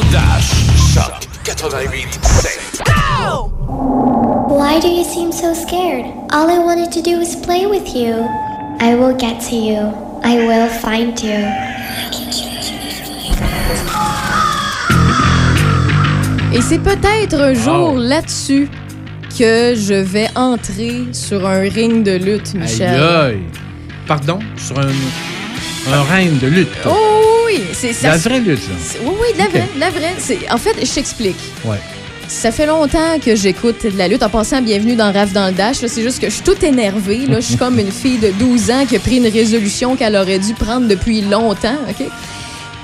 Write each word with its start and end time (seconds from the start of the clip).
le 0.00 0.12
Dash. 0.12 0.50
Choc 0.94 1.28
88 1.44 2.20
Why 4.48 4.80
do 4.80 4.88
you 4.88 5.04
seem 5.04 5.32
so 5.32 5.54
scared? 5.54 6.06
All 6.32 6.48
I 6.50 6.58
wanted 6.58 6.90
to 6.92 7.02
do 7.02 7.18
was 7.18 7.36
play 7.36 7.66
with 7.66 7.94
you. 7.94 8.26
I 8.80 8.94
will 8.94 9.16
get 9.16 9.40
to 9.48 9.56
you. 9.56 9.92
I 10.22 10.36
will 10.46 10.68
find 10.68 11.18
you. 11.22 11.44
Et 16.52 16.60
c'est 16.62 16.78
peut-être 16.80 17.40
un 17.40 17.54
jour 17.54 17.94
là-dessus 17.96 18.68
que 19.38 19.74
je 19.76 19.94
vais 19.94 20.28
entrer 20.34 21.06
sur 21.12 21.46
un 21.46 21.60
ring 21.60 22.02
de 22.02 22.16
lutte, 22.16 22.54
Michel. 22.54 23.00
Aïe, 23.00 23.34
aïe. 23.34 23.42
Pardon? 24.06 24.40
Sur 24.56 24.78
un, 24.78 24.88
un 25.92 26.02
règne 26.12 26.38
de 26.38 26.48
lutte. 26.48 26.68
Oh 26.86 27.29
oui, 27.50 27.62
c'est 27.72 27.92
ça. 27.92 28.08
La 28.08 28.16
vraie 28.16 28.40
lutte, 28.40 28.60
là. 28.68 28.74
Oui, 29.04 29.12
oui, 29.20 29.32
de 29.34 29.38
la 29.38 29.48
vraie, 29.48 29.68
de 29.74 29.80
la 29.80 29.90
vraie. 29.90 30.14
C'est- 30.18 30.50
En 30.50 30.58
fait, 30.58 30.74
je 30.84 30.90
t'explique. 30.92 31.36
Ouais. 31.64 31.78
Ça 32.28 32.52
fait 32.52 32.66
longtemps 32.66 33.18
que 33.24 33.34
j'écoute 33.34 33.84
de 33.84 33.98
la 33.98 34.06
lutte. 34.06 34.22
En 34.22 34.28
passant, 34.28 34.62
bienvenue 34.62 34.94
dans 34.94 35.12
Raf 35.12 35.32
dans 35.32 35.46
le 35.48 35.52
Dash. 35.52 35.82
là. 35.82 35.88
C'est 35.88 36.02
juste 36.02 36.20
que 36.20 36.28
je 36.28 36.34
suis 36.34 36.42
toute 36.44 36.62
énervée. 36.62 37.26
Là. 37.26 37.40
Je 37.40 37.46
suis 37.46 37.56
comme 37.56 37.78
une 37.80 37.90
fille 37.90 38.18
de 38.18 38.30
12 38.38 38.70
ans 38.70 38.86
qui 38.88 38.94
a 38.96 39.00
pris 39.00 39.16
une 39.16 39.26
résolution 39.26 39.96
qu'elle 39.96 40.14
aurait 40.14 40.38
dû 40.38 40.54
prendre 40.54 40.86
depuis 40.86 41.22
longtemps. 41.22 41.76
OK? 41.88 42.06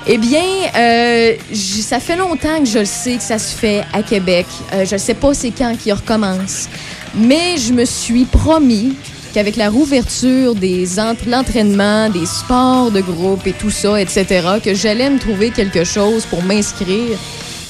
Eh 0.09 0.17
bien, 0.17 0.41
euh, 0.75 1.33
ça 1.53 1.99
fait 1.99 2.15
longtemps 2.17 2.59
que 2.59 2.65
je 2.65 2.79
le 2.79 2.85
sais 2.85 3.15
que 3.17 3.23
ça 3.23 3.37
se 3.39 3.55
fait 3.55 3.83
à 3.93 4.03
Québec. 4.03 4.45
Euh, 4.73 4.85
je 4.85 4.93
ne 4.95 4.99
sais 4.99 5.13
pas 5.13 5.33
c'est 5.33 5.51
quand 5.51 5.75
qu'il 5.81 5.93
recommence. 5.93 6.67
Mais 7.15 7.55
je 7.57 7.71
me 7.73 7.85
suis 7.85 8.25
promis 8.25 8.93
qu'avec 9.37 9.55
la 9.55 9.69
rouverture 9.69 10.55
des 10.55 10.99
ent- 10.99 11.13
l'entraînement, 11.27 12.09
des 12.09 12.25
sports 12.25 12.89
de 12.89 13.01
groupe 13.01 13.45
et 13.45 13.53
tout 13.53 13.69
ça, 13.69 14.01
etc., 14.01 14.25
que 14.65 14.73
j'allais 14.73 15.11
me 15.11 15.19
trouver 15.19 15.51
quelque 15.51 15.83
chose 15.83 16.25
pour 16.25 16.41
m'inscrire. 16.41 17.15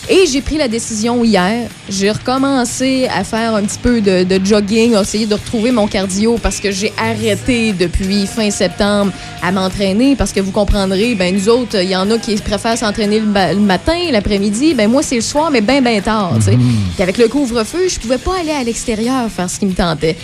Et 0.10 0.26
j'ai 0.32 0.40
pris 0.40 0.56
la 0.56 0.70
décision 0.70 1.26
hier. 1.26 1.70
J'ai 1.90 2.10
recommencé 2.12 3.09
à 3.14 3.26
faire 3.26 3.54
un 3.56 3.64
petit 3.64 3.80
peu 3.80 4.00
de, 4.00 4.24
de 4.24 4.46
jogging, 4.46 4.96
à 4.96 5.02
essayer 5.02 5.26
de 5.26 5.34
retrouver 5.34 5.72
mon 5.72 5.88
cardio 5.88 6.38
parce 6.42 6.62
que 6.62 6.72
j'ai 6.72 6.94
arrêté 6.98 7.74
depuis 7.74 8.26
fin 8.28 8.50
septembre 8.50 9.12
à 9.44 9.52
m'entraîner 9.52 10.16
parce 10.16 10.31
que 10.31 10.40
vous 10.40 10.52
comprendrez, 10.52 11.16
ben 11.16 11.36
nous 11.36 11.50
autres, 11.50 11.84
il 11.84 11.90
y 11.90 11.96
en 11.98 12.09
a 12.09 12.18
qui 12.18 12.34
préfèrent 12.38 12.78
s'entraîner 12.78 13.20
le, 13.20 13.59
matin, 13.59 13.98
l'après-midi. 14.09 14.74
Ben 14.74 14.90
moi, 14.90 15.04
c'est 15.04 15.16
le 15.16 15.22
soir, 15.22 15.52
mais 15.52 15.59
bien, 15.59 15.81
bien 15.81 16.00
tard. 16.00 16.31
Puis 16.94 17.04
avec 17.04 17.18
le 17.18 17.28
couvre-feu, 17.28 17.90
je 17.90 18.00
pouvais 18.00 18.18
pas 18.18 18.40
aller 18.40 18.52
à 18.52 18.64
l'extérieur 18.64 19.30
faire 19.30 19.50
ce 19.50 19.59
qui 19.59 19.66
me 19.66 19.74
tentait. 19.74 20.16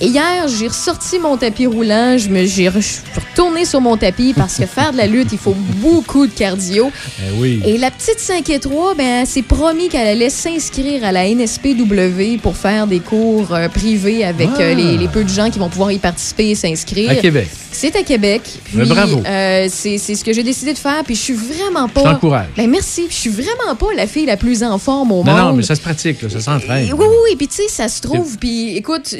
Et 0.00 0.06
hier, 0.06 0.48
j'ai 0.48 0.66
ressorti 0.68 1.18
mon 1.20 1.36
tapis 1.36 1.66
roulant, 1.66 2.18
je 2.18 2.28
me 2.28 2.44
j'ai 2.44 2.68
re- 2.68 2.74
je 2.76 2.80
suis 2.80 3.00
retournée 3.30 3.64
sur 3.64 3.80
mon 3.80 3.96
tapis 3.96 4.32
parce 4.36 4.56
que 4.56 4.66
faire 4.66 4.92
de 4.92 4.96
la 4.96 5.06
lutte, 5.06 5.28
il 5.32 5.38
faut 5.38 5.54
beaucoup 5.76 6.26
de 6.26 6.32
cardio. 6.32 6.90
Eh 7.20 7.38
oui. 7.40 7.62
Et 7.64 7.78
la 7.78 7.90
petite 7.90 8.18
5 8.18 8.48
et 8.50 8.58
3, 8.58 8.94
ben, 8.94 9.04
elle 9.22 9.26
s'est 9.26 9.42
promis 9.42 9.88
qu'elle 9.88 10.08
allait 10.08 10.30
s'inscrire 10.30 11.04
à 11.04 11.12
la 11.12 11.28
NSPW 11.28 12.38
pour 12.42 12.56
faire 12.56 12.86
des 12.86 13.00
cours 13.00 13.54
euh, 13.54 13.68
privés 13.68 14.24
avec 14.24 14.48
Ah. 14.58 14.62
euh, 14.62 14.74
les, 14.74 14.96
les 14.98 15.08
peu 15.08 15.22
de 15.24 15.28
gens 15.28 15.50
qui 15.50 15.58
vont 15.58 15.68
pouvoir 15.68 15.92
y 15.92 15.98
participer 15.98 16.50
et 16.50 16.54
s'inscrire. 16.54 17.10
À 17.10 17.14
Québec. 17.16 17.48
C'est 17.70 17.94
à 17.96 18.02
Québec. 18.02 18.42
Puis, 18.64 18.76
Ben, 18.78 18.86
bravo. 18.88 19.22
euh, 19.24 19.66
c'est 19.70 19.98
ce 19.98 20.24
que 20.24 20.32
j'ai 20.32 20.42
décidé 20.42 20.72
de 20.72 20.78
faire. 20.78 21.02
Puis 21.04 21.14
je 21.14 21.20
suis 21.20 21.34
vraiment 21.34 21.88
pas. 21.88 22.02
t'encourage. 22.02 22.48
Ben 22.56 22.68
merci. 22.68 23.06
Je 23.08 23.14
suis 23.14 23.30
vraiment 23.30 23.74
pas 23.78 23.86
la 23.96 24.06
fille 24.06 24.26
la 24.26 24.36
plus 24.36 24.62
en 24.62 24.78
forme 24.78 25.12
au 25.12 25.24
Non, 25.24 25.32
monde. 25.32 25.36
non, 25.38 25.52
mais 25.54 25.62
ça 25.62 25.74
se 25.74 25.80
pratique, 25.80 26.20
là, 26.22 26.28
ça 26.28 26.40
s'entraîne. 26.40 26.92
Oui, 26.92 26.98
oui, 27.08 27.16
oui. 27.30 27.36
Puis, 27.36 27.48
tu 27.48 27.54
sais, 27.56 27.68
ça 27.68 27.88
se 27.88 28.00
trouve. 28.02 28.36
Puis, 28.38 28.76
écoute, 28.76 29.14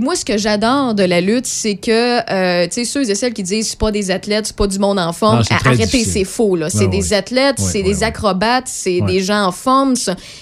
moi, 0.00 0.14
ce 0.18 0.24
que 0.24 0.36
j'adore 0.36 0.94
de 0.94 1.02
la 1.02 1.20
lutte, 1.20 1.46
c'est 1.46 1.76
que, 1.76 2.18
euh, 2.30 2.66
tu 2.66 2.72
sais, 2.74 2.84
ceux 2.84 3.08
et 3.08 3.14
celles 3.14 3.32
qui 3.32 3.42
disent 3.42 3.70
c'est 3.70 3.78
pas 3.78 3.90
des 3.90 4.10
athlètes, 4.10 4.46
c'est 4.48 4.56
pas 4.56 4.66
du 4.66 4.78
monde 4.78 4.98
en 4.98 5.12
forme, 5.12 5.38
Non, 5.38 5.56
arrêtez, 5.64 6.04
c'est 6.04 6.24
faux, 6.24 6.56
là. 6.56 6.68
C'est 6.70 6.80
Ouais, 6.80 6.88
des 6.88 7.10
ouais. 7.10 7.14
athlètes, 7.14 7.58
Ouais, 7.58 7.64
c'est 7.72 7.82
des 7.82 8.02
acrobates, 8.02 8.66
c'est 8.66 9.00
des 9.00 9.20
gens 9.20 9.44
en 9.46 9.52
forme, 9.52 9.94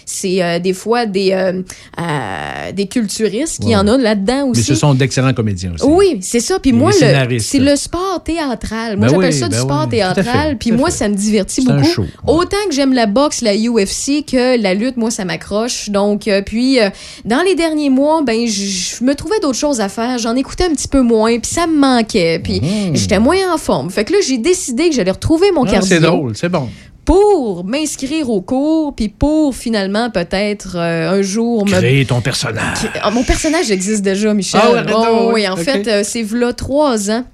c'est 0.04 0.42
euh, 0.42 0.58
des 0.58 0.72
fois 0.72 1.06
des, 1.06 1.32
euh, 1.32 1.62
euh, 2.00 2.72
des 2.72 2.86
culturistes 2.86 3.62
qui 3.62 3.74
en 3.77 3.86
ont 3.88 3.98
là-dedans 3.98 4.48
aussi. 4.48 4.60
Mais 4.60 4.66
ce 4.66 4.74
sont 4.74 4.94
d'excellents 4.94 5.34
comédiens 5.34 5.72
aussi. 5.74 5.84
Oui, 5.87 6.19
c'est 6.22 6.41
ça. 6.41 6.58
Puis 6.58 6.72
moi, 6.72 6.93
c'est 6.93 7.58
le 7.58 7.76
sport 7.76 8.22
théâtral. 8.25 8.97
Moi, 8.97 9.06
Ben 9.08 9.14
j'appelle 9.14 9.32
oui, 9.32 9.38
ça 9.38 9.48
du 9.48 9.56
ben 9.56 9.62
sport 9.62 9.82
oui, 9.84 9.88
théâtral. 9.91 10.56
Puis 10.58 10.72
moi, 10.72 10.91
ça 10.91 11.08
me 11.08 11.14
divertit 11.14 11.62
beaucoup. 11.62 11.84
show. 11.84 12.04
Autant 12.26 12.56
que 12.69 12.75
j'aime 12.75 12.93
la 12.93 13.06
boxe, 13.06 13.41
la 13.43 13.54
UFC, 13.54 14.25
que 14.25 14.60
la 14.60 14.75
lutte, 14.75 14.97
moi, 14.97 15.10
ça 15.10 15.25
m'accroche. 15.25 15.91
Donc, 15.91 16.28
puis, 16.47 16.78
dans 17.25 17.43
les 17.43 17.54
derniers 17.54 17.91
mois, 17.91 18.22
ben, 18.22 18.47
je 18.47 18.97
je 18.97 19.04
me 19.04 19.14
trouvais 19.14 19.38
d'autres 19.41 19.58
choses 19.58 19.66
à 19.81 19.88
faire. 19.88 20.19
J'en 20.19 20.34
écoutais 20.37 20.65
un 20.65 20.71
petit 20.75 20.88
peu 20.88 21.03
moins, 21.03 21.38
puis 21.38 21.50
ça 21.50 21.66
me 21.66 21.77
manquait. 21.78 22.38
Puis, 22.43 22.60
j'étais 22.94 23.19
moins 23.19 23.53
en 23.53 23.59
forme. 23.59 23.91
Fait 23.91 24.04
que 24.04 24.12
là, 24.12 24.19
j'ai 24.27 24.38
décidé 24.38 24.88
que 24.88 24.94
j'allais 24.94 25.10
retrouver 25.10 25.50
mon 25.53 25.65
Ah, 25.65 25.71
cardio 25.72 25.88
c'est 25.88 26.00
drôle, 26.00 26.37
c'est 26.37 26.49
bon. 26.49 26.69
pour 27.04 27.65
m'inscrire 27.65 28.28
au 28.31 28.41
cours, 28.41 28.94
puis 28.94 29.09
pour 29.09 29.55
finalement 29.55 30.10
peut-être 30.10 30.76
euh, 30.76 31.19
un 31.19 31.22
jour 31.22 31.65
me 31.66 31.72
Créer 31.72 32.05
ton 32.05 32.21
personnage. 32.21 32.78
ah, 33.03 33.10
Mon 33.10 33.22
personnage 33.22 33.71
existe 33.71 34.03
déjà, 34.03 34.34
Michel. 34.34 34.60
Ah 34.62 34.72
ouais, 34.72 34.82
Oh, 34.94 35.31
oui, 35.32 35.47
en 35.49 35.56
fait, 35.56 35.87
euh, 35.87 36.03
c'est 36.05 36.25
là 36.32 36.53
trois 36.53 37.10
ans. 37.10 37.25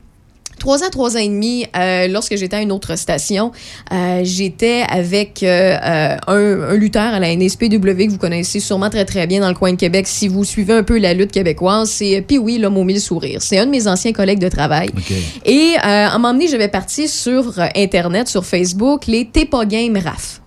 Trois 0.63 0.85
ans, 0.85 0.91
trois 0.93 1.17
ans 1.17 1.19
et 1.19 1.27
demi, 1.27 1.67
euh, 1.77 2.07
lorsque 2.07 2.37
j'étais 2.37 2.55
à 2.55 2.61
une 2.61 2.71
autre 2.71 2.97
station, 2.97 3.51
euh, 3.93 4.21
j'étais 4.23 4.85
avec 4.89 5.43
euh, 5.43 5.77
euh, 5.77 6.17
un, 6.29 6.71
un 6.71 6.75
lutteur 6.77 7.15
à 7.15 7.19
la 7.19 7.35
NSPW 7.35 8.07
que 8.07 8.11
vous 8.11 8.17
connaissez 8.17 8.61
sûrement 8.61 8.89
très 8.89 9.05
très 9.05 9.27
bien 9.27 9.41
dans 9.41 9.49
le 9.49 9.57
coin 9.57 9.73
de 9.73 9.77
Québec. 9.77 10.07
Si 10.07 10.29
vous 10.29 10.45
suivez 10.45 10.75
un 10.75 10.85
peu 10.85 10.99
la 10.99 11.15
lutte 11.15 11.33
québécoise, 11.33 11.91
c'est 11.91 12.25
puis 12.25 12.39
oui, 12.39 12.59
l'homme 12.59 12.77
aux 12.77 12.85
mille 12.85 13.01
sourires. 13.01 13.43
C'est 13.43 13.59
un 13.59 13.67
de 13.67 13.73
mes 13.73 13.89
anciens 13.89 14.13
collègues 14.13 14.39
de 14.39 14.49
travail. 14.49 14.91
OK. 14.97 15.13
Et 15.45 15.73
euh, 15.79 15.81
à 15.83 16.15
un 16.15 16.19
moment 16.19 16.33
donné, 16.33 16.47
j'avais 16.47 16.69
parti 16.69 17.09
sur 17.09 17.59
euh, 17.59 17.67
Internet, 17.75 18.29
sur 18.29 18.47
Facebook, 18.47 19.09
les 19.09 19.25
T'es 19.25 19.47
pas 19.47 19.65
game 19.65 19.97
RAF. 19.97 20.42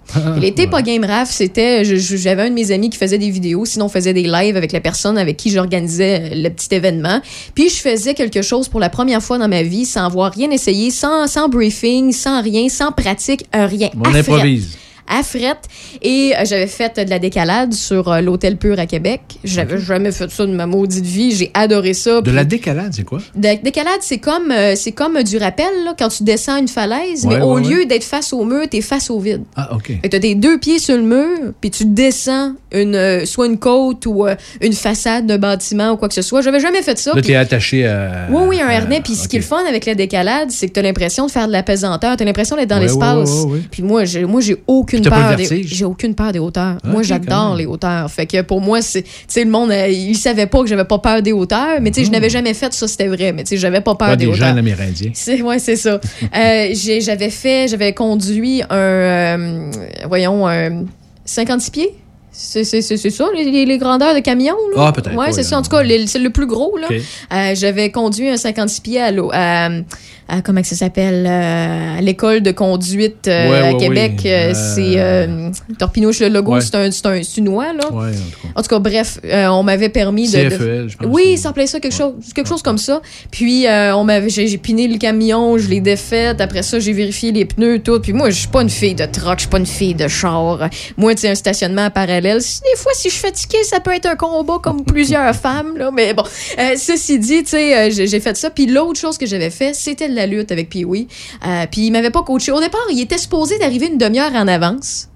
T'es 0.55 0.67
pas 0.67 0.81
game 0.81 1.03
RAF, 1.03 1.31
c'était, 1.31 1.83
j'avais 1.83 2.43
un 2.43 2.49
de 2.49 2.55
mes 2.55 2.71
amis 2.71 2.89
qui 2.89 2.97
faisait 2.97 3.17
des 3.17 3.29
vidéos, 3.29 3.65
sinon 3.65 3.85
on 3.85 3.89
faisait 3.89 4.13
des 4.13 4.23
lives 4.23 4.55
avec 4.55 4.71
la 4.71 4.79
personne 4.79 5.17
avec 5.17 5.37
qui 5.37 5.49
j'organisais 5.49 6.31
euh, 6.31 6.43
le 6.43 6.49
petit 6.49 6.73
événement. 6.73 7.21
Puis 7.53 7.69
je 7.69 7.77
faisais 7.77 8.13
quelque 8.13 8.41
chose 8.41 8.67
pour 8.67 8.79
la 8.79 8.89
première 8.89 9.21
fois 9.21 9.37
dans 9.37 9.47
ma 9.47 9.63
vie 9.63 9.85
sans 9.85 10.05
avoir 10.05 10.31
rien 10.31 10.51
essayé, 10.51 10.91
sans, 10.91 11.27
sans 11.27 11.49
briefing, 11.49 12.11
sans 12.11 12.41
rien, 12.41 12.69
sans 12.69 12.91
pratique, 12.91 13.45
euh, 13.55 13.65
rien. 13.65 13.89
On 13.99 14.13
improvise. 14.13 14.77
À 15.07 15.23
Frette. 15.23 15.67
Et 16.01 16.33
euh, 16.35 16.45
j'avais 16.45 16.67
fait 16.67 16.99
de 17.05 17.09
la 17.09 17.19
décalade 17.19 17.73
sur 17.73 18.11
euh, 18.11 18.21
l'Hôtel 18.21 18.57
Pur 18.57 18.79
à 18.79 18.85
Québec. 18.85 19.21
J'avais 19.43 19.79
jamais 19.79 20.11
fait 20.11 20.29
ça 20.31 20.45
de 20.45 20.51
ma 20.53 20.65
maudite 20.65 21.05
vie. 21.05 21.35
J'ai 21.35 21.51
adoré 21.53 21.93
ça. 21.93 22.21
De 22.21 22.31
la 22.31 22.43
décalade, 22.43 22.91
c'est 22.93 23.03
quoi? 23.03 23.19
de- 23.35 23.63
décalade, 23.63 23.99
c'est 24.01 24.17
comme, 24.17 24.51
euh, 24.51 24.75
c'est 24.75 24.91
comme 24.91 25.21
du 25.23 25.37
rappel, 25.37 25.67
là, 25.85 25.93
quand 25.97 26.09
tu 26.09 26.23
descends 26.23 26.57
une 26.57 26.67
falaise, 26.67 27.25
Ouais, 27.25 27.37
mais 27.37 27.41
au 27.43 27.55
ouais, 27.55 27.61
lieu 27.61 27.85
d'être 27.85 28.03
face 28.03 28.33
au 28.33 28.43
mur, 28.45 28.67
t'es 28.69 28.81
face 28.81 29.09
au 29.09 29.19
vide. 29.19 29.43
Ah, 29.55 29.75
OK. 29.75 29.91
T'as 30.09 30.19
tes 30.19 30.35
deux 30.35 30.57
pieds 30.57 30.79
sur 30.79 30.95
le 30.97 31.03
mur, 31.03 31.53
puis 31.61 31.69
tu 31.71 31.85
descends 31.85 32.53
une, 32.71 33.25
soit 33.25 33.45
une 33.47 33.57
côte 33.59 34.05
ou 34.05 34.25
une 34.61 34.73
façade 34.73 35.25
d'un 35.27 35.37
bâtiment 35.37 35.91
ou 35.91 35.97
quoi 35.97 36.07
que 36.07 36.13
ce 36.13 36.21
soit. 36.21 36.41
J'avais 36.41 36.59
jamais 36.59 36.81
fait 36.81 36.97
ça. 36.97 37.11
Là, 37.11 37.21
puis- 37.21 37.27
t'es 37.31 37.35
attaché 37.35 37.85
à. 37.85 38.27
oui, 38.29 38.41
oui, 38.47 38.61
un 38.61 38.67
harnais. 38.69 39.01
Puis 39.03 39.15
ce 39.15 39.27
qui 39.27 39.35
est 39.35 39.39
le 39.39 39.45
fun 39.45 39.63
avec 39.67 39.85
la 39.85 39.95
décalade, 39.95 40.49
c'est 40.51 40.67
que 40.67 40.73
t'as 40.73 40.81
l'impression 40.81 41.25
de 41.25 41.31
faire 41.31 41.47
de 41.47 41.51
la 41.51 41.63
pesanteur. 41.63 42.17
T'as 42.17 42.25
l'impression 42.25 42.55
d'être 42.55 42.69
dans 42.69 42.79
l'espace. 42.79 43.45
Puis 43.71 43.83
moi, 43.83 44.05
j'ai, 44.05 44.25
moi, 44.25 44.41
j'ai 44.41 44.57
aucune 44.67 44.94
Peur 45.03 45.35
j'ai 45.63 45.85
aucune 45.85 46.15
peur 46.15 46.31
des 46.31 46.39
hauteurs. 46.39 46.77
Ok, 46.83 46.91
moi, 46.91 47.03
j'adore 47.03 47.55
les 47.55 47.65
hauteurs. 47.65 48.09
Fait 48.11 48.25
que 48.25 48.41
pour 48.41 48.61
moi, 48.61 48.81
c'est, 48.81 49.03
le 49.35 49.49
monde, 49.49 49.71
euh, 49.71 49.87
il 49.87 50.15
savait 50.15 50.45
pas 50.47 50.61
que 50.61 50.67
j'avais 50.67 50.85
pas 50.85 50.99
peur 50.99 51.21
des 51.21 51.31
hauteurs. 51.31 51.79
Mais 51.81 51.91
tu 51.91 51.99
sais, 52.01 52.05
je 52.05 52.11
n'avais 52.11 52.29
jamais 52.29 52.53
fait 52.53 52.73
ça, 52.73 52.87
c'était 52.87 53.07
vrai. 53.07 53.31
Mais 53.33 53.43
tu 53.43 53.49
sais, 53.49 53.57
j'avais 53.57 53.81
pas 53.81 53.95
peur 53.95 54.09
Pas 54.09 54.15
des, 54.15 54.25
des 54.25 54.31
hauteurs. 54.31 54.47
jeunes 54.49 54.57
amérindiens. 54.57 55.11
C'est, 55.13 55.41
ouais, 55.41 55.59
c'est 55.59 55.75
ça. 55.75 55.99
Euh, 56.35 56.73
j'avais 56.99 57.29
fait, 57.29 57.67
j'avais 57.69 57.93
conduit 57.93 58.61
un, 58.69 58.75
euh, 58.75 59.71
voyons, 60.07 60.47
un 60.47 60.83
56 61.23 61.71
pieds. 61.71 61.95
C'est, 62.37 62.63
ça, 62.65 63.25
les, 63.33 63.77
grandeurs 63.77 64.13
de 64.13 64.19
camions, 64.19 64.57
là? 64.75 64.87
Ah, 64.87 64.91
peut-être, 64.91 65.15
Ouais, 65.15 65.31
c'est 65.31 65.43
ça. 65.43 65.57
En 65.57 65.61
tout 65.61 65.69
cas, 65.69 65.83
c'est 66.05 66.19
le 66.19 66.29
plus 66.29 66.45
gros, 66.47 66.77
là. 66.77 66.87
Euh, 66.91 67.55
j'avais 67.55 67.91
conduit 67.91 68.27
un 68.29 68.35
56 68.35 68.81
pieds 68.81 68.99
à, 69.01 69.11
l'eau- 69.11 69.31
à- 70.27 70.41
comment 70.41 70.61
que 70.61 70.67
ça 70.67 70.75
s'appelle 70.75 71.25
euh, 71.27 71.97
à 71.97 72.01
l'école 72.01 72.41
de 72.41 72.51
conduite 72.51 73.27
euh, 73.27 73.49
Ouais, 73.49 73.67
à 73.69 73.73
Québec. 73.75 74.21
Euh, 74.25 74.45
Euh, 74.45 74.53
c'est 74.53 74.93
euh, 74.97 75.49
Torpinouche 75.79 76.19
le 76.19 76.29
logo 76.29 76.59
c'est 76.59 76.75
un 76.75 76.91
c'est 76.91 77.05
un 77.05 77.23
sunois 77.23 77.73
là 77.73 77.85
en 77.85 77.89
tout 77.89 77.99
cas. 77.99 78.07
en 78.55 78.61
tout 78.61 78.67
cas 78.69 78.79
bref 78.79 79.19
euh, 79.25 79.47
on 79.47 79.63
m'avait 79.63 79.89
permis 79.89 80.27
de, 80.29 80.49
CFL, 80.49 80.87
je 80.89 80.97
pense. 80.97 81.07
oui, 81.09 81.37
ça 81.37 81.43
s'appelait 81.43 81.67
ça 81.67 81.79
quelque 81.79 81.95
chose, 81.95 82.13
quelque 82.33 82.47
chose 82.47 82.61
comme 82.61 82.77
ça. 82.77 83.01
Puis 83.31 83.65
euh, 83.67 83.95
on 83.95 84.03
m'avait, 84.03 84.29
j'ai, 84.29 84.57
piné 84.57 84.87
le 84.87 84.97
camion, 84.97 85.57
je 85.57 85.67
l'ai 85.69 85.79
défait. 85.81 86.33
Après 86.39 86.63
ça, 86.63 86.79
j'ai 86.79 86.93
vérifié 86.93 87.31
les 87.31 87.45
pneus, 87.45 87.79
tout. 87.79 87.99
Puis 87.99 88.13
moi, 88.13 88.29
je 88.29 88.39
suis 88.39 88.47
pas 88.47 88.61
une 88.61 88.69
fille 88.69 88.95
de 88.95 89.05
truck, 89.05 89.35
je 89.35 89.41
suis 89.41 89.49
pas 89.49 89.57
une 89.59 89.65
fille 89.65 89.93
de 89.95 90.07
char. 90.07 90.69
Moi, 90.97 91.15
tu 91.15 91.21
sais, 91.21 91.29
un 91.29 91.35
stationnement 91.35 91.89
parallèle. 91.89 92.39
Des 92.39 92.77
fois, 92.77 92.91
si 92.95 93.09
je 93.09 93.13
suis 93.13 93.21
fatiguée, 93.23 93.63
ça 93.63 93.79
peut 93.79 93.93
être 93.93 94.05
un 94.07 94.15
combat 94.15 94.57
comme 94.61 94.83
plusieurs 94.85 95.35
femmes, 95.35 95.77
là. 95.77 95.91
Mais 95.93 96.13
bon, 96.13 96.23
euh, 96.59 96.73
ceci 96.77 97.19
dit, 97.19 97.43
tu 97.43 97.51
sais, 97.51 97.77
euh, 97.77 97.89
j'ai, 97.91 98.07
j'ai 98.07 98.19
fait 98.19 98.35
ça. 98.37 98.49
Puis 98.49 98.65
l'autre 98.67 98.99
chose 98.99 99.17
que 99.17 99.25
j'avais 99.25 99.49
fait, 99.49 99.73
c'était 99.73 100.07
la 100.15 100.25
lutte 100.25 100.51
avec 100.51 100.69
Pee-Wee. 100.69 101.07
Euh, 101.45 101.65
puis 101.71 101.87
il 101.87 101.91
m'avait 101.91 102.11
pas 102.11 102.23
coaché. 102.23 102.51
Au 102.51 102.59
départ, 102.59 102.85
il 102.91 103.01
était 103.01 103.17
supposé 103.17 103.57
d'arriver 103.59 103.87
une 103.87 103.97
demi-heure 103.97 104.33
en 104.33 104.47
avance. 104.47 105.09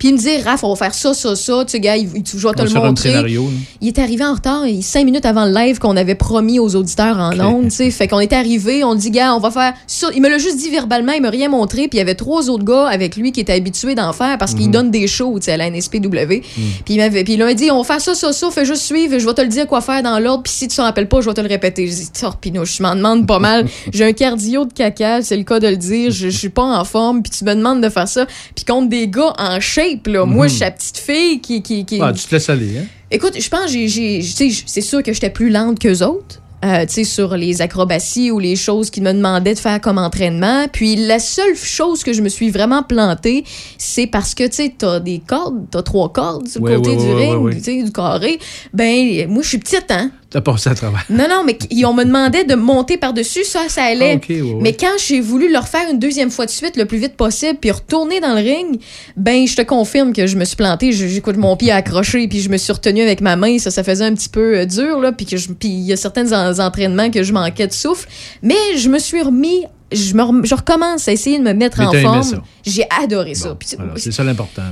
Puis 0.00 0.08
il 0.08 0.14
me 0.14 0.18
dit, 0.18 0.38
Raph, 0.42 0.64
on 0.64 0.70
va 0.70 0.76
faire 0.76 0.94
ça, 0.94 1.14
ça, 1.14 1.36
ça. 1.36 1.64
Tu 1.64 1.70
sais, 1.72 1.80
gars, 1.80 1.96
il, 1.96 2.08
je 2.08 2.36
vais 2.48 2.52
te 2.54 2.62
On 2.62 2.64
le 2.64 2.70
montrer. 2.88 3.10
scénario. 3.10 3.48
Il 3.80 3.86
est 3.86 3.98
arrivé 4.00 4.24
en 4.24 4.34
retard, 4.34 4.66
il- 4.66 4.82
cinq 4.82 5.04
minutes 5.04 5.26
avant 5.26 5.44
le 5.44 5.52
live 5.54 5.78
qu'on 5.78 5.96
avait 5.96 6.16
promis 6.16 6.58
aux 6.58 6.74
auditeurs 6.74 7.18
en 7.18 7.38
ondes, 7.38 7.64
tu 7.68 7.76
sais. 7.76 7.90
Fait 7.92 8.08
qu'on 8.08 8.18
était 8.18 8.34
arrivé, 8.34 8.82
on 8.82 8.96
dit, 8.96 9.10
gars, 9.12 9.34
on 9.36 9.38
va 9.40 9.52
faire 9.52 9.74
ça. 9.86 10.08
Il 10.14 10.20
me 10.22 10.28
l'a 10.28 10.38
juste 10.38 10.56
dit 10.56 10.70
verbalement, 10.70 11.12
il 11.12 11.22
m'a 11.22 11.30
rien 11.30 11.48
montré. 11.48 11.82
Puis 11.82 11.90
il 11.92 11.98
y 11.98 12.00
avait 12.00 12.14
trois 12.16 12.50
autres 12.50 12.64
gars 12.64 12.86
avec 12.88 13.14
lui 13.16 13.30
qui 13.30 13.40
étaient 13.40 13.52
habitués 13.52 13.94
d'en 13.94 14.12
faire 14.12 14.38
parce 14.38 14.54
qu'il 14.54 14.70
donne 14.70 14.90
des 14.90 15.06
shows, 15.06 15.38
tu 15.38 15.44
sais, 15.44 15.52
à 15.52 15.56
la 15.58 15.66
NSPW. 15.70 16.40
Puis 16.40 16.94
il 16.94 16.96
m'avait, 16.96 17.22
puis 17.22 17.34
il 17.34 17.38
m'a 17.38 17.52
dit, 17.54 17.70
on 17.70 17.78
va 17.82 17.84
faire 17.84 18.00
ça, 18.00 18.14
ça, 18.14 18.32
ça, 18.32 18.50
fais 18.50 18.64
juste 18.64 18.82
suivre, 18.82 19.18
je 19.18 19.26
vais 19.26 19.34
te 19.34 19.42
le 19.42 19.48
dire 19.48 19.66
quoi 19.66 19.82
faire 19.82 20.02
dans 20.02 20.18
l'ordre. 20.18 20.42
Puis 20.44 20.52
si 20.54 20.66
tu 20.68 20.76
t'en 20.76 20.84
rappelles 20.84 21.08
pas, 21.08 21.20
je 21.20 21.28
vais 21.28 21.34
te 21.34 21.40
le 21.42 21.48
répéter. 21.48 21.86
Je 21.86 21.92
dis, 21.94 22.10
torpinouche, 22.10 22.78
je 22.78 22.82
m'en 22.82 22.94
demande 22.96 23.26
pas 23.26 23.38
mal. 23.38 23.66
J'ai 23.92 24.04
un 24.06 24.12
cardio 24.12 24.64
de 24.64 24.72
caca, 24.72 25.20
c'est 25.20 25.36
le 25.36 25.44
cas 25.44 25.60
de 25.60 25.68
le 25.68 25.76
dire. 25.76 26.10
Je, 26.10 26.30
je 26.30 26.38
suis 26.38 26.48
pas 26.48 26.62
en 26.62 26.84
forme, 26.84 27.22
puis 27.22 27.30
tu 27.36 27.44
me 27.44 27.54
demandes 27.54 27.82
de 27.82 27.88
faire 27.90 28.08
ça. 28.08 28.24
Puis 28.54 28.64
contre 28.64 28.88
des 28.88 29.06
gars 29.08 29.34
en 29.38 29.60
shape, 29.60 29.89
là. 30.06 30.24
Moi, 30.26 30.46
je 30.48 30.52
suis 30.54 30.60
la 30.60 30.70
petite 30.70 30.98
fille 30.98 31.40
qui, 31.40 31.62
qui, 31.62 31.84
qui, 31.84 31.98
Ah, 32.02 32.12
tu 32.12 32.24
te 32.24 32.34
laisses 32.34 32.48
aller, 32.50 32.78
hein? 32.78 32.84
Écoute, 33.10 33.34
je 33.40 33.48
pense, 33.48 33.70
j'ai, 33.70 34.20
tu 34.20 34.52
c'est 34.66 34.80
sûr 34.80 35.02
que 35.02 35.12
j'étais 35.12 35.30
plus 35.30 35.50
lente 35.50 35.78
qu'eux 35.78 36.02
autres. 36.02 36.40
euh, 36.64 36.84
tu 36.84 36.92
sais, 36.92 37.04
sur 37.04 37.36
les 37.36 37.62
acrobaties 37.62 38.30
ou 38.30 38.38
les 38.38 38.54
choses 38.54 38.90
qu'ils 38.90 39.02
me 39.02 39.12
demandaient 39.14 39.54
de 39.54 39.58
faire 39.58 39.80
comme 39.80 39.96
entraînement. 39.98 40.66
Puis 40.70 40.94
la 40.94 41.18
seule 41.18 41.56
chose 41.56 42.02
que 42.04 42.12
je 42.12 42.20
me 42.20 42.28
suis 42.28 42.50
vraiment 42.50 42.82
plantée, 42.82 43.44
c'est 43.78 44.06
parce 44.06 44.34
que, 44.34 44.46
tu 44.46 44.56
sais, 44.56 44.74
t'as 44.76 45.00
des 45.00 45.20
cordes, 45.26 45.64
t'as 45.70 45.82
trois 45.82 46.12
cordes 46.12 46.46
sur 46.48 46.60
le 46.62 46.66
Ouais, 46.70 46.76
côté 46.76 46.90
ouais, 46.90 46.96
du 46.96 47.12
ouais, 47.14 47.50
ring, 47.50 47.62
tu 47.62 47.82
du 47.84 47.90
carré. 47.92 48.38
Ben, 48.74 49.26
moi, 49.28 49.42
je 49.42 49.48
suis 49.48 49.58
petite, 49.58 49.86
hein? 49.90 50.10
T'as 50.30 50.40
passé 50.40 50.70
à 50.70 50.74
travers. 50.74 51.04
Non, 51.10 51.26
non, 51.28 51.42
mais 51.44 51.56
qu- 51.56 51.84
on 51.84 51.92
me 51.92 52.04
demandait 52.04 52.44
de 52.44 52.54
monter 52.54 52.96
par-dessus, 52.96 53.42
ça, 53.44 53.68
ça 53.68 53.82
allait. 53.82 54.12
Ah, 54.12 54.16
ok, 54.16 54.26
ouais, 54.28 54.40
ouais. 54.42 54.58
Mais 54.60 54.72
quand 54.74 54.92
j'ai 55.04 55.20
voulu 55.20 55.50
le 55.52 55.58
refaire 55.58 55.90
une 55.90 55.98
deuxième 55.98 56.30
fois 56.30 56.46
de 56.46 56.50
suite, 56.52 56.76
le 56.76 56.84
plus 56.84 56.98
vite 56.98 57.16
possible, 57.16 57.58
puis 57.60 57.72
retourner 57.72 58.20
dans 58.20 58.34
le 58.34 58.40
ring, 58.40 58.80
ben, 59.16 59.46
je 59.48 59.56
te 59.56 59.62
confirme 59.62 60.12
que 60.12 60.28
je 60.28 60.36
me 60.36 60.44
suis 60.44 60.54
plantée. 60.56 60.92
Je- 60.92 61.08
J'écoute 61.08 61.36
mon 61.36 61.56
pied 61.56 61.72
accroché, 61.72 62.28
puis 62.28 62.40
je 62.40 62.48
me 62.48 62.58
suis 62.58 62.72
retenue 62.72 63.02
avec 63.02 63.20
ma 63.20 63.34
main. 63.34 63.58
Ça, 63.58 63.72
ça 63.72 63.82
faisait 63.82 64.04
un 64.04 64.14
petit 64.14 64.28
peu 64.28 64.58
euh, 64.58 64.66
dur, 64.66 65.00
là. 65.00 65.10
Puis 65.10 65.26
que 65.26 65.36
je- 65.36 65.48
puis 65.48 65.68
il 65.68 65.82
y 65.82 65.92
a 65.92 65.96
certains 65.96 66.32
en- 66.32 66.58
entraînements 66.60 67.10
que 67.10 67.24
je 67.24 67.32
manquais 67.32 67.66
de 67.66 67.72
souffle. 67.72 68.08
Mais 68.42 68.54
je 68.76 68.88
me 68.88 69.00
suis 69.00 69.20
remis. 69.22 69.64
Je, 69.92 70.14
me 70.14 70.44
je 70.46 70.54
recommence 70.54 71.08
à 71.08 71.12
essayer 71.12 71.38
de 71.38 71.42
me 71.42 71.52
mettre 71.52 71.78
Mais 71.80 71.86
en 71.86 71.90
forme. 72.02 72.22
J'ai 72.64 72.84
adoré 73.02 73.34
ça. 73.34 73.48
Bon, 73.76 73.84
c'est 73.96 74.12
ça 74.12 74.22
l'important. 74.22 74.62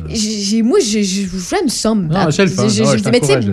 moi, 0.63 0.79
j'ai- 0.81 1.03
j'ai- 1.03 1.27
j'aime 1.51 1.69
ça 1.69 1.95
me 1.95 2.09
battre. 2.09 2.33
c'est 2.33 2.43
le 2.45 2.51
fun. 2.57 2.69
J'ai- 2.69 2.83
Ah 2.85 2.87
ouais, 2.91 2.99
je 2.99 3.03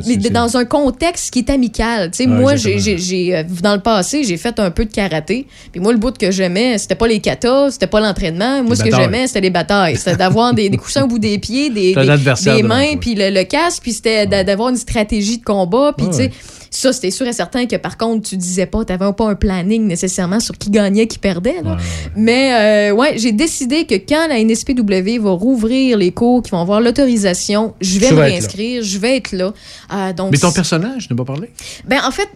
mais 0.08 0.16
tu 0.18 0.22
sais, 0.24 0.30
dans 0.30 0.58
un 0.58 0.66
contexte 0.66 1.32
qui 1.34 1.40
est 1.40 1.50
amical. 1.50 2.12
Tu 2.12 2.18
sais, 2.18 2.30
Ouais, 2.30 2.40
moi, 2.40 2.56
j'ai, 2.56 3.36
euh, 3.36 3.44
dans 3.64 3.74
le 3.76 3.82
passé, 3.82 4.24
j'ai 4.24 4.38
fait 4.38 4.60
un 4.60 4.70
peu 4.72 4.86
de 4.86 4.92
karaté. 4.92 5.48
Puis 5.72 5.82
moi, 5.82 5.92
le 5.92 5.98
bout 5.98 6.16
que 6.18 6.30
j'aimais, 6.32 6.78
c'était 6.78 6.96
pas 6.96 7.08
les 7.08 7.20
katas, 7.20 7.72
c'était 7.72 7.88
pas 7.88 8.00
l'entraînement. 8.00 8.62
Moi, 8.62 8.72
Les 8.72 8.76
ce 8.76 8.84
que 8.84 8.90
j'aimais, 9.02 9.28
c'était 9.28 9.42
les 9.42 9.50
batailles. 9.50 9.96
C'était 9.98 10.16
d'avoir 10.18 10.54
des, 10.54 10.70
des 10.70 10.78
coussins 10.78 11.04
au 11.04 11.08
bout 11.08 11.20
des 11.20 11.40
pieds, 11.40 11.70
des, 11.70 11.94
des, 12.02 12.08
des 12.56 12.62
mains, 12.68 12.98
puis 13.00 13.16
le, 13.16 13.30
le 13.32 13.44
casque, 13.44 13.82
puis 13.82 13.94
c'était 13.94 14.28
d'a- 14.28 14.44
d'avoir 14.44 14.70
une 14.70 14.78
stratégie 14.78 15.40
de 15.40 15.44
combat. 15.44 15.94
Puis, 15.98 16.06
tu 16.12 16.18
sais. 16.18 16.32
Ça, 16.78 16.94
c'était 16.94 17.12
sûr 17.12 17.28
et 17.28 17.34
certain 17.34 17.66
que 17.66 17.76
par 17.76 17.98
contre, 17.98 18.28
tu 18.30 18.38
disais 18.38 18.66
pas, 18.66 18.84
t'avais 18.86 19.12
pas 19.14 19.28
un 19.30 19.36
planning 19.36 19.86
nécessairement 19.88 20.40
sur 20.40 20.58
qui 20.58 20.70
gagnait, 20.70 21.08
qui 21.08 21.20
perdait. 21.20 21.62
là. 21.64 21.72
Ouais, 21.72 21.76
ouais. 21.78 22.12
Mais 22.16 22.90
euh, 22.92 22.96
ouais, 22.96 23.18
j'ai 23.18 23.32
décidé 23.32 23.86
que 23.86 23.96
quand 23.96 24.28
la 24.28 24.40
NSPW 24.44 25.20
va 25.22 25.32
rouvrir 25.32 25.98
les 25.98 26.12
cours, 26.12 26.42
qui 26.44 26.52
vont 26.52 26.62
avoir 26.62 26.82
l'autorisation, 26.82 27.74
je 27.82 28.00
vais 28.00 28.08
Tu 28.10 28.14
me 28.14 28.20
réinscrire, 28.22 28.84
je 28.84 28.98
vais 28.98 29.18
être 29.18 29.32
là. 29.32 29.54
Euh, 29.94 30.14
donc, 30.14 30.32
Mais 30.32 30.38
ton 30.38 30.52
personnage, 30.52 31.10
n'ai 31.10 31.16
pas 31.16 31.26
parlé? 31.26 31.50
ben 31.88 32.00
en 32.06 32.12
fait, 32.12 32.28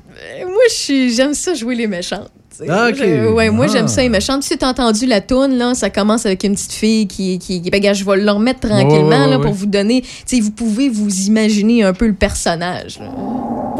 euh, 0.41 0.45
moi 0.45 1.09
j'aime 1.09 1.33
ça 1.33 1.53
jouer 1.53 1.75
les 1.75 1.87
méchantes. 1.87 2.29
tu. 2.57 2.69
Ah, 2.69 2.87
ok. 2.89 2.95
Je- 2.97 3.31
ouais, 3.31 3.49
moi 3.49 3.65
Ah. 3.69 3.71
j'aime 3.73 3.87
ça 3.87 4.01
les 4.01 4.09
méchantes. 4.09 4.41
Tu 4.41 4.49
sais, 4.49 4.57
t'as 4.57 4.69
entendu 4.69 5.05
la 5.05 5.21
toune 5.21 5.57
là, 5.57 5.73
ça 5.75 5.89
commence 5.89 6.25
avec 6.25 6.43
une 6.43 6.55
petite 6.55 6.73
fille 6.73 7.07
qui 7.07 7.39
qui, 7.39 7.61
qui 7.61 7.69
ben, 7.69 7.93
je 7.93 8.03
vais 8.03 8.17
le 8.17 8.29
remettre 8.31 8.59
tranquillement 8.61 9.07
ouais, 9.25 9.29
là 9.29 9.37
ouais. 9.37 9.43
pour 9.43 9.53
vous 9.53 9.65
donner, 9.65 10.01
tu 10.01 10.09
sais, 10.25 10.39
vous 10.41 10.51
pouvez 10.51 10.89
vous 10.89 11.21
imaginer 11.27 11.83
un 11.83 11.93
peu 11.93 12.07
le 12.07 12.13
personnage. 12.15 12.99
là. 12.99 13.05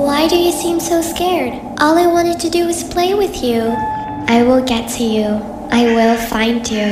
Why 0.09 0.27
do 0.27 0.35
you 0.35 0.51
seem 0.51 0.79
so 0.79 1.03
scared? 1.03 1.53
All 1.77 1.95
I 1.95 2.07
wanted 2.07 2.39
to 2.39 2.49
do 2.49 2.65
was 2.65 2.83
play 2.83 3.13
with 3.13 3.43
you. 3.43 3.61
I 4.27 4.41
will 4.41 4.65
get 4.65 4.89
to 4.97 5.03
you. 5.03 5.27
I 5.69 5.83
will 5.85 6.17
find 6.17 6.67
you. 6.67 6.89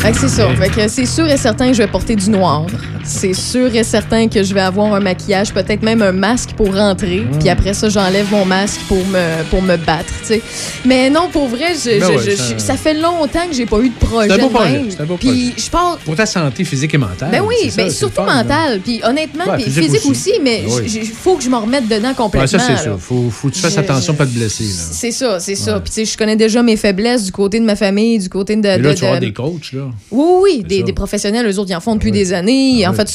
Fait 0.00 0.12
que 0.12 0.28
c'est. 0.28 0.42
Ok. 0.44 0.56
Fait 0.58 0.68
que 0.68 0.86
c'est 0.86 1.06
sûr 1.06 1.26
et 1.26 1.38
certain 1.38 1.68
que 1.68 1.72
je 1.72 1.82
vais 1.82 1.90
porter 1.90 2.14
du 2.14 2.28
noir. 2.28 2.66
C'est 3.04 3.34
sûr 3.34 3.74
et 3.74 3.84
certain 3.84 4.28
que 4.28 4.42
je 4.42 4.54
vais 4.54 4.60
avoir 4.60 4.94
un 4.94 5.00
maquillage, 5.00 5.52
peut-être 5.52 5.82
même 5.82 6.02
un 6.02 6.12
masque 6.12 6.50
pour 6.56 6.74
rentrer. 6.74 7.20
Hmm. 7.20 7.38
Puis 7.38 7.48
après 7.48 7.74
ça, 7.74 7.88
j'enlève 7.88 8.30
mon 8.30 8.44
masque 8.44 8.80
pour 8.88 8.98
me, 9.06 9.42
pour 9.50 9.60
me 9.62 9.76
battre, 9.76 10.12
tu 10.22 10.26
sais. 10.34 10.42
Mais 10.84 11.10
non, 11.10 11.28
pour 11.32 11.48
vrai, 11.48 11.74
je, 11.74 11.98
Ben 11.98 12.06
je- 12.06 12.16
ouais, 12.16 12.30
je- 12.30 12.36
ça- 12.36 12.58
ça 12.58 12.76
fait 12.76 12.94
longtemps 12.94 13.46
que 13.48 13.54
j'ai 13.54 13.66
pas 13.66 13.78
eu 13.80 13.88
de 13.88 13.94
projet. 13.94 14.28
C'est 14.28 14.34
un 14.34 14.38
beau 14.38 14.48
de 14.48 14.54
projet, 14.54 14.72
même. 14.72 14.90
c'est 14.90 15.00
un 15.00 15.04
beau 15.04 15.16
Puis 15.16 15.52
je 15.56 15.70
pars 15.70 15.98
Pour 16.04 16.14
ta 16.16 16.26
santé 16.26 16.64
physique 16.64 16.94
et 16.94 16.98
mentale. 16.98 17.30
ben 17.32 17.42
oui, 17.46 17.70
ça, 17.70 17.76
ben 17.82 17.90
c'est 17.90 17.96
surtout 17.96 18.20
le 18.20 18.26
fun, 18.26 18.34
là. 18.34 18.42
mental. 18.44 18.80
Puis 18.80 19.00
honnêtement, 19.04 19.44
Ouais, 19.46 19.56
puis 19.62 19.64
physique 19.70 20.04
aussi, 20.06 20.10
aussi. 20.10 20.32
mais 20.42 20.62
Ben 20.66 20.72
oui. 20.84 20.92
il 21.02 21.06
faut 21.06 21.36
que 21.36 21.42
je 21.42 21.48
m'en 21.50 21.60
remette 21.60 21.88
dedans 21.88 22.08
Ouais, 22.08 22.14
complètement. 22.14 22.46
ça, 22.46 22.58
c'est 22.58 22.82
sûr. 22.82 22.98
Faut, 23.00 23.30
faut 23.30 23.48
que 23.48 23.54
tu 23.54 23.60
fasses 23.60 23.78
attention, 23.78 24.14
pas 24.14 24.26
te 24.26 24.30
blesser. 24.30 24.64
C'est 24.64 25.10
ça, 25.10 25.40
c'est 25.40 25.54
ça. 25.56 25.74
Ouais. 25.76 25.80
Puis 25.80 25.90
tu 25.90 25.94
sais, 26.06 26.12
je 26.12 26.16
connais 26.16 26.36
déjà 26.36 26.62
mes 26.62 26.76
faiblesses 26.76 27.24
du 27.24 27.32
côté 27.32 27.58
de 27.58 27.64
ma 27.64 27.76
famille, 27.76 28.18
du 28.18 28.28
côté 28.28 28.54
de. 28.56 28.62
De- 28.62 28.68
là, 28.82 28.94
tu 28.94 29.00
vas 29.00 29.06
avoir 29.08 29.20
de- 29.20 29.26
des 29.26 29.32
coachs, 29.32 29.72
là. 29.72 29.82
Oui, 30.10 30.24
oui, 30.42 30.64
des, 30.66 30.78
ça. 30.80 30.84
des 30.84 30.92
professionnels, 30.92 31.46
eux 31.46 31.58
autres, 31.58 31.70
ils 31.70 31.74
en 31.76 31.80
font 31.80 31.94
depuis 31.94 32.10
Ah 32.10 32.12
des 32.12 32.32
années. 32.32 32.84
En 32.92 32.96
fait, 32.96 33.08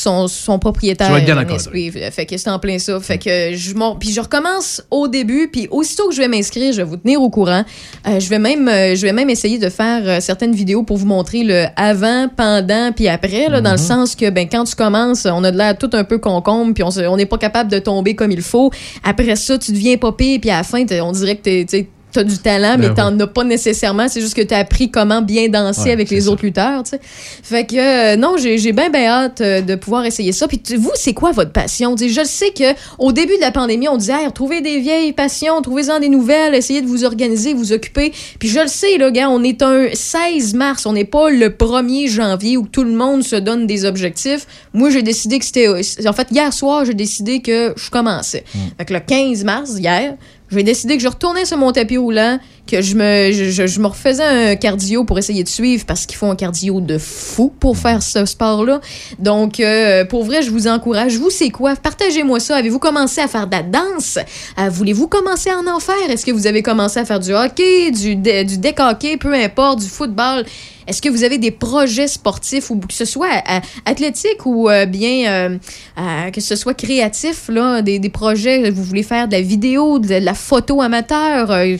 propriétaires. 0.59 1.07
Tu 1.07 1.13
vas 1.13 1.19
être 1.19 1.25
bien. 1.25 1.55
NSP. 1.55 2.11
Fait 2.11 2.25
que 2.25 2.37
c'est 2.37 2.49
en 2.49 2.59
plein 2.59 2.79
ça. 2.79 2.99
Fait 2.99 3.17
que 3.17 3.55
je 3.55 3.73
puis 3.99 4.11
je 4.11 4.19
recommence 4.21 4.81
au 4.91 5.07
début, 5.07 5.49
puis 5.51 5.67
aussitôt 5.71 6.09
que 6.09 6.15
je 6.15 6.21
vais 6.21 6.27
m'inscrire, 6.27 6.71
je 6.73 6.77
vais 6.77 6.83
vous 6.83 6.97
tenir 6.97 7.21
au 7.21 7.29
courant. 7.29 7.63
Euh, 8.07 8.19
je 8.19 8.29
vais 8.29 8.39
même, 8.39 8.67
euh, 8.67 8.95
je 8.95 9.01
vais 9.01 9.13
même 9.13 9.29
essayer 9.29 9.59
de 9.59 9.69
faire 9.69 10.01
euh, 10.05 10.19
certaines 10.19 10.53
vidéos 10.53 10.83
pour 10.83 10.97
vous 10.97 11.05
montrer 11.05 11.43
le 11.43 11.65
avant, 11.75 12.27
pendant, 12.35 12.91
puis 12.91 13.07
après, 13.07 13.49
là, 13.49 13.61
dans 13.61 13.71
le 13.71 13.77
Mhm. 13.77 13.83
sens 13.83 14.15
que 14.15 14.29
ben 14.29 14.47
quand 14.49 14.63
tu 14.63 14.75
commences, 14.75 15.25
on 15.25 15.43
a 15.43 15.51
de 15.51 15.57
l'air 15.57 15.77
tout 15.77 15.89
un 15.93 16.03
peu 16.03 16.17
concombre, 16.17 16.73
puis 16.73 16.83
on 16.83 17.17
n'est 17.17 17.25
pas 17.25 17.37
capable 17.37 17.71
de 17.71 17.79
tomber 17.79 18.15
comme 18.15 18.31
il 18.31 18.41
faut. 18.41 18.71
Après 19.03 19.35
ça, 19.35 19.57
tu 19.57 19.71
deviens 19.71 19.97
pire, 19.97 20.39
puis 20.41 20.49
à 20.49 20.57
la 20.57 20.63
fin, 20.63 20.83
on 21.01 21.11
dirait 21.11 21.35
que 21.35 21.63
t'es, 21.63 21.87
t'sais, 22.17 22.23
t'as 22.23 22.29
du 22.29 22.37
talent, 22.39 22.75
mais 22.79 22.89
Ben 22.89 22.95
t'en 22.95 23.19
as 23.19 23.27
pas 23.27 23.43
nécessairement. 23.43 24.07
C'est 24.07 24.21
juste 24.21 24.35
que 24.35 24.41
t'as 24.41 24.59
appris 24.59 24.89
comment 24.91 25.21
bien 25.21 25.49
danser 25.49 25.81
Ouais, 25.83 25.91
avec 25.91 26.09
les 26.09 26.21
ça. 26.21 26.29
autres 26.31 26.43
lutteurs, 26.43 26.83
tu 26.83 26.91
sais. 26.91 26.99
Fait 27.03 27.65
que 27.65 27.75
euh, 27.77 28.15
non, 28.17 28.35
j'ai 28.37 28.57
bien 28.71 28.89
bien 28.89 29.05
hâte 29.07 29.41
euh, 29.41 29.61
de 29.61 29.75
pouvoir 29.75 30.05
essayer 30.05 30.31
ça. 30.31 30.47
Puis 30.47 30.59
tu- 30.59 30.77
vous, 30.77 30.91
c'est 30.95 31.13
quoi 31.13 31.31
votre 31.31 31.51
passion? 31.51 31.95
Tu 31.95 32.09
sais, 32.09 32.21
Je 32.23 32.27
sais 32.27 32.49
que 32.51 32.73
au 32.99 33.11
début 33.11 33.35
de 33.35 33.41
la 33.41 33.51
pandémie, 33.51 33.87
on 33.87 33.97
disait 33.97 34.13
hey, 34.13 34.25
retrouvez 34.27 34.61
des 34.61 34.79
vieilles 34.79 35.13
passions, 35.13 35.61
trouvez-en 35.61 35.99
des 35.99 36.09
nouvelles, 36.09 36.55
essayez 36.55 36.81
de 36.81 36.87
vous 36.87 37.03
organiser, 37.03 37.53
vous 37.53 37.73
occuper. 37.73 38.11
Puis 38.39 38.49
je 38.49 38.59
le 38.59 38.67
sais 38.67 38.97
là, 38.97 39.11
gars, 39.11 39.29
on 39.29 39.43
est 39.43 39.61
un 39.61 39.87
16 39.93 40.53
mars, 40.53 40.85
on 40.85 40.93
n'est 40.93 41.05
pas 41.05 41.29
le 41.29 41.49
1er 41.49 42.09
janvier 42.09 42.57
où 42.57 42.67
tout 42.67 42.83
le 42.83 42.91
monde 42.93 43.23
se 43.23 43.35
donne 43.35 43.67
des 43.67 43.85
objectifs. 43.85 44.45
Moi, 44.73 44.89
j'ai 44.89 45.01
décidé 45.03 45.39
que 45.39 45.45
c'était 45.45 45.67
en 46.07 46.13
fait 46.13 46.27
hier 46.31 46.51
soir, 46.53 46.85
j'ai 46.85 46.93
décidé 46.93 47.41
que 47.41 47.73
je 47.75 47.89
commençais. 47.89 48.43
Fait 48.77 48.85
que 48.85 48.93
le 48.93 48.99
15 48.99 49.43
mars 49.43 49.71
hier, 49.77 50.15
j'ai 50.49 50.63
décidé 50.63 50.97
que 50.97 51.03
je 51.03 51.07
retournais 51.07 51.45
sur 51.45 51.57
mon 51.57 51.71
tapis 51.71 51.97
roulant, 51.97 52.39
que 52.67 52.81
je 52.81 52.95
me, 52.95 53.31
je, 53.31 53.65
je- 53.65 53.79
me 53.79 53.87
refaisais 53.87 54.23
un 54.23 54.55
cardio 54.55 55.03
pour 55.03 55.17
essayer 55.17 55.43
de 55.43 55.49
suivre 55.49 55.85
parce 55.85 56.05
qu'il 56.05 56.17
faut 56.17 56.27
un 56.27 56.35
cardio 56.35 56.81
de 56.81 56.97
fou 56.97 57.51
pour 57.59 57.77
faire 57.77 58.03
ce 58.03 58.25
sport-là. 58.25 58.81
Donc, 59.19 59.59
euh, 59.59 60.05
pour 60.05 60.23
vrai, 60.23 60.41
je 60.43 60.51
vous 60.51 60.67
encourage. 60.67 61.17
Vous, 61.17 61.29
c'est 61.29 61.49
quoi? 61.49 61.75
Partagez-moi 61.75 62.39
ça. 62.39 62.57
Avez-vous 62.57 62.79
commencé 62.79 63.21
à 63.21 63.27
faire 63.27 63.47
de 63.47 63.55
la 63.55 63.63
danse? 63.63 64.19
Euh, 64.59 64.69
Voulez-vous 64.69 65.07
commencer 65.07 65.49
à 65.49 65.57
en 65.57 65.67
en 65.67 65.79
faire? 65.79 65.95
Est-ce 66.09 66.25
que 66.25 66.31
vous 66.31 66.45
avez 66.47 66.61
commencé 66.61 66.99
à 66.99 67.05
faire 67.05 67.19
du 67.19 67.33
hockey, 67.33 67.91
du, 67.91 68.15
du 68.15 68.57
deck 68.57 68.79
hockey, 68.79 69.17
peu 69.17 69.33
importe, 69.33 69.79
du 69.79 69.87
football? 69.87 70.45
Est-ce 70.87 71.01
que 71.01 71.09
vous 71.09 71.25
avez 71.25 71.37
des 71.37 71.51
projets 71.51 72.07
sportifs 72.07 72.69
ou 72.71 72.77
que 72.79 72.93
ce 72.93 73.03
soit 73.03 73.27
euh, 73.51 73.59
athlétique 73.85 74.45
ou 74.45 74.69
euh, 74.69 74.85
bien 74.85 75.49
euh, 75.97 76.31
que 76.31 76.39
ce 76.39 76.55
soit 76.55 76.73
créatif, 76.73 77.49
là, 77.49 77.81
des, 77.81 77.99
des 77.99 78.07
projets, 78.09 78.69
vous 78.71 78.83
voulez 78.83 79.03
faire 79.03 79.27
de 79.27 79.33
la 79.33 79.41
vidéo, 79.41 79.99
de 79.99 80.15
la 80.15 80.33
photo 80.33 80.81
amateur, 80.81 81.51
euh, 81.51 81.75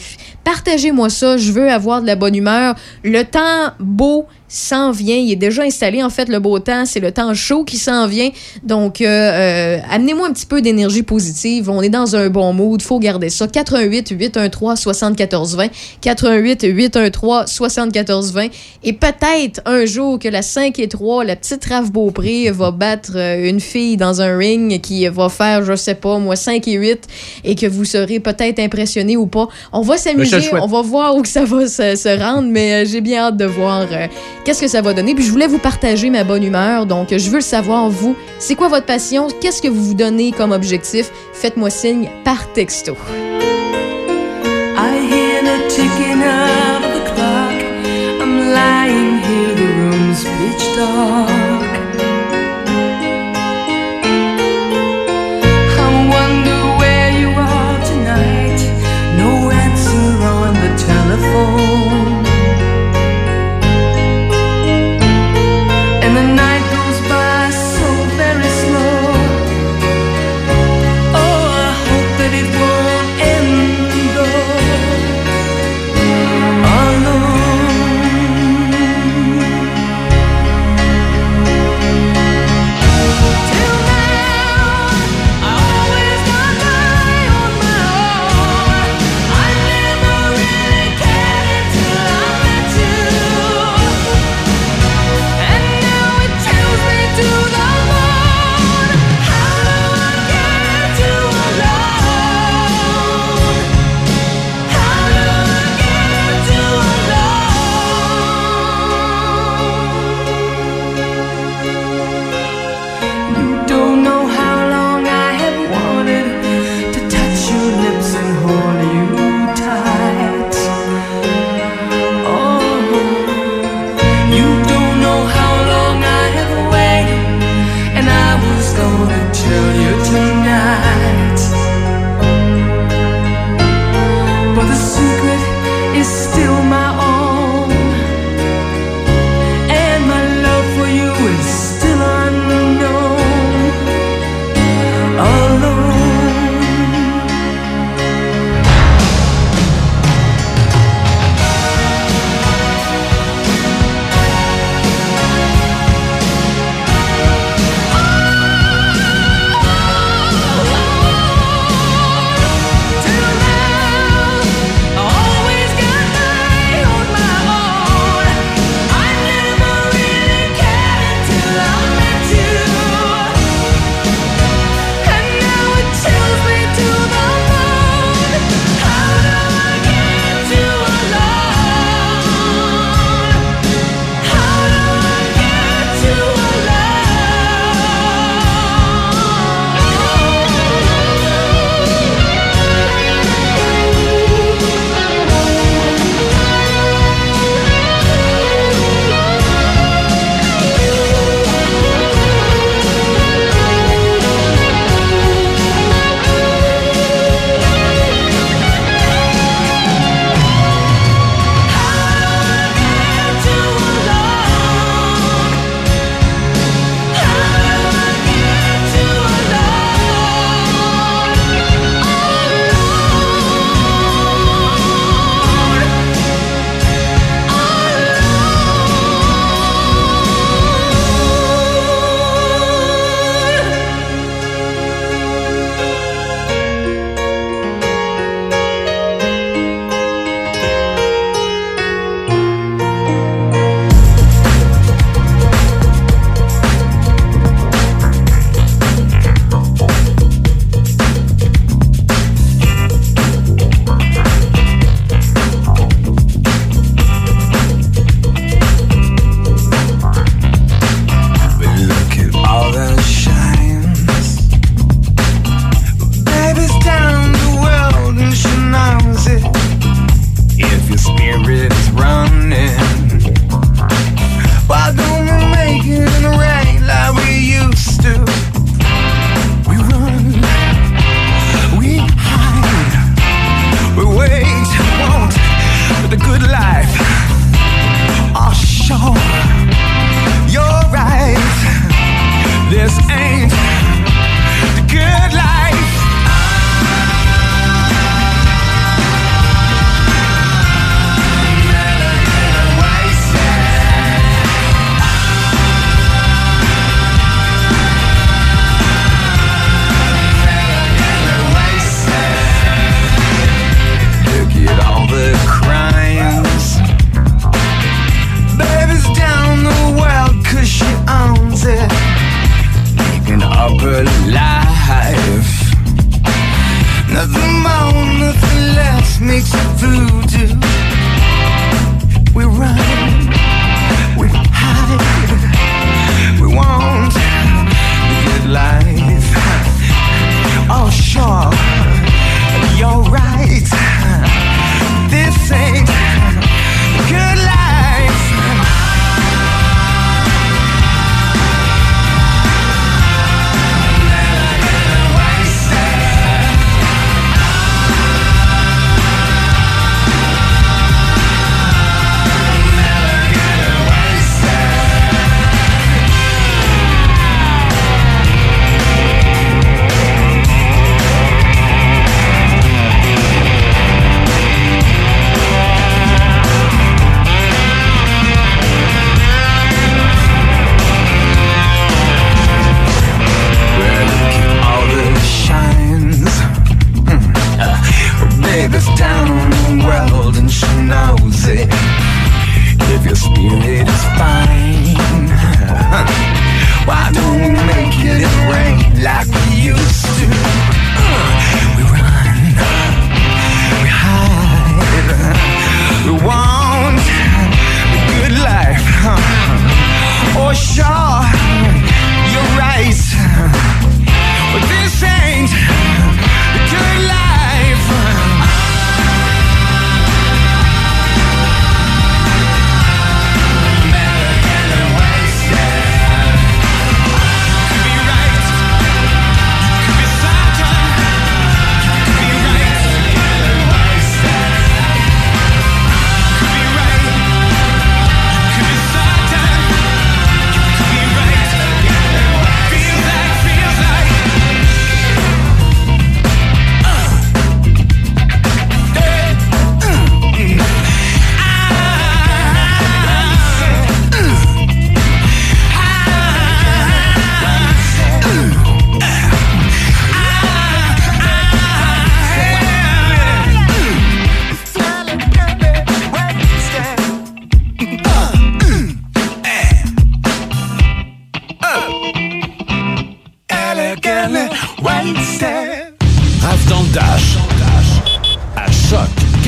partagez-moi 0.47 1.09
ça, 1.09 1.35
je 1.35 1.51
veux 1.51 1.69
avoir 1.69 2.01
de 2.01 2.07
la 2.07 2.15
bonne 2.15 2.33
humeur. 2.33 2.75
Le 3.03 3.23
temps 3.23 3.73
beau 3.81 4.27
s'en 4.47 4.91
vient, 4.91 5.17
il 5.17 5.31
est 5.31 5.35
déjà 5.35 5.63
installé 5.63 6.01
en 6.01 6.09
fait 6.09 6.29
le 6.29 6.39
beau 6.39 6.59
temps, 6.59 6.85
c'est 6.85 6.99
le 6.99 7.11
temps 7.11 7.33
chaud 7.33 7.63
qui 7.63 7.77
s'en 7.77 8.07
vient. 8.07 8.29
Donc 8.63 9.01
euh, 9.01 9.05
euh, 9.05 9.79
amenez-moi 9.89 10.27
un 10.27 10.33
petit 10.33 10.45
peu 10.45 10.61
d'énergie 10.61 11.03
positive, 11.03 11.69
on 11.69 11.81
est 11.81 11.89
dans 11.89 12.15
un 12.15 12.29
bon 12.29 12.53
mood, 12.53 12.81
faut 12.81 12.99
garder 12.99 13.29
ça. 13.29 13.47
88 13.47 14.09
813 14.11 14.79
74 14.79 15.55
20, 15.55 15.67
88 16.01 16.65
813 16.69 17.45
74 17.47 18.33
20 18.33 18.47
et 18.83 18.93
peut-être 18.93 19.61
un 19.65 19.85
jour 19.85 20.17
que 20.19 20.29
la 20.29 20.41
5 20.41 20.79
et 20.79 20.87
3, 20.87 21.25
la 21.25 21.35
petite 21.35 21.65
Raph 21.65 21.91
Beaupré 21.91 22.49
va 22.51 22.71
battre 22.71 23.13
euh, 23.15 23.49
une 23.49 23.59
fille 23.59 23.97
dans 23.97 24.21
un 24.21 24.37
ring 24.37 24.79
qui 24.79 25.07
va 25.07 25.29
faire 25.29 25.63
je 25.63 25.75
sais 25.75 25.95
pas 25.95 26.19
moi 26.19 26.35
5 26.35 26.67
et 26.67 26.73
8 26.73 27.07
et 27.43 27.55
que 27.55 27.65
vous 27.65 27.85
serez 27.85 28.19
peut-être 28.19 28.59
impressionné 28.59 29.17
ou 29.17 29.27
pas. 29.27 29.47
On 29.73 29.81
va 29.81 29.97
s'amuser, 29.97 30.49
on 30.53 30.67
va 30.67 30.81
voir 30.81 31.15
où 31.15 31.21
que 31.21 31.27
ça 31.27 31.43
va 31.43 31.67
se, 31.67 31.95
se 31.95 32.19
rendre 32.19 32.47
mais 32.49 32.85
j'ai 32.85 33.01
bien 33.01 33.25
hâte 33.25 33.37
de 33.37 33.45
voir 33.45 33.85
euh, 33.91 34.07
qu'est-ce 34.47 34.61
que 34.61 34.69
ça 34.69 34.81
va 34.81 34.93
donner? 34.93 35.13
Puis 35.13 35.25
je 35.25 35.31
voulais 35.31 35.45
vous 35.45 35.57
partager 35.57 36.09
ma 36.09 36.23
bonne 36.23 36.41
humeur. 36.41 36.85
Donc, 36.85 37.09
je 37.11 37.29
veux 37.29 37.35
le 37.35 37.41
savoir, 37.41 37.89
vous, 37.89 38.15
c'est 38.39 38.55
quoi 38.55 38.69
votre 38.69 38.85
passion? 38.85 39.27
Qu'est-ce 39.41 39.61
que 39.61 39.67
vous 39.67 39.83
vous 39.83 39.93
donnez 39.93 40.31
comme 40.31 40.53
objectif? 40.53 41.11
Faites-moi 41.33 41.69
signe 41.69 42.09
par 42.23 42.53
texto. 42.53 42.95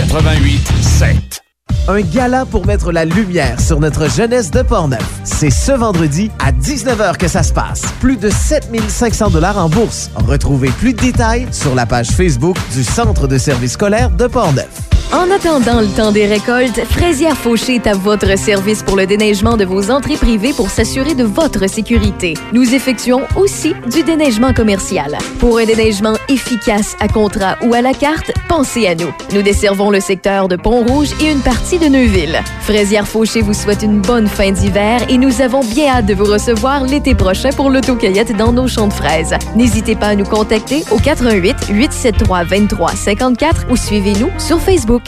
88 0.09 0.59
7. 0.81 1.41
Un 1.87 2.01
gala 2.01 2.43
pour 2.45 2.65
mettre 2.65 2.91
la 2.91 3.05
lumière 3.05 3.59
sur 3.59 3.79
notre 3.79 4.09
jeunesse 4.09 4.49
de 4.49 4.63
Portneuf. 4.63 5.07
C'est 5.23 5.51
ce 5.51 5.71
vendredi 5.71 6.31
à 6.39 6.51
19h 6.51 7.17
que 7.17 7.27
ça 7.27 7.43
se 7.43 7.53
passe. 7.53 7.83
Plus 8.00 8.17
de 8.17 8.31
7500 8.31 9.29
dollars 9.29 9.59
en 9.59 9.69
bourse. 9.69 10.09
Retrouvez 10.15 10.69
plus 10.69 10.93
de 10.93 11.00
détails 11.00 11.48
sur 11.51 11.75
la 11.75 11.85
page 11.85 12.09
Facebook 12.09 12.57
du 12.74 12.83
Centre 12.83 13.27
de 13.27 13.37
services 13.37 13.74
scolaires 13.74 14.09
de 14.09 14.25
Portneuf. 14.25 14.99
En 15.11 15.31
attendant 15.31 15.81
le 15.81 15.87
temps 15.87 16.11
des 16.11 16.27
récoltes, 16.27 16.81
Fraisière 16.85 17.35
Fauché 17.35 17.75
est 17.75 17.87
à 17.87 17.95
votre 17.95 18.37
service 18.37 18.83
pour 18.83 18.95
le 18.95 19.07
déneigement 19.07 19.57
de 19.57 19.65
vos 19.65 19.89
entrées 19.89 20.17
privées 20.17 20.53
pour 20.53 20.69
s'assurer 20.69 21.15
de 21.15 21.24
votre 21.24 21.67
sécurité. 21.67 22.35
Nous 22.53 22.75
effectuons 22.75 23.24
aussi 23.35 23.74
du 23.91 24.03
déneigement 24.03 24.53
commercial. 24.53 25.17
Pour 25.39 25.57
un 25.57 25.65
déneigement 25.65 26.13
efficace 26.27 26.95
à 27.00 27.07
contrat 27.07 27.57
ou 27.63 27.74
à 27.74 27.81
la 27.81 27.93
carte, 27.93 28.31
pensez 28.48 28.85
à 28.85 28.93
nous. 28.93 29.11
Nous 29.33 29.41
desservons 29.41 29.89
le 29.89 30.00
secteur 30.00 30.48
de 30.48 30.55
Pont-Rouge 30.55 31.09
et 31.19 31.31
une 31.31 31.41
partie 31.41 31.79
de 31.79 31.87
Neuville. 31.87 32.39
Fraisière 32.61 33.07
Fauché 33.07 33.41
vous 33.41 33.55
souhaite 33.55 33.81
une 33.81 34.01
bonne 34.01 34.27
fin 34.27 34.51
d'hiver 34.51 35.01
et 35.09 35.17
nous 35.17 35.41
avons 35.41 35.61
bien 35.61 35.87
hâte 35.87 36.05
de 36.05 36.13
vous 36.13 36.25
recevoir 36.25 36.83
l'été 36.83 37.15
prochain 37.15 37.50
pour 37.50 37.72
l'autocueillette 37.72 38.37
dans 38.37 38.53
nos 38.53 38.67
champs 38.67 38.87
de 38.87 38.93
fraises. 38.93 39.33
N'hésitez 39.55 39.95
pas 39.95 40.09
à 40.09 40.15
nous 40.15 40.25
contacter 40.25 40.83
au 40.91 41.00
88 41.00 41.69
873 41.72 42.48
23 42.48 42.91
54 42.91 43.65
ou 43.72 43.75
suivez-nous 43.75 44.29
sur 44.37 44.61
Facebook. 44.61 44.99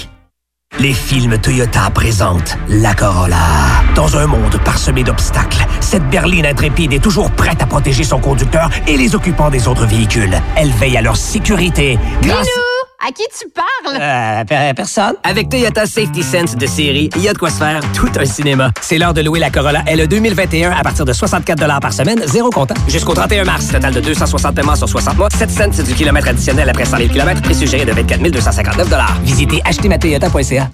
Les 0.79 0.93
films 0.93 1.37
Toyota 1.37 1.91
présentent 1.93 2.57
la 2.67 2.95
Corolla. 2.95 3.37
Dans 3.93 4.17
un 4.17 4.25
monde 4.25 4.57
parsemé 4.63 5.03
d'obstacles, 5.03 5.63
cette 5.79 6.09
berline 6.09 6.45
intrépide 6.45 6.93
est 6.93 7.03
toujours 7.03 7.29
prête 7.29 7.61
à 7.61 7.67
protéger 7.67 8.03
son 8.03 8.19
conducteur 8.19 8.69
et 8.87 8.97
les 8.97 9.13
occupants 9.13 9.51
des 9.51 9.67
autres 9.67 9.85
véhicules. 9.85 10.41
Elle 10.55 10.71
veille 10.71 10.97
à 10.97 11.01
leur 11.01 11.17
sécurité. 11.17 11.99
À 13.03 13.11
qui 13.11 13.23
tu 13.39 13.47
parles? 13.49 13.97
Euh, 13.99 14.43
per- 14.45 14.73
personne. 14.75 15.15
Avec 15.23 15.49
Toyota 15.49 15.85
Safety 15.87 16.21
Sense 16.21 16.55
de 16.55 16.67
série, 16.67 17.09
il 17.15 17.23
y 17.23 17.27
a 17.29 17.33
de 17.33 17.37
quoi 17.39 17.49
se 17.49 17.57
faire 17.57 17.81
tout 17.93 18.09
un 18.19 18.25
cinéma. 18.25 18.69
C'est 18.81 18.99
l'heure 18.99 19.13
de 19.15 19.21
louer 19.21 19.39
la 19.39 19.49
Corolla 19.49 19.83
LE 19.91 20.05
2021 20.07 20.71
à 20.71 20.83
partir 20.83 21.03
de 21.05 21.11
64 21.13 21.79
par 21.79 21.93
semaine, 21.93 22.21
zéro 22.27 22.51
comptant. 22.51 22.75
Jusqu'au 22.87 23.13
31 23.15 23.43
mars, 23.45 23.69
total 23.69 23.93
de 23.93 24.01
260 24.01 24.53
paiements 24.55 24.75
sur 24.75 24.87
60 24.87 25.17
mois, 25.17 25.29
7 25.31 25.49
cents 25.49 25.83
du 25.83 25.93
kilomètre 25.95 26.27
additionnel 26.27 26.69
après 26.69 26.85
100 26.85 26.97
000 26.97 27.09
km, 27.09 27.41
prix 27.41 27.55
suggéré 27.55 27.85
de 27.85 27.91
24 27.91 28.21
259 28.21 28.87
Visitez 29.23 29.61
achetermatoyota.ca. 29.65 30.69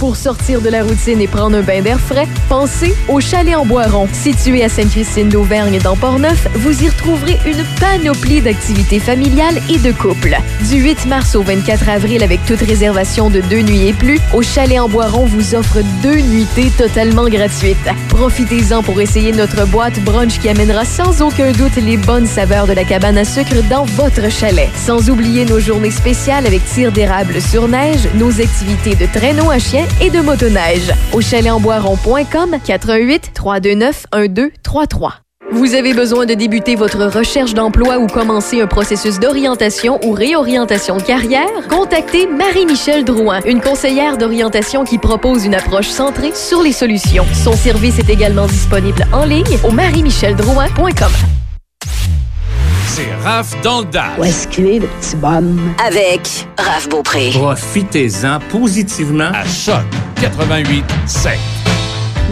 Pour 0.00 0.16
sortir 0.16 0.62
de 0.62 0.70
la 0.70 0.82
routine 0.82 1.20
et 1.20 1.26
prendre 1.26 1.58
un 1.58 1.60
bain 1.60 1.82
d'air 1.82 2.00
frais, 2.00 2.26
pensez 2.48 2.94
au 3.06 3.20
Chalet 3.20 3.54
en 3.54 3.66
Boiron. 3.66 4.08
Situé 4.14 4.64
à 4.64 4.70
Sainte-Christine 4.70 5.28
d'Auvergne 5.28 5.78
dans 5.78 5.94
Portneuf, 5.94 6.48
vous 6.54 6.82
y 6.82 6.88
retrouverez 6.88 7.38
une 7.44 7.62
panoplie 7.78 8.40
d'activités 8.40 8.98
familiales 8.98 9.60
et 9.68 9.76
de 9.76 9.92
couples. 9.92 10.38
Du 10.70 10.76
8 10.76 11.04
mars 11.04 11.34
au 11.36 11.42
24 11.42 11.90
avril 11.90 12.22
avec 12.22 12.42
toute 12.46 12.60
réservation 12.60 13.28
de 13.28 13.42
deux 13.42 13.60
nuits 13.60 13.88
et 13.88 13.92
plus, 13.92 14.18
au 14.32 14.40
Chalet 14.40 14.80
en 14.80 14.88
Boiron 14.88 15.26
vous 15.26 15.54
offre 15.54 15.80
deux 16.02 16.20
nuitées 16.22 16.70
totalement 16.78 17.28
gratuites. 17.28 17.76
Profitez-en 18.08 18.82
pour 18.82 19.02
essayer 19.02 19.32
notre 19.32 19.66
boîte 19.66 20.00
brunch 20.00 20.38
qui 20.38 20.48
amènera 20.48 20.86
sans 20.86 21.20
aucun 21.20 21.52
doute 21.52 21.76
les 21.76 21.98
bonnes 21.98 22.26
saveurs 22.26 22.66
de 22.66 22.72
la 22.72 22.84
cabane 22.84 23.18
à 23.18 23.26
sucre 23.26 23.62
dans 23.68 23.84
votre 23.84 24.30
chalet. 24.30 24.70
Sans 24.76 25.10
oublier 25.10 25.44
nos 25.44 25.60
journées 25.60 25.90
spéciales 25.90 26.46
avec 26.46 26.64
tir 26.64 26.90
d'érable 26.90 27.42
sur 27.42 27.68
neige, 27.68 28.08
nos 28.14 28.40
activités 28.40 28.94
de 28.94 29.04
traîneau 29.04 29.50
à 29.50 29.58
chien 29.58 29.84
et 30.00 30.10
de 30.10 30.20
motoneige. 30.20 30.92
Au 31.12 31.20
chalet-en-boiron.com 31.20 32.56
88 32.64 33.30
329 33.34 34.06
1233. 34.14 35.14
Vous 35.52 35.74
avez 35.74 35.94
besoin 35.94 36.26
de 36.26 36.34
débuter 36.34 36.76
votre 36.76 37.06
recherche 37.06 37.54
d'emploi 37.54 37.98
ou 37.98 38.06
commencer 38.06 38.60
un 38.60 38.68
processus 38.68 39.18
d'orientation 39.18 39.98
ou 40.04 40.12
réorientation 40.12 40.96
de 40.96 41.02
carrière? 41.02 41.48
Contactez 41.68 42.28
Marie-Michel 42.28 43.04
Drouin, 43.04 43.40
une 43.44 43.60
conseillère 43.60 44.16
d'orientation 44.16 44.84
qui 44.84 44.98
propose 44.98 45.44
une 45.44 45.56
approche 45.56 45.88
centrée 45.88 46.32
sur 46.34 46.62
les 46.62 46.72
solutions. 46.72 47.26
Son 47.32 47.52
service 47.52 47.98
est 47.98 48.10
également 48.10 48.46
disponible 48.46 49.04
en 49.12 49.24
ligne 49.24 49.58
au 49.64 49.72
marie-micheldrouin.com. 49.72 51.10
C'est 52.92 53.14
Raph 53.22 53.54
dans 53.62 53.82
le 53.82 53.86
Dash. 53.86 54.18
Où 54.18 54.24
est-ce 54.24 54.48
qu'il 54.48 54.66
est, 54.66 54.78
le 54.80 54.88
petit 54.88 55.14
bonhomme? 55.14 55.74
Avec 55.86 56.48
Raph 56.58 56.88
Beaupré. 56.88 57.30
Profitez-en 57.32 58.40
positivement 58.50 59.30
à 59.32 59.46
Choc 59.46 59.84
88 60.20 60.84
7. 61.06 61.59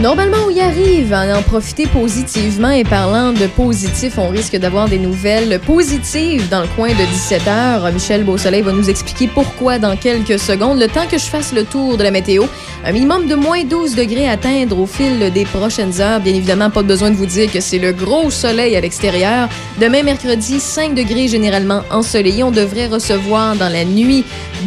Normalement, 0.01 0.37
on 0.47 0.51
y 0.51 0.61
arrive 0.61 1.13
à 1.13 1.37
en 1.37 1.43
profiter 1.43 1.89
positivement 1.89 2.71
et 2.71 2.85
parlant 2.85 3.33
de 3.33 3.49
positif, 3.49 4.17
on 4.17 4.29
risque 4.29 4.57
d'avoir 4.57 4.89
des 4.89 4.99
nouvelles 5.01 5.59
positives 5.59 6.49
dans 6.49 6.61
le 6.61 6.69
coin 6.69 6.91
de 6.91 6.95
17h. 6.95 7.93
Michel 7.93 8.23
Beausoleil 8.23 8.63
va 8.63 8.71
nous 8.71 8.89
expliquer 8.89 9.27
pourquoi 9.27 9.81
dans 9.81 9.97
quelques 9.97 10.39
secondes. 10.39 10.79
Le 10.79 10.87
temps 10.87 11.09
que 11.11 11.19
je 11.19 11.25
fasse 11.25 11.53
le 11.53 11.65
tour 11.65 11.97
de 11.97 12.05
la 12.05 12.13
météo, 12.13 12.45
un 12.85 12.93
minimum 12.93 13.27
de 13.27 13.35
moins 13.35 13.65
12 13.65 13.97
degrés 13.97 14.29
à 14.29 14.33
atteindre 14.33 14.79
au 14.79 14.87
fil 14.87 15.33
des 15.33 15.45
prochaines 15.45 16.01
heures. 16.01 16.21
Bien 16.21 16.35
évidemment, 16.35 16.71
pas 16.71 16.85
besoin 16.85 17.11
de 17.11 17.17
vous 17.17 17.27
dire 17.27 17.51
que 17.51 17.59
c'est 17.59 17.81
le 17.81 17.93
gros 17.93 18.31
soleil 18.31 18.77
à 18.77 18.81
l'extérieur. 18.81 19.49
Demain, 19.81 20.05
mercredi, 20.05 20.61
5 20.61 20.95
degrés 20.95 21.27
généralement 21.27 21.83
ensoleillé. 21.91 22.45
On 22.45 22.53
devrait 22.53 22.87
recevoir 22.87 23.57
dans 23.57 23.69
la 23.69 23.85
nuit 23.85 24.25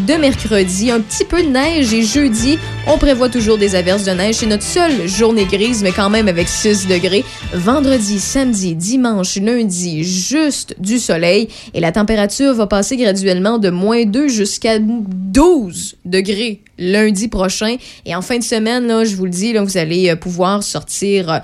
de 0.08 0.14
mercredi 0.16 0.92
un 0.92 1.00
petit 1.00 1.26
peu 1.26 1.42
de 1.42 1.50
neige 1.50 1.94
et 1.94 2.04
jeudi, 2.04 2.58
on 2.88 2.98
prévoit 2.98 3.30
toujours 3.30 3.58
des 3.58 3.76
averses 3.76 4.04
de 4.04 4.12
neige. 4.12 4.36
C'est 4.36 4.46
notre 4.46 4.64
seule 4.64 5.08
journée 5.22 5.46
grise, 5.46 5.84
mais 5.84 5.92
quand 5.92 6.10
même 6.10 6.28
avec 6.28 6.48
6 6.48 6.88
degrés. 6.88 7.24
Vendredi, 7.54 8.20
samedi, 8.20 8.74
dimanche, 8.74 9.36
lundi, 9.36 10.04
juste 10.04 10.74
du 10.80 10.98
soleil. 10.98 11.48
Et 11.76 11.80
la 11.80 11.92
température 11.92 12.56
va 12.56 12.66
passer 12.66 12.98
graduellement 12.98 13.60
de 13.60 13.70
moins 13.70 14.06
2 14.06 14.28
jusqu'à 14.30 14.80
12 14.80 15.98
degrés 16.06 16.64
lundi 16.80 17.28
prochain. 17.28 17.76
Et 18.08 18.16
en 18.16 18.24
fin 18.24 18.40
de 18.40 18.44
semaine, 18.44 19.06
je 19.06 19.16
vous 19.16 19.26
le 19.26 19.30
dis, 19.30 19.54
vous 19.54 19.78
allez 19.78 20.10
euh, 20.10 20.16
pouvoir 20.16 20.64
sortir, 20.64 21.32
euh, 21.32 21.38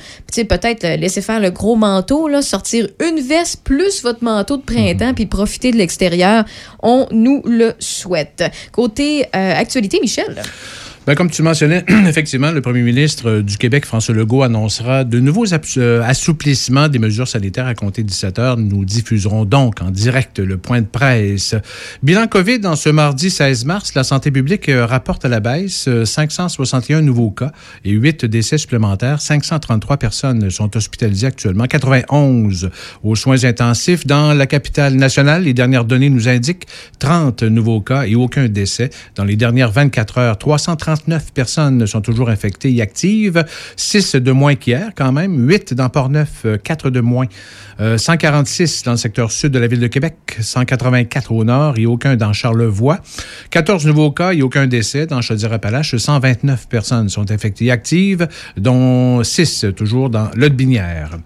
peut-être 0.43 0.83
euh, 0.83 0.95
laisser 0.95 1.21
faire 1.21 1.39
le 1.39 1.51
gros 1.51 1.75
manteau, 1.75 2.29
sortir 2.41 2.87
une 2.99 3.19
veste 3.19 3.61
plus 3.63 4.01
votre 4.01 4.23
manteau 4.23 4.57
de 4.57 4.63
printemps, 4.63 5.13
puis 5.13 5.27
profiter 5.27 5.71
de 5.71 5.77
l'extérieur. 5.77 6.45
On 6.81 7.05
nous 7.11 7.43
le 7.45 7.75
souhaite. 7.77 8.43
Côté 8.71 9.25
actualité, 9.31 9.99
Michel? 10.01 10.41
Ben, 11.07 11.15
comme 11.15 11.29
tu 11.29 11.41
mentionnais, 11.41 11.85
effectivement, 12.05 12.51
le 12.51 12.59
premier 12.59 12.81
ministre 12.81 13.29
euh, 13.29 13.41
du 13.41 13.57
Québec, 13.57 13.85
François 13.85 14.13
Legault, 14.13 14.43
annoncera 14.43 15.05
de 15.05 15.21
nouveaux 15.21 15.45
euh, 15.77 16.01
assouplissements 16.03 16.89
des 16.89 16.99
mesures 16.99 17.29
sanitaires 17.29 17.65
à 17.65 17.75
compter 17.75 18.03
de 18.03 18.09
17 18.09 18.39
heures. 18.39 18.57
Nous 18.57 18.83
diffuserons 18.83 19.45
donc 19.45 19.81
en 19.81 19.89
direct 19.89 20.39
le 20.39 20.57
point 20.57 20.81
de 20.81 20.85
presse. 20.85 21.55
Bilan 22.03 22.27
COVID 22.27 22.59
en 22.65 22.75
ce 22.75 22.89
mardi 22.89 23.29
16 23.29 23.63
mars, 23.63 23.95
la 23.95 24.03
santé 24.03 24.31
publique 24.31 24.67
euh, 24.67 24.85
rapporte 24.85 25.23
à 25.23 25.29
la 25.29 25.39
baisse 25.39 25.87
euh, 25.87 26.03
561 26.03 27.01
nouveaux 27.03 27.31
cas 27.31 27.53
et 27.85 27.91
8 27.91 28.25
décès 28.25 28.57
supplémentaires. 28.57 29.21
533 29.21 29.95
personnes 29.95 30.49
sont 30.49 30.75
hospitalisées 30.75 31.27
actuellement, 31.27 31.67
91 31.67 32.69
aux 33.05 33.15
soins 33.15 33.45
intensifs. 33.45 34.05
Dans 34.05 34.33
la 34.33 34.45
capitale 34.45 34.95
nationale, 34.95 35.43
les 35.43 35.53
dernières 35.53 35.85
données 35.85 36.09
nous 36.09 36.27
indiquent 36.27 36.67
30 36.99 37.43
nouveaux 37.43 37.79
cas 37.79 38.03
et 38.03 38.15
aucun 38.15 38.49
décès. 38.49 38.89
Dans 39.15 39.23
les 39.23 39.37
dernières 39.37 39.71
24 39.71 40.17
heures, 40.17 40.37
339 40.97 41.33
personnes 41.33 41.87
sont 41.87 42.01
toujours 42.01 42.29
infectées 42.29 42.73
et 42.73 42.81
actives, 42.81 43.45
6 43.75 44.15
de 44.15 44.31
moins 44.31 44.55
qu'hier 44.55 44.91
quand 44.95 45.11
même, 45.11 45.47
8 45.47 45.73
dans 45.73 45.89
Port-Neuf, 45.89 46.45
4 46.63 46.89
de 46.89 47.01
moins, 47.01 47.27
Euh, 47.79 47.99
146 47.99 48.81
dans 48.83 48.91
le 48.91 48.97
secteur 48.97 49.31
sud 49.31 49.51
de 49.51 49.59
la 49.59 49.67
ville 49.67 49.79
de 49.79 49.85
Québec, 49.85 50.15
184 50.39 51.31
au 51.31 51.43
nord 51.43 51.77
et 51.77 51.85
aucun 51.85 52.15
dans 52.15 52.33
Charlevoix, 52.33 52.99
14 53.51 53.85
nouveaux 53.85 54.09
cas 54.09 54.33
et 54.33 54.41
aucun 54.41 54.65
décès 54.65 55.05
dans 55.05 55.21
Chaudière-Appalaches, 55.21 55.95
129 55.95 56.67
personnes 56.69 57.07
sont 57.09 57.29
infectées 57.29 57.65
et 57.65 57.71
actives, 57.71 58.27
dont 58.57 59.23
6 59.23 59.67
toujours 59.75 60.09
dans 60.09 60.31
Lotbinière. 60.35 61.19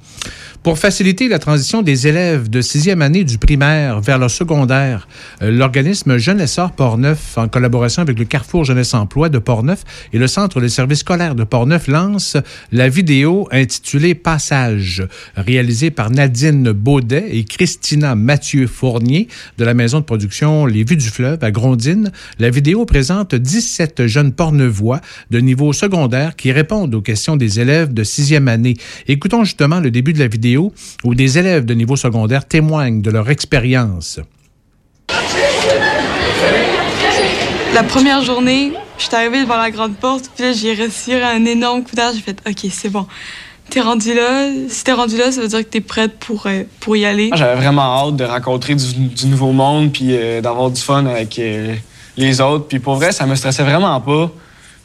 Pour 0.63 0.77
faciliter 0.77 1.27
la 1.27 1.39
transition 1.39 1.81
des 1.81 2.07
élèves 2.07 2.47
de 2.47 2.61
sixième 2.61 3.01
année 3.01 3.23
du 3.23 3.39
primaire 3.39 3.99
vers 3.99 4.19
le 4.19 4.29
secondaire, 4.29 5.07
euh, 5.41 5.49
l'organisme 5.49 6.17
Jeune 6.17 6.39
Essor 6.39 6.73
Portneuf, 6.73 7.35
en 7.35 7.47
collaboration 7.47 8.03
avec 8.03 8.19
le 8.19 8.25
Carrefour 8.25 8.63
Jeunesse 8.63 8.93
Emploi 8.93 9.29
de 9.29 9.39
Portneuf 9.39 9.83
et 10.13 10.19
le 10.19 10.27
Centre 10.27 10.61
de 10.61 10.67
services 10.67 10.99
scolaires 10.99 11.33
de 11.33 11.43
Portneuf, 11.43 11.87
lance 11.87 12.37
la 12.71 12.89
vidéo 12.89 13.47
intitulée 13.51 14.13
Passage, 14.13 15.03
réalisée 15.35 15.89
par 15.89 16.11
Nadine 16.11 16.73
Baudet 16.73 17.29
et 17.31 17.43
Christina 17.43 18.13
Mathieu 18.13 18.67
Fournier 18.67 19.29
de 19.57 19.65
la 19.65 19.73
maison 19.73 19.99
de 19.99 20.05
production 20.05 20.67
Les 20.67 20.83
Vues 20.83 20.95
du 20.95 21.09
Fleuve 21.09 21.43
à 21.43 21.49
Grondines. 21.49 22.11
La 22.37 22.51
vidéo 22.51 22.85
présente 22.85 23.33
17 23.33 24.05
jeunes 24.05 24.31
pornevois 24.31 25.01
de 25.31 25.39
niveau 25.39 25.73
secondaire 25.73 26.35
qui 26.35 26.51
répondent 26.51 26.93
aux 26.93 27.01
questions 27.01 27.35
des 27.35 27.59
élèves 27.59 27.95
de 27.95 28.03
sixième 28.03 28.47
année. 28.47 28.77
Écoutons 29.07 29.43
justement 29.43 29.79
le 29.79 29.89
début 29.89 30.13
de 30.13 30.19
la 30.19 30.27
vidéo 30.27 30.50
où 30.57 31.15
des 31.15 31.37
élèves 31.37 31.65
de 31.65 31.73
niveau 31.73 31.95
secondaire 31.95 32.47
témoignent 32.47 33.01
de 33.01 33.11
leur 33.11 33.29
expérience. 33.29 34.19
La 37.73 37.83
première 37.83 38.21
journée, 38.21 38.73
je 38.97 39.05
suis 39.05 39.15
arrivée 39.15 39.41
devant 39.41 39.57
la 39.57 39.71
grande 39.71 39.95
porte, 39.95 40.29
puis 40.35 40.43
là, 40.43 40.51
j'ai 40.53 40.73
respiré 40.73 41.23
un 41.23 41.45
énorme 41.45 41.83
coup 41.83 41.95
d'air. 41.95 42.11
J'ai 42.13 42.21
fait, 42.21 42.37
OK, 42.47 42.69
c'est 42.69 42.89
bon. 42.89 43.07
T'es 43.69 43.79
rendu 43.79 44.13
là. 44.13 44.49
Si 44.67 44.83
t'es 44.83 44.91
rendu 44.91 45.17
là, 45.17 45.31
ça 45.31 45.41
veut 45.41 45.47
dire 45.47 45.59
que 45.59 45.69
t'es 45.69 45.79
prête 45.79 46.19
pour, 46.19 46.45
euh, 46.47 46.63
pour 46.81 46.97
y 46.97 47.05
aller. 47.05 47.29
J'avais 47.33 47.55
vraiment 47.55 48.07
hâte 48.07 48.17
de 48.17 48.25
rencontrer 48.25 48.75
du, 48.75 48.93
du 48.93 49.27
nouveau 49.27 49.53
monde 49.53 49.93
puis 49.93 50.09
euh, 50.09 50.41
d'avoir 50.41 50.69
du 50.69 50.81
fun 50.81 51.05
avec 51.05 51.39
euh, 51.39 51.75
les 52.17 52.41
autres. 52.41 52.67
Puis 52.67 52.79
pour 52.79 52.95
vrai, 52.95 53.13
ça 53.13 53.25
me 53.25 53.35
stressait 53.35 53.63
vraiment 53.63 54.01
pas 54.01 54.29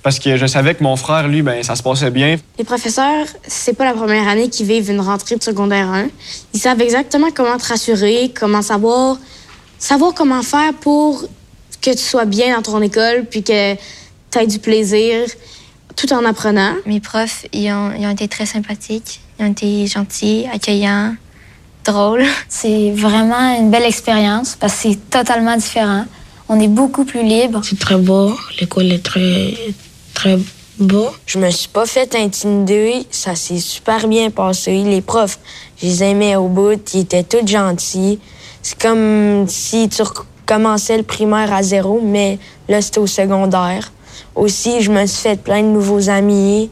parce 0.07 0.21
que 0.21 0.37
je 0.37 0.47
savais 0.47 0.77
que 0.77 0.85
mon 0.85 0.95
frère, 0.95 1.27
lui, 1.27 1.43
ben 1.43 1.61
ça 1.65 1.75
se 1.75 1.83
passait 1.83 2.13
bien. 2.13 2.37
Les 2.59 2.65
professeurs, 2.65 3.27
c'est 3.45 3.73
pas 3.73 3.85
la 3.85 3.93
première 3.93 4.29
année 4.29 4.49
qu'ils 4.49 4.67
vivent 4.67 4.89
une 4.89 5.01
rentrée 5.01 5.35
de 5.35 5.43
secondaire 5.43 5.89
1. 5.89 6.07
Ils 6.55 6.61
savent 6.61 6.81
exactement 6.81 7.27
comment 7.35 7.57
te 7.57 7.67
rassurer, 7.67 8.33
comment 8.33 8.63
savoir, 8.63 9.19
savoir 9.81 10.15
comment 10.15 10.45
faire 10.45 10.75
pour 10.75 11.25
que 11.83 11.91
tu 11.91 11.99
sois 11.99 12.25
bien 12.25 12.55
dans 12.55 12.63
ton 12.63 12.81
école, 12.83 13.25
puis 13.29 13.43
que 13.43 13.75
tu 13.75 14.39
aies 14.39 14.47
du 14.47 14.61
plaisir 14.61 15.27
tout 15.97 16.13
en 16.13 16.25
apprenant. 16.25 16.75
Mes 16.87 17.01
profs, 17.01 17.45
ils 17.53 17.73
ont, 17.73 17.91
ils 17.99 18.07
ont 18.07 18.11
été 18.11 18.29
très 18.29 18.47
sympathiques. 18.47 19.21
Ils 19.41 19.47
ont 19.47 19.51
été 19.51 19.89
gentils, 19.89 20.47
accueillants, 20.55 21.17
drôles. 21.85 22.23
C'est 22.49 22.93
vraiment 22.93 23.59
une 23.59 23.73
belle 23.73 23.87
expérience 23.87 24.55
parce 24.55 24.75
que 24.75 24.79
c'est 24.83 25.11
totalement 25.11 25.57
différent. 25.57 26.05
On 26.49 26.61
est 26.61 26.69
beaucoup 26.69 27.05
plus 27.05 27.25
libre. 27.25 27.61
C'est 27.65 27.81
très 27.81 27.97
beau. 27.97 28.37
L'école 28.61 28.93
est 28.93 29.03
très, 29.03 29.53
très 30.17 30.39
beau. 30.79 31.09
Je 31.27 31.39
me 31.39 31.51
suis 31.51 31.69
pas 31.69 31.87
fait 31.87 32.15
intimider. 32.17 33.07
Ça 33.11 33.37
s'est 33.37 33.59
super 33.59 34.09
bien 34.09 34.31
passé. 34.31 34.83
Les 34.83 35.03
profs, 35.03 35.39
je 35.79 35.87
les 35.87 36.03
aimais 36.03 36.37
au 36.37 36.49
bout. 36.49 36.81
Ils 36.95 37.01
étaient 37.01 37.23
tous 37.23 37.47
gentils. 37.47 38.19
C'est 38.63 38.81
comme 38.81 39.47
si 39.47 39.89
tu 39.89 40.03
recommençais 40.03 40.97
le 40.97 41.03
primaire 41.03 41.53
à 41.53 41.63
zéro, 41.63 42.01
mais 42.03 42.39
là, 42.69 42.81
c'était 42.81 42.99
au 42.99 43.07
secondaire. 43.07 43.93
Aussi, 44.35 44.81
je 44.81 44.91
me 44.91 45.07
suis 45.07 45.23
fait 45.23 45.41
plein 45.41 45.63
de 45.63 45.69
nouveaux 45.69 46.09
amis. 46.09 46.71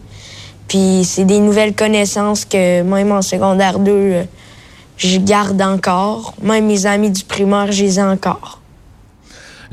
Puis 0.67 1.03
c'est 1.05 1.27
des 1.27 1.39
nouvelles 1.39 1.75
connaissances 1.75 2.47
que 2.47 2.83
même 2.83 3.13
en 3.13 3.21
secondaire 3.21 3.79
2, 3.79 3.91
euh, 3.93 4.25
je 4.97 5.19
garde 5.19 5.61
encore. 5.61 6.35
Même 6.41 6.67
mes 6.67 6.87
amis 6.87 7.11
du 7.11 7.23
primaire, 7.25 7.71
je 7.71 7.85
les 7.85 7.99
ai 7.99 8.03
encore. 8.03 8.61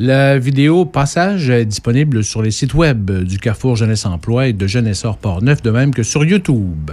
La 0.03 0.39
vidéo 0.39 0.85
Passage 0.85 1.51
est 1.51 1.65
disponible 1.65 2.23
sur 2.23 2.41
les 2.41 2.49
sites 2.49 2.73
web 2.73 3.11
du 3.11 3.37
Carrefour 3.37 3.75
Jeunesse 3.75 4.07
Emploi 4.07 4.47
et 4.47 4.53
de 4.53 4.65
Jeunesse 4.65 5.05
Hors 5.05 5.19
Port-Neuf, 5.19 5.61
de 5.61 5.69
même 5.69 5.93
que 5.93 6.01
sur 6.01 6.25
YouTube. 6.25 6.89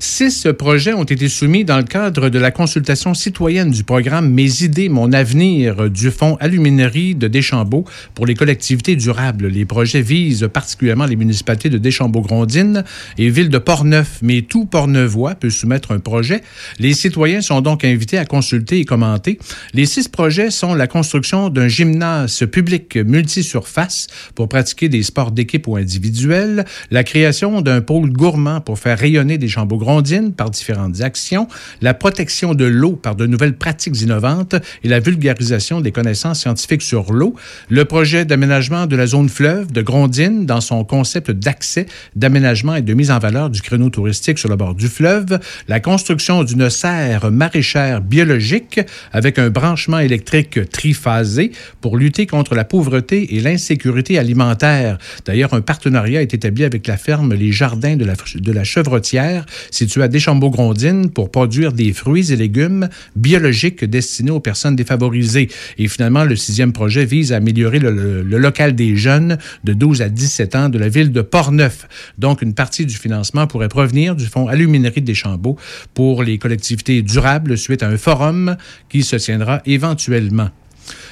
Six 0.00 0.48
projets 0.58 0.92
ont 0.92 1.04
été 1.04 1.28
soumis 1.28 1.64
dans 1.64 1.78
le 1.78 1.84
cadre 1.84 2.28
de 2.28 2.38
la 2.38 2.50
consultation 2.50 3.14
citoyenne 3.14 3.70
du 3.70 3.82
programme 3.82 4.30
Mes 4.30 4.62
idées, 4.62 4.88
mon 4.88 5.12
avenir 5.12 5.90
du 5.90 6.10
Fonds 6.10 6.36
Aluminerie 6.40 7.14
de 7.14 7.28
Deschambault 7.28 7.84
pour 8.14 8.26
les 8.26 8.34
collectivités 8.34 8.96
durables. 8.96 9.46
Les 9.46 9.64
projets 9.64 10.02
visent 10.02 10.48
particulièrement 10.52 11.06
les 11.06 11.16
municipalités 11.16 11.70
de 11.70 11.78
Deschambault-Grondines 11.78 12.84
et 13.18 13.30
Ville 13.30 13.48
de 13.48 13.58
Portneuf, 13.58 14.18
mais 14.22 14.42
tout 14.42 14.66
Portneuvois 14.66 15.34
peut 15.34 15.50
soumettre 15.50 15.92
un 15.92 15.98
projet. 15.98 16.42
Les 16.78 16.92
citoyens 16.92 17.40
sont 17.40 17.60
donc 17.60 17.84
invités 17.84 18.18
à 18.18 18.24
consulter 18.24 18.80
et 18.80 18.84
commenter. 18.84 19.38
Les 19.72 19.86
six 19.86 20.08
projets 20.08 20.50
sont 20.50 20.74
la 20.74 20.86
construction 20.86 21.48
d'un 21.48 21.68
gymnase 21.68 22.44
public 22.52 22.96
multisurface 22.96 24.08
pour 24.34 24.48
pratiquer 24.48 24.88
des 24.88 25.02
sports 25.02 25.30
d'équipe 25.30 25.66
ou 25.68 25.76
individuels, 25.76 26.64
la 26.90 27.04
création 27.04 27.60
d'un 27.62 27.80
pôle 27.80 28.10
gourmand 28.10 28.60
pour 28.60 28.78
faire 28.78 28.98
rayonner 28.98 29.38
des 29.38 29.48
Chambeaux-Grondines 29.86 30.32
par 30.32 30.50
différentes 30.50 31.00
actions, 31.00 31.46
la 31.80 31.94
protection 31.94 32.54
de 32.54 32.64
l'eau 32.64 32.92
par 32.92 33.14
de 33.14 33.26
nouvelles 33.26 33.56
pratiques 33.56 34.00
innovantes 34.00 34.56
et 34.82 34.88
la 34.88 34.98
vulgarisation 34.98 35.80
des 35.80 35.92
connaissances 35.92 36.40
scientifiques 36.40 36.82
sur 36.82 37.12
l'eau, 37.12 37.34
le 37.68 37.84
projet 37.84 38.24
d'aménagement 38.24 38.86
de 38.86 38.96
la 38.96 39.06
zone 39.06 39.28
fleuve 39.28 39.70
de 39.72 39.82
Grondines 39.82 40.44
dans 40.44 40.60
son 40.60 40.84
concept 40.84 41.30
d'accès, 41.30 41.86
d'aménagement 42.16 42.74
et 42.74 42.82
de 42.82 42.94
mise 42.94 43.10
en 43.10 43.18
valeur 43.18 43.50
du 43.50 43.62
créneau 43.62 43.90
touristique 43.90 44.38
sur 44.38 44.48
le 44.48 44.56
bord 44.56 44.74
du 44.74 44.88
fleuve, 44.88 45.38
la 45.68 45.80
construction 45.80 46.42
d'une 46.42 46.68
serre 46.68 47.30
maraîchère 47.30 48.00
biologique 48.00 48.80
avec 49.12 49.38
un 49.38 49.50
branchement 49.50 50.00
électrique 50.00 50.68
triphasé 50.70 51.52
pour 51.80 51.96
lutter 51.96 52.26
contre 52.26 52.54
la 52.54 52.64
pauvreté 52.64 53.36
et 53.36 53.40
l'insécurité 53.40 54.18
alimentaire. 54.18 54.98
D'ailleurs, 55.24 55.54
un 55.54 55.60
partenariat 55.60 56.22
est 56.22 56.34
établi 56.34 56.64
avec 56.64 56.86
la 56.86 56.96
ferme 56.96 57.34
Les 57.34 57.52
Jardins 57.52 57.96
de 57.96 58.04
la, 58.04 58.14
de 58.34 58.52
la 58.52 58.64
Chevrotière, 58.64 59.46
située 59.76 60.02
à 60.02 60.08
Deschambault-Grondines, 60.08 61.10
pour 61.10 61.30
produire 61.30 61.72
des 61.72 61.92
fruits 61.92 62.32
et 62.32 62.36
légumes 62.36 62.88
biologiques 63.14 63.84
destinés 63.84 64.30
aux 64.30 64.40
personnes 64.40 64.76
défavorisées. 64.76 65.48
Et 65.78 65.88
finalement, 65.88 66.24
le 66.24 66.36
sixième 66.36 66.72
projet 66.72 67.04
vise 67.04 67.32
à 67.32 67.36
améliorer 67.36 67.78
le 67.78 68.22
local 68.22 68.74
des 68.74 68.96
jeunes 68.96 69.38
de 69.64 69.72
12 69.72 70.02
à 70.02 70.08
17 70.08 70.54
ans 70.54 70.68
de 70.68 70.78
la 70.78 70.88
ville 70.88 71.12
de 71.12 71.22
Portneuf. 71.22 71.88
Donc, 72.18 72.42
une 72.42 72.54
partie 72.54 72.86
du 72.86 72.96
financement 72.96 73.46
pourrait 73.46 73.68
provenir 73.68 74.16
du 74.16 74.26
Fonds 74.26 74.48
Aluminerie 74.48 75.00
de 75.00 75.06
Deschambault 75.06 75.56
pour 75.94 76.22
les 76.22 76.38
collectivités 76.38 77.02
durables 77.02 77.58
suite 77.58 77.82
à 77.82 77.88
un 77.88 77.96
forum 77.96 78.56
qui 78.88 79.02
se 79.02 79.16
tiendra 79.16 79.62
éventuellement. 79.66 80.50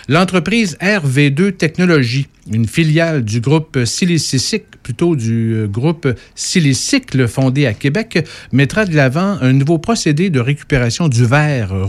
L'entreprise 0.07 0.77
RV2 0.83 1.53
Technologies, 1.53 2.27
une 2.53 2.69
filiale 2.69 3.25
du 3.25 3.41
groupe 3.41 3.87
Silicic, 3.87 4.65
plutôt 4.83 5.17
du 5.17 5.55
euh, 5.55 5.67
groupe 5.67 6.07
Silicycle 6.35 7.27
fondé 7.27 7.65
à 7.65 7.73
Québec, 7.73 8.29
mettra 8.53 8.85
de 8.85 8.95
l'avant 8.95 9.39
un 9.41 9.55
nouveau 9.55 9.79
procédé 9.79 10.29
de 10.29 10.41
récupération 10.41 11.09
du 11.09 11.25
verre 11.25 11.73
euh, 11.73 11.87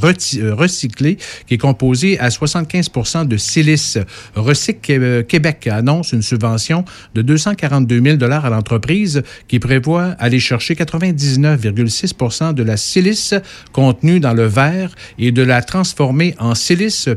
recyclé 0.56 1.18
qui 1.46 1.56
est 1.56 1.58
composé 1.58 2.18
à 2.20 2.30
75% 2.30 3.28
de 3.28 3.36
silice. 3.36 3.98
Recycle 4.36 4.80
Qué- 4.82 5.26
Québec 5.28 5.68
annonce 5.68 6.14
une 6.14 6.22
subvention 6.22 6.86
de 7.16 7.22
242 7.22 8.18
000 8.18 8.24
à 8.32 8.50
l'entreprise 8.50 9.24
qui 9.50 9.60
prévoit 9.60 10.16
aller 10.20 10.40
chercher 10.40 10.76
99,6% 10.76 12.54
de 12.54 12.64
la 12.64 12.78
silice 12.78 13.34
contenue 13.74 14.22
dans 14.22 14.34
le 14.34 14.46
verre 14.46 14.96
et 15.20 15.34
de 15.34 15.42
la 15.42 15.62
transformer 15.62 16.34
en 16.40 16.56
silice 16.56 17.10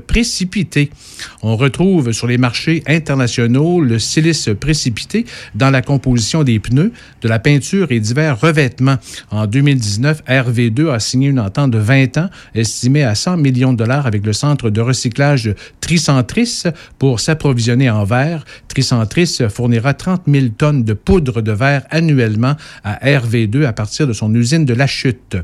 On 1.42 1.56
retrouve 1.56 2.12
sur 2.12 2.26
les 2.26 2.38
marchés 2.38 2.82
internationaux 2.86 3.80
le 3.80 3.98
silice 3.98 4.50
précipité 4.58 5.24
dans 5.54 5.70
la 5.70 5.82
composition 5.82 6.44
des 6.44 6.58
pneus, 6.58 6.92
de 7.22 7.28
la 7.28 7.38
peinture 7.38 7.90
et 7.92 8.00
divers 8.00 8.40
revêtements. 8.40 8.96
En 9.30 9.46
2019, 9.46 10.22
RV2 10.28 10.90
a 10.90 11.00
signé 11.00 11.28
une 11.28 11.40
entente 11.40 11.70
de 11.70 11.78
20 11.78 12.18
ans 12.18 12.30
estimée 12.54 13.04
à 13.04 13.14
100 13.14 13.36
millions 13.38 13.72
de 13.72 13.78
dollars 13.78 14.06
avec 14.06 14.24
le 14.24 14.32
centre 14.32 14.70
de 14.70 14.80
recyclage 14.80 15.54
Tricentris 15.80 16.64
pour 16.98 17.20
s'approvisionner 17.20 17.90
en 17.90 18.04
verre. 18.04 18.44
Tricentris 18.68 19.38
fournira 19.48 19.94
30 19.94 20.22
000 20.26 20.48
tonnes 20.56 20.84
de 20.84 20.92
poudre 20.92 21.40
de 21.40 21.52
verre 21.52 21.82
annuellement 21.90 22.56
à 22.84 22.96
RV2 23.06 23.64
à 23.64 23.72
partir 23.72 24.06
de 24.06 24.12
son 24.12 24.34
usine 24.34 24.64
de 24.64 24.74
La 24.74 24.86
Chute. 24.86 25.36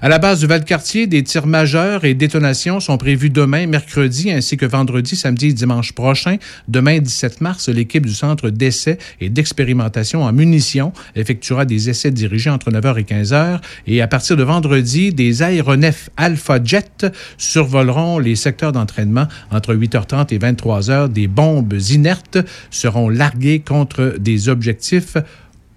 À 0.00 0.08
la 0.08 0.20
base 0.20 0.38
du 0.38 0.46
Val-Cartier, 0.46 1.08
des 1.08 1.24
tirs 1.24 1.48
majeurs 1.48 2.04
et 2.04 2.14
détonations 2.14 2.78
sont 2.78 2.96
prévus 2.98 3.30
demain, 3.30 3.66
mercredi, 3.66 4.30
ainsi 4.30 4.56
que 4.56 4.64
vendredi, 4.64 5.16
samedi 5.16 5.48
et 5.48 5.52
dimanche 5.52 5.90
prochain. 5.90 6.36
Demain, 6.68 7.00
17 7.00 7.40
mars, 7.40 7.68
l'équipe 7.68 8.06
du 8.06 8.14
Centre 8.14 8.50
d'essai 8.50 8.98
et 9.20 9.28
d'expérimentation 9.28 10.22
en 10.22 10.32
munitions 10.32 10.92
effectuera 11.16 11.64
des 11.64 11.90
essais 11.90 12.12
dirigés 12.12 12.48
entre 12.48 12.70
9h 12.70 13.00
et 13.00 13.02
15h. 13.02 13.60
Et 13.88 14.00
à 14.00 14.06
partir 14.06 14.36
de 14.36 14.44
vendredi, 14.44 15.12
des 15.12 15.42
aéronefs 15.42 16.10
Alpha 16.16 16.62
Jet 16.62 17.04
survoleront 17.36 18.20
les 18.20 18.36
secteurs 18.36 18.70
d'entraînement 18.70 19.26
entre 19.50 19.74
8h30 19.74 20.32
et 20.32 20.38
23h. 20.38 21.08
Des 21.08 21.26
bombes 21.26 21.74
inertes 21.90 22.38
seront 22.70 23.08
larguées 23.08 23.58
contre 23.66 24.14
des 24.20 24.48
objectifs 24.48 25.16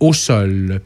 au 0.01 0.13
sol. 0.13 0.81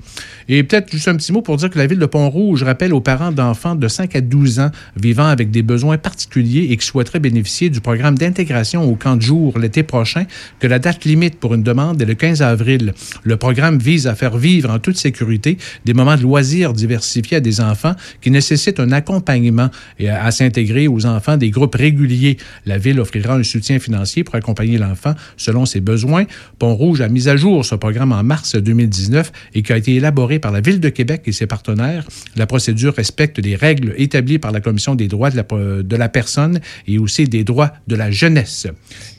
Et 0.47 0.61
peut-être 0.61 0.91
juste 0.91 1.07
un 1.07 1.15
petit 1.15 1.31
mot 1.31 1.41
pour 1.41 1.57
dire 1.57 1.69
que 1.69 1.79
la 1.79 1.87
ville 1.87 1.97
de 1.97 2.05
Pont-Rouge 2.05 2.63
rappelle 2.63 2.93
aux 2.93 3.01
parents 3.01 3.31
d'enfants 3.31 3.73
de 3.73 3.87
5 3.87 4.15
à 4.15 4.21
12 4.21 4.59
ans 4.59 4.69
vivant 4.95 5.25
avec 5.25 5.49
des 5.49 5.63
besoins 5.63 5.97
particuliers 5.97 6.67
et 6.69 6.77
qui 6.77 6.85
souhaiteraient 6.85 7.19
bénéficier 7.19 7.69
du 7.69 7.79
programme 7.79 8.17
d'intégration 8.17 8.83
au 8.83 8.95
camp 8.95 9.15
de 9.15 9.21
jour 9.21 9.57
l'été 9.57 9.83
prochain 9.83 10.25
que 10.59 10.67
la 10.67 10.79
date 10.79 11.05
limite 11.05 11.39
pour 11.39 11.55
une 11.55 11.63
demande 11.63 11.99
est 12.01 12.05
le 12.05 12.13
15 12.13 12.41
avril. 12.41 12.93
Le 13.23 13.37
programme 13.37 13.79
vise 13.79 14.05
à 14.05 14.15
faire 14.15 14.37
vivre 14.37 14.69
en 14.69 14.79
toute 14.79 14.97
sécurité 14.97 15.57
des 15.85 15.93
moments 15.93 16.17
de 16.17 16.21
loisirs 16.21 16.73
diversifiés 16.73 17.37
à 17.37 17.41
des 17.41 17.61
enfants 17.61 17.95
qui 18.21 18.31
nécessitent 18.31 18.81
un 18.81 18.91
accompagnement 18.91 19.69
et 19.97 20.09
à, 20.09 20.29
s'intégrer 20.31 20.89
aux 20.89 21.05
enfants 21.05 21.37
des 21.37 21.51
groupes 21.51 21.75
réguliers. 21.75 22.37
La 22.65 22.77
ville 22.77 22.99
offrira 22.99 23.35
un 23.35 23.43
soutien 23.43 23.79
financier 23.79 24.25
pour 24.25 24.35
accompagner 24.35 24.77
l'enfant 24.77 25.15
selon 25.37 25.65
ses 25.65 25.79
besoins. 25.79 26.25
Pont-Rouge 26.59 26.99
a 26.99 27.07
mis 27.07 27.29
à 27.29 27.37
jour 27.37 27.63
ce 27.63 27.75
programme 27.75 28.11
en 28.11 28.21
mars 28.21 28.55
2019 28.55 29.04
et 29.53 29.61
qui 29.61 29.73
a 29.73 29.77
été 29.77 29.95
élaboré 29.95 30.39
par 30.39 30.51
la 30.51 30.61
Ville 30.61 30.79
de 30.79 30.89
Québec 30.89 31.23
et 31.25 31.31
ses 31.31 31.47
partenaires. 31.47 32.05
La 32.35 32.45
procédure 32.47 32.93
respecte 32.95 33.37
les 33.39 33.55
règles 33.55 33.93
établies 33.97 34.39
par 34.39 34.51
la 34.51 34.61
Commission 34.61 34.95
des 34.95 35.07
droits 35.07 35.29
de 35.31 35.37
la, 35.37 35.43
de 35.83 35.95
la 35.95 36.09
personne 36.09 36.59
et 36.87 36.97
aussi 36.99 37.25
des 37.25 37.43
droits 37.43 37.73
de 37.87 37.95
la 37.95 38.11
jeunesse. 38.11 38.67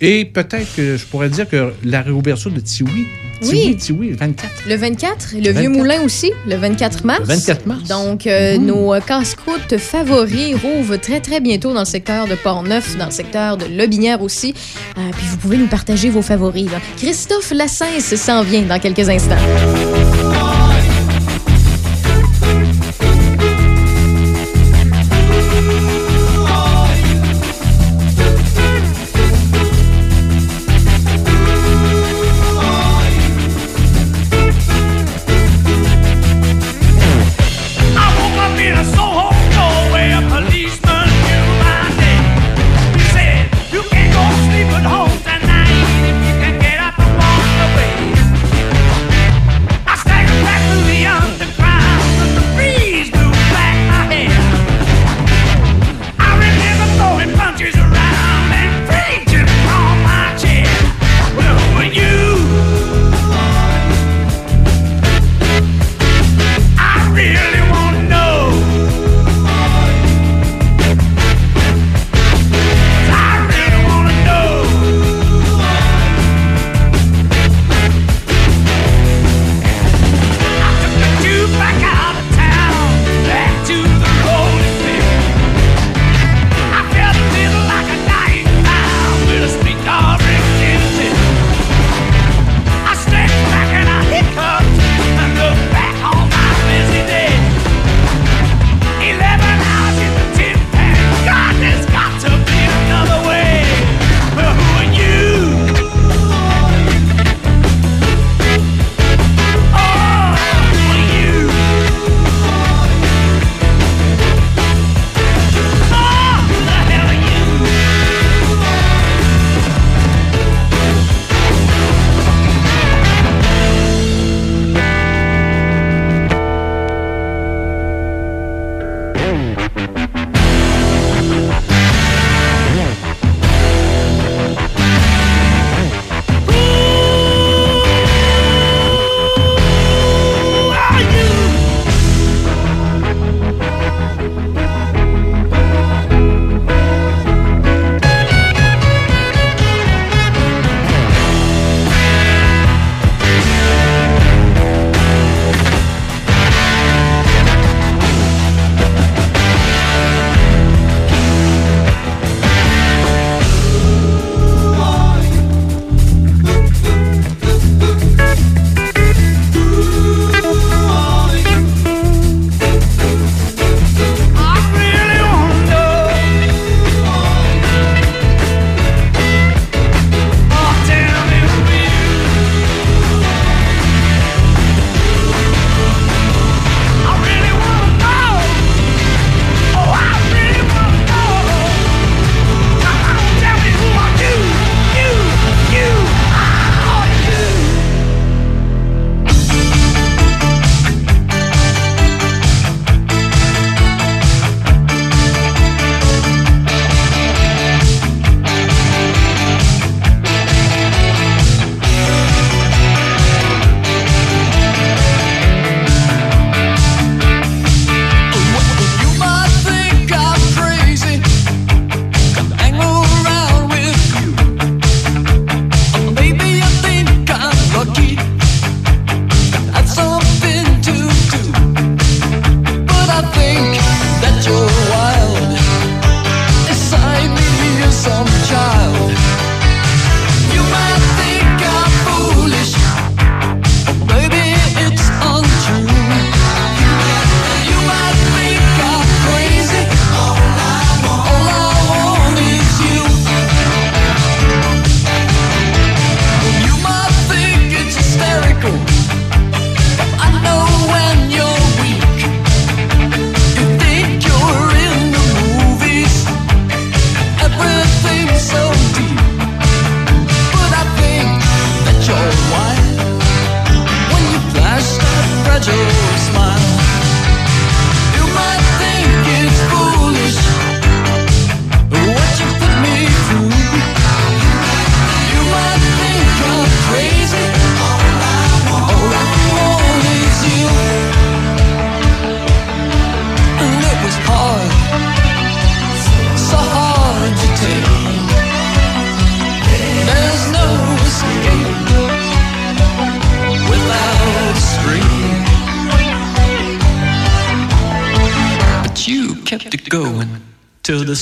Et 0.00 0.24
peut-être 0.24 0.74
que 0.76 0.96
je 0.96 1.04
pourrais 1.06 1.28
dire 1.30 1.48
que 1.48 1.72
la 1.84 2.02
réouverture 2.02 2.50
de 2.50 2.60
Tiwi, 2.60 3.06
Oui. 3.42 3.76
Tiwi, 3.76 4.10
le 4.10 4.16
24. 4.16 4.50
Le 4.68 4.76
24, 4.76 5.26
le 5.34 5.38
24. 5.52 5.58
Vieux 5.60 5.68
Moulin 5.68 6.00
aussi, 6.02 6.32
le 6.48 6.56
24 6.56 7.04
mars. 7.04 7.20
Le 7.20 7.26
24 7.26 7.66
mars. 7.66 7.82
Donc, 7.88 8.26
euh, 8.26 8.56
nos 8.58 8.94
euh, 8.94 9.00
casse-croûtes 9.00 9.76
favoris 9.78 10.54
rouvrent 10.54 10.96
très, 10.96 11.20
très 11.20 11.40
bientôt 11.40 11.72
dans 11.74 11.80
le 11.80 11.86
secteur 11.86 12.26
de 12.26 12.34
Port-Neuf, 12.34 12.96
dans 12.96 13.06
le 13.06 13.10
secteur 13.10 13.56
de 13.56 13.66
Lobinière 13.66 14.22
aussi. 14.22 14.54
Euh, 14.96 15.00
puis 15.16 15.26
vous 15.28 15.36
pouvez 15.36 15.58
nous 15.58 15.66
partager 15.66 16.08
vos 16.10 16.22
favoris. 16.22 16.66
là. 16.70 16.80
Christophe 16.96 17.50
Lassens 17.52 18.00
s'en 18.16 18.42
vient 18.42 18.62
dans 18.62 18.78
quelques 18.78 19.08
instants. 19.08 19.36
I 19.78 20.55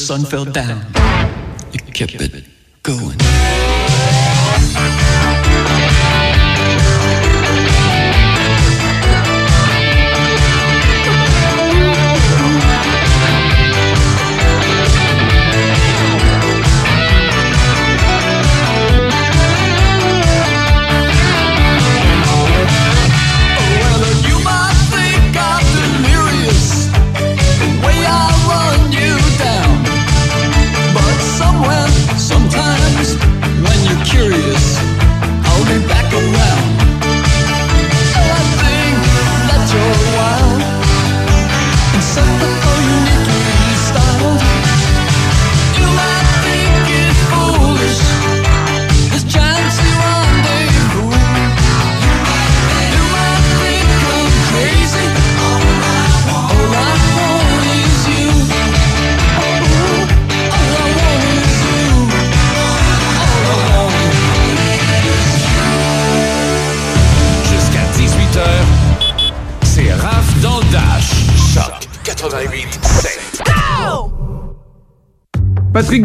sun 0.04 0.22
fell 0.26 0.44
down. 0.44 0.93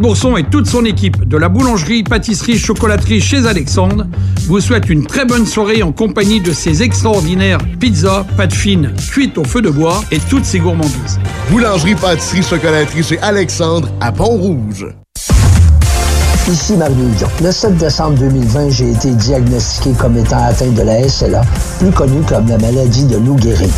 Patrick 0.10 0.24
Bourson 0.24 0.38
et 0.38 0.44
toute 0.44 0.66
son 0.66 0.86
équipe 0.86 1.28
de 1.28 1.38
la 1.38 1.50
boulangerie, 1.50 2.02
pâtisserie, 2.02 2.58
chocolaterie 2.58 3.22
chez 3.22 3.46
Alexandre 3.46 4.08
vous 4.48 4.60
souhaitent 4.60 4.90
une 4.90 5.06
très 5.06 5.24
bonne 5.24 5.46
soirée 5.46 5.84
en 5.84 5.92
compagnie 5.92 6.42
de 6.42 6.52
ces 6.52 6.82
extraordinaires 6.82 7.60
pizzas, 7.80 8.26
pâtes 8.36 8.54
fines, 8.54 8.92
cuites 9.12 9.38
au 9.38 9.44
feu 9.44 9.62
de 9.62 9.70
bois 9.70 10.02
et 10.12 10.18
toutes 10.18 10.46
ces 10.46 10.58
gourmandises. 10.58 11.20
Boulangerie, 11.52 11.94
pâtisserie, 11.94 12.42
chocolaterie 12.42 13.04
chez 13.04 13.20
Alexandre 13.20 13.88
à 14.02 14.12
Pont-Rouge. 14.12 14.88
Ici 16.48 16.74
Mario 16.74 17.06
Dion. 17.16 17.28
Le 17.44 17.52
7 17.52 17.78
décembre 17.78 18.18
2020, 18.18 18.72
j'ai 18.72 18.90
été 18.90 19.12
diagnostiqué 19.12 19.92
comme 19.92 20.18
étant 20.18 20.44
atteint 20.44 20.72
de 20.72 20.82
la 20.82 21.08
SLA, 21.08 21.42
plus 21.78 21.92
connue 21.92 22.24
comme 22.28 22.48
la 22.48 22.58
maladie 22.58 23.06
de 23.06 23.18
Lou 23.18 23.38
Gehrig, 23.38 23.70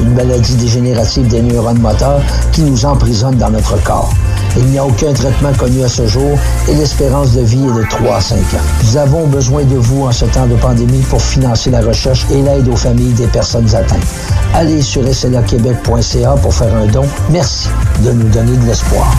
une 0.00 0.14
maladie 0.14 0.56
dégénérative 0.56 1.28
des 1.28 1.42
neurones 1.42 1.78
moteurs 1.78 2.22
qui 2.50 2.62
nous 2.62 2.84
emprisonne 2.84 3.36
dans 3.36 3.50
notre 3.50 3.80
corps. 3.84 4.12
Il 4.56 4.66
n'y 4.66 4.78
a 4.78 4.84
aucun 4.84 5.12
traitement 5.12 5.52
connu 5.52 5.82
à 5.84 5.88
ce 5.88 6.06
jour 6.06 6.38
et 6.68 6.74
l'espérance 6.74 7.32
de 7.32 7.42
vie 7.42 7.62
est 7.62 7.78
de 7.78 7.84
3 7.88 8.16
à 8.16 8.20
5 8.20 8.36
ans. 8.36 8.64
Nous 8.84 8.96
avons 8.96 9.26
besoin 9.26 9.64
de 9.64 9.76
vous 9.76 10.06
en 10.06 10.12
ce 10.12 10.24
temps 10.26 10.46
de 10.46 10.56
pandémie 10.56 11.02
pour 11.02 11.20
financer 11.20 11.70
la 11.70 11.80
recherche 11.80 12.26
et 12.30 12.42
l'aide 12.42 12.68
aux 12.68 12.76
familles 12.76 13.12
des 13.12 13.26
personnes 13.26 13.74
atteintes. 13.74 14.06
Allez 14.54 14.82
sur 14.82 15.02
slaquebec.ca 15.12 16.34
pour 16.42 16.54
faire 16.54 16.74
un 16.74 16.86
don. 16.86 17.04
Merci 17.30 17.68
de 18.04 18.12
nous 18.12 18.28
donner 18.28 18.56
de 18.56 18.66
l'espoir. 18.66 19.14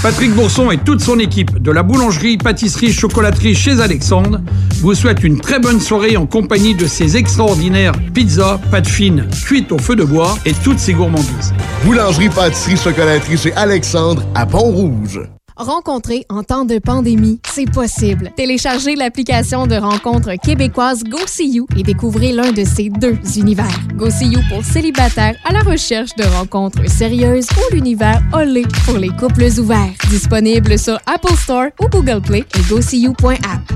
Patrick 0.00 0.32
Bourson 0.32 0.70
et 0.70 0.78
toute 0.78 1.00
son 1.00 1.18
équipe 1.18 1.60
de 1.60 1.72
la 1.72 1.82
boulangerie, 1.82 2.36
pâtisserie, 2.36 2.92
chocolaterie 2.92 3.56
chez 3.56 3.80
Alexandre 3.80 4.40
vous 4.80 4.94
souhaitent 4.94 5.24
une 5.24 5.40
très 5.40 5.58
bonne 5.58 5.80
soirée 5.80 6.16
en 6.16 6.24
compagnie 6.24 6.76
de 6.76 6.86
ces 6.86 7.16
extraordinaires 7.16 7.94
pizzas, 8.14 8.60
pâtes 8.70 8.86
fines, 8.86 9.26
cuites 9.44 9.72
au 9.72 9.78
feu 9.78 9.96
de 9.96 10.04
bois 10.04 10.38
et 10.46 10.52
toutes 10.52 10.78
ces 10.78 10.92
gourmandises. 10.92 11.52
Boulangerie, 11.84 12.28
pâtisserie, 12.28 12.76
chocolaterie 12.76 13.36
chez 13.36 13.52
Alexandre 13.54 14.22
à 14.36 14.46
Pont-Rouge. 14.46 15.20
Rencontrer 15.58 16.24
en 16.28 16.44
temps 16.44 16.64
de 16.64 16.78
pandémie, 16.78 17.40
c'est 17.52 17.68
possible. 17.68 18.30
Téléchargez 18.36 18.94
l'application 18.94 19.66
de 19.66 19.74
rencontre 19.74 20.34
québécoise 20.40 21.02
GoSeeYou 21.02 21.66
et 21.76 21.82
découvrez 21.82 22.30
l'un 22.30 22.52
de 22.52 22.62
ces 22.64 22.90
deux 22.90 23.18
univers. 23.36 23.66
GoSeeYou 23.96 24.38
pour 24.48 24.64
célibataires 24.64 25.34
à 25.44 25.52
la 25.52 25.58
recherche 25.60 26.14
de 26.14 26.22
rencontres 26.24 26.88
sérieuses 26.88 27.48
ou 27.56 27.74
l'univers 27.74 28.22
Olé 28.32 28.62
pour 28.84 28.98
les 28.98 29.10
couples 29.10 29.48
ouverts. 29.58 29.94
Disponible 30.08 30.78
sur 30.78 30.96
Apple 31.06 31.34
Store 31.36 31.66
ou 31.82 31.88
Google 31.88 32.20
Play 32.22 32.44
et 32.56 32.62
GoSeeYou.app. 32.70 33.72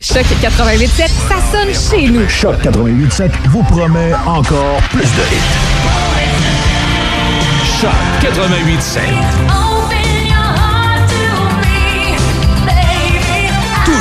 Choc 0.00 0.24
88.7, 0.40 1.08
ça 1.28 1.36
sonne 1.52 2.00
chez 2.00 2.08
nous. 2.08 2.26
Choc 2.30 2.56
88.7 2.62 3.30
vous 3.50 3.62
promet 3.64 4.14
encore 4.26 4.80
plus 4.90 5.02
de 5.02 5.04
hits. 5.04 5.78
Choc 7.78 7.90
88.7. 8.22 9.67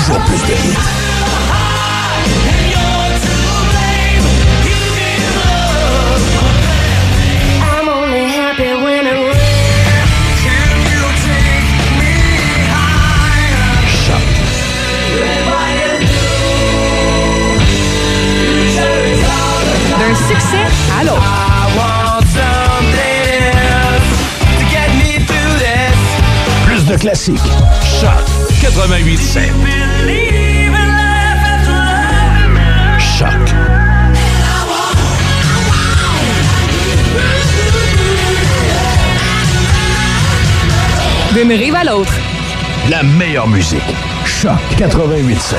Toujours 0.07 0.23
plus 0.23 0.41
de 0.43 0.53
hits. 0.53 0.77
I'm 7.61 7.89
only 7.89 8.23
happy 8.23 8.71
when 8.81 9.05
it 9.05 9.17
D'un 19.99 20.15
succès 20.15 20.65
à 20.97 21.03
l'autre. 21.03 21.21
Plus 26.65 26.85
de 26.85 26.95
classiques. 26.95 27.51
Choc 27.99 28.36
88.7. 28.67 29.49
Choc. 32.99 33.29
D'une 41.33 41.51
rive 41.53 41.75
à 41.75 41.83
l'autre. 41.85 42.11
La 42.89 43.03
meilleure 43.03 43.47
musique. 43.47 43.79
Choc 44.25 44.51
88.7. 44.77 45.55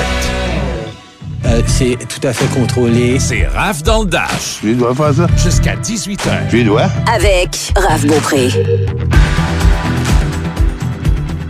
Euh, 1.45 1.61
c'est 1.65 1.97
tout 2.07 2.27
à 2.27 2.31
fait 2.31 2.45
contrôlé. 2.53 3.17
C'est 3.19 3.47
Raph 3.47 3.81
dans 3.81 4.03
le 4.03 4.05
Dash. 4.09 4.59
Tu 4.61 4.75
dois 4.75 4.93
faire 4.93 5.13
ça? 5.15 5.27
Jusqu'à 5.35 5.75
18h. 5.75 6.49
Tu 6.51 6.63
dois? 6.63 6.89
Avec 7.11 7.73
Raph 7.75 8.05
Beaupré. 8.05 8.49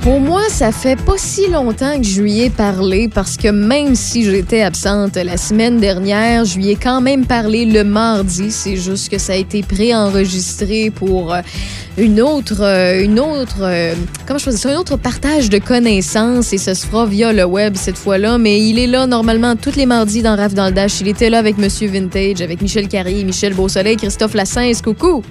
Pour 0.02 0.22
moi, 0.22 0.44
ça 0.48 0.72
fait 0.72 0.96
pas 0.96 1.18
si 1.18 1.50
longtemps 1.50 1.98
que 1.98 2.06
je 2.06 2.22
lui 2.22 2.40
ai 2.40 2.50
parlé 2.50 3.10
parce 3.14 3.36
que 3.36 3.50
même 3.50 3.96
si 3.96 4.24
j'étais 4.24 4.62
absente 4.62 5.16
la 5.16 5.36
semaine 5.36 5.78
dernière, 5.78 6.46
je 6.46 6.56
lui 6.56 6.70
ai 6.70 6.76
quand 6.78 7.02
même 7.02 7.26
parlé 7.26 7.66
le 7.66 7.84
mardi. 7.84 8.50
C'est 8.50 8.78
juste 8.78 9.10
que 9.10 9.18
ça 9.18 9.34
a 9.34 9.36
été 9.36 9.62
préenregistré 9.62 10.90
pour 10.90 11.34
euh, 11.34 11.42
une 11.98 12.22
autre, 12.22 12.62
euh, 12.62 13.04
une 13.04 13.20
autre, 13.20 13.58
euh, 13.62 13.94
comment 14.26 14.40
je 14.40 14.50
ça, 14.52 14.70
un 14.70 14.78
autre 14.78 14.96
partage 14.96 15.50
de 15.50 15.58
connaissances 15.58 16.54
et 16.54 16.58
ce 16.58 16.74
se 16.74 16.88
fera 16.88 17.06
via 17.06 17.34
le 17.34 17.44
web 17.44 17.76
cette 17.76 17.98
fois-là. 17.98 18.38
Mais 18.38 18.62
il 18.62 18.80
est 18.80 18.88
là 18.88 19.06
normalement 19.06 19.58
tous 19.58 19.76
les 19.76 19.86
mardis 19.86 20.22
dans 20.22 20.38
Raf 20.38 20.54
dans 20.54 20.68
le 20.68 20.72
Dash. 20.72 21.02
Il 21.02 21.10
était 21.10 21.30
là 21.30 21.40
avec 21.40 21.58
Monsieur 21.58 21.90
Vintage, 21.90 22.42
avec 22.42 22.62
Michel 22.62 22.88
Carrier, 22.88 23.26
Michel 23.26 23.54
Beausoleil, 23.54 23.98
Christophe 23.98 24.34
Lassens. 24.34 24.82
Coucou! 24.82 25.24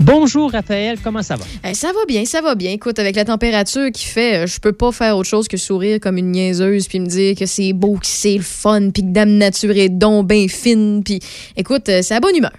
Bonjour 0.00 0.50
Raphaël, 0.50 0.98
comment 1.02 1.22
ça 1.22 1.36
va? 1.36 1.44
Eh, 1.68 1.74
ça 1.74 1.88
va 1.88 2.04
bien, 2.06 2.24
ça 2.24 2.40
va 2.40 2.54
bien. 2.54 2.72
Écoute, 2.72 2.98
avec 2.98 3.16
la 3.16 3.24
température 3.24 3.90
qui 3.92 4.04
fait, 4.04 4.44
euh, 4.44 4.46
je 4.46 4.58
peux 4.60 4.72
pas 4.72 4.92
faire 4.92 5.16
autre 5.16 5.28
chose 5.28 5.48
que 5.48 5.56
sourire 5.56 6.00
comme 6.00 6.18
une 6.18 6.32
niaiseuse 6.32 6.88
puis 6.88 7.00
me 7.00 7.06
dire 7.06 7.36
que 7.36 7.46
c'est 7.46 7.72
beau, 7.72 7.94
que 7.94 8.06
c'est 8.06 8.36
le 8.36 8.42
fun, 8.42 8.90
puis 8.90 9.02
que 9.02 9.08
Dame 9.12 9.30
Nature 9.38 9.76
est 9.76 9.88
donc 9.88 10.26
bien 10.28 10.46
fine. 10.48 11.02
Puis 11.04 11.20
écoute, 11.56 11.88
euh, 11.88 12.02
c'est 12.02 12.14
à 12.14 12.20
bonne 12.20 12.36
humeur. 12.36 12.52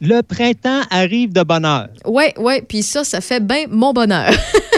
Le 0.00 0.22
printemps 0.22 0.80
arrive 0.90 1.32
de 1.32 1.42
bonne 1.42 1.64
heure. 1.64 1.88
Ouais, 2.04 2.34
ouais, 2.38 2.62
puis 2.62 2.82
ça, 2.82 3.04
ça 3.04 3.20
fait 3.20 3.44
bien 3.44 3.66
mon 3.70 3.92
bonheur. 3.92 4.32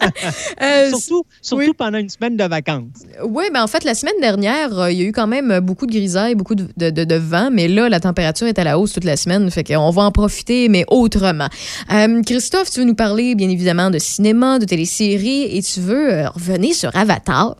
Euh, 0.62 0.90
surtout 0.90 1.24
surtout 1.40 1.74
pendant 1.74 1.98
une 1.98 2.08
semaine 2.08 2.36
de 2.36 2.44
vacances. 2.44 2.84
Oui, 3.24 3.44
mais 3.52 3.58
en 3.58 3.66
fait, 3.66 3.84
la 3.84 3.94
semaine 3.94 4.20
dernière, 4.20 4.78
euh, 4.78 4.90
il 4.92 4.98
y 4.98 5.02
a 5.02 5.04
eu 5.06 5.12
quand 5.12 5.26
même 5.26 5.60
beaucoup 5.60 5.86
de 5.86 5.92
grisailles, 5.92 6.34
beaucoup 6.34 6.54
de, 6.54 6.68
de- 6.76 6.90
de- 6.90 7.04
de 7.04 7.14
vent, 7.14 7.50
mais 7.52 7.68
là, 7.68 7.88
la 7.88 8.00
température 8.00 8.46
est 8.46 8.58
à 8.58 8.64
la 8.64 8.78
hausse 8.78 8.92
toute 8.92 9.04
la 9.04 9.16
semaine, 9.16 9.50
fait 9.50 9.64
qu'on 9.64 9.90
va 9.90 10.02
en 10.02 10.10
profiter, 10.12 10.68
mais 10.68 10.84
autrement. 10.88 11.48
Euh, 11.92 12.22
Christophe, 12.22 12.70
tu 12.70 12.80
veux 12.80 12.86
nous 12.86 12.94
parler, 12.94 13.34
bien 13.34 13.48
évidemment, 13.48 13.90
de 13.90 13.98
cinéma, 13.98 14.58
de 14.58 14.64
téléséries, 14.64 15.56
et 15.56 15.62
tu 15.62 15.80
veux 15.80 16.12
euh, 16.12 16.28
revenir 16.30 16.74
sur 16.74 16.94
Avatar? 16.96 17.56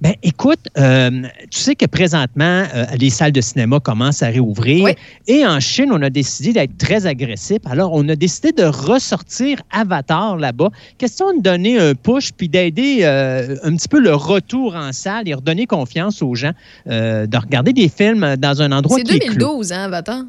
Ben, 0.00 0.14
écoute, 0.22 0.60
euh, 0.78 1.22
tu 1.50 1.58
sais 1.58 1.74
que 1.74 1.86
présentement, 1.86 2.64
euh, 2.74 2.84
les 2.98 3.10
salles 3.10 3.32
de 3.32 3.40
cinéma 3.40 3.80
commencent 3.80 4.22
à 4.22 4.28
réouvrir. 4.28 4.94
Et 5.26 5.44
en 5.44 5.58
Chine, 5.58 5.90
on 5.92 6.00
a 6.02 6.10
décidé 6.10 6.52
d'être 6.52 6.76
très 6.78 7.06
agressif. 7.06 7.58
Alors, 7.66 7.92
on 7.92 8.08
a 8.08 8.14
décidé 8.14 8.52
de 8.52 8.64
ressortir 8.64 9.60
Avatar 9.70 10.36
là-bas. 10.36 10.70
Question 10.98 11.36
de 11.36 11.42
donner 11.42 11.78
un 11.78 11.94
push 11.94 12.30
puis 12.32 12.48
d'aider 12.48 13.00
euh, 13.02 13.56
un 13.64 13.74
petit 13.74 13.88
peu 13.88 13.98
le 13.98 14.14
retour 14.14 14.76
en 14.76 14.92
salle 14.92 15.28
et 15.28 15.34
redonner 15.34 15.66
confiance 15.66 16.22
aux 16.22 16.34
gens 16.34 16.52
de 16.86 17.36
regarder 17.36 17.72
des 17.72 17.88
films 17.88 18.36
dans 18.36 18.62
un 18.62 18.72
endroit 18.72 18.98
C'est 18.98 19.04
qui 19.04 19.16
est 19.16 19.20
clos. 19.20 19.62
2012, 19.62 19.72
hein, 19.72 19.84
Avatar? 19.84 20.22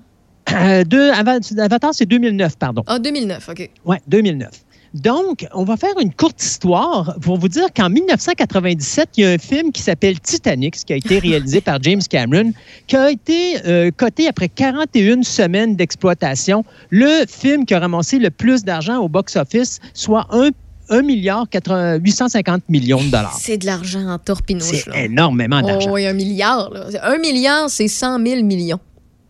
Avatar, 0.47 1.93
c'est 1.93 2.05
2009, 2.05 2.57
pardon. 2.57 2.83
Ah, 2.87 2.99
2009, 2.99 3.49
OK. 3.49 3.69
Oui, 3.85 3.97
2009. 4.07 4.49
Donc, 4.93 5.45
on 5.53 5.63
va 5.63 5.77
faire 5.77 5.99
une 6.01 6.13
courte 6.13 6.41
histoire 6.41 7.15
pour 7.21 7.37
vous 7.37 7.47
dire 7.47 7.67
qu'en 7.75 7.89
1997, 7.89 9.09
il 9.17 9.23
y 9.23 9.27
a 9.27 9.31
un 9.31 9.37
film 9.37 9.71
qui 9.71 9.81
s'appelle 9.81 10.19
Titanic, 10.19 10.75
qui 10.75 10.93
a 10.93 10.95
été 10.95 11.19
réalisé 11.19 11.61
par 11.61 11.81
James 11.83 12.01
Cameron, 12.09 12.53
qui 12.87 12.95
a 12.95 13.11
été 13.11 13.57
euh, 13.65 13.91
coté 13.95 14.27
après 14.27 14.49
41 14.49 15.23
semaines 15.23 15.75
d'exploitation. 15.75 16.63
Le 16.89 17.25
film 17.27 17.65
qui 17.65 17.73
a 17.73 17.79
ramassé 17.79 18.19
le 18.19 18.31
plus 18.31 18.63
d'argent 18.63 18.97
au 18.97 19.09
box-office, 19.09 19.79
soit 19.93 20.27
1 20.31 20.49
1 20.91 21.03
milliard 21.03 21.47
80 21.47 21.97
850 21.97 22.63
millions 22.67 23.03
de 23.03 23.11
dollars. 23.11 23.37
C'est 23.39 23.57
de 23.57 23.67
l'argent 23.67 24.09
en 24.09 24.17
torpinouche. 24.17 24.85
C'est 24.85 25.05
énormément 25.05 25.61
d'argent. 25.61 25.89
Oh, 25.91 25.93
oui, 25.93 26.07
un 26.07 26.13
milliard. 26.13 26.71
Là. 26.71 26.87
Un 27.03 27.19
milliard, 27.19 27.69
c'est 27.69 27.87
100 27.87 28.25
000 28.25 28.43
millions. 28.43 28.79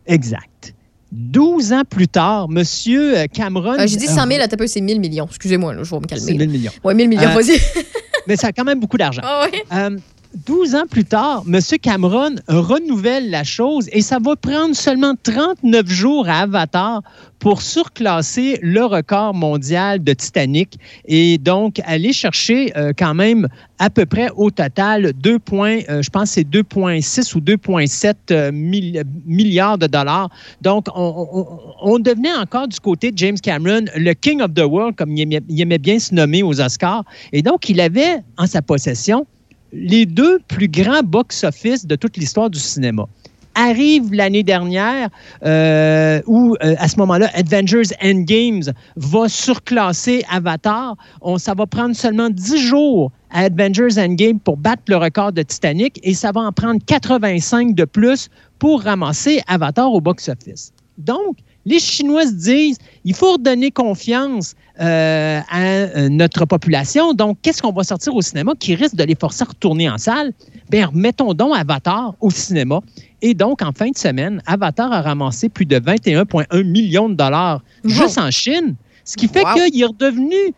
Exact. 0.08 0.74
12 1.12 1.74
ans 1.74 1.82
plus 1.90 2.08
tard, 2.08 2.48
M. 2.56 2.64
Cameron... 3.34 3.76
Ah, 3.80 3.88
J'ai 3.88 3.98
dit 3.98 4.06
100 4.08 4.28
000, 4.28 4.42
euh, 4.42 4.48
peu, 4.58 4.68
c'est 4.68 4.82
1000 4.82 5.00
millions. 5.00 5.26
Excusez-moi, 5.26 5.74
je 5.82 5.90
vais 5.90 6.00
me 6.00 6.06
calmer. 6.06 6.26
C'est 6.26 6.34
1000 6.34 6.50
millions. 6.50 6.72
Oui, 6.84 6.94
1000 6.94 7.10
millions, 7.10 7.30
Euh, 7.30 7.34
vas-y. 7.34 7.60
mais 8.28 8.36
ça 8.36 8.48
a 8.48 8.52
quand 8.52 8.64
même 8.64 8.80
beaucoup 8.80 8.98
d'argent. 8.98 9.22
Ah 9.26 9.46
oui? 9.52 9.60
Euh, 10.34 10.38
12 10.46 10.76
ans 10.76 10.86
plus 10.90 11.06
tard, 11.06 11.44
M. 11.48 11.60
Cameron 11.82 12.36
renouvelle 12.48 13.30
la 13.30 13.44
chose 13.44 13.88
et 13.92 14.02
ça 14.02 14.18
va 14.20 14.36
prendre 14.36 14.76
seulement 14.76 15.14
39 15.24 15.88
jours 15.88 16.28
à 16.28 16.42
Avatar 16.42 17.02
pour 17.40 17.62
surclasser 17.62 18.60
le 18.62 18.84
record 18.84 19.34
mondial 19.34 20.04
de 20.04 20.14
Titanic 20.14 20.78
et 21.06 21.38
donc 21.38 21.80
aller 21.86 22.14
chercher 22.14 22.76
euh, 22.78 22.92
quand 22.98 23.14
même 23.14 23.48
à 23.80 23.90
peu 23.90 24.06
près 24.06 24.30
au 24.36 24.52
total 24.52 25.14
2 25.14 25.40
points, 25.40 25.80
euh, 25.90 26.02
je 26.02 26.10
pense 26.10 26.32
c'est 26.32 26.48
2,6 26.48 27.36
ou 27.36 27.40
2,7 27.40 28.16
euh, 28.32 28.52
milliards 29.26 29.78
de 29.78 29.88
dollars. 29.88 30.30
Donc, 30.62 30.88
on, 30.96 32.00
devenait 32.00 32.34
encore 32.34 32.68
du 32.68 32.80
côté 32.80 33.12
de 33.12 33.18
James 33.18 33.40
Cameron 33.40 33.86
le 33.96 34.14
King 34.14 34.42
of 34.42 34.54
the 34.54 34.64
World, 34.64 34.96
comme 34.96 35.16
il 35.16 35.62
aimait 35.62 35.78
bien 35.78 36.00
se 36.00 36.14
nommer 36.14 36.44
aux 36.44 36.60
Oscars. 36.60 37.04
Et 37.32 37.42
donc, 37.42 37.70
il 37.70 37.80
avait 37.80 38.22
en 38.38 38.48
sa 38.48 38.62
possession 38.62 39.26
les 39.72 40.06
deux 40.06 40.40
plus 40.48 40.68
grands 40.68 41.04
box-office 41.04 41.86
de 41.86 41.96
toute 41.96 42.18
l'histoire 42.18 42.50
du 42.50 42.60
cinéma. 42.60 43.06
Arrive 43.56 44.14
l'année 44.14 44.44
dernière 44.44 45.10
euh, 45.44 46.22
où, 46.28 46.56
euh, 46.64 46.76
à 46.78 46.88
ce 46.88 46.98
moment-là, 46.98 47.30
Avengers 47.34 47.90
Endgames 48.02 48.72
va 48.96 49.28
surclasser 49.28 50.24
Avatar. 50.30 50.96
Ça 51.38 51.56
va 51.56 51.66
prendre 51.66 51.96
seulement 51.96 52.30
10 52.30 52.58
jours 52.58 53.12
à 53.32 53.46
Avengers 53.46 54.00
Endgame 54.00 54.40
pour 54.40 54.56
battre 54.56 54.84
le 54.88 54.98
record 54.98 55.34
de 55.34 55.42
Titanic 55.42 56.00
et 56.04 56.14
ça 56.14 56.32
va 56.32 56.42
en 56.42 56.52
prendre 56.52 56.80
85 56.86 57.76
de 57.76 57.86
plus 57.86 58.30
pour 58.60 58.84
ramasser 58.84 59.42
Avatar 59.48 59.92
au 59.92 60.00
box-office. 60.00 60.72
Donc, 60.98 61.38
les 61.66 61.80
Chinois 61.80 62.26
se 62.26 62.34
disent, 62.34 62.78
il 63.04 63.14
faut 63.14 63.34
redonner 63.34 63.70
confiance 63.72 64.56
euh, 64.80 65.40
à 65.50 65.62
euh, 65.62 66.10
notre 66.10 66.46
population. 66.46 67.14
Donc, 67.14 67.38
qu'est-ce 67.42 67.62
qu'on 67.62 67.72
va 67.74 67.84
sortir 67.84 68.16
au 68.16 68.22
cinéma 68.22 68.54
qui 68.58 68.76
risque 68.76 68.96
de 68.96 69.04
les 69.04 69.16
forcer 69.16 69.44
à 69.44 69.46
retourner 69.46 69.90
en 69.90 69.98
salle? 69.98 70.32
Bien, 70.70 70.88
remettons 70.88 71.34
donc 71.34 71.56
Avatar 71.58 72.16
au 72.22 72.30
cinéma. 72.32 72.80
Et 73.22 73.34
donc, 73.34 73.62
en 73.62 73.72
fin 73.74 73.90
de 73.90 73.98
semaine, 73.98 74.42
Avatar 74.46 74.92
a 74.94 75.02
ramassé 75.02 75.50
plus 75.50 75.66
de 75.66 75.78
21,1 75.80 76.64
millions 76.64 77.10
de 77.10 77.16
dollars 77.16 77.62
juste 77.84 78.18
en 78.18 78.32
Chine, 78.32 78.76
ce 79.04 79.18
qui 79.18 79.28
fait 79.28 79.44
Wow. 79.44 79.54
qu'il 79.56 79.82
est 79.82 79.86
redevenu 79.86 80.54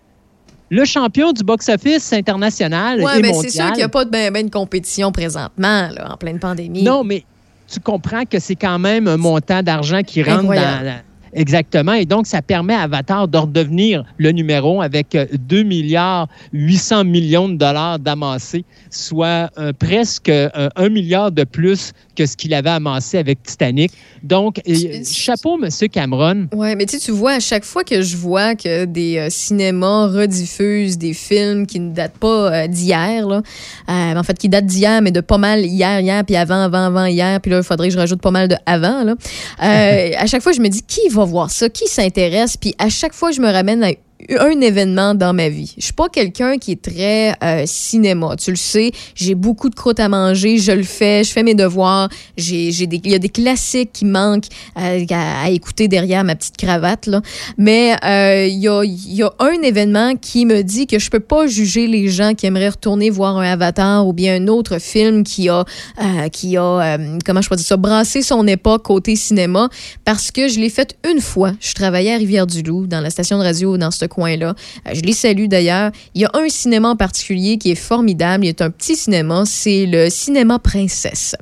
le 0.70 0.86
champion 0.86 1.34
du 1.34 1.44
box-office 1.44 2.14
international 2.14 3.00
Oui, 3.04 3.12
mais 3.22 3.32
mondial. 3.32 3.42
c'est 3.42 3.50
sûr 3.58 3.66
qu'il 3.68 3.76
n'y 3.78 3.84
a 3.84 3.90
pas 3.90 4.06
de, 4.06 4.10
ben, 4.10 4.32
ben 4.32 4.46
de 4.46 4.52
compétition 4.52 5.12
présentement, 5.12 5.90
là, 5.90 6.14
en 6.14 6.18
pleine 6.18 6.40
pandémie. 6.40 6.84
Non, 6.84 7.04
mais 7.04 7.26
tu 7.72 7.80
comprends 7.80 8.26
que 8.26 8.40
c'est 8.40 8.56
quand 8.56 8.80
même 8.80 9.08
un 9.08 9.18
montant 9.18 9.64
d'argent 9.64 10.02
qui 10.02 10.22
rentre 10.24 10.40
Incroyable. 10.40 10.78
dans. 10.80 10.86
la- 10.86 11.02
Exactement. 11.34 11.94
Et 11.94 12.06
donc, 12.06 12.28
ça 12.28 12.42
permet 12.42 12.74
à 12.74 12.82
Avatar 12.82 13.28
de 13.28 13.38
redevenir 13.38 14.04
le 14.18 14.32
numéro 14.32 14.82
avec 14.82 15.16
euh, 15.16 15.26
2 15.34 15.64
milliards 15.64 16.28
800 16.54 17.06
millions 17.06 17.50
de 17.50 17.56
dollars 17.56 18.00
d'amassés, 18.00 18.66
soit 18.90 19.50
euh, 19.58 19.72
presque 19.78 20.30
euh, 20.30 20.50
un 20.76 20.90
milliard 20.90 21.32
de 21.32 21.44
plus 21.44 21.94
que 22.16 22.26
ce 22.26 22.36
qu'il 22.36 22.54
avait 22.54 22.70
amassé 22.70 23.18
avec 23.18 23.42
Titanic. 23.44 23.92
Donc, 24.24 24.62
euh, 24.68 25.04
chapeau, 25.10 25.60
M. 25.62 25.70
Cameron. 25.90 26.48
Oui, 26.54 26.76
mais 26.76 26.86
tu 26.86 27.12
vois, 27.12 27.34
à 27.34 27.40
chaque 27.40 27.64
fois 27.64 27.84
que 27.84 28.02
je 28.02 28.18
vois 28.18 28.56
que 28.56 28.86
des 28.86 29.18
euh, 29.18 29.30
cinémas 29.30 30.08
rediffusent 30.08 30.98
des 30.98 31.14
films 31.14 31.66
qui 31.66 31.80
ne 31.80 31.92
datent 31.92 32.18
pas 32.18 32.54
euh, 32.54 32.68
d'hier, 32.68 33.28
euh, 33.28 33.42
en 33.88 34.24
fait, 34.24 34.38
qui 34.38 34.50
datent 34.50 34.66
d'hier, 34.66 35.02
mais 35.02 35.12
de 35.12 35.22
pas 35.22 35.38
mal 35.38 35.66
hier, 35.66 36.00
hier, 36.00 36.24
puis 36.24 36.36
avant, 36.36 36.62
avant, 36.62 36.86
avant, 36.86 37.06
hier, 37.06 37.40
puis 37.42 37.52
là, 37.52 37.58
il 37.58 37.64
faudrait 37.64 37.88
que 37.88 37.94
je 37.94 38.00
rajoute 38.00 38.22
pas 38.22 38.32
mal 38.32 38.48
de 38.48 38.56
avant, 38.66 39.04
là. 39.04 39.16
Euh, 39.64 40.12
à 40.18 40.26
chaque 40.28 40.42
fois, 40.42 40.52
je 40.52 40.62
me 40.62 40.68
dis, 40.68 40.84
qui 40.84 41.08
va 41.10 41.21
voir 41.26 41.52
ça? 41.52 41.70
Qui 41.70 41.88
s'intéresse? 41.88 42.58
Puis 42.58 42.76
à 42.78 42.90
chaque 42.90 43.14
fois, 43.14 43.32
je 43.32 43.42
me 43.42 43.52
ramène 43.52 43.84
à 43.84 43.92
un 44.40 44.62
événement 44.62 45.16
dans 45.16 45.34
ma 45.34 45.50
vie. 45.50 45.74
Je 45.78 45.86
suis 45.86 45.94
pas 45.94 46.10
quelqu'un 46.10 46.58
qui 46.58 46.72
est 46.74 46.82
très 46.82 47.34
euh, 47.44 47.64
cinéma. 47.66 48.36
Tu 48.38 48.52
le 48.52 48.58
sais, 48.58 48.92
j'ai 49.16 49.36
beaucoup 49.36 49.70
de 49.70 49.76
croûtes 49.76 50.00
à 50.00 50.10
manger, 50.10 50.58
je 50.58 50.72
le 50.72 50.84
fais, 50.84 51.24
je 51.24 51.32
fais 51.32 51.44
mes 51.44 51.56
devoirs. 51.56 52.10
J'ai, 52.38 52.72
j'ai 52.72 52.88
des, 52.88 53.02
il 53.04 53.12
y 53.12 53.16
a 53.16 53.20
des 53.20 53.30
classiques 53.30 53.92
qui 53.94 54.06
manquent 54.06 54.48
euh, 54.78 55.06
à, 55.10 55.50
écouter 55.50 55.88
derrière 55.88 56.24
ma 56.24 56.36
petite 56.36 56.58
cravate 56.58 57.08
là. 57.08 57.22
Mais 57.58 57.96
euh, 58.04 58.48
il 58.48 58.60
y, 58.60 58.68
a, 58.68 58.84
y 58.84 59.24
a 59.24 59.32
un 59.40 59.62
événement 59.62 60.16
qui 60.16 60.46
me 60.46 60.62
dit 60.62 60.88
que 60.88 61.00
je 61.00 61.10
peux 61.10 61.20
pas 61.20 61.48
juger 61.48 61.88
les 61.88 62.10
gens 62.10 62.34
qui 62.34 62.46
aimeraient 62.46 62.70
retourner 62.70 63.10
voir 63.10 63.38
un 63.38 63.52
Avatar 63.52 64.08
ou 64.08 64.14
bien 64.14 64.36
un 64.36 64.48
autre 64.48 64.80
film 64.80 65.24
qui 65.24 65.50
a, 65.50 65.66
euh, 66.02 66.30
qui 66.30 66.58
a, 66.58 66.98
comment 67.26 67.42
je 67.42 67.50
peux 67.50 67.56
dire 67.56 67.66
ça, 67.66 67.78
brassé 67.78 68.22
son 68.22 68.48
époque 68.48 68.84
côté 68.84 69.16
cinéma 69.16 69.70
parce 70.06 70.32
que 70.32 70.48
je 70.48 70.60
l'ai 70.60 70.70
fait 70.70 70.96
une 71.10 71.22
fois. 71.22 71.54
Je 71.60 71.74
travaillais 71.74 72.14
à 72.14 72.18
Rivière-du-Loup 72.18 72.88
dans 72.88 73.02
la 73.02 73.10
station 73.10 73.38
de 73.38 73.44
radio 73.44 73.78
dans 73.78 73.92
ce 73.92 74.06
coin-là. 74.16 74.54
Euh, 74.88 74.92
je 74.94 75.02
les 75.02 75.14
salue 75.14 75.48
d'ailleurs. 75.48 75.92
Il 76.14 76.22
y 76.22 76.26
a 76.26 76.32
un 76.34 76.48
cinéma 76.50 76.90
en 76.90 76.96
particulier 76.96 77.58
qui 77.58 77.72
est 77.72 77.76
formidable. 77.92 78.46
Il 78.46 78.50
est 78.50 78.62
un 78.62 78.70
petit 78.70 78.96
cinéma. 78.96 79.44
C'est 79.46 79.86
le 79.86 80.10
cinéma 80.10 80.60
Princesse. 80.60 81.36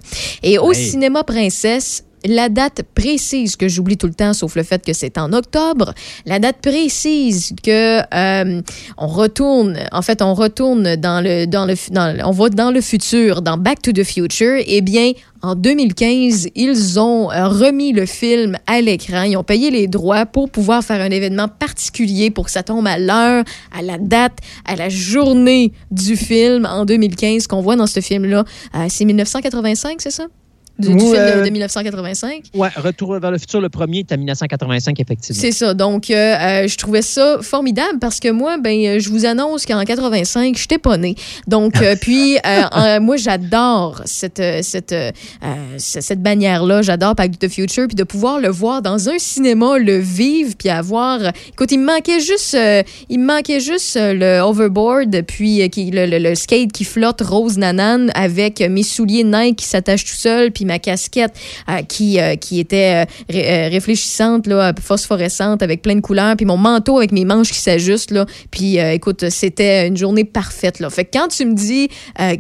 Et 0.44 0.58
au 0.58 0.72
Hey. 0.72 0.90
cinéma 0.90 1.24
Princesse, 1.24 2.04
la 2.26 2.50
date 2.50 2.84
précise 2.96 3.56
que 3.56 3.68
j'oublie 3.68 3.98
tout 3.98 4.08
le 4.08 4.14
temps, 4.14 4.34
sauf 4.34 4.56
le 4.56 4.64
fait 4.64 4.86
que 4.86 4.94
c'est 4.94 5.18
en 5.18 5.34
octobre, 5.34 5.94
la 6.26 6.40
date 6.40 6.58
précise 6.62 7.54
que 7.64 8.00
euh, 8.14 8.62
on 8.98 9.08
retourne, 9.08 9.78
en 9.92 10.02
fait, 10.02 10.22
on 10.22 10.34
retourne 10.34 10.96
dans 10.96 11.24
le, 11.24 11.46
dans 11.46 11.66
le, 11.66 11.76
dans 11.92 12.16
on 12.26 12.50
dans 12.50 12.72
le 12.72 12.82
futur, 12.82 13.42
dans 13.42 13.58
Back 13.58 13.82
to 13.82 13.92
the 13.92 14.04
Future. 14.04 14.58
Eh 14.66 14.82
bien, 14.82 15.12
en 15.42 15.56
2015, 15.56 16.50
ils 16.56 17.00
ont 17.00 17.32
euh, 17.32 17.48
remis 17.48 17.94
le 17.94 18.06
film 18.06 18.58
à 18.68 18.82
l'écran. 18.82 19.24
Ils 19.24 19.38
ont 19.38 19.44
payé 19.44 19.72
les 19.72 19.88
droits 19.88 20.26
pour 20.26 20.50
pouvoir 20.50 20.84
faire 20.84 21.02
un 21.02 21.10
événement 21.10 21.48
particulier 21.48 22.32
pour 22.32 22.46
que 22.46 22.52
ça 22.52 22.64
tombe 22.64 22.88
à 22.88 22.98
l'heure, 22.98 23.44
à 23.78 23.82
la 23.82 23.98
date, 23.98 24.40
à 24.66 24.76
la 24.76 24.90
journée 24.90 25.72
du 25.92 26.16
film 26.16 26.66
en 26.66 26.86
2015 26.86 27.48
qu'on 27.48 27.62
voit 27.62 27.76
dans 27.76 27.88
ce 27.88 28.00
film-là. 28.00 28.44
Euh, 28.76 28.86
c'est 28.90 29.06
1985, 29.06 30.02
c'est 30.02 30.12
ça? 30.12 30.26
Du, 30.80 30.88
Ou, 30.90 31.00
film 31.00 31.12
de- 31.14 31.18
euh, 31.18 31.46
de 31.46 31.50
1985. 31.50 32.44
Ouais, 32.56 32.70
Retour 32.76 33.20
vers 33.20 33.32
le 33.32 33.38
futur, 33.38 33.62
le 33.62 33.70
premier 33.70 34.00
est 34.00 34.12
en 34.12 34.18
1985, 34.18 35.00
effectivement. 35.00 35.40
C'est 35.42 35.52
ça. 35.52 35.74
Donc, 35.74 36.10
euh, 36.10 36.14
euh, 36.16 36.68
je 36.68 36.78
trouvais 36.78 37.02
ça 37.02 37.38
formidable 37.42 38.00
parce 38.00 38.20
que 38.20 38.30
moi, 38.30 38.58
ben, 38.58 38.78
euh, 38.86 39.00
je 39.00 39.10
vous 39.10 39.26
annonce 39.26 39.66
qu'en 39.66 39.84
85, 39.84 40.56
je 40.58 40.64
n'étais 40.64 40.78
pas 40.78 40.98
née. 40.98 41.16
Donc, 41.48 41.82
euh, 41.82 41.96
puis, 42.02 42.38
euh, 42.46 43.00
moi, 43.00 43.18
j'adore 43.18 44.02
cette, 44.06 44.40
euh, 44.40 44.60
cette, 44.64 44.92
euh, 44.94 45.12
euh, 45.44 45.56
cette 45.78 46.22
bannière-là. 46.22 46.82
J'adore 46.82 47.16
Back 47.16 47.38
to 47.38 47.48
the 47.48 47.52
Future. 47.52 47.88
Puis 47.88 47.96
de 47.96 48.04
pouvoir 48.04 48.40
le 48.40 48.50
voir 48.50 48.82
dans 48.82 49.10
un 49.10 49.20
cinéma, 49.20 49.78
le 49.78 49.98
vivre, 49.98 50.54
puis 50.58 50.70
avoir. 50.70 51.20
Écoute, 51.54 51.72
il 51.72 51.80
me 51.80 51.86
manquait 51.86 52.20
juste, 52.20 52.54
euh, 52.56 52.84
il 53.10 53.20
me 53.20 53.26
manquait 53.26 53.60
juste 53.60 53.96
euh, 53.98 54.14
le 54.14 54.42
overboard, 54.42 55.24
puis 55.28 55.62
euh, 55.62 55.68
qui, 55.68 55.92
le, 55.92 56.06
le- 56.06 56.20
le 56.20 56.36
skate 56.36 56.72
qui 56.72 56.84
flotte 56.84 57.22
rose 57.22 57.58
nanane 57.58 58.12
avec 58.16 58.60
mes 58.62 58.84
souliers 58.84 59.24
Nike 59.24 59.58
qui 59.58 59.66
s'attachent 59.66 60.06
tout 60.06 60.16
seul, 60.16 60.52
puis 60.52 60.66
ma 60.70 60.80
casquette 60.80 61.34
euh, 61.68 61.82
qui, 61.82 62.20
euh, 62.20 62.36
qui 62.36 62.60
était 62.60 63.04
euh, 63.04 63.06
ré- 63.30 63.68
réfléchissante, 63.68 64.48
là, 64.48 64.74
phosphorescente, 64.82 65.62
avec 65.62 65.82
plein 65.82 65.96
de 65.96 66.00
couleurs, 66.00 66.36
puis 66.38 66.46
mon 66.46 66.56
manteau 66.58 66.98
avec 66.98 67.12
mes 67.12 67.26
manches 67.26 67.52
qui 67.52 67.60
s'ajustent. 67.60 68.12
Là. 68.12 68.26
Puis 68.52 68.78
écoute, 68.78 69.30
c'était 69.30 69.88
une 69.88 69.98
journée 69.98 70.24
parfaite. 70.24 70.80
Là. 70.80 70.90
Fait 70.90 71.06
que 71.06 71.18
quand 71.18 71.28
tu 71.28 71.46
me 71.46 71.54
dis 71.54 71.90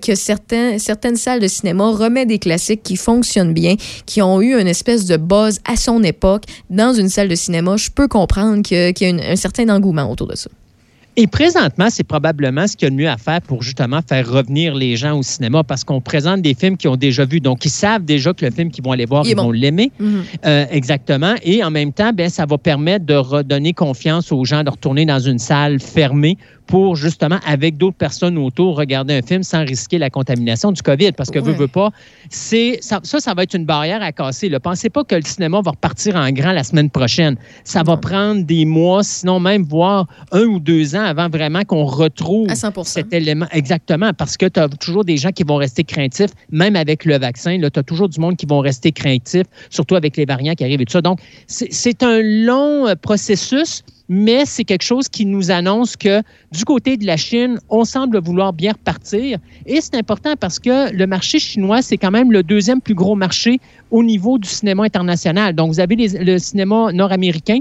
que 0.01 0.15
certaines 0.15 1.15
salles 1.17 1.39
de 1.39 1.47
cinéma 1.47 1.89
remettent 1.89 2.29
des 2.29 2.39
classiques 2.39 2.83
qui 2.83 2.95
fonctionnent 2.95 3.53
bien, 3.53 3.75
qui 4.05 4.21
ont 4.21 4.41
eu 4.41 4.59
une 4.59 4.67
espèce 4.67 5.05
de 5.05 5.17
buzz 5.17 5.59
à 5.65 5.75
son 5.75 6.03
époque 6.03 6.43
dans 6.69 6.93
une 6.93 7.09
salle 7.09 7.27
de 7.27 7.35
cinéma, 7.35 7.75
je 7.77 7.89
peux 7.89 8.07
comprendre 8.07 8.61
qu'il 8.61 8.93
y 9.01 9.05
a 9.05 9.31
un 9.31 9.35
certain 9.35 9.67
engouement 9.69 10.09
autour 10.09 10.27
de 10.27 10.35
ça. 10.35 10.49
Et 11.21 11.27
présentement, 11.27 11.87
c'est 11.89 12.05
probablement 12.05 12.65
ce 12.65 12.77
qu'il 12.77 12.85
y 12.85 12.87
a 12.87 12.91
de 12.91 12.95
mieux 12.95 13.09
à 13.09 13.17
faire 13.17 13.41
pour 13.41 13.61
justement 13.61 13.99
faire 14.07 14.25
revenir 14.25 14.73
les 14.73 14.95
gens 14.95 15.19
au 15.19 15.21
cinéma 15.21 15.65
parce 15.65 15.83
qu'on 15.83 15.99
présente 15.99 16.41
des 16.41 16.53
films 16.53 16.77
qu'ils 16.77 16.89
ont 16.89 16.95
déjà 16.95 17.25
vus. 17.25 17.41
Donc, 17.41 17.65
ils 17.65 17.69
savent 17.69 18.05
déjà 18.05 18.33
que 18.33 18.45
le 18.45 18.51
film 18.51 18.71
qu'ils 18.71 18.85
vont 18.85 18.93
aller 18.93 19.05
voir, 19.05 19.25
Il 19.25 19.31
ils 19.31 19.35
bon. 19.35 19.43
vont 19.43 19.51
l'aimer. 19.51 19.91
Mhm. 19.99 20.23
Euh, 20.45 20.65
exactement. 20.71 21.35
Et 21.43 21.61
en 21.61 21.71
même 21.71 21.91
temps, 21.91 22.13
ben, 22.13 22.29
ça 22.29 22.45
va 22.45 22.57
permettre 22.57 23.05
de 23.05 23.15
redonner 23.15 23.73
confiance 23.73 24.31
aux 24.31 24.45
gens 24.45 24.63
de 24.63 24.69
retourner 24.69 25.05
dans 25.05 25.19
une 25.19 25.39
salle 25.39 25.81
fermée 25.81 26.37
pour 26.69 26.95
justement, 26.95 27.39
avec 27.47 27.77
d'autres 27.77 27.97
personnes 27.97 28.37
autour, 28.37 28.77
regarder 28.77 29.15
un 29.15 29.21
film 29.23 29.41
sans 29.41 29.65
risquer 29.65 29.97
la 29.97 30.09
contamination 30.11 30.71
du 30.71 30.81
COVID. 30.83 31.13
Parce 31.13 31.31
que, 31.31 31.39
Ouais. 31.39 31.45
veut, 31.45 31.53
veut 31.53 31.67
pas, 31.67 31.89
c'est, 32.29 32.77
ça, 32.81 32.99
ça, 33.03 33.19
ça 33.19 33.33
va 33.33 33.43
être 33.43 33.55
une 33.55 33.65
barrière 33.65 34.01
à 34.03 34.11
casser. 34.11 34.49
Ne 34.49 34.59
Pensez 34.59 34.89
pas 34.89 35.03
que 35.03 35.15
le 35.15 35.23
cinéma 35.23 35.61
va 35.61 35.71
repartir 35.71 36.15
en 36.15 36.29
grand 36.31 36.51
la 36.51 36.63
semaine 36.63 36.89
prochaine. 36.91 37.37
Ça 37.63 37.81
va 37.81 37.97
prendre 37.97 38.43
des 38.45 38.65
mois, 38.65 39.03
sinon 39.03 39.39
même 39.39 39.63
voire 39.63 40.05
un 40.31 40.43
ou 40.43 40.59
deux 40.59 40.95
ans 40.95 41.03
avant 41.03 41.27
vraiment 41.27 41.63
qu'on 41.63 41.85
retrouve 41.85 42.49
À 42.51 42.55
100 42.55 42.83
cet 42.83 43.13
élément. 43.13 43.47
Exactement, 43.51 44.13
parce 44.13 44.37
que 44.37 44.45
tu 44.45 44.59
as 44.59 44.69
toujours 44.69 45.05
des 45.05 45.17
gens 45.17 45.31
qui 45.31 45.43
vont 45.43 45.55
rester 45.55 45.83
craintifs, 45.83 46.31
même 46.51 46.75
avec 46.75 47.03
le 47.05 47.17
vaccin. 47.17 47.57
Tu 47.59 47.79
as 47.79 47.83
toujours 47.83 48.09
du 48.09 48.19
monde 48.19 48.35
qui 48.37 48.45
vont 48.45 48.59
rester 48.59 48.91
craintifs, 48.91 49.47
surtout 49.71 49.95
avec 49.95 50.17
les 50.17 50.25
variants 50.25 50.53
qui 50.53 50.63
arrivent 50.63 50.81
et 50.81 50.85
tout 50.85 50.93
ça. 50.93 51.01
Donc, 51.01 51.19
c'est 51.47 51.69
c'est 51.71 52.03
un 52.03 52.21
long 52.21 52.87
euh, 52.87 52.95
processus, 52.95 53.83
mais 54.09 54.45
c'est 54.45 54.63
quelque 54.63 54.83
chose 54.83 55.07
qui 55.07 55.25
nous 55.25 55.51
annonce 55.51 55.95
que 55.95 56.21
du 56.51 56.65
côté 56.65 56.97
de 56.97 57.05
la 57.05 57.15
Chine, 57.15 57.59
on 57.69 57.85
semble 57.85 58.19
vouloir 58.19 58.53
bien 58.53 58.73
repartir. 58.73 59.37
Et 59.67 59.79
c'est 59.81 59.95
important 59.95 60.33
parce 60.35 60.59
que 60.59 60.91
le 60.91 61.07
marché 61.07 61.39
chinois, 61.39 61.83
c'est 61.83 61.97
quand 61.97 62.11
même 62.11 62.31
le 62.31 62.41
deuxième 62.41 62.81
plus 62.81 62.95
gros 62.95 63.15
marché 63.15 63.59
au 63.91 64.03
niveau 64.03 64.39
du 64.39 64.49
cinéma 64.49 64.83
international. 64.83 65.53
Donc, 65.53 65.71
vous 65.71 65.79
avez 65.79 65.95
le 65.95 66.37
cinéma 66.39 66.91
nord-américain 66.91 67.59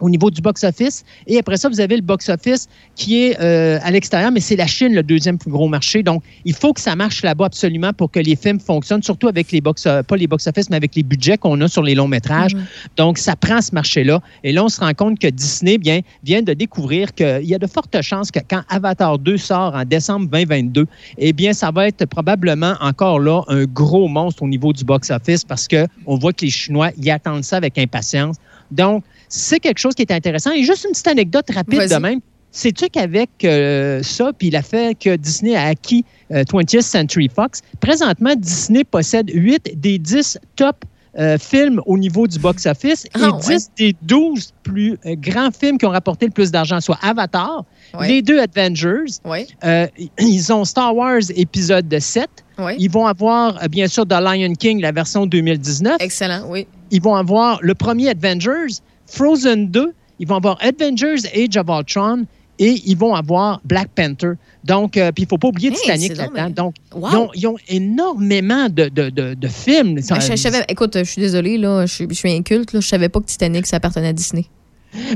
au 0.00 0.10
niveau 0.10 0.30
du 0.30 0.40
box-office. 0.40 1.04
Et 1.26 1.38
après 1.38 1.56
ça, 1.56 1.68
vous 1.68 1.80
avez 1.80 1.96
le 1.96 2.02
box-office 2.02 2.68
qui 2.96 3.22
est 3.22 3.40
euh, 3.40 3.78
à 3.82 3.90
l'extérieur, 3.90 4.30
mais 4.32 4.40
c'est 4.40 4.56
la 4.56 4.66
Chine, 4.66 4.94
le 4.94 5.02
deuxième 5.02 5.38
plus 5.38 5.50
gros 5.50 5.68
marché. 5.68 6.02
Donc, 6.02 6.22
il 6.44 6.54
faut 6.54 6.72
que 6.72 6.80
ça 6.80 6.96
marche 6.96 7.22
là-bas 7.22 7.46
absolument 7.46 7.92
pour 7.92 8.10
que 8.10 8.20
les 8.20 8.36
films 8.36 8.60
fonctionnent, 8.60 9.02
surtout 9.02 9.28
avec 9.28 9.52
les 9.52 9.60
box 9.60 9.86
pas 10.06 10.16
les 10.16 10.26
box-office, 10.26 10.70
mais 10.70 10.76
avec 10.76 10.94
les 10.94 11.02
budgets 11.02 11.38
qu'on 11.38 11.60
a 11.60 11.68
sur 11.68 11.82
les 11.82 11.94
longs 11.94 12.08
métrages. 12.08 12.52
Donc, 12.96 13.18
ça 13.18 13.36
prend 13.36 13.60
ce 13.60 13.72
marché-là. 13.74 14.20
Et 14.44 14.52
là, 14.52 14.64
on 14.64 14.68
se 14.68 14.80
rend 14.80 14.92
compte 14.94 15.18
que 15.18 15.28
Disney 15.28 15.78
bien, 15.78 16.00
vient 16.22 16.42
de 16.42 16.52
découvrir 16.52 17.14
qu'il 17.14 17.44
y 17.44 17.54
a 17.54 17.58
de 17.58 17.66
fortes 17.66 18.00
chances 18.02 18.30
que 18.30 18.40
quand 18.48 18.62
Avatar 18.68 19.18
2 19.18 19.36
sort 19.36 19.74
en 19.74 19.84
décembre 19.84 20.28
2022, 20.30 20.86
eh 21.18 21.32
bien, 21.32 21.52
ça 21.52 21.70
va 21.70 21.88
être 21.88 22.06
probablement 22.06 22.74
encore 22.80 23.20
là 23.20 23.42
un 23.48 23.64
gros 23.64 24.08
monstre 24.08 24.42
au 24.42 24.48
niveau 24.48 24.72
du 24.72 24.84
box-office 24.84 25.44
parce 25.44 25.68
qu'on 25.68 26.16
voit 26.16 26.32
que 26.32 26.44
les 26.44 26.50
Chinois 26.50 26.90
y 26.96 27.10
attendent 27.10 27.44
ça 27.44 27.56
avec 27.56 27.78
impatience. 27.78 28.36
Donc, 28.70 29.04
c'est 29.30 29.60
quelque 29.60 29.78
chose 29.78 29.94
qui 29.94 30.02
est 30.02 30.12
intéressant. 30.12 30.50
Et 30.50 30.62
juste 30.64 30.84
une 30.84 30.90
petite 30.90 31.08
anecdote 31.08 31.46
rapide 31.54 31.88
de 31.88 31.96
même. 31.96 32.20
Sais-tu 32.52 32.88
qu'avec 32.88 33.30
euh, 33.44 34.02
ça, 34.02 34.32
puis 34.36 34.50
le 34.50 34.60
fait 34.60 34.98
que 34.98 35.14
Disney 35.14 35.54
a 35.54 35.66
acquis 35.68 36.04
euh, 36.32 36.42
20th 36.42 36.82
Century 36.82 37.30
Fox, 37.34 37.62
présentement, 37.78 38.34
Disney 38.36 38.82
possède 38.82 39.30
8 39.32 39.80
des 39.80 39.98
10 39.98 40.36
top 40.56 40.84
euh, 41.18 41.38
films 41.38 41.80
au 41.86 41.96
niveau 41.96 42.26
du 42.26 42.38
box-office 42.40 43.04
et 43.04 43.10
Ah, 43.14 43.30
10 43.40 43.48
ouais. 43.48 43.58
des 43.78 43.96
12 44.02 44.52
plus 44.64 44.98
euh, 45.06 45.14
grands 45.16 45.50
films 45.52 45.78
qui 45.78 45.86
ont 45.86 45.90
rapporté 45.90 46.26
le 46.26 46.32
plus 46.32 46.50
d'argent, 46.50 46.80
soit 46.80 46.98
Avatar, 47.02 47.64
Ouais. 47.94 48.08
les 48.08 48.22
deux 48.22 48.40
Avengers, 48.40 49.12
Ouais. 49.24 49.46
euh, 49.64 49.86
ils 50.18 50.52
ont 50.52 50.64
Star 50.64 50.94
Wars 50.94 51.20
épisode 51.36 51.96
7, 52.00 52.28
Ouais. 52.58 52.76
ils 52.78 52.90
vont 52.90 53.06
avoir, 53.06 53.62
euh, 53.62 53.68
bien 53.68 53.86
sûr, 53.88 54.06
The 54.06 54.12
Lion 54.20 54.52
King, 54.54 54.80
la 54.80 54.92
version 54.92 55.26
2019, 55.26 55.96
Excellent, 56.00 56.44
oui. 56.48 56.66
ils 56.92 57.02
vont 57.02 57.14
avoir 57.16 57.58
le 57.62 57.74
premier 57.74 58.10
Avengers, 58.10 58.74
Frozen 59.10 59.68
2, 59.68 59.92
ils 60.18 60.26
vont 60.28 60.36
avoir 60.36 60.58
Avengers 60.60 61.16
Age 61.34 61.56
of 61.56 61.66
Ultron 61.68 62.24
et 62.58 62.74
ils 62.84 62.96
vont 62.96 63.14
avoir 63.14 63.60
Black 63.64 63.88
Panther. 63.94 64.32
Donc, 64.64 64.96
euh, 64.98 65.12
puis 65.12 65.22
il 65.22 65.26
ne 65.26 65.28
faut 65.30 65.38
pas 65.38 65.48
oublier 65.48 65.70
Hey, 65.70 65.76
Titanic 65.76 66.16
là-dedans. 66.16 66.32
bien- 66.34 66.50
Donc, 66.50 66.74
Wow. 66.94 67.08
ils, 67.10 67.16
ont, 67.16 67.28
ils 67.34 67.46
ont 67.46 67.56
énormément 67.68 68.68
de, 68.68 68.88
de, 68.88 69.08
de, 69.10 69.34
de 69.34 69.48
films. 69.48 69.94
Ben, 69.94 70.20
je, 70.20 70.30
je 70.32 70.36
savais, 70.36 70.62
écoute, 70.68 70.92
je 70.98 71.04
suis 71.04 71.22
désolée, 71.22 71.56
là, 71.56 71.86
je, 71.86 71.94
suis- 71.94 72.06
je 72.10 72.14
suis 72.14 72.30
inculte, 72.32 72.72
là, 72.74 72.80
je 72.80 72.86
savais 72.86 73.08
pas 73.08 73.20
que 73.20 73.26
Titanic, 73.26 73.66
ça 73.66 73.76
appartenait 73.76 74.08
à 74.08 74.12
Disney. 74.12 74.44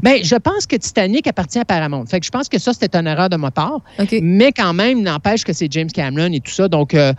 Ben, 0.03 0.23
je 0.23 0.37
pense 0.37 0.67
que 0.67 0.77
Titanic 0.77 1.27
appartient 1.27 1.59
à 1.59 1.65
Paramount. 1.65 2.07
Fait 2.07 2.21
que 2.21 2.25
je 2.27 2.31
pense 2.31 2.49
que 2.49 2.59
ça, 2.61 2.73
c'était 2.73 2.97
une 2.97 3.09
erreur 3.09 3.29
de 3.29 3.37
ma 3.37 3.51
part. 3.51 3.81
Mais 4.23 4.53
quand 4.53 4.73
même, 4.73 5.03
n'empêche 5.03 5.43
que 5.45 5.53
c'est 5.53 5.71
James 5.71 5.91
Cameron 5.91 6.33
et 6.33 6.41
tout 6.41 6.53
ça. 6.53 6.69
Donc, 6.69 6.95
euh, 6.95 7.13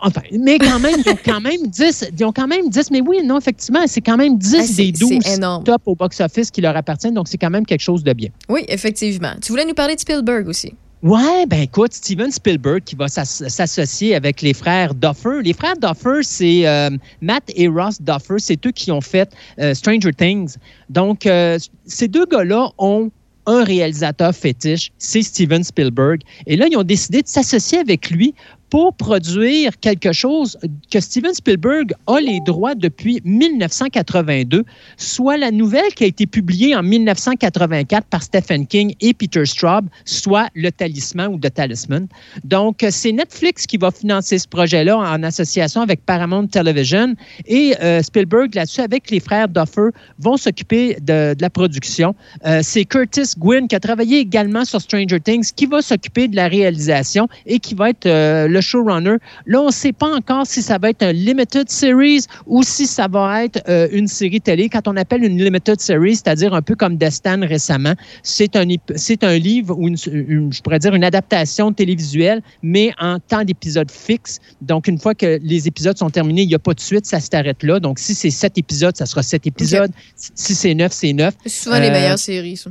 enfin, 0.00 0.20
mais 0.32 0.58
quand 0.58 0.78
même, 0.78 0.96
ils 1.04 1.10
ont 1.10 1.18
quand 1.24 1.40
même 1.40 1.66
10. 1.66 2.10
Ils 2.18 2.24
ont 2.24 2.32
quand 2.32 2.46
même 2.46 2.68
10. 2.68 2.90
Mais 2.90 3.00
oui, 3.00 3.18
non, 3.24 3.38
effectivement, 3.38 3.80
c'est 3.86 4.00
quand 4.00 4.16
même 4.16 4.38
10 4.38 4.56
Ah, 4.58 4.76
des 4.76 4.92
12 4.92 5.12
c'est 5.22 5.34
énorme. 5.36 5.64
top 5.64 5.82
au 5.86 5.94
box-office 5.94 6.50
qui 6.50 6.60
leur 6.60 6.76
appartiennent. 6.76 7.14
Donc, 7.14 7.28
c'est 7.28 7.38
quand 7.38 7.50
même 7.50 7.66
quelque 7.66 7.80
chose 7.82 8.02
de 8.04 8.12
bien. 8.12 8.30
Oui, 8.48 8.64
effectivement. 8.68 9.32
Tu 9.42 9.52
voulais 9.52 9.64
nous 9.66 9.74
parler 9.74 9.94
de 9.94 10.00
Spielberg 10.00 10.48
aussi. 10.48 10.72
Ouais, 11.02 11.44
ben 11.46 11.60
écoute, 11.60 11.92
Steven 11.92 12.30
Spielberg 12.30 12.82
qui 12.82 12.96
va 12.96 13.08
s'as- 13.08 13.26
s'associer 13.50 14.14
avec 14.14 14.40
les 14.40 14.54
frères 14.54 14.94
Duffer. 14.94 15.42
Les 15.44 15.52
frères 15.52 15.76
Duffer, 15.76 16.20
c'est 16.22 16.66
euh, 16.66 16.88
Matt 17.20 17.42
et 17.54 17.68
Ross 17.68 18.00
Duffer, 18.00 18.36
c'est 18.38 18.66
eux 18.66 18.70
qui 18.70 18.90
ont 18.90 19.02
fait 19.02 19.30
euh, 19.58 19.74
Stranger 19.74 20.14
Things. 20.16 20.54
Donc, 20.88 21.26
euh, 21.26 21.58
ces 21.84 22.08
deux 22.08 22.24
gars-là 22.24 22.70
ont 22.78 23.10
un 23.46 23.64
réalisateur 23.64 24.34
fétiche, 24.34 24.92
c'est 24.98 25.22
Steven 25.22 25.62
Spielberg. 25.62 26.20
Et 26.46 26.56
là, 26.56 26.66
ils 26.70 26.76
ont 26.76 26.82
décidé 26.82 27.22
de 27.22 27.28
s'associer 27.28 27.78
avec 27.78 28.10
lui 28.10 28.34
pour 28.74 28.92
produire 28.94 29.78
quelque 29.78 30.12
chose 30.12 30.58
que 30.90 30.98
Steven 30.98 31.32
Spielberg 31.32 31.92
a 32.08 32.20
les 32.20 32.40
droits 32.44 32.74
depuis 32.74 33.20
1982, 33.24 34.64
soit 34.96 35.36
la 35.36 35.52
nouvelle 35.52 35.94
qui 35.94 36.02
a 36.02 36.06
été 36.08 36.26
publiée 36.26 36.74
en 36.74 36.82
1984 36.82 38.04
par 38.08 38.24
Stephen 38.24 38.66
King 38.66 38.92
et 39.00 39.14
Peter 39.14 39.46
Straub, 39.46 39.86
soit 40.04 40.48
Le 40.56 40.72
Talisman 40.72 41.32
ou 41.32 41.38
The 41.38 41.54
Talisman. 41.54 42.08
Donc, 42.42 42.84
c'est 42.90 43.12
Netflix 43.12 43.64
qui 43.64 43.76
va 43.76 43.92
financer 43.92 44.38
ce 44.38 44.48
projet-là 44.48 44.98
en 44.98 45.22
association 45.22 45.82
avec 45.82 46.04
Paramount 46.04 46.48
Television 46.48 47.14
et 47.46 47.76
euh, 47.80 48.02
Spielberg, 48.02 48.56
là-dessus, 48.56 48.80
avec 48.80 49.08
les 49.08 49.20
frères 49.20 49.48
Duffer, 49.48 49.90
vont 50.18 50.36
s'occuper 50.36 50.96
de, 51.00 51.34
de 51.34 51.42
la 51.42 51.50
production. 51.50 52.16
Euh, 52.44 52.58
c'est 52.64 52.84
Curtis 52.84 53.33
Gwynn 53.38 53.68
qui 53.68 53.74
a 53.76 53.80
travaillé 53.80 54.18
également 54.18 54.64
sur 54.64 54.80
Stranger 54.80 55.20
Things 55.20 55.50
qui 55.54 55.66
va 55.66 55.82
s'occuper 55.82 56.28
de 56.28 56.36
la 56.36 56.48
réalisation 56.48 57.28
et 57.46 57.58
qui 57.58 57.74
va 57.74 57.90
être 57.90 58.06
euh, 58.06 58.48
le 58.48 58.60
showrunner. 58.60 59.16
Là, 59.46 59.60
on 59.60 59.66
ne 59.66 59.72
sait 59.72 59.92
pas 59.92 60.14
encore 60.14 60.46
si 60.46 60.62
ça 60.62 60.78
va 60.78 60.90
être 60.90 61.02
un 61.02 61.12
limited 61.12 61.68
series 61.70 62.24
ou 62.46 62.62
si 62.62 62.86
ça 62.86 63.08
va 63.08 63.44
être 63.44 63.62
euh, 63.68 63.88
une 63.92 64.08
série 64.08 64.40
télé. 64.40 64.68
Quand 64.68 64.86
on 64.88 64.96
appelle 64.96 65.24
une 65.24 65.42
limited 65.42 65.80
series, 65.80 66.16
c'est-à-dire 66.16 66.54
un 66.54 66.62
peu 66.62 66.74
comme 66.74 66.96
Destin 66.96 67.44
récemment, 67.46 67.94
c'est 68.22 68.56
un, 68.56 68.64
ép- 68.66 68.96
c'est 68.96 69.24
un 69.24 69.36
livre 69.38 69.76
ou 69.78 69.88
une, 69.88 69.96
une- 70.12 70.52
je 70.52 70.60
pourrais 70.62 70.78
dire 70.78 70.94
une 70.94 71.04
adaptation 71.04 71.72
télévisuelle, 71.72 72.42
mais 72.62 72.92
en 73.00 73.18
temps 73.18 73.44
d'épisode 73.44 73.90
fixe. 73.90 74.38
Donc, 74.60 74.88
une 74.88 74.98
fois 74.98 75.14
que 75.14 75.38
les 75.42 75.68
épisodes 75.68 75.96
sont 75.98 76.10
terminés, 76.10 76.42
il 76.42 76.48
n'y 76.48 76.54
a 76.54 76.58
pas 76.58 76.74
de 76.74 76.80
suite, 76.80 77.06
ça 77.06 77.20
s'arrête 77.20 77.62
là. 77.62 77.80
Donc, 77.80 77.98
si 77.98 78.14
c'est 78.14 78.30
sept 78.30 78.56
épisodes, 78.58 78.96
ça 78.96 79.06
sera 79.06 79.22
sept 79.22 79.46
épisodes. 79.46 79.90
Si 80.34 80.54
c'est 80.54 80.74
neuf, 80.74 80.92
c'est 80.92 81.12
neuf. 81.12 81.34
C'est 81.44 81.62
souvent 81.64 81.78
les 81.78 81.88
Euh, 81.88 81.92
meilleures 81.92 82.18
séries, 82.18 82.56
ça. 82.56 82.70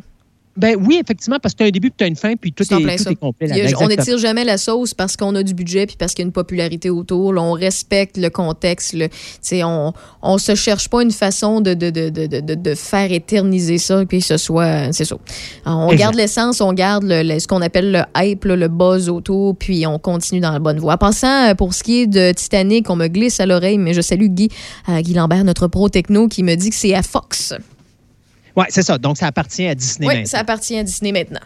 Ben 0.55 0.75
oui, 0.79 0.99
effectivement, 1.03 1.39
parce 1.41 1.53
que 1.53 1.57
tu 1.59 1.63
as 1.63 1.67
un 1.67 1.71
début, 1.71 1.91
tu 1.97 2.03
as 2.03 2.07
une 2.07 2.15
fin, 2.15 2.35
puis 2.35 2.53
tout, 2.53 2.63
est, 2.63 2.67
tout 2.67 3.09
est 3.09 3.15
complet. 3.15 3.51
A- 3.73 3.77
on 3.83 3.87
n'étire 3.87 4.17
jamais 4.19 4.43
la 4.43 4.59
sauce 4.59 4.93
parce 4.93 5.17
qu'on 5.17 5.33
a 5.33 5.41
du 5.41 5.55
budget 5.55 5.87
puis 5.87 5.95
parce 5.97 6.13
qu'il 6.13 6.21
y 6.21 6.25
a 6.25 6.27
une 6.27 6.31
popularité 6.31 6.91
autour. 6.91 7.33
Là, 7.33 7.41
on 7.41 7.53
respecte 7.53 8.17
le 8.17 8.29
contexte. 8.29 8.93
Le, 8.93 9.07
on 9.63 9.93
on 10.21 10.37
se 10.37 10.53
cherche 10.53 10.89
pas 10.89 11.01
une 11.01 11.11
façon 11.11 11.59
de, 11.59 11.73
de, 11.73 11.89
de, 11.89 12.09
de, 12.09 12.27
de, 12.27 12.53
de 12.53 12.75
faire 12.75 13.11
éterniser 13.11 13.77
ça 13.79 14.05
puis 14.05 14.19
que 14.19 14.25
ce 14.25 14.37
soit... 14.37 14.93
C'est 14.93 15.05
ça. 15.05 15.15
On 15.65 15.85
Exact. 15.87 15.97
garde 15.97 16.15
l'essence, 16.15 16.61
on 16.61 16.71
garde 16.73 17.03
le, 17.03 17.23
le- 17.23 17.39
ce 17.39 17.47
qu'on 17.47 17.61
appelle 17.61 17.91
le 17.91 18.01
hype, 18.15 18.45
là, 18.45 18.55
le 18.55 18.67
buzz 18.67 19.09
autour, 19.09 19.55
puis 19.57 19.87
on 19.87 19.97
continue 19.97 20.39
dans 20.39 20.51
la 20.51 20.59
bonne 20.59 20.79
voie. 20.79 20.93
En 20.93 20.97
passant, 20.97 21.49
euh, 21.49 21.55
pour 21.55 21.73
ce 21.73 21.81
qui 21.83 22.01
est 22.01 22.07
de 22.07 22.31
Titanic, 22.31 22.89
on 22.91 22.95
me 22.95 23.07
glisse 23.07 23.39
à 23.39 23.45
l'oreille, 23.47 23.79
mais 23.79 23.93
je 23.93 24.01
salue 24.01 24.27
Guy, 24.27 24.49
euh, 24.89 25.01
Guy 25.01 25.15
Lambert, 25.15 25.43
notre 25.43 25.67
pro 25.67 25.89
techno, 25.89 26.27
qui 26.27 26.43
me 26.43 26.53
dit 26.55 26.69
que 26.69 26.75
c'est 26.75 26.93
à 26.93 27.01
Fox. 27.01 27.53
Oui, 28.55 28.65
c'est 28.69 28.83
ça. 28.83 28.97
Donc, 28.97 29.17
ça 29.17 29.27
appartient 29.27 29.65
à 29.67 29.75
Disney 29.75 30.07
Oui, 30.07 30.13
maintenant. 30.15 30.29
ça 30.29 30.39
appartient 30.39 30.77
à 30.77 30.83
Disney 30.83 31.11
maintenant. 31.11 31.39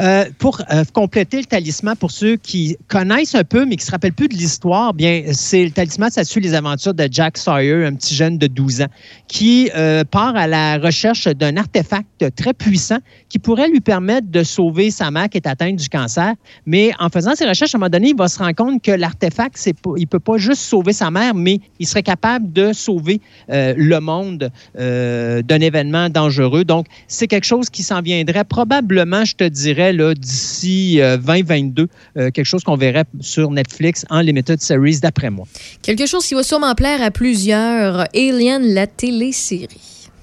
Euh, 0.00 0.24
pour 0.38 0.62
euh, 0.72 0.84
compléter 0.94 1.38
le 1.38 1.44
talisman, 1.44 1.94
pour 1.94 2.10
ceux 2.10 2.36
qui 2.36 2.76
connaissent 2.88 3.34
un 3.34 3.44
peu, 3.44 3.66
mais 3.66 3.76
qui 3.76 3.84
ne 3.84 3.86
se 3.86 3.90
rappellent 3.90 4.14
plus 4.14 4.28
de 4.28 4.34
l'histoire, 4.34 4.94
bien, 4.94 5.24
c'est 5.32 5.62
le 5.62 5.72
talisman, 5.72 6.10
ça 6.10 6.24
suit 6.24 6.40
les 6.40 6.54
aventures 6.54 6.94
de 6.94 7.06
Jack 7.10 7.36
Sawyer, 7.36 7.84
un 7.84 7.94
petit 7.94 8.14
jeune 8.14 8.38
de 8.38 8.46
12 8.46 8.80
ans, 8.80 8.86
qui 9.28 9.70
euh, 9.76 10.04
part 10.04 10.36
à 10.36 10.46
la 10.46 10.78
recherche 10.78 11.28
d'un 11.28 11.58
artefact 11.58 12.34
très 12.34 12.54
puissant 12.54 12.96
qui 13.28 13.38
pourrait 13.38 13.68
lui 13.68 13.80
permettre 13.80 14.28
de 14.30 14.42
sauver 14.42 14.90
sa 14.90 15.10
mère 15.10 15.28
qui 15.28 15.36
est 15.36 15.46
atteinte 15.46 15.76
du 15.76 15.90
cancer. 15.90 16.32
Mais 16.64 16.92
en 16.98 17.10
faisant 17.10 17.34
ses 17.34 17.46
recherches, 17.46 17.74
à 17.74 17.78
un 17.78 17.80
moment 17.80 17.90
donné, 17.90 18.08
il 18.10 18.16
va 18.16 18.28
se 18.28 18.38
rendre 18.38 18.54
compte 18.54 18.82
que 18.82 18.92
l'artefact, 18.92 19.60
il 19.66 20.00
ne 20.00 20.06
peut 20.06 20.18
pas 20.18 20.38
juste 20.38 20.62
sauver 20.62 20.94
sa 20.94 21.10
mère, 21.10 21.34
mais 21.34 21.60
il 21.78 21.86
serait 21.86 22.02
capable 22.02 22.52
de 22.52 22.72
sauver 22.72 23.20
le 23.48 23.98
monde 23.98 24.50
d'un 24.74 25.60
événement 25.60 26.08
dangereux. 26.08 26.64
Donc, 26.64 26.86
c'est 27.06 27.26
quelque 27.26 27.46
chose 27.46 27.68
qui 27.68 27.82
s'en 27.82 28.00
viendrait 28.00 28.44
probablement, 28.44 29.24
je 29.24 29.36
te 29.36 29.44
dirais, 29.44 29.89
d'ici 30.14 31.00
euh, 31.00 31.16
2022, 31.16 31.88
euh, 32.16 32.30
quelque 32.30 32.44
chose 32.44 32.62
qu'on 32.64 32.76
verrait 32.76 33.04
sur 33.20 33.50
Netflix 33.50 34.04
en 34.10 34.20
Limited 34.20 34.60
Series, 34.60 35.00
d'après 35.00 35.30
moi. 35.30 35.46
Quelque 35.82 36.06
chose 36.06 36.26
qui 36.26 36.34
va 36.34 36.42
sûrement 36.42 36.74
plaire 36.74 37.02
à 37.02 37.10
plusieurs. 37.10 38.06
Alien, 38.14 38.62
la 38.74 38.86
télésérie. 38.86 39.68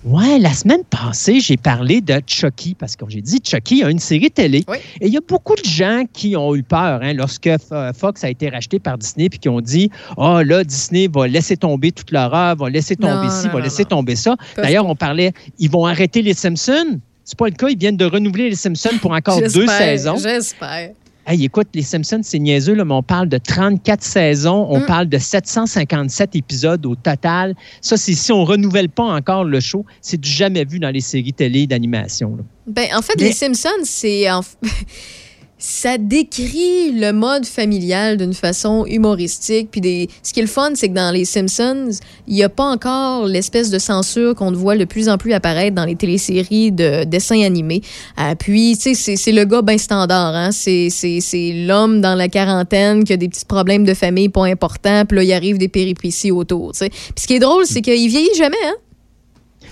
Ouais, 0.05 0.39
la 0.39 0.53
semaine 0.53 0.83
passée, 0.89 1.41
j'ai 1.41 1.57
parlé 1.57 1.99
de 1.99 2.21
Chucky 2.25 2.75
parce 2.75 2.95
que 2.95 3.03
j'ai 3.09 3.19
dit, 3.21 3.39
Chucky 3.43 3.83
a 3.83 3.89
une 3.89 3.99
série 3.99 4.31
télé. 4.31 4.63
Et 5.01 5.07
il 5.07 5.13
y 5.13 5.17
a 5.17 5.21
beaucoup 5.27 5.55
de 5.55 5.65
gens 5.67 6.03
qui 6.13 6.37
ont 6.37 6.55
eu 6.55 6.63
peur 6.63 6.99
hein, 7.03 7.11
lorsque 7.13 7.47
F- 7.47 7.93
Fox 7.93 8.23
a 8.23 8.29
été 8.29 8.47
racheté 8.47 8.79
par 8.79 8.97
Disney 8.97 9.27
puis 9.27 9.39
qui 9.39 9.49
ont 9.49 9.59
dit 9.59 9.89
Oh 10.15 10.41
là, 10.45 10.63
Disney 10.63 11.09
va 11.13 11.27
laisser 11.27 11.57
tomber 11.57 11.91
toute 11.91 12.11
l'horreur, 12.11 12.55
va 12.55 12.69
laisser 12.69 12.95
tomber 12.95 13.25
Non, 13.27 13.29
ci, 13.31 13.47
non, 13.47 13.53
va 13.53 13.57
non, 13.59 13.63
laisser 13.65 13.83
tomber 13.85 14.15
ça. 14.15 14.37
D'ailleurs, 14.55 14.85
on 14.85 14.95
parlait, 14.95 15.33
ils 15.59 15.69
vont 15.69 15.85
arrêter 15.85 16.21
les 16.21 16.35
Simpsons. 16.35 16.99
C'est 17.29 17.37
pas 17.37 17.47
le 17.49 17.55
cas, 17.55 17.67
ils 17.67 17.77
viennent 17.77 17.97
de 17.97 18.05
renouveler 18.05 18.49
les 18.49 18.55
Simpsons 18.55 18.97
pour 19.01 19.11
encore 19.11 19.41
deux 19.41 19.67
saisons. 19.67 20.15
J'espère. 20.15 20.91
Hey, 21.29 21.43
écoute, 21.43 21.67
les 21.73 21.81
Simpsons, 21.81 22.21
c'est 22.23 22.39
niaiseux, 22.39 22.73
là, 22.73 22.85
mais 22.85 22.93
on 22.93 23.03
parle 23.03 23.27
de 23.27 23.37
34 23.37 24.01
saisons, 24.01 24.65
on 24.69 24.79
Mm. 24.79 24.85
parle 24.85 25.07
de 25.09 25.17
757 25.17 26.37
épisodes 26.37 26.85
au 26.85 26.95
total. 26.95 27.53
Ça, 27.81 27.97
c'est 27.97 28.13
si 28.13 28.31
on 28.31 28.45
renouvelle 28.45 28.87
pas 28.87 29.03
encore 29.03 29.43
le 29.43 29.59
show, 29.59 29.85
c'est 29.99 30.15
du 30.21 30.29
jamais 30.29 30.63
vu 30.63 30.79
dans 30.79 30.89
les 30.89 31.01
séries 31.01 31.33
télé 31.33 31.67
d'animation. 31.67 32.37
Ben, 32.65 32.87
en 32.95 33.01
fait, 33.01 33.15
Mais- 33.17 33.25
les 33.25 33.31
Simpsons, 33.33 33.67
c'est. 33.83 34.31
en- 34.31 34.39
Ça 35.59 35.97
décrit 35.97 36.91
le 36.91 37.11
mode 37.13 37.45
familial 37.45 38.17
d'une 38.17 38.33
façon 38.35 38.85
humoristique. 38.85 39.69
Puis 39.71 39.81
des... 39.81 40.07
ce 40.21 40.31
qui 40.31 40.39
est 40.39 40.43
le 40.43 40.47
fun, 40.47 40.71
c'est 40.75 40.89
que 40.89 40.93
dans 40.93 41.11
les 41.11 41.25
Simpsons, 41.25 41.89
il 42.27 42.35
n'y 42.35 42.43
a 42.43 42.49
pas 42.49 42.65
encore 42.65 43.25
l'espèce 43.25 43.71
de 43.71 43.79
censure 43.79 44.35
qu'on 44.35 44.51
voit 44.51 44.77
de 44.77 44.85
plus 44.85 45.09
en 45.09 45.17
plus 45.17 45.33
apparaître 45.33 45.75
dans 45.75 45.85
les 45.85 45.95
téléséries 45.95 46.71
de 46.71 47.05
dessins 47.05 47.41
animés. 47.41 47.81
Euh, 48.19 48.35
puis, 48.35 48.77
tu 48.77 48.93
sais, 48.93 49.15
c'est- 49.15 49.31
le 49.31 49.45
gars 49.45 49.61
bien 49.63 49.77
standard. 49.77 50.35
Hein? 50.35 50.51
C'est 50.51 51.51
l'homme 51.65 52.01
dans 52.01 52.15
la 52.15 52.27
quarantaine 52.27 53.03
qui 53.03 53.13
a 53.13 53.17
des 53.17 53.27
petits 53.27 53.45
problèmes 53.45 53.83
de 53.83 53.93
famille 53.93 54.29
pas 54.29 54.45
importants. 54.45 55.05
Puis 55.05 55.17
là, 55.17 55.23
il 55.23 55.33
arrive 55.33 55.57
des 55.57 55.67
péripéties 55.69 56.31
autour. 56.31 56.73
tu 56.73 56.79
sais. 56.79 56.89
Puis 56.89 57.13
ce 57.17 57.27
qui 57.27 57.33
est 57.33 57.39
drôle, 57.39 57.65
c'est 57.65 57.81
qu'il 57.81 58.07
vieillit 58.09 58.35
jamais. 58.37 58.57
Hein? 58.65 58.75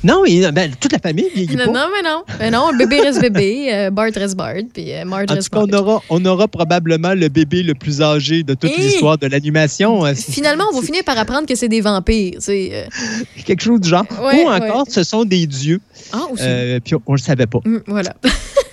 Non, 0.05 0.23
il- 0.25 0.51
ben, 0.51 0.71
toute 0.79 0.91
la 0.91 0.99
famille 0.99 1.27
vieillit 1.33 1.55
Non, 1.55 1.65
pas. 1.65 1.71
non, 1.71 1.87
mais 1.91 2.07
non. 2.07 2.23
Mais 2.39 2.51
non, 2.51 2.69
le 2.71 2.77
bébé 2.77 3.01
reste 3.01 3.19
bébé, 3.21 3.69
euh, 3.73 3.89
Bart 3.89 4.11
reste 4.13 4.35
Bart, 4.35 4.53
puis 4.73 4.93
euh, 4.93 5.03
Marge 5.03 5.23
En 5.23 5.25
tout 5.27 5.33
reste 5.33 5.49
cas, 5.49 5.59
on 5.61 5.73
aura, 5.73 6.01
on 6.09 6.23
aura 6.25 6.47
probablement 6.47 7.13
le 7.15 7.27
bébé 7.27 7.63
le 7.63 7.73
plus 7.73 8.01
âgé 8.01 8.43
de 8.43 8.53
toute 8.53 8.77
l'histoire 8.77 9.17
de 9.17 9.25
l'animation. 9.27 10.05
Euh, 10.05 10.13
Finalement, 10.13 10.65
on 10.71 10.79
va 10.79 10.85
finir 10.85 11.03
par 11.03 11.17
apprendre 11.17 11.47
que 11.47 11.55
c'est 11.55 11.67
des 11.69 11.81
vampires. 11.81 12.37
euh. 12.49 12.85
Quelque 13.45 13.63
chose 13.63 13.81
du 13.81 13.89
genre. 13.89 14.05
Ouais, 14.21 14.43
Ou 14.43 14.47
encore, 14.49 14.85
ce 14.89 15.03
sont 15.03 15.25
des 15.25 15.47
dieux. 15.47 15.81
Ah, 16.13 16.27
aussi. 16.31 16.43
Euh, 16.45 16.79
puis 16.83 16.95
on 16.95 17.13
ne 17.13 17.17
le 17.17 17.21
savait 17.21 17.47
pas. 17.47 17.59
Hum, 17.65 17.81
voilà. 17.87 18.13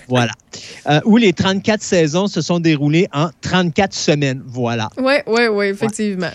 Voilà. 0.09 0.33
Euh, 0.89 0.99
où 1.05 1.15
les 1.15 1.31
34 1.31 1.81
saisons 1.81 2.27
se 2.27 2.41
sont 2.41 2.59
déroulées 2.59 3.07
en 3.13 3.29
34 3.41 3.93
semaines. 3.93 4.43
Voilà. 4.45 4.89
Oui, 4.97 5.13
oui, 5.27 5.43
oui, 5.49 5.65
effectivement. 5.67 6.29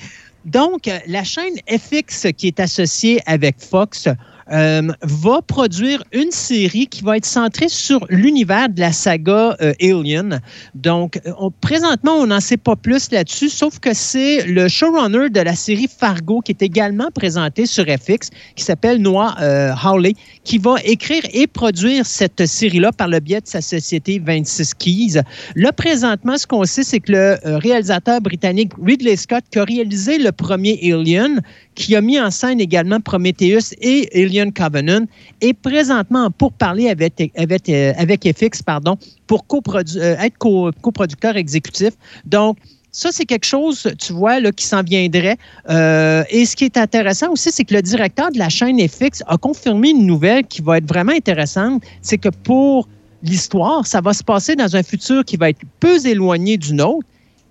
Donc, 0.46 0.88
euh, 0.88 0.98
la 1.06 1.22
chaîne 1.22 1.52
FX 1.68 2.28
qui 2.34 2.46
est 2.46 2.60
associée 2.60 3.20
avec 3.26 3.56
Fox 3.60 4.08
euh, 4.50 4.82
va 5.02 5.42
produire 5.42 6.02
une 6.12 6.30
série 6.30 6.86
qui 6.86 7.02
va 7.02 7.16
être 7.16 7.26
centrée 7.26 7.68
sur 7.68 8.06
l'univers 8.08 8.68
de 8.68 8.80
la 8.80 8.92
saga 8.92 9.56
euh, 9.60 9.72
Alien. 9.80 10.40
Donc, 10.74 11.20
euh, 11.26 11.50
présentement, 11.60 12.12
on 12.12 12.26
n'en 12.26 12.40
sait 12.40 12.56
pas 12.56 12.76
plus 12.76 13.10
là-dessus, 13.10 13.50
sauf 13.50 13.78
que 13.78 13.92
c'est 13.92 14.46
le 14.46 14.68
showrunner 14.68 15.28
de 15.28 15.40
la 15.40 15.54
série 15.54 15.88
Fargo 15.88 16.40
qui 16.40 16.52
est 16.52 16.62
également 16.62 17.08
présenté 17.14 17.66
sur 17.66 17.84
FX, 17.84 18.30
qui 18.56 18.64
s'appelle 18.64 19.02
Noah 19.02 19.34
Hawley, 19.82 20.14
qui 20.44 20.58
va 20.58 20.76
écrire 20.84 21.22
et 21.32 21.46
produire 21.46 22.06
cette 22.06 22.46
série-là 22.46 22.92
par 22.92 23.08
le 23.08 23.20
biais 23.20 23.40
de 23.40 23.46
sa 23.46 23.60
société 23.60 24.20
26 24.24 24.74
Keys. 24.74 25.20
Là, 25.56 25.72
présentement, 25.72 26.38
ce 26.38 26.46
qu'on 26.46 26.64
sait, 26.64 26.84
c'est 26.84 27.00
que 27.00 27.12
le 27.12 27.56
réalisateur 27.58 28.20
britannique 28.20 28.72
Ridley 28.82 29.16
Scott, 29.16 29.44
qui 29.50 29.58
a 29.58 29.64
réalisé 29.64 30.18
le 30.18 30.32
premier 30.32 30.78
Alien, 30.82 31.40
qui 31.74 31.94
a 31.94 32.00
mis 32.00 32.18
en 32.18 32.30
scène 32.30 32.60
également 32.60 33.00
Prometheus 33.00 33.74
et 33.80 34.08
Alien 34.14 34.37
Covenant, 34.46 35.06
est 35.40 35.52
présentement 35.52 36.30
pour 36.30 36.52
parler 36.52 36.88
avec, 36.88 37.32
avec, 37.36 37.68
euh, 37.68 37.92
avec 37.96 38.28
FX 38.36 38.62
pardon, 38.62 38.96
pour 39.26 39.44
euh, 39.74 40.16
être 40.18 40.38
co- 40.38 40.70
coproducteur 40.80 41.36
exécutif. 41.36 41.94
Donc, 42.24 42.58
ça, 42.90 43.10
c'est 43.12 43.26
quelque 43.26 43.44
chose, 43.44 43.86
tu 43.98 44.12
vois, 44.12 44.40
là, 44.40 44.50
qui 44.50 44.64
s'en 44.64 44.82
viendrait. 44.82 45.36
Euh, 45.68 46.24
et 46.30 46.46
ce 46.46 46.56
qui 46.56 46.64
est 46.64 46.76
intéressant 46.76 47.30
aussi, 47.30 47.50
c'est 47.52 47.64
que 47.64 47.74
le 47.74 47.82
directeur 47.82 48.32
de 48.32 48.38
la 48.38 48.48
chaîne 48.48 48.78
FX 48.80 49.22
a 49.26 49.36
confirmé 49.36 49.90
une 49.90 50.06
nouvelle 50.06 50.44
qui 50.46 50.62
va 50.62 50.78
être 50.78 50.88
vraiment 50.88 51.12
intéressante. 51.12 51.82
C'est 52.02 52.18
que 52.18 52.30
pour 52.30 52.88
l'histoire, 53.22 53.86
ça 53.86 54.00
va 54.00 54.12
se 54.14 54.24
passer 54.24 54.56
dans 54.56 54.74
un 54.74 54.82
futur 54.82 55.24
qui 55.24 55.36
va 55.36 55.50
être 55.50 55.60
peu 55.80 56.04
éloigné 56.06 56.56
du 56.56 56.72
nôtre 56.72 57.06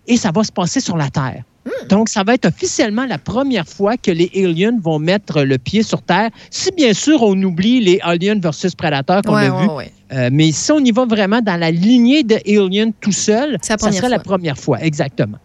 et 0.08 0.18
ça 0.18 0.32
va 0.32 0.44
se 0.44 0.52
passer 0.52 0.80
sur 0.80 0.98
la 0.98 1.10
Terre. 1.10 1.44
Donc, 1.89 2.09
ça 2.09 2.24
va 2.24 2.34
être 2.34 2.45
officiellement 2.47 3.05
la 3.05 3.18
première 3.18 3.68
fois 3.68 3.97
que 3.97 4.11
les 4.11 4.30
aliens 4.36 4.78
vont 4.82 4.99
mettre 4.99 5.43
le 5.43 5.57
pied 5.57 5.84
sur 5.84 6.01
Terre. 6.01 6.30
Si 6.49 6.72
bien 6.72 6.93
sûr 6.93 7.22
on 7.24 7.41
oublie 7.43 7.80
les 7.82 7.99
aliens 8.01 8.39
versus 8.39 8.76
Predator 8.76 9.22
qu'on 9.22 9.36
Ouais, 9.36 9.47
a 9.47 9.55
ouais, 9.55 9.61
vu, 9.63 9.70
ouais. 9.70 9.91
Euh, 10.13 10.30
mais 10.32 10.51
si 10.51 10.72
on 10.72 10.80
y 10.80 10.91
va 10.91 11.05
vraiment 11.05 11.41
dans 11.41 11.59
la 11.59 11.70
lignée 11.72 12.24
de 12.24 12.36
Alien 12.47 12.93
tout 12.93 13.11
seul, 13.11 13.57
ça 13.61 13.78
serait 13.78 14.09
la 14.09 14.18
fois. 14.18 14.24
première 14.24 14.57
fois, 14.57 14.82
exactement. 14.82 15.38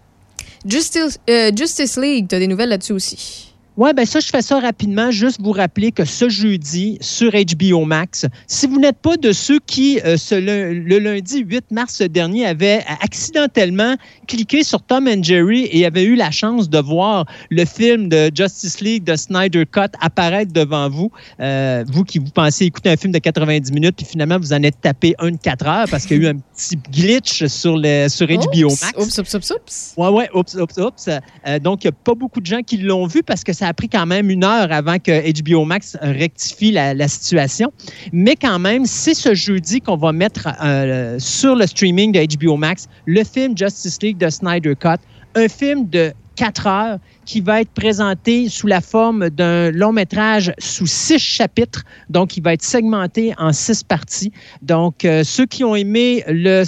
Justice, 0.65 1.19
euh, 1.29 1.51
Justice 1.57 1.97
League, 1.99 2.27
tu 2.29 2.35
as 2.37 2.39
des 2.39 2.47
nouvelles 2.47 2.69
là-dessus 2.69 2.93
aussi? 2.93 3.52
Oui, 3.79 3.91
ben 3.97 4.05
ça, 4.05 4.21
je 4.21 4.27
fais 4.27 4.43
ça 4.43 4.61
rapidement. 4.61 5.11
Juste 5.11 5.41
vous 5.41 5.53
rappeler 5.53 5.93
que 5.93 6.05
ce 6.05 6.29
jeudi, 6.29 6.99
sur 7.01 7.33
HBO 7.33 7.87
Max, 7.87 8.27
si 8.47 8.67
vous 8.67 8.79
n'êtes 8.79 8.99
pas 8.99 9.17
de 9.17 9.33
ceux 9.33 9.61
qui, 9.61 9.99
euh, 10.05 10.19
ce 10.19 10.35
le 10.35 10.99
lundi 10.99 11.39
8 11.41 11.71
mars 11.71 12.03
dernier, 12.03 12.45
avaient 12.45 12.85
accidentellement 13.01 13.97
cliqué 14.29 14.63
sur 14.63 14.83
Tom 14.83 15.09
and 15.09 15.23
Jerry 15.23 15.71
et 15.73 15.87
avaient 15.87 16.05
eu 16.05 16.17
la 16.17 16.31
chance 16.31 16.69
de 16.69 16.79
voir 16.79 17.25
le 17.49 17.65
film 17.65 18.11
de 18.11 18.31
Justice 18.35 18.81
League 18.81 19.05
de 19.05 19.17
Snyder 19.17 19.65
Cut 19.65 19.97
apparaître 20.01 20.53
devant 20.53 20.91
vous, 20.91 21.11
euh, 21.41 21.83
vous 21.89 22.05
qui 22.05 22.19
vous 22.19 22.31
pensez 22.31 22.67
écouter 22.67 22.91
un 22.91 22.97
film 22.97 23.13
de 23.13 23.19
90 23.21 23.73
minutes, 23.73 23.97
puis 23.97 24.05
finalement, 24.05 24.39
vous 24.39 24.53
en 24.53 24.63
êtes 24.63 24.83
tapé 24.83 25.15
un 25.19 25.31
de 25.31 25.39
4 25.39 25.67
heures 25.67 25.87
parce 25.91 26.05
qu'il 26.05 26.23
y 26.23 26.27
a 26.27 26.29
eu 26.29 26.35
un 26.35 26.39
petit 26.55 26.77
glitch 26.93 27.47
sur, 27.47 27.79
le, 27.79 28.09
sur 28.09 28.27
HBO 28.27 28.69
Max. 28.69 28.93
Oups, 28.99 29.19
oups, 29.19 29.35
oups, 29.35 29.51
oups. 29.51 29.95
Oui, 29.97 30.09
oui, 30.13 30.25
oups, 30.35 30.55
oups, 30.57 30.77
oups. 30.77 31.09
Euh, 31.09 31.59
donc, 31.59 31.85
il 31.85 31.87
n'y 31.87 31.95
a 31.95 31.97
pas 32.05 32.15
beaucoup 32.15 32.41
de 32.41 32.47
gens 32.47 32.61
qui 32.61 32.77
l'ont 32.77 33.07
vu 33.07 33.23
parce 33.23 33.43
que 33.43 33.55
ça 33.55 33.62
a 33.69 33.75
pris 33.75 33.89
quand 33.89 34.07
même 34.07 34.31
une 34.31 34.45
heure 34.45 34.73
avant 34.73 34.99
que 34.99 35.43
HBO 35.43 35.65
Max 35.65 35.97
rectifie 36.01 36.73
la, 36.73 37.09
situation. 37.09 37.73
Mais 38.13 38.37
quand 38.37 38.59
même, 38.59 38.87
c'est 38.87 39.15
ce 39.15 39.35
jeudi 39.35 39.81
qu'on 39.81 39.97
va 39.97 40.13
mettre 40.13 40.49
euh, 40.63 41.19
sur 41.19 41.55
le 41.55 41.67
streaming 41.67 42.13
de 42.13 42.37
HBO 42.37 42.57
Max 42.57 42.89
le 43.07 43.25
film 43.25 43.57
Justice 43.57 43.99
League 44.03 44.19
de 44.19 44.31
Snyder 44.31 44.75
Cut, 44.79 44.99
un 45.35 45.49
film 45.49 45.89
de 45.89 46.13
4 46.37 46.67
heures 46.67 46.99
qui 47.25 47.41
va 47.41 47.61
être 47.61 47.71
présenté 47.71 48.49
sous 48.49 48.67
la 48.67 48.81
forme 48.81 49.31
d'un 49.31 49.71
long 49.71 49.93
métrage 49.93 50.53
sous 50.59 50.87
six 50.87 51.19
chapitres. 51.19 51.85
Donc, 52.09 52.37
il 52.37 52.43
va 52.43 52.53
être 52.53 52.63
segmenté 52.63 53.33
en 53.39 53.53
six 53.53 53.83
parties. 53.83 54.33
Donc, 54.61 55.05
euh, 55.05 55.25
ceux 55.25 55.47
qui 55.47 55.65
ont 55.65 55.75
aimé 55.75 56.25
le, 56.29 56.65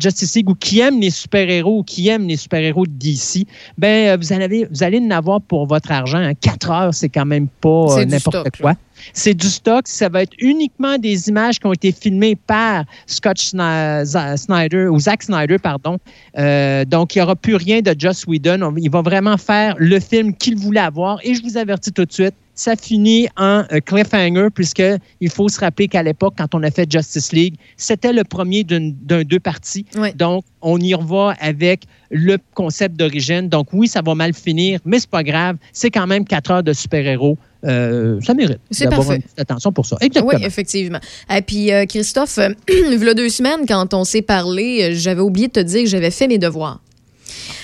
Justice 0.00 0.36
League 0.36 0.50
ou 0.50 0.54
qui 0.54 0.80
aiment 0.80 1.00
les 1.00 1.10
super-héros 1.10 1.78
ou 1.78 1.82
qui 1.82 2.08
aiment 2.08 2.28
les 2.28 2.36
super-héros 2.36 2.86
de 2.86 2.92
DC, 2.92 3.46
ben, 3.78 4.08
euh, 4.08 4.16
vous, 4.20 4.32
allez, 4.32 4.66
vous 4.70 4.82
allez 4.82 4.98
en 4.98 5.10
avoir 5.10 5.40
pour 5.40 5.66
votre 5.66 5.90
argent. 5.92 6.18
hein. 6.18 6.34
Quatre 6.34 6.70
heures, 6.70 6.94
c'est 6.94 7.08
quand 7.08 7.26
même 7.26 7.48
pas 7.48 7.98
euh, 7.98 8.04
n'importe 8.04 8.56
quoi. 8.60 8.74
C'est 9.12 9.34
du 9.34 9.48
stock. 9.48 9.86
Ça 9.86 10.08
va 10.08 10.22
être 10.22 10.34
uniquement 10.38 10.98
des 10.98 11.28
images 11.28 11.58
qui 11.58 11.66
ont 11.66 11.72
été 11.72 11.92
filmées 11.92 12.36
par 12.36 12.84
Scott 13.06 13.38
Snyder 13.38 14.86
ou 14.88 14.98
Zack 15.00 15.22
Snyder, 15.22 15.58
pardon. 15.58 15.98
Euh, 16.38 16.84
donc, 16.84 17.14
il 17.14 17.18
n'y 17.18 17.22
aura 17.22 17.36
plus 17.36 17.56
rien 17.56 17.80
de 17.80 17.94
Joss 17.98 18.26
Whedon. 18.26 18.62
On- 18.62 18.76
il 18.76 18.90
va 18.90 19.02
vraiment 19.02 19.36
faire 19.36 19.74
le 19.78 19.98
film 20.00 20.34
qu'il 20.34 20.56
voulait 20.56 20.80
avoir. 20.80 21.18
Et 21.24 21.34
je 21.34 21.42
vous 21.42 21.56
avertis 21.56 21.92
tout 21.92 22.04
de 22.04 22.12
suite, 22.12 22.34
ça 22.54 22.76
finit 22.76 23.28
en 23.36 23.64
euh, 23.72 23.80
cliffhanger, 23.80 24.48
puisqu'il 24.54 25.30
faut 25.30 25.48
se 25.48 25.58
rappeler 25.60 25.88
qu'à 25.88 26.02
l'époque, 26.02 26.34
quand 26.36 26.54
on 26.54 26.62
a 26.62 26.70
fait 26.70 26.90
Justice 26.90 27.32
League, 27.32 27.54
c'était 27.76 28.12
le 28.12 28.22
premier 28.24 28.64
d'un 28.64 28.90
deux 29.24 29.40
parties. 29.40 29.86
Donc, 30.14 30.44
on 30.60 30.78
y 30.78 30.94
revoit 30.94 31.34
avec 31.40 31.84
le 32.10 32.36
concept 32.54 32.96
d'origine. 32.96 33.48
Donc, 33.48 33.68
oui, 33.72 33.88
ça 33.88 34.02
va 34.02 34.14
mal 34.14 34.34
finir, 34.34 34.80
mais 34.84 34.98
c'est 34.98 35.08
pas 35.10 35.22
grave. 35.22 35.56
C'est 35.72 35.90
quand 35.90 36.06
même 36.06 36.24
quatre 36.26 36.50
heures 36.50 36.62
de 36.62 36.72
super-héros. 36.72 37.38
Euh, 37.66 38.18
ça 38.22 38.32
mérite 38.34 38.58
C'est 38.70 38.84
d'avoir 38.84 39.00
parfait. 39.00 39.16
une 39.16 39.22
petite 39.22 39.40
attention 39.40 39.72
pour 39.72 39.84
ça. 39.86 39.96
Exactement. 40.00 40.32
Oui, 40.38 40.44
effectivement. 40.46 41.00
Et 41.34 41.42
puis, 41.42 41.72
euh, 41.72 41.84
Christophe, 41.86 42.38
euh, 42.38 42.48
il 42.68 43.02
y 43.02 43.08
a 43.08 43.14
deux 43.14 43.28
semaines, 43.28 43.60
quand 43.68 43.92
on 43.94 44.04
s'est 44.04 44.22
parlé, 44.22 44.82
euh, 44.82 44.94
j'avais 44.94 45.20
oublié 45.20 45.48
de 45.48 45.52
te 45.52 45.60
dire 45.60 45.82
que 45.82 45.88
j'avais 45.88 46.10
fait 46.10 46.26
mes 46.28 46.38
devoirs. 46.38 46.80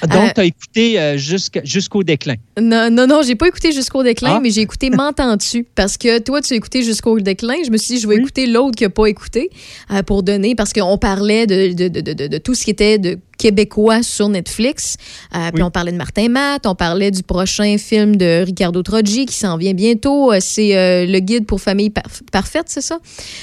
Donc, 0.02 0.12
Euh, 0.14 0.28
tu 0.34 0.40
as 0.40 0.44
écouté 0.44 1.00
euh, 1.00 1.16
jusqu'au 1.16 2.02
déclin. 2.02 2.34
Non, 2.60 2.90
non, 2.90 3.06
non, 3.06 3.22
j'ai 3.22 3.34
pas 3.34 3.48
écouté 3.48 3.72
jusqu'au 3.72 4.02
déclin, 4.02 4.34
Ah. 4.36 4.40
mais 4.42 4.50
j'ai 4.50 4.60
écouté 4.60 4.90
M'entends-tu? 4.96 5.64
Parce 5.74 5.96
que 5.96 6.18
toi, 6.20 6.40
tu 6.42 6.52
as 6.52 6.56
écouté 6.56 6.82
jusqu'au 6.82 7.18
déclin. 7.18 7.54
Je 7.64 7.70
me 7.70 7.76
suis 7.78 7.94
dit, 7.96 8.00
je 8.00 8.06
vais 8.06 8.16
écouter 8.16 8.46
l'autre 8.46 8.76
qui 8.76 8.84
n'a 8.84 8.90
pas 8.90 9.06
écouté 9.06 9.50
euh, 9.90 10.02
pour 10.02 10.22
donner, 10.22 10.54
parce 10.54 10.72
qu'on 10.72 10.98
parlait 10.98 11.46
de, 11.46 11.72
de, 11.72 11.88
de, 11.88 12.12
de, 12.12 12.26
de 12.28 12.38
tout 12.38 12.54
ce 12.54 12.64
qui 12.64 12.70
était 12.70 12.98
de 12.98 13.18
québécois 13.38 14.02
sur 14.02 14.28
Netflix. 14.28 14.96
Euh, 15.34 15.50
Puis 15.52 15.62
on 15.62 15.70
parlait 15.70 15.92
de 15.92 15.96
Martin 15.96 16.28
Matt, 16.28 16.66
on 16.66 16.74
parlait 16.74 17.10
du 17.10 17.22
prochain 17.22 17.76
film 17.78 18.16
de 18.16 18.42
Ricardo 18.44 18.82
Troggi 18.82 19.26
qui 19.26 19.34
s'en 19.34 19.56
vient 19.56 19.74
bientôt. 19.74 20.32
Euh, 20.32 20.38
C'est 20.40 20.76
euh, 20.76 21.06
Le 21.06 21.18
guide 21.20 21.46
pour 21.46 21.60
famille 21.60 21.90
par- 21.90 22.04
parfaite, 22.32 22.64
c'est 22.68 22.80
ça? 22.80 22.98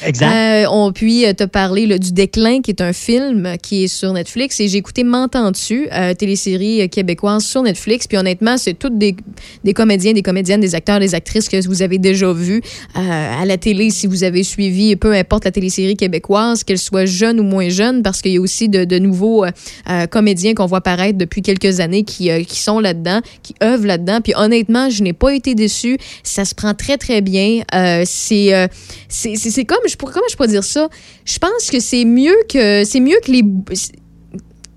Exact. 0.06 0.32
Euh, 0.34 0.66
on 0.72 0.92
puis 0.92 1.26
te 1.36 1.44
parler 1.44 1.86
là, 1.86 1.98
du 1.98 2.12
déclin, 2.12 2.62
qui 2.62 2.72
est 2.72 2.82
un 2.82 2.94
film 2.94 3.56
qui 3.62 3.84
est 3.84 3.88
sur 3.88 4.14
Netflix. 4.14 4.60
Et 4.60 4.68
j'ai 4.68 4.78
écouté 4.78 5.04
M'entends-tu, 5.04 5.88
télésérie 6.18 6.90
québécoise 6.90 7.44
sur 7.44 7.62
Netflix. 7.64 8.08
Puis 8.08 8.18
honnêtement, 8.18 8.58
c'est 8.58 8.74
toutes 8.74 8.98
des, 8.98 9.16
des 9.64 9.74
comédiens, 9.74 10.14
des 10.14 10.22
comédiennes, 10.22 10.62
des 10.62 10.76
acteurs, 10.76 11.00
des 11.00 11.16
actrices 11.16 11.50
que 11.50 11.66
vous 11.68 11.82
avez 11.82 11.98
déjà 11.98 12.32
vus 12.34 12.62
à 12.96 13.46
la 13.46 13.58
télé 13.58 13.90
si 13.90 14.08
vous 14.08 14.24
avez 14.24 14.44
suivi, 14.44 14.96
peu 14.96 15.14
importe 15.14 15.46
la 15.46 15.52
télésérie 15.52 15.96
québécoise, 15.96 16.64
qu'elle 16.64 16.78
soit 16.78 17.06
jeune 17.06 17.40
ou 17.40 17.44
moins 17.44 17.70
jeune, 17.70 18.02
parce 18.02 18.22
qu'il 18.22 18.34
y 18.34 18.38
a 18.38 18.42
aussi 18.42 18.70
de, 18.70 18.84
de 18.86 19.00
nouveaux 19.00 19.46
euh, 19.90 20.08
comédiens 20.08 20.54
qu'on 20.54 20.66
voit 20.66 20.80
apparaître 20.80 21.18
depuis 21.18 21.42
quelques 21.42 21.80
années 21.80 22.04
qui, 22.04 22.30
euh, 22.30 22.44
qui 22.44 22.60
sont 22.60 22.80
là-dedans, 22.80 23.22
qui 23.42 23.56
œuvrent 23.64 23.86
là-dedans. 23.86 24.20
Puis 24.22 24.34
honnêtement, 24.36 24.90
je 24.90 25.04
n'ai 25.04 25.14
pas 25.14 25.34
été 25.34 25.56
déçue. 25.56 25.98
Ça 26.24 26.46
se 26.46 26.56
prend 26.56 26.74
très, 26.74 26.98
très 26.98 27.22
bien. 27.22 27.64
Euh, 27.74 28.04
c'est, 28.06 28.54
euh, 28.54 28.68
c'est, 29.10 29.36
c'est, 29.36 29.66
comme, 29.66 29.80
je 29.88 29.96
comment 29.96 30.14
je 30.30 30.36
pourrais 30.36 30.50
dire 30.50 30.64
ça? 30.64 30.90
Je 31.26 31.38
pense 31.40 31.70
que 31.72 31.80
c'est 31.80 32.06
mieux 32.06 32.36
que, 32.50 32.84
c'est 32.84 33.00
mieux 33.00 33.18
que 33.26 33.32
les, 33.32 33.44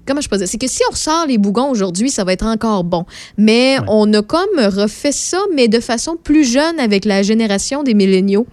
comment 0.06 0.20
je 0.20 0.28
peux 0.28 0.36
dire, 0.36 0.48
c'est 0.48 0.58
que 0.58 0.68
si 0.68 0.82
on 0.88 0.92
ressort 0.92 1.26
les 1.26 1.38
bougons 1.38 1.70
aujourd'hui, 1.70 2.10
ça 2.10 2.24
va 2.24 2.32
être 2.32 2.46
encore 2.46 2.84
bon. 2.84 3.04
Mais 3.36 3.76
on 3.88 4.12
a 4.12 4.22
comme 4.22 4.58
refait 4.58 5.12
ça, 5.12 5.38
mais 5.54 5.68
de 5.68 5.80
façon 5.80 6.16
plus 6.22 6.44
jeune 6.50 6.78
avec 6.78 7.04
la 7.04 7.22
génération 7.22 7.82
des 7.82 7.94
milléniaux. 7.94 8.46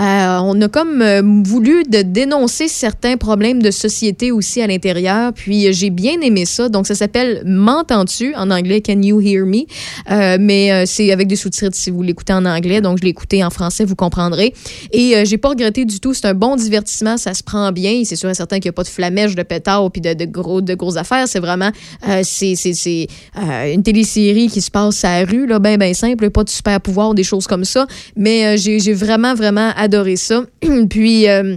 Euh, 0.00 0.38
on 0.42 0.60
a 0.60 0.68
comme 0.68 1.02
euh, 1.02 1.22
voulu 1.44 1.84
de 1.84 2.02
dénoncer 2.02 2.68
certains 2.68 3.16
problèmes 3.16 3.62
de 3.62 3.70
société 3.70 4.32
aussi 4.32 4.62
à 4.62 4.66
l'intérieur. 4.66 5.32
Puis 5.32 5.66
euh, 5.66 5.72
j'ai 5.72 5.90
bien 5.90 6.20
aimé 6.20 6.44
ça. 6.46 6.68
Donc 6.68 6.86
ça 6.86 6.94
s'appelle 6.94 7.42
M'entends-tu? 7.44 8.34
En 8.34 8.50
anglais 8.50 8.80
Can 8.80 9.02
You 9.02 9.20
Hear 9.20 9.44
Me? 9.46 9.64
Euh, 10.10 10.38
mais 10.40 10.86
c'est 10.86 11.12
avec 11.12 11.28
des 11.28 11.36
sous-titres 11.36 11.76
si 11.76 11.90
vous 11.90 12.02
l'écoutez 12.02 12.32
en 12.32 12.44
anglais. 12.44 12.80
Donc 12.80 12.98
je 12.98 13.04
l'ai 13.04 13.10
écouté 13.10 13.44
en 13.44 13.50
français, 13.50 13.84
vous 13.84 13.96
comprendrez. 13.96 14.54
Et 14.92 15.16
euh, 15.16 15.24
j'ai 15.24 15.38
pas 15.38 15.50
regretté 15.50 15.84
du 15.84 16.00
tout. 16.00 16.14
C'est 16.14 16.26
un 16.26 16.34
bon 16.34 16.56
divertissement, 16.56 17.16
ça 17.16 17.34
se 17.34 17.42
prend 17.42 17.72
bien. 17.72 18.02
C'est 18.04 18.16
sûr 18.16 18.30
et 18.30 18.34
certain 18.34 18.56
qu'il 18.56 18.66
n'y 18.66 18.70
a 18.70 18.72
pas 18.74 18.82
de 18.82 18.88
flamèche, 18.88 19.34
de 19.34 19.42
pétard 19.42 19.90
puis 19.90 20.00
de, 20.00 20.14
de 20.14 20.24
gros 20.24 20.60
de 20.60 20.74
affaires. 20.96 21.26
C'est 21.28 21.40
vraiment 21.40 21.70
euh, 22.08 22.20
c'est 22.24 22.54
c'est 22.56 23.06
euh, 23.38 23.72
une 23.72 23.82
télésérie 23.82 24.48
qui 24.48 24.60
se 24.60 24.70
passe 24.70 25.04
à 25.04 25.20
la 25.20 25.30
rue 25.30 25.46
là, 25.46 25.58
ben 25.58 25.78
ben 25.78 25.94
simple, 25.94 26.30
pas 26.30 26.44
de 26.44 26.48
super 26.48 26.80
pouvoir, 26.80 27.14
des 27.14 27.24
choses 27.24 27.46
comme 27.46 27.64
ça. 27.64 27.86
Mais 28.16 28.46
euh, 28.46 28.56
j'ai 28.56 28.78
j'ai 28.78 28.92
vraiment 28.92 29.34
vraiment 29.34 29.72
adoré 29.76 30.16
ça. 30.16 30.44
puis 30.90 31.28
euh, 31.28 31.56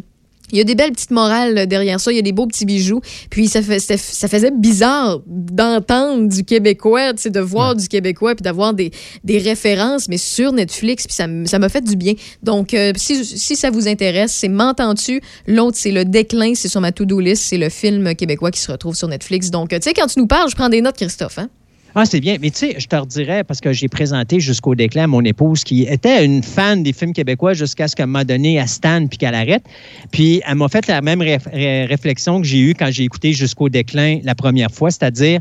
il 0.56 0.60
y 0.60 0.62
a 0.62 0.64
des 0.64 0.76
belles 0.76 0.94
petites 0.94 1.12
morales 1.12 1.68
derrière 1.68 2.00
ça, 2.00 2.12
il 2.12 2.16
y 2.16 2.20
a 2.20 2.22
des 2.22 2.32
beaux 2.32 2.48
petits 2.48 2.66
bijoux. 2.66 3.02
Puis 3.30 3.50
ça, 3.50 3.62
fait, 3.62 3.80
ça, 3.80 3.98
ça 3.98 4.28
faisait 4.30 4.52
bizarre 4.52 5.20
d'entendre 5.28 6.30
du 6.30 6.46
québécois, 6.46 7.12
de 7.14 7.40
voir 7.42 7.76
du 7.76 7.88
québécois, 7.90 8.36
puis 8.36 8.44
d'avoir 8.44 8.74
des, 8.74 8.92
des 9.26 9.38
références, 9.38 10.08
mais 10.08 10.18
sur 10.18 10.54
Netflix, 10.54 11.08
puis 11.08 11.16
ça 11.16 11.60
m'a 11.60 11.70
fait 11.70 11.84
du 11.84 11.98
bien. 11.98 12.14
Donc, 12.42 12.74
euh, 12.74 12.94
si, 12.96 13.26
si 13.26 13.56
ça 13.56 13.70
vous 13.70 13.88
intéresse, 13.88 14.34
c'est 14.34 14.48
M'entends-tu? 14.48 15.22
L'autre, 15.48 15.78
c'est 15.78 15.92
Le 15.92 16.06
Déclin, 16.06 16.54
c'est 16.56 16.70
sur 16.70 16.80
ma 16.80 16.94
to-do 16.94 17.20
list, 17.20 17.44
c'est 17.44 17.58
le 17.58 17.68
film 17.68 18.16
québécois 18.16 18.52
qui 18.52 18.62
se 18.62 18.72
retrouve 18.72 18.96
sur 18.96 19.10
Netflix. 19.10 19.52
Donc, 19.52 19.74
euh, 19.74 19.78
tu 19.80 19.90
sais, 19.90 19.94
quand 19.94 20.08
tu 20.08 20.20
nous 20.20 20.28
parles, 20.28 20.50
je 20.50 20.56
prends 20.56 20.70
des 20.70 20.80
notes, 20.80 20.96
Christophe. 20.96 21.38
Hein? 21.38 21.50
Ah, 21.98 22.06
c'est 22.06 22.20
bien. 22.20 22.36
Mais 22.42 22.52
tu 22.52 22.58
sais, 22.58 22.76
je 22.78 22.88
te 22.88 22.96
redirais, 22.98 23.46
parce 23.46 23.62
que 23.62 23.72
j'ai 23.72 23.88
présenté 23.88 24.42
jusqu'au 24.42 24.76
déclin 24.76 25.06
à 25.06 25.08
mon 25.08 25.22
épouse 25.22 25.64
qui 25.64 25.84
était 25.84 26.26
une 26.26 26.44
fan 26.44 26.84
des 26.84 26.92
films 26.92 27.14
québécois 27.14 27.54
jusqu'à 27.54 27.88
ce 27.88 27.96
qu'elle 27.96 28.08
m'a 28.08 28.26
donné 28.26 28.60
à 28.60 28.68
Stan 28.68 29.08
puis 29.08 29.18
qu'elle 29.18 29.34
arrête. 29.34 29.64
Puis 30.12 30.42
elle 30.46 30.56
m'a 30.56 30.68
fait 30.68 30.86
la 30.88 31.02
même 31.02 31.22
réf- 31.22 31.50
ré- 31.50 31.86
réflexion 31.86 32.42
que 32.42 32.48
j'ai 32.48 32.60
eue 32.60 32.74
quand 32.74 32.92
j'ai 32.92 33.04
écouté 33.06 33.32
jusqu'au 33.32 33.70
déclin 33.70 34.20
la 34.24 34.36
première 34.36 34.72
fois, 34.72 34.92
c'est-à-dire 34.92 35.40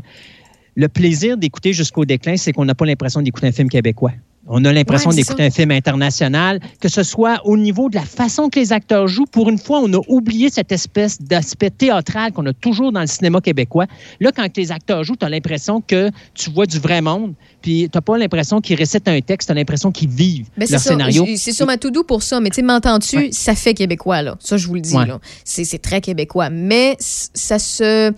le 0.75 0.87
plaisir 0.87 1.37
d'écouter 1.37 1.73
jusqu'au 1.73 2.05
déclin, 2.05 2.37
c'est 2.37 2.53
qu'on 2.53 2.65
n'a 2.65 2.75
pas 2.75 2.85
l'impression 2.85 3.21
d'écouter 3.21 3.47
un 3.47 3.51
film 3.51 3.69
québécois. 3.69 4.13
On 4.47 4.63
a 4.63 4.71
l'impression 4.71 5.09
Ouais, 5.09 5.15
d'écouter 5.15 5.43
un 5.43 5.49
film 5.49 5.71
international, 5.71 6.59
que 6.79 6.87
ce 6.87 7.01
soit 7.01 7.41
au 7.45 7.57
niveau 7.57 7.89
de 7.89 7.95
la 7.95 8.03
façon 8.05 8.49
que 8.49 8.59
les 8.59 8.73
acteurs 8.73 9.07
jouent. 9.07 9.25
Pour 9.25 9.49
une 9.49 9.57
fois, 9.57 9.79
on 9.83 9.91
a 9.93 9.99
oublié 10.07 10.49
cette 10.51 10.71
espèce 10.71 11.19
d'aspect 11.19 11.71
théâtral 11.71 12.31
qu'on 12.31 12.45
a 12.45 12.53
toujours 12.53 12.91
dans 12.91 13.01
le 13.01 13.07
cinéma 13.07 13.41
québécois. 13.41 13.85
Là, 14.19 14.31
quand 14.31 14.47
les 14.55 14.71
acteurs 14.71 15.03
jouent, 15.03 15.15
tu 15.15 15.25
as 15.25 15.29
l'impression 15.29 15.81
que 15.81 16.11
tu 16.35 16.51
vois 16.51 16.67
du 16.67 16.77
vrai 16.77 17.01
monde, 17.01 17.33
puis 17.63 17.89
tu 17.91 17.97
n'as 17.97 18.01
pas 18.01 18.17
l'impression 18.19 18.61
qu'ils 18.61 18.75
récitent 18.77 19.07
un 19.07 19.19
texte, 19.21 19.47
tu 19.47 19.51
as 19.51 19.55
l'impression 19.55 19.91
qu'ils 19.91 20.09
vivent 20.09 20.47
Ben, 20.57 20.67
leur 20.69 20.79
ça. 20.79 20.89
scénario. 20.89 21.25
C'est 21.37 21.51
sur 21.51 21.65
ma 21.65 21.77
to-do 21.77 22.03
pour 22.03 22.21
ça. 22.21 22.39
Mais 22.39 22.51
tu 22.51 22.61
m'entends-tu? 22.61 23.31
Ça 23.31 23.55
fait 23.55 23.73
québécois, 23.73 24.21
là. 24.21 24.35
Ça, 24.39 24.57
je 24.57 24.67
vous 24.67 24.75
le 24.75 24.81
dis, 24.81 24.95
Ouais. 24.95 25.07
là. 25.07 25.19
C'est 25.43 25.81
très 25.81 26.01
québécois. 26.01 26.49
Mais 26.51 26.95
ça 26.99 27.57
se. 27.57 28.13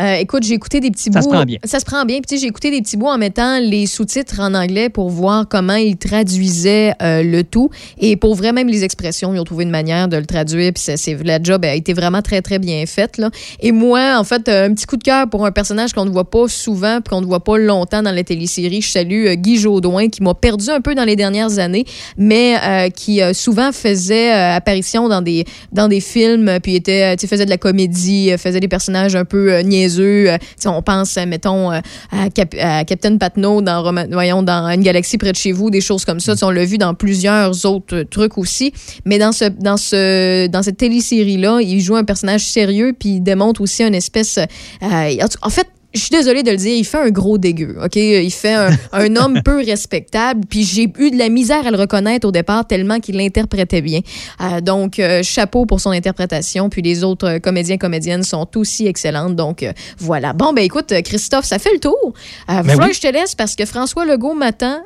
Euh, 0.00 0.14
écoute, 0.14 0.42
j'ai 0.44 0.54
écouté 0.54 0.80
des 0.80 0.90
petits 0.90 1.10
Ça 1.12 1.20
bouts. 1.20 1.24
se 1.24 1.28
prend 1.28 1.44
bien. 1.44 1.58
Ça 1.64 1.80
se 1.80 1.84
prend 1.84 2.04
bien. 2.04 2.20
Puis, 2.26 2.38
j'ai 2.38 2.46
écouté 2.46 2.70
des 2.70 2.80
petits 2.80 2.96
bouts 2.96 3.08
en 3.08 3.18
mettant 3.18 3.58
les 3.58 3.86
sous-titres 3.86 4.40
en 4.40 4.54
anglais 4.54 4.88
pour 4.88 5.10
voir 5.10 5.46
comment 5.48 5.74
ils 5.74 5.96
traduisaient 5.96 6.94
euh, 7.02 7.22
le 7.22 7.44
tout. 7.44 7.70
Et 7.98 8.16
pour 8.16 8.34
vrai, 8.34 8.52
même 8.52 8.68
les 8.68 8.84
expressions, 8.84 9.34
ils 9.34 9.38
ont 9.40 9.44
trouvé 9.44 9.64
une 9.64 9.70
manière 9.70 10.08
de 10.08 10.16
le 10.16 10.26
traduire. 10.26 10.72
Puis, 10.72 10.82
ça, 10.82 10.94
la 11.24 11.42
job 11.42 11.64
a 11.64 11.74
été 11.74 11.92
vraiment 11.92 12.22
très, 12.22 12.42
très 12.42 12.58
bien 12.58 12.84
faite, 12.86 13.18
là. 13.18 13.30
Et 13.60 13.72
moi, 13.72 14.16
en 14.18 14.24
fait, 14.24 14.48
euh, 14.48 14.66
un 14.68 14.74
petit 14.74 14.86
coup 14.86 14.96
de 14.96 15.04
cœur 15.04 15.28
pour 15.28 15.44
un 15.44 15.52
personnage 15.52 15.92
qu'on 15.92 16.04
ne 16.04 16.10
voit 16.10 16.28
pas 16.28 16.48
souvent 16.48 17.00
puis 17.00 17.10
qu'on 17.10 17.20
ne 17.20 17.26
voit 17.26 17.44
pas 17.44 17.58
longtemps 17.58 18.02
dans 18.02 18.12
la 18.12 18.24
télésérie. 18.24 18.80
Je 18.80 18.90
salue 18.90 19.26
euh, 19.26 19.34
Guy 19.34 19.56
Jodoin 19.58 20.08
qui 20.08 20.22
m'a 20.22 20.34
perdu 20.34 20.70
un 20.70 20.80
peu 20.80 20.94
dans 20.94 21.04
les 21.04 21.16
dernières 21.16 21.58
années, 21.58 21.84
mais 22.16 22.90
qui 22.94 23.20
souvent 23.34 23.72
faisait 23.72 24.30
apparition 24.32 25.08
dans 25.08 25.22
des, 25.22 25.44
dans 25.72 25.88
des 25.88 26.00
films, 26.00 26.58
puis 26.62 26.76
était, 26.76 27.16
faisait 27.16 27.44
de 27.44 27.50
la 27.50 27.58
comédie, 27.58 28.30
faisait 28.38 28.60
des 28.60 28.68
personnages 28.68 29.16
un 29.16 29.24
peu 29.24 29.52
euh, 29.52 29.62
euh, 29.88 30.36
on 30.66 30.82
pense, 30.82 31.16
euh, 31.16 31.26
mettons, 31.26 31.72
euh, 31.72 31.80
à, 32.10 32.30
Cap- 32.30 32.54
à 32.60 32.84
Captain 32.84 33.16
Patnaud 33.16 33.62
dans, 33.62 33.82
voyons, 34.10 34.42
dans 34.42 34.68
Une 34.68 34.82
galaxie 34.82 35.18
près 35.18 35.32
de 35.32 35.36
chez 35.36 35.52
vous, 35.52 35.70
des 35.70 35.80
choses 35.80 36.04
comme 36.04 36.20
ça. 36.20 36.34
On 36.42 36.50
l'a 36.50 36.64
vu 36.64 36.78
dans 36.78 36.94
plusieurs 36.94 37.64
autres 37.66 38.02
trucs 38.02 38.38
aussi. 38.38 38.72
Mais 39.04 39.18
dans, 39.18 39.32
ce, 39.32 39.44
dans, 39.44 39.76
ce, 39.76 40.46
dans 40.48 40.62
cette 40.62 40.78
télésérie-là, 40.78 41.60
il 41.60 41.80
joue 41.80 41.96
un 41.96 42.04
personnage 42.04 42.44
sérieux, 42.44 42.94
puis 42.98 43.16
il 43.16 43.20
démontre 43.20 43.60
aussi 43.60 43.82
une 43.82 43.94
espèce... 43.94 44.38
en 44.82 45.50
fait, 45.50 45.66
je 45.94 46.00
suis 46.00 46.10
désolée 46.10 46.42
de 46.42 46.50
le 46.50 46.56
dire, 46.56 46.74
il 46.76 46.84
fait 46.84 46.98
un 46.98 47.10
gros 47.10 47.38
dégueu, 47.38 47.76
OK? 47.82 47.96
Il 47.96 48.30
fait 48.32 48.54
un, 48.54 48.70
un 48.92 49.16
homme 49.16 49.42
peu 49.44 49.56
respectable, 49.56 50.42
puis 50.48 50.62
j'ai 50.64 50.84
eu 50.98 51.10
de 51.10 51.18
la 51.18 51.28
misère 51.28 51.66
à 51.66 51.70
le 51.70 51.76
reconnaître 51.76 52.26
au 52.26 52.32
départ 52.32 52.66
tellement 52.66 52.98
qu'il 53.00 53.16
l'interprétait 53.16 53.80
bien. 53.82 54.00
Euh, 54.40 54.60
donc, 54.60 54.98
euh, 54.98 55.22
chapeau 55.22 55.66
pour 55.66 55.80
son 55.80 55.90
interprétation, 55.90 56.68
puis 56.68 56.82
les 56.82 57.04
autres 57.04 57.26
euh, 57.28 57.38
comédiens, 57.38 57.76
comédiennes 57.78 58.22
sont 58.22 58.48
aussi 58.56 58.86
excellentes. 58.86 59.36
Donc, 59.36 59.62
euh, 59.62 59.72
voilà. 59.98 60.32
Bon, 60.32 60.52
ben 60.52 60.62
écoute, 60.64 60.92
Christophe, 61.04 61.44
ça 61.44 61.58
fait 61.58 61.72
le 61.74 61.80
tour. 61.80 62.12
Euh, 62.50 62.62
Ben 62.62 62.78
je 62.92 63.00
te 63.00 63.08
laisse 63.12 63.34
parce 63.34 63.54
que 63.56 63.64
François 63.66 64.04
Legault 64.04 64.34
m'attend. 64.34 64.80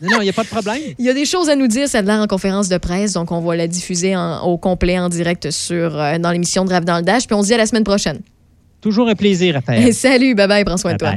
Non, 0.00 0.10
non, 0.12 0.20
il 0.20 0.24
n'y 0.24 0.30
a 0.30 0.32
pas 0.32 0.44
de 0.44 0.48
problème. 0.48 0.78
il 0.98 1.04
y 1.04 1.08
a 1.08 1.14
des 1.14 1.24
choses 1.24 1.48
à 1.48 1.56
nous 1.56 1.66
dire, 1.66 1.86
l'air 1.92 2.20
en 2.20 2.26
conférence 2.26 2.68
de 2.68 2.78
presse, 2.78 3.14
donc 3.14 3.32
on 3.32 3.40
va 3.40 3.56
la 3.56 3.66
diffuser 3.66 4.14
en- 4.16 4.40
au 4.42 4.56
complet 4.58 4.98
en 4.98 5.08
direct 5.08 5.50
sur, 5.50 5.98
euh, 6.00 6.18
dans 6.18 6.30
l'émission 6.30 6.64
de 6.64 6.70
Rave 6.70 6.84
dans 6.84 6.98
le 6.98 7.02
Dash, 7.02 7.26
puis 7.26 7.34
on 7.34 7.42
se 7.42 7.48
dit 7.48 7.54
à 7.54 7.58
la 7.58 7.66
semaine 7.66 7.84
prochaine. 7.84 8.20
Toujours 8.80 9.08
un 9.08 9.14
plaisir, 9.14 9.54
Raphaël. 9.54 9.92
Salut, 9.94 10.34
bye 10.34 10.46
bye, 10.46 10.64
prends 10.64 10.76
soin 10.76 10.92
de 10.92 10.98
toi. 10.98 11.14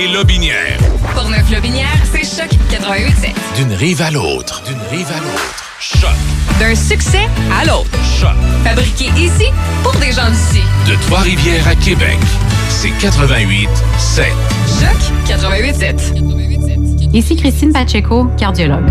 Et 0.00 0.08
Lobinière. 0.08 0.78
Portneuf-Lobinière, 1.14 1.98
c'est 2.04 2.24
Choc 2.24 2.50
88.7. 2.70 3.34
D'une 3.56 3.72
rive 3.74 4.00
à 4.00 4.10
l'autre. 4.10 4.62
D'une 4.64 4.80
rive 4.90 5.08
à 5.12 5.20
l'autre. 5.20 5.76
Choc. 5.78 6.10
D'un 6.58 6.74
succès 6.74 7.28
à 7.60 7.66
l'autre. 7.66 7.90
Choc. 8.18 8.34
Fabriqué 8.64 9.06
ici 9.18 9.46
pour 9.82 9.92
des 9.96 10.12
gens 10.12 10.30
d'ici. 10.30 10.62
De 10.86 10.94
Trois-Rivières 11.06 11.68
à 11.68 11.74
Québec. 11.74 12.18
C'est 12.68 12.92
88 13.00 13.68
7. 13.98 14.26
Choc 14.80 15.36
88.7. 15.38 17.14
Ici 17.14 17.36
Christine 17.36 17.72
Pacheco, 17.72 18.24
cardiologue. 18.38 18.90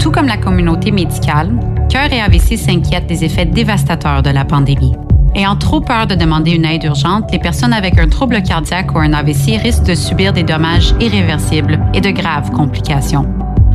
Tout 0.00 0.10
comme 0.10 0.26
la 0.26 0.38
communauté 0.38 0.90
médicale, 0.90 1.52
Cœur 1.88 2.12
et 2.12 2.20
AVC 2.20 2.56
s'inquiètent 2.58 3.06
des 3.06 3.24
effets 3.24 3.46
dévastateurs 3.46 4.22
de 4.22 4.30
la 4.30 4.44
pandémie. 4.44 4.94
Ayant 5.38 5.54
trop 5.54 5.80
peur 5.80 6.08
de 6.08 6.16
demander 6.16 6.50
une 6.50 6.64
aide 6.64 6.82
urgente, 6.82 7.30
les 7.30 7.38
personnes 7.38 7.72
avec 7.72 7.96
un 7.96 8.08
trouble 8.08 8.42
cardiaque 8.42 8.92
ou 8.92 8.98
un 8.98 9.12
AVC 9.12 9.56
risquent 9.62 9.84
de 9.84 9.94
subir 9.94 10.32
des 10.32 10.42
dommages 10.42 10.92
irréversibles 10.98 11.78
et 11.94 12.00
de 12.00 12.10
graves 12.10 12.50
complications. 12.50 13.24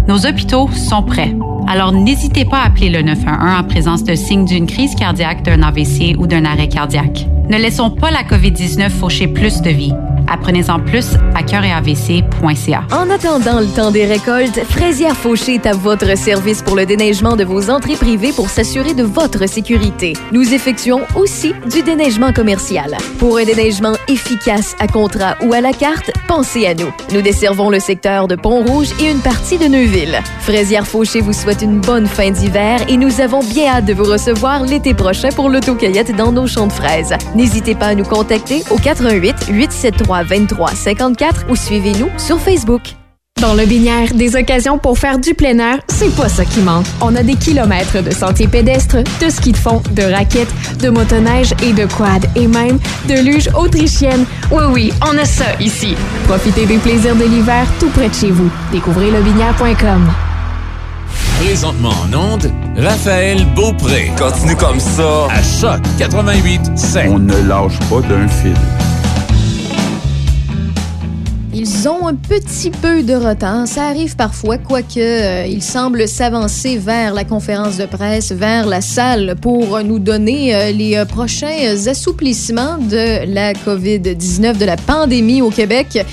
Nos 0.10 0.26
hôpitaux 0.26 0.68
sont 0.74 1.04
prêts. 1.04 1.34
Alors 1.70 1.94
n'hésitez 1.94 2.44
pas 2.44 2.58
à 2.58 2.66
appeler 2.66 2.90
le 2.90 3.02
911 3.02 3.60
en 3.62 3.64
présence 3.64 4.04
de 4.04 4.14
signes 4.14 4.44
d'une 4.44 4.68
crise 4.68 4.94
cardiaque, 4.94 5.44
d'un 5.44 5.64
AVC 5.64 6.18
ou 6.18 6.28
d'un 6.28 6.44
arrêt 6.44 6.68
cardiaque. 6.68 7.28
Ne 7.50 7.56
laissons 7.56 7.92
pas 7.92 8.12
la 8.12 8.24
COVID-19 8.24 8.90
faucher 8.90 9.30
plus 9.30 9.62
de 9.62 9.70
vies. 9.70 9.94
Apprenez-en 10.34 10.80
plus 10.80 11.12
à 11.36 11.44
cœuretavc.ca. 11.44 12.84
En 12.92 13.08
attendant 13.12 13.60
le 13.60 13.68
temps 13.68 13.92
des 13.92 14.06
récoltes, 14.06 14.60
Fraisière 14.68 15.16
Fauché 15.16 15.56
est 15.56 15.68
à 15.68 15.74
votre 15.74 16.18
service 16.18 16.64
pour 16.64 16.76
le 16.76 16.88
déneigement 16.88 17.36
de 17.36 17.44
vos 17.44 17.70
entrées 17.70 17.96
privées 17.96 18.32
pour 18.36 18.50
s'assurer 18.50 18.96
de 18.96 19.04
votre 19.04 19.48
sécurité. 19.48 20.14
Nous 20.32 20.56
effectuons 20.56 21.02
aussi 21.16 21.54
du 21.72 21.84
déneigement 21.84 22.34
commercial. 22.34 22.98
Pour 23.20 23.38
un 23.38 23.44
déneigement 23.44 23.94
efficace 24.08 24.76
à 24.80 24.88
contrat 24.88 25.38
ou 25.44 25.54
à 25.54 25.62
la 25.62 25.72
carte, 25.72 26.10
pensez 26.28 26.66
à 26.66 26.74
nous. 26.74 26.92
Nous 27.14 27.22
desservons 27.22 27.70
le 27.70 27.80
secteur 27.80 28.28
de 28.28 28.36
Pont-Rouge 28.36 28.90
et 29.00 29.12
une 29.12 29.22
partie 29.22 29.60
de 29.60 29.66
Neuville. 29.66 30.20
Fraisière 30.40 30.88
Fauché 30.88 31.22
vous 31.22 31.34
souhaite 31.34 31.62
une 31.62 31.80
bonne 31.80 32.08
fin 32.08 32.32
d'hiver 32.32 32.80
et 32.90 32.98
nous 32.98 33.22
avons 33.22 33.44
bien 33.44 33.68
hâte 33.68 33.86
de 33.86 33.94
vous 33.94 34.06
recevoir 34.12 34.64
l'été 34.64 34.96
prochain 34.96 35.30
pour 35.30 35.50
l'autocueillette 35.50 36.16
dans 36.16 36.32
nos 36.32 36.48
champs 36.48 36.68
de 36.68 36.74
fraises. 36.74 37.14
N'hésitez 37.36 37.76
pas 37.76 37.88
à 37.88 37.96
nous 37.96 38.04
contacter 38.04 38.64
au 38.72 38.78
88 38.78 39.36
873 39.52 40.23
23 40.24 40.70
54 40.70 41.46
ou 41.50 41.56
suivez-nous 41.56 42.10
sur 42.18 42.40
Facebook. 42.40 42.96
Dans 43.42 43.56
le 43.56 43.66
Binière, 43.66 44.14
des 44.14 44.38
occasions 44.38 44.78
pour 44.78 44.98
faire 44.98 45.20
du 45.20 45.34
plein 45.34 45.60
air, 45.60 45.80
c'est 45.90 46.16
pas 46.16 46.30
ça 46.30 46.46
qui 46.46 46.62
manque. 46.62 46.86
On 47.02 47.14
a 47.16 47.24
des 47.24 47.36
kilomètres 47.36 48.02
de 48.02 48.12
sentiers 48.12 48.48
pédestres, 48.48 49.04
de 49.22 49.30
ski 49.30 49.52
de 49.52 49.58
fond, 49.58 49.82
de 49.92 50.04
raquettes, 50.04 50.54
de 50.80 50.90
motoneige 50.90 51.54
et 51.62 51.74
de 51.74 51.86
quad, 51.86 52.26
et 52.38 52.48
même 52.48 52.80
de 53.10 53.16
luge 53.16 53.50
autrichienne. 53.54 54.26
Oui, 54.50 54.64
oui, 54.72 54.94
on 55.02 55.18
a 55.18 55.26
ça 55.26 55.60
ici. 55.60 55.96
Profitez 56.26 56.66
des 56.66 56.78
plaisirs 56.78 57.18
de 57.18 57.26
l'hiver 57.26 57.68
tout 57.82 57.90
près 57.90 58.08
de 58.08 58.14
chez 58.14 58.32
vous. 58.32 58.50
Découvrez 58.72 59.12
lebinière.com. 59.12 60.10
Présentement 61.44 61.90
en 61.90 62.18
onde, 62.18 62.50
Raphaël 62.78 63.46
Beaupré. 63.56 64.14
Continue 64.18 64.56
comme 64.56 64.80
ça. 64.80 65.28
À 65.30 65.44
Choc 65.44 65.82
88 65.98 66.78
7. 66.78 67.08
On 67.10 67.20
ne 67.20 67.36
lâche 67.46 67.78
pas 67.90 68.00
d'un 68.08 68.28
fil. 68.30 68.56
Ils 71.84 71.90
ont 71.90 72.08
un 72.08 72.16
petit 72.16 72.72
peu 72.72 73.04
de 73.04 73.14
retard. 73.14 73.68
Ça 73.68 73.88
arrive 73.88 74.16
parfois, 74.16 74.58
quoique 74.58 75.00
euh, 75.00 75.46
ils 75.46 75.62
semblent 75.62 76.08
s'avancer 76.08 76.78
vers 76.78 77.14
la 77.14 77.26
conférence 77.26 77.76
de 77.76 77.86
presse, 77.86 78.32
vers 78.32 78.66
la 78.66 78.80
salle 78.80 79.36
pour 79.42 79.84
nous 79.84 80.00
donner 80.00 80.56
euh, 80.56 80.72
les 80.72 80.96
euh, 80.96 81.04
prochains 81.04 81.76
assouplissements 81.86 82.78
de 82.78 83.26
la 83.26 83.52
COVID-19, 83.52 84.58
de 84.58 84.64
la 84.64 84.78
pandémie 84.78 85.42
au 85.42 85.50
Québec. 85.50 86.06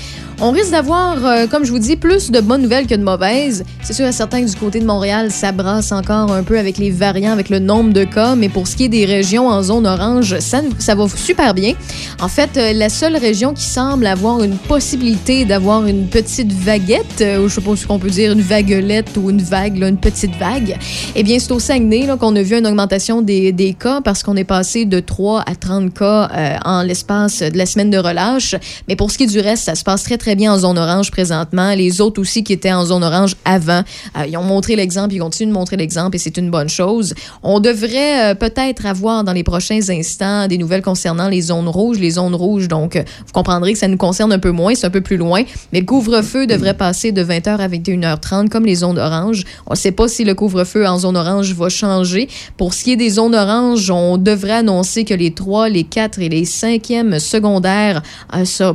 On 0.43 0.49
risque 0.49 0.71
d'avoir, 0.71 1.23
euh, 1.23 1.45
comme 1.45 1.65
je 1.65 1.71
vous 1.71 1.77
dis, 1.77 1.95
plus 1.95 2.31
de 2.31 2.41
bonnes 2.41 2.63
nouvelles 2.63 2.87
que 2.87 2.95
de 2.95 3.03
mauvaises. 3.03 3.63
C'est 3.83 3.93
sûr 3.93 4.07
et 4.07 4.11
certain 4.11 4.43
que 4.43 4.49
du 4.49 4.55
côté 4.55 4.79
de 4.79 4.85
Montréal, 4.85 5.29
ça 5.29 5.51
brasse 5.51 5.91
encore 5.91 6.31
un 6.31 6.41
peu 6.41 6.57
avec 6.57 6.79
les 6.79 6.89
variants, 6.89 7.31
avec 7.31 7.49
le 7.49 7.59
nombre 7.59 7.93
de 7.93 8.05
cas, 8.05 8.33
mais 8.33 8.49
pour 8.49 8.67
ce 8.67 8.75
qui 8.75 8.85
est 8.85 8.89
des 8.89 9.05
régions 9.05 9.47
en 9.47 9.61
zone 9.61 9.85
orange, 9.85 10.39
ça, 10.39 10.95
va 10.95 11.07
super 11.15 11.53
bien. 11.53 11.75
En 12.19 12.27
fait, 12.27 12.57
euh, 12.57 12.73
la 12.73 12.89
seule 12.89 13.17
région 13.17 13.53
qui 13.53 13.61
semble 13.65 14.07
avoir 14.07 14.41
une 14.41 14.57
possibilité 14.57 15.45
d'avoir 15.45 15.85
une 15.85 16.07
petite 16.07 16.51
vaguette, 16.51 17.21
euh, 17.21 17.43
ou 17.43 17.47
je 17.47 17.53
sais 17.53 17.61
pas 17.61 17.75
ce 17.75 17.85
qu'on 17.85 17.99
peut 17.99 18.09
dire, 18.09 18.31
une 18.31 18.41
vaguelette 18.41 19.15
ou 19.17 19.29
une 19.29 19.43
vague, 19.43 19.77
une 19.77 19.97
petite 19.97 20.35
vague, 20.37 20.75
eh 21.13 21.21
bien, 21.21 21.37
c'est 21.37 21.51
au 21.51 21.59
Saguenay 21.59 22.07
qu'on 22.19 22.35
a 22.35 22.41
vu 22.41 22.57
une 22.57 22.65
augmentation 22.65 23.21
des, 23.21 23.75
cas 23.79 24.01
parce 24.03 24.23
qu'on 24.23 24.35
est 24.35 24.43
passé 24.43 24.85
de 24.85 24.99
3 24.99 25.41
à 25.41 25.53
30 25.53 25.93
cas 25.93 26.59
en 26.65 26.81
l'espace 26.81 27.43
de 27.43 27.57
la 27.57 27.67
semaine 27.67 27.91
de 27.91 27.99
relâche. 27.99 28.55
Mais 28.87 28.95
pour 28.95 29.11
ce 29.11 29.19
qui 29.19 29.25
est 29.25 29.27
du 29.27 29.39
reste, 29.39 29.65
ça 29.65 29.75
se 29.75 29.83
passe 29.83 30.03
très, 30.03 30.17
très 30.17 30.30
bien 30.35 30.53
en 30.53 30.57
zone 30.57 30.77
orange 30.77 31.11
présentement. 31.11 31.73
Les 31.73 32.01
autres 32.01 32.21
aussi 32.21 32.43
qui 32.43 32.53
étaient 32.53 32.71
en 32.71 32.85
zone 32.85 33.03
orange 33.03 33.35
avant, 33.45 33.83
euh, 34.17 34.25
ils 34.27 34.37
ont 34.37 34.43
montré 34.43 34.75
l'exemple, 34.75 35.13
ils 35.13 35.19
continuent 35.19 35.49
de 35.49 35.53
montrer 35.53 35.77
l'exemple 35.77 36.15
et 36.15 36.19
c'est 36.19 36.37
une 36.37 36.49
bonne 36.49 36.69
chose. 36.69 37.13
On 37.43 37.59
devrait 37.59 38.31
euh, 38.31 38.35
peut-être 38.35 38.85
avoir 38.85 39.23
dans 39.23 39.33
les 39.33 39.43
prochains 39.43 39.79
instants 39.89 40.47
des 40.47 40.57
nouvelles 40.57 40.81
concernant 40.81 41.29
les 41.29 41.41
zones 41.41 41.67
rouges. 41.67 41.99
Les 41.99 42.11
zones 42.11 42.35
rouges, 42.35 42.67
donc, 42.67 42.95
euh, 42.95 43.03
vous 43.25 43.33
comprendrez 43.33 43.73
que 43.73 43.79
ça 43.79 43.87
nous 43.87 43.97
concerne 43.97 44.31
un 44.33 44.39
peu 44.39 44.51
moins, 44.51 44.75
c'est 44.75 44.87
un 44.87 44.91
peu 44.91 45.01
plus 45.01 45.17
loin, 45.17 45.43
mais 45.71 45.79
le 45.79 45.85
couvre-feu 45.85 46.47
devrait 46.47 46.75
passer 46.75 47.11
de 47.11 47.23
20h 47.23 47.57
à 47.57 47.67
21h30 47.67 48.49
comme 48.49 48.65
les 48.65 48.75
zones 48.75 48.99
oranges. 48.99 49.43
On 49.67 49.73
ne 49.73 49.77
sait 49.77 49.91
pas 49.91 50.07
si 50.07 50.23
le 50.23 50.35
couvre-feu 50.35 50.87
en 50.87 50.99
zone 50.99 51.17
orange 51.17 51.53
va 51.53 51.69
changer. 51.69 52.27
Pour 52.57 52.73
ce 52.73 52.83
qui 52.83 52.93
est 52.93 52.97
des 52.97 53.11
zones 53.11 53.35
oranges, 53.35 53.89
on 53.89 54.17
devrait 54.17 54.51
annoncer 54.51 55.05
que 55.05 55.13
les 55.13 55.33
3, 55.33 55.69
les 55.69 55.83
4 55.83 56.19
et 56.19 56.29
les 56.29 56.45
5e 56.45 57.19
secondaires 57.19 58.01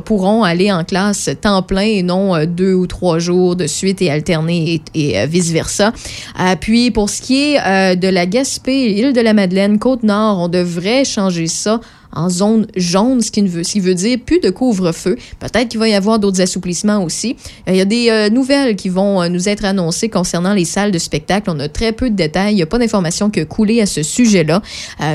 pourront 0.05 0.43
aller 0.43 0.71
en 0.71 0.83
classe 0.83 1.29
temps 1.47 1.61
plein 1.61 1.81
et 1.81 2.03
non 2.03 2.35
euh, 2.35 2.45
deux 2.45 2.73
ou 2.73 2.87
trois 2.87 3.19
jours 3.19 3.55
de 3.55 3.67
suite 3.67 4.01
et 4.01 4.11
alterner 4.11 4.81
et, 4.93 5.11
et, 5.11 5.19
euh, 5.19 5.25
vice-versa. 5.25 5.93
Euh, 6.39 6.55
puis 6.59 6.91
pour 6.91 7.09
ce 7.09 7.21
qui 7.21 7.53
est 7.53 7.95
de 7.95 8.07
la 8.07 8.25
Gaspé, 8.25 8.91
île 8.91 9.13
de 9.13 9.21
la 9.21 9.33
Madeleine, 9.33 9.79
Côte-Nord, 9.79 10.39
on 10.39 10.49
devrait 10.49 11.05
changer 11.05 11.47
ça 11.47 11.79
en 12.13 12.29
zone 12.29 12.67
jaune, 12.75 13.21
ce 13.21 13.31
qui, 13.31 13.41
ne 13.41 13.47
veut, 13.47 13.63
ce 13.63 13.73
qui 13.73 13.79
veut 13.79 13.95
dire 13.95 14.17
plus 14.25 14.39
de 14.39 14.49
couvre-feu. 14.49 15.17
Peut-être 15.39 15.69
qu'il 15.69 15.79
va 15.79 15.87
y 15.87 15.93
avoir 15.93 16.19
d'autres 16.19 16.41
assouplissements 16.41 17.03
aussi. 17.03 17.35
Euh, 17.67 17.71
Il 17.71 17.77
y 17.77 17.81
a 17.81 17.85
des 17.85 18.09
euh, 18.09 18.29
nouvelles 18.29 18.75
qui 18.75 18.89
vont 18.89 19.21
euh, 19.21 19.29
nous 19.29 19.49
être 19.49 19.65
annoncées 19.65 20.09
concernant 20.09 20.53
les 20.53 20.65
salles 20.65 20.91
de 20.91 20.99
spectacle. 20.99 21.49
On 21.53 21.59
a 21.59 21.69
très 21.69 21.91
peu 21.91 22.09
de 22.09 22.15
détails. 22.15 22.53
Il 22.53 22.55
n'y 22.55 22.63
a 22.63 22.67
pas 22.67 22.79
d'informations 22.79 23.29
qui 23.29 23.41
a 23.41 23.45
coulé 23.45 23.81
à 23.81 23.85
ce 23.85 24.03
sujet-là. 24.03 24.61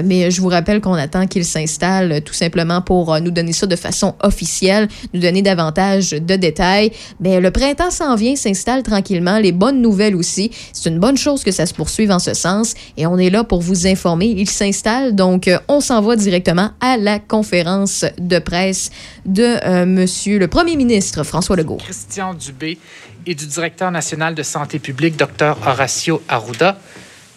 Mais 0.05 0.31
je 0.31 0.41
vous 0.41 0.49
rappelle 0.49 0.81
qu'on 0.81 0.95
attend 0.95 1.27
qu'ils 1.27 1.45
s'installent 1.45 2.23
tout 2.23 2.35
simplement 2.35 2.81
pour 2.81 3.19
nous 3.21 3.31
donner 3.31 3.53
ça 3.53 3.67
de 3.67 3.77
façon 3.77 4.15
officielle, 4.23 4.89
nous 5.13 5.21
donner 5.21 5.43
davantage 5.43 6.11
de 6.11 6.37
détails. 6.37 6.93
Mais 7.21 7.41
le 7.41 7.51
printemps 7.51 7.91
s'en 7.91 8.15
vient, 8.15 8.37
s'installe 8.37 8.83
tranquillement. 8.83 9.39
Les 9.39 9.53
bonnes 9.53 9.81
nouvelles 9.81 10.17
aussi. 10.17 10.51
C'est 10.73 10.89
une 10.89 10.99
bonne 10.99 11.17
chose 11.17 11.43
que 11.45 11.51
ça 11.51 11.67
se 11.67 11.75
poursuive 11.75 12.11
en 12.11 12.19
ce 12.19 12.35
sens. 12.35 12.75
Et 12.97 13.07
on 13.07 13.19
est 13.19 13.31
là 13.31 13.45
pour 13.45 13.61
vous 13.61 13.87
informer. 13.87 14.35
Il 14.37 14.49
s'installe. 14.49 15.15
Donc, 15.15 15.51
on 15.69 15.81
s'en 15.81 16.01
va 16.01 16.17
directement 16.17 16.71
à 16.83 16.97
la 16.97 17.21
conférence 17.21 18.05
de 18.19 18.39
presse 18.41 18.91
de 19.25 19.57
euh, 19.65 19.87
Monsieur 19.87 20.39
le 20.39 20.49
Premier 20.49 20.77
ministre 20.77 21.23
François 21.23 21.57
Legault. 21.57 21.77
Christian 21.77 22.35
Dubé 22.35 22.77
et 23.25 23.35
du 23.37 23.47
directeur 23.47 23.91
national 23.93 24.35
de 24.35 24.43
santé 24.43 24.81
publique, 24.81 25.17
Dr 25.17 25.57
Horacio 25.65 26.21
Arruda. 26.29 26.77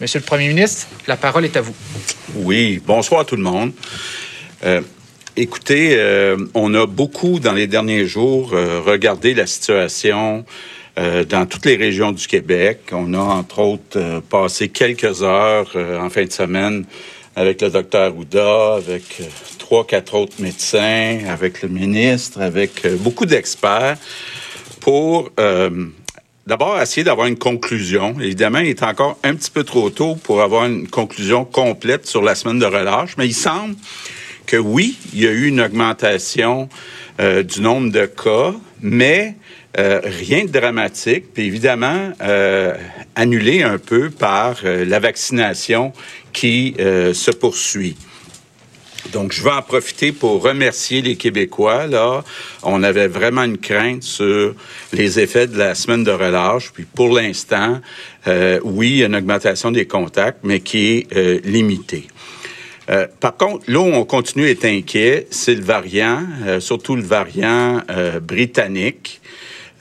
Monsieur 0.01 0.19
le 0.19 0.25
Premier 0.25 0.47
ministre, 0.47 0.87
la 1.07 1.15
parole 1.15 1.45
est 1.45 1.55
à 1.55 1.61
vous. 1.61 1.75
Oui, 2.37 2.81
bonsoir 2.85 3.23
tout 3.25 3.35
le 3.35 3.43
monde. 3.43 3.71
Euh, 4.65 4.81
écoutez, 5.37 5.95
euh, 5.95 6.37
on 6.55 6.73
a 6.73 6.87
beaucoup 6.87 7.39
dans 7.39 7.53
les 7.53 7.67
derniers 7.67 8.07
jours 8.07 8.53
euh, 8.53 8.81
regardé 8.81 9.35
la 9.35 9.45
situation 9.45 10.43
euh, 10.97 11.25
dans 11.25 11.45
toutes 11.45 11.65
les 11.65 11.75
régions 11.75 12.13
du 12.13 12.25
Québec. 12.25 12.79
On 12.93 13.13
a 13.13 13.19
entre 13.19 13.59
autres 13.59 13.97
euh, 13.97 14.21
passé 14.21 14.69
quelques 14.69 15.23
heures 15.23 15.69
euh, 15.75 15.99
en 15.99 16.09
fin 16.09 16.23
de 16.23 16.31
semaine 16.31 16.85
avec 17.35 17.61
le 17.61 17.69
docteur 17.69 18.15
Ouda, 18.17 18.75
avec 18.75 19.17
euh, 19.19 19.25
trois, 19.57 19.85
quatre 19.85 20.15
autres 20.15 20.41
médecins, 20.41 21.19
avec 21.27 21.61
le 21.61 21.69
ministre, 21.69 22.41
avec 22.41 22.85
euh, 22.85 22.95
beaucoup 22.95 23.25
d'experts 23.25 23.97
pour 24.79 25.31
euh, 25.39 25.87
d'abord 26.47 26.79
essayer 26.79 27.03
d'avoir 27.03 27.27
une 27.27 27.37
conclusion. 27.37 28.15
Évidemment, 28.21 28.59
il 28.59 28.69
est 28.69 28.83
encore 28.83 29.19
un 29.23 29.35
petit 29.35 29.51
peu 29.51 29.63
trop 29.63 29.89
tôt 29.89 30.15
pour 30.15 30.41
avoir 30.41 30.65
une 30.65 30.87
conclusion 30.87 31.43
complète 31.43 32.07
sur 32.07 32.21
la 32.21 32.35
semaine 32.35 32.59
de 32.59 32.65
relâche, 32.65 33.17
mais 33.17 33.27
il 33.27 33.33
semble 33.33 33.75
que 34.45 34.57
oui, 34.57 34.97
il 35.13 35.23
y 35.23 35.27
a 35.27 35.31
eu 35.31 35.47
une 35.47 35.59
augmentation 35.59 36.69
du 37.17 37.61
nombre 37.61 37.91
de 37.91 38.05
cas, 38.05 38.53
mais 38.79 39.35
rien 39.75 40.45
de 40.45 40.51
dramatique, 40.51 41.33
puis 41.33 41.47
évidemment 41.47 42.11
annulé 43.15 43.63
un 43.63 43.79
peu 43.79 44.11
par 44.11 44.57
la 44.63 44.99
vaccination 44.99 45.93
qui 46.35 46.75
euh, 46.79 47.13
se 47.13 47.31
poursuit. 47.31 47.95
Donc, 49.13 49.31
je 49.31 49.41
vais 49.41 49.51
en 49.51 49.61
profiter 49.61 50.11
pour 50.11 50.43
remercier 50.43 51.01
les 51.01 51.15
Québécois. 51.15 51.87
Là, 51.87 52.23
on 52.63 52.83
avait 52.83 53.07
vraiment 53.07 53.43
une 53.43 53.57
crainte 53.57 54.03
sur 54.03 54.53
les 54.91 55.19
effets 55.19 55.47
de 55.47 55.57
la 55.57 55.75
semaine 55.75 56.03
de 56.03 56.11
relâche. 56.11 56.71
Puis, 56.73 56.83
pour 56.83 57.09
l'instant, 57.09 57.79
euh, 58.27 58.59
oui, 58.63 58.89
il 58.89 58.97
y 58.97 59.03
a 59.03 59.05
une 59.05 59.15
augmentation 59.15 59.71
des 59.71 59.85
contacts, 59.85 60.39
mais 60.43 60.59
qui 60.59 60.87
est 60.87 61.15
euh, 61.15 61.39
limitée. 61.43 62.07
Par 63.19 63.35
contre, 63.35 63.63
là 63.67 63.79
où 63.79 63.93
on 63.95 64.05
continue 64.05 64.45
à 64.45 64.51
être 64.51 64.65
inquiet, 64.65 65.25
c'est 65.31 65.55
le 65.55 65.63
variant, 65.63 66.21
surtout 66.59 66.95
le 66.95 67.01
variant 67.01 67.81
britannique. 68.21 69.21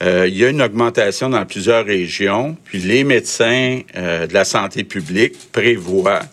Il 0.01 0.35
y 0.35 0.43
a 0.43 0.49
une 0.49 0.63
augmentation 0.63 1.29
dans 1.29 1.45
plusieurs 1.45 1.85
régions, 1.85 2.57
puis 2.63 2.79
les 2.79 3.03
médecins 3.03 3.81
de 3.95 4.33
la 4.33 4.43
santé 4.43 4.83
publique 4.83 5.35
prévoient, 5.51 6.23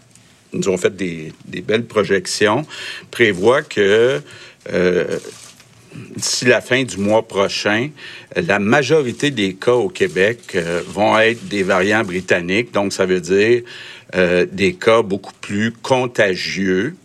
nous 0.53 0.68
ont 0.68 0.76
fait 0.76 0.94
des, 0.94 1.32
belles 1.62 1.86
projections, 1.86 2.66
prévoient 3.11 3.62
que 3.62 4.20
euh, 4.72 5.18
d'ici 6.16 6.46
la 6.46 6.61
fin 6.61 6.84
du 6.84 6.98
mois 6.98 7.26
prochain, 7.26 7.90
la 8.36 8.59
majorité 8.59 9.30
des 9.30 9.55
cas 9.55 9.72
au 9.72 9.88
Québec 9.88 10.53
euh, 10.55 10.82
vont 10.86 11.18
être 11.18 11.46
des 11.48 11.62
variants 11.62 12.05
britanniques. 12.05 12.72
Donc, 12.72 12.92
ça 12.92 13.07
veut 13.07 13.20
dire 13.20 13.62
euh, 14.14 14.46
des 14.50 14.74
cas 14.74 15.03
beaucoup 15.03 15.34
plus 15.40 15.72
contagieux. 15.72 16.96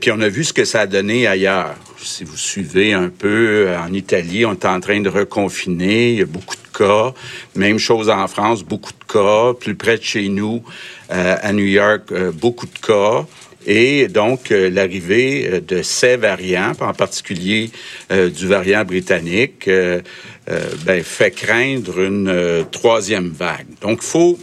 Puis 0.00 0.12
on 0.12 0.20
a 0.20 0.28
vu 0.28 0.44
ce 0.44 0.52
que 0.52 0.64
ça 0.64 0.82
a 0.82 0.86
donné 0.86 1.26
ailleurs. 1.26 1.74
Si 1.98 2.22
vous 2.22 2.36
suivez 2.36 2.92
un 2.92 3.08
peu, 3.08 3.74
en 3.76 3.92
Italie, 3.92 4.46
on 4.46 4.52
est 4.52 4.66
en 4.66 4.78
train 4.78 5.00
de 5.00 5.08
reconfiner. 5.08 6.12
Il 6.12 6.18
y 6.20 6.22
a 6.22 6.26
beaucoup 6.26 6.54
de 6.54 6.63
cas. 6.76 7.12
Même 7.54 7.78
chose 7.78 8.10
en 8.10 8.26
France, 8.28 8.62
beaucoup 8.62 8.92
de 8.92 9.12
cas. 9.12 9.54
Plus 9.58 9.74
près 9.74 9.98
de 9.98 10.02
chez 10.02 10.28
nous, 10.28 10.62
euh, 11.10 11.36
à 11.40 11.52
New 11.52 11.64
York, 11.64 12.10
euh, 12.12 12.32
beaucoup 12.32 12.66
de 12.66 12.78
cas. 12.78 13.26
Et 13.66 14.08
donc, 14.08 14.50
euh, 14.50 14.68
l'arrivée 14.68 15.62
de 15.66 15.82
ces 15.82 16.16
variants, 16.16 16.72
en 16.80 16.92
particulier 16.92 17.70
du 18.10 18.46
variant 18.46 18.84
britannique, 18.84 19.68
ben, 19.68 21.02
fait 21.02 21.30
craindre 21.30 22.00
une 22.00 22.66
troisième 22.70 23.30
vague. 23.30 23.66
Donc, 23.80 24.00
il 24.02 24.06
faut 24.06 24.38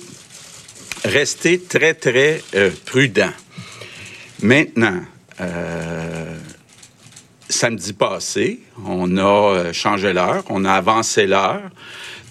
rester 1.06 1.62
très, 1.62 1.94
très 1.94 2.42
prudent. 2.86 3.34
Maintenant, 4.42 5.02
samedi 7.48 7.94
passé, 7.94 8.60
on 8.88 9.18
a 9.18 9.72
changé 9.72 10.14
l'heure, 10.14 10.44
on 10.50 10.66
a 10.66 10.74
avancé 10.74 11.28
l'heure. 11.28 11.70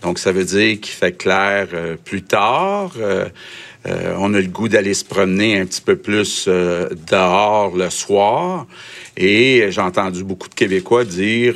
Donc, 0.03 0.19
ça 0.19 0.33
veut 0.33 0.45
dire 0.45 0.81
qu'il 0.81 0.95
fait 0.95 1.13
clair 1.13 1.69
euh, 1.75 1.97
plus 2.03 2.23
tard. 2.23 2.93
Euh, 2.99 3.29
euh, 3.87 4.15
on 4.19 4.35
a 4.35 4.41
le 4.41 4.47
goût 4.47 4.69
d'aller 4.69 4.95
se 4.95 5.05
promener 5.05 5.59
un 5.59 5.67
petit 5.67 5.81
peu 5.81 5.97
plus 5.97 6.49
dehors 6.49 7.75
le 7.75 7.89
soir. 7.89 8.67
Et 9.17 9.67
j'ai 9.71 9.81
entendu 9.81 10.23
beaucoup 10.23 10.49
de 10.49 10.55
Québécois 10.55 11.05
dire 11.05 11.55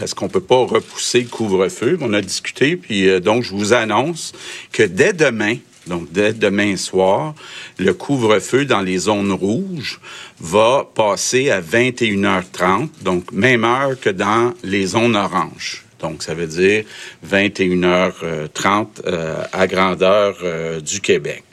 est-ce 0.00 0.14
qu'on 0.14 0.28
peut 0.28 0.40
pas 0.40 0.64
repousser 0.64 1.20
le 1.20 1.28
couvre-feu? 1.28 1.98
On 2.00 2.14
a 2.14 2.22
discuté, 2.22 2.76
puis 2.76 3.20
donc 3.20 3.42
je 3.42 3.50
vous 3.50 3.74
annonce 3.74 4.32
que 4.72 4.82
dès 4.82 5.12
demain, 5.12 5.56
donc 5.86 6.10
dès 6.10 6.32
demain 6.32 6.76
soir, 6.76 7.34
le 7.78 7.92
couvre-feu 7.92 8.64
dans 8.64 8.80
les 8.80 8.96
zones 8.96 9.32
rouges 9.32 10.00
va 10.40 10.88
passer 10.94 11.50
à 11.50 11.60
21h30, 11.60 12.88
donc 13.02 13.30
même 13.30 13.64
heure 13.64 14.00
que 14.00 14.10
dans 14.10 14.54
les 14.62 14.86
zones 14.86 15.16
oranges. 15.16 15.84
Donc, 16.02 16.22
ça 16.22 16.34
veut 16.34 16.46
dire 16.46 16.84
21h30 17.26 18.86
euh, 19.06 19.44
à 19.52 19.66
grandeur 19.66 20.36
euh, 20.42 20.80
du 20.80 21.00
Québec. 21.00 21.44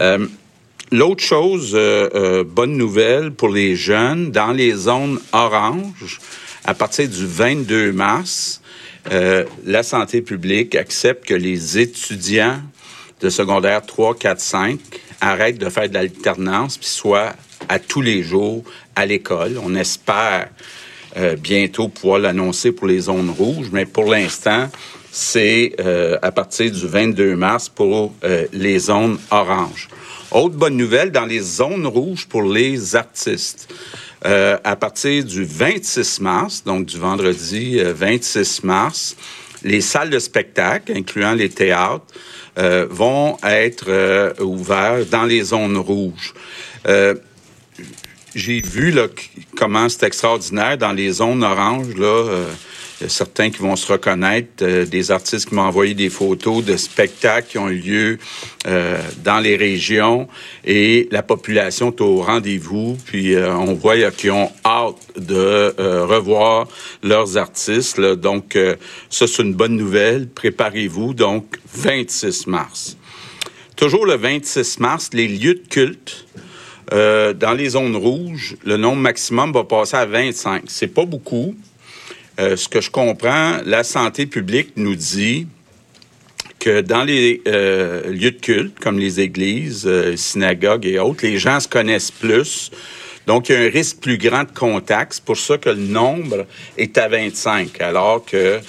Euh, 0.00 0.26
L'autre 0.90 1.24
chose, 1.24 1.74
bonne 2.44 2.76
nouvelle 2.76 3.30
pour 3.30 3.48
les 3.48 3.76
jeunes, 3.76 4.30
dans 4.30 4.52
les 4.52 4.72
zones 4.74 5.18
oranges, 5.32 6.20
à 6.66 6.74
partir 6.74 7.08
du 7.08 7.26
22 7.26 7.92
mars, 7.92 8.60
la 9.64 9.82
santé 9.84 10.20
publique 10.20 10.74
accepte 10.74 11.24
que 11.24 11.32
les 11.32 11.78
étudiants 11.78 12.60
de 13.22 13.30
secondaire 13.30 13.80
3, 13.86 14.16
4, 14.16 14.38
5 14.38 14.78
arrêtent 15.22 15.56
de 15.56 15.70
faire 15.70 15.88
de 15.88 15.94
l'alternance 15.94 16.76
puis 16.76 16.88
soient 16.88 17.32
à 17.70 17.78
tous 17.78 18.02
les 18.02 18.22
jours 18.22 18.62
à 18.94 19.06
l'école. 19.06 19.58
On 19.64 19.74
espère 19.74 20.50
euh, 21.16 21.36
bientôt 21.36 21.88
pouvoir 21.88 22.18
l'annoncer 22.20 22.72
pour 22.72 22.86
les 22.86 23.00
zones 23.00 23.30
rouges, 23.30 23.68
mais 23.72 23.86
pour 23.86 24.04
l'instant, 24.04 24.68
c'est 25.12 25.74
euh, 25.78 26.18
à 26.22 26.32
partir 26.32 26.70
du 26.70 26.86
22 26.86 27.36
mars 27.36 27.68
pour 27.68 28.14
euh, 28.24 28.46
les 28.52 28.78
zones 28.78 29.18
oranges. 29.30 29.88
Autre 30.30 30.54
bonne 30.56 30.78
nouvelle, 30.78 31.12
dans 31.12 31.26
les 31.26 31.40
zones 31.40 31.86
rouges 31.86 32.26
pour 32.26 32.42
les 32.42 32.96
artistes. 32.96 33.72
À 34.24 34.76
partir 34.76 35.24
du 35.24 35.44
26 35.44 36.20
mars, 36.20 36.62
donc 36.64 36.86
du 36.86 36.96
vendredi 36.96 37.80
euh, 37.80 37.92
26 37.92 38.62
mars, 38.62 39.16
les 39.64 39.80
salles 39.80 40.10
de 40.10 40.18
spectacle, 40.20 40.92
incluant 40.96 41.34
les 41.34 41.48
théâtres, 41.48 42.06
vont 42.90 43.36
être 43.42 43.86
euh, 43.88 44.32
ouverts 44.40 45.06
dans 45.10 45.24
les 45.24 45.42
zones 45.42 45.76
rouges. 45.76 46.34
J'ai 48.34 48.60
vu 48.60 48.90
là, 48.90 49.06
comment 49.56 49.88
c'est 49.88 50.04
extraordinaire 50.04 50.78
dans 50.78 50.92
les 50.92 51.12
zones 51.12 51.44
oranges. 51.44 51.94
Là, 51.96 52.06
euh, 52.06 52.46
y 53.02 53.06
a 53.06 53.08
certains 53.08 53.50
qui 53.50 53.58
vont 53.58 53.76
se 53.76 53.90
reconnaître, 53.90 54.62
euh, 54.62 54.86
des 54.86 55.10
artistes 55.10 55.48
qui 55.48 55.54
m'ont 55.54 55.62
envoyé 55.62 55.94
des 55.94 56.08
photos 56.08 56.64
de 56.64 56.76
spectacles 56.76 57.48
qui 57.48 57.58
ont 57.58 57.68
eu 57.68 57.78
lieu 57.78 58.18
euh, 58.66 59.00
dans 59.24 59.40
les 59.40 59.56
régions 59.56 60.28
et 60.64 61.08
la 61.10 61.22
population 61.22 61.90
est 61.90 62.00
au 62.00 62.22
rendez-vous. 62.22 62.96
Puis 63.06 63.34
euh, 63.34 63.54
on 63.54 63.74
voit 63.74 64.10
qu'ils 64.12 64.30
ont 64.30 64.50
hâte 64.64 64.96
de 65.16 65.74
euh, 65.78 66.06
revoir 66.06 66.68
leurs 67.02 67.36
artistes. 67.36 67.98
là. 67.98 68.16
Donc 68.16 68.56
euh, 68.56 68.76
ça, 69.10 69.26
c'est 69.26 69.42
une 69.42 69.54
bonne 69.54 69.76
nouvelle. 69.76 70.28
Préparez-vous. 70.28 71.14
Donc 71.14 71.58
26 71.74 72.46
mars. 72.46 72.96
Toujours 73.76 74.06
le 74.06 74.16
26 74.16 74.78
mars, 74.78 75.10
les 75.12 75.26
lieux 75.26 75.54
de 75.54 75.68
culte 75.68 76.26
euh, 76.92 77.32
dans 77.32 77.52
les 77.52 77.70
zones 77.70 77.96
rouges, 77.96 78.56
le 78.64 78.76
nombre 78.76 79.00
maximum 79.00 79.52
va 79.52 79.64
passer 79.64 79.96
à 79.96 80.06
25. 80.06 80.64
C'est 80.66 80.88
pas 80.88 81.04
beaucoup. 81.04 81.54
Euh, 82.38 82.56
ce 82.56 82.68
que 82.68 82.80
je 82.80 82.90
comprends, 82.90 83.58
la 83.64 83.84
santé 83.84 84.26
publique 84.26 84.72
nous 84.76 84.94
dit 84.94 85.46
que 86.58 86.80
dans 86.80 87.02
les 87.02 87.42
euh, 87.48 88.10
lieux 88.10 88.32
de 88.32 88.40
culte, 88.40 88.78
comme 88.78 88.98
les 88.98 89.20
églises, 89.20 89.88
synagogues 90.16 90.86
et 90.86 90.98
autres, 90.98 91.24
les 91.24 91.38
gens 91.38 91.60
se 91.60 91.68
connaissent 91.68 92.10
plus. 92.10 92.70
Donc, 93.26 93.48
il 93.48 93.52
y 93.52 93.56
a 93.56 93.60
un 93.60 93.70
risque 93.70 93.98
plus 94.00 94.18
grand 94.18 94.44
de 94.44 94.52
contact. 94.52 95.14
C'est 95.14 95.24
pour 95.24 95.38
ça 95.38 95.56
que 95.58 95.70
le 95.70 95.76
nombre 95.76 96.46
est 96.76 96.98
à 96.98 97.08
25, 97.08 97.80
alors 97.80 98.24
que 98.24 98.60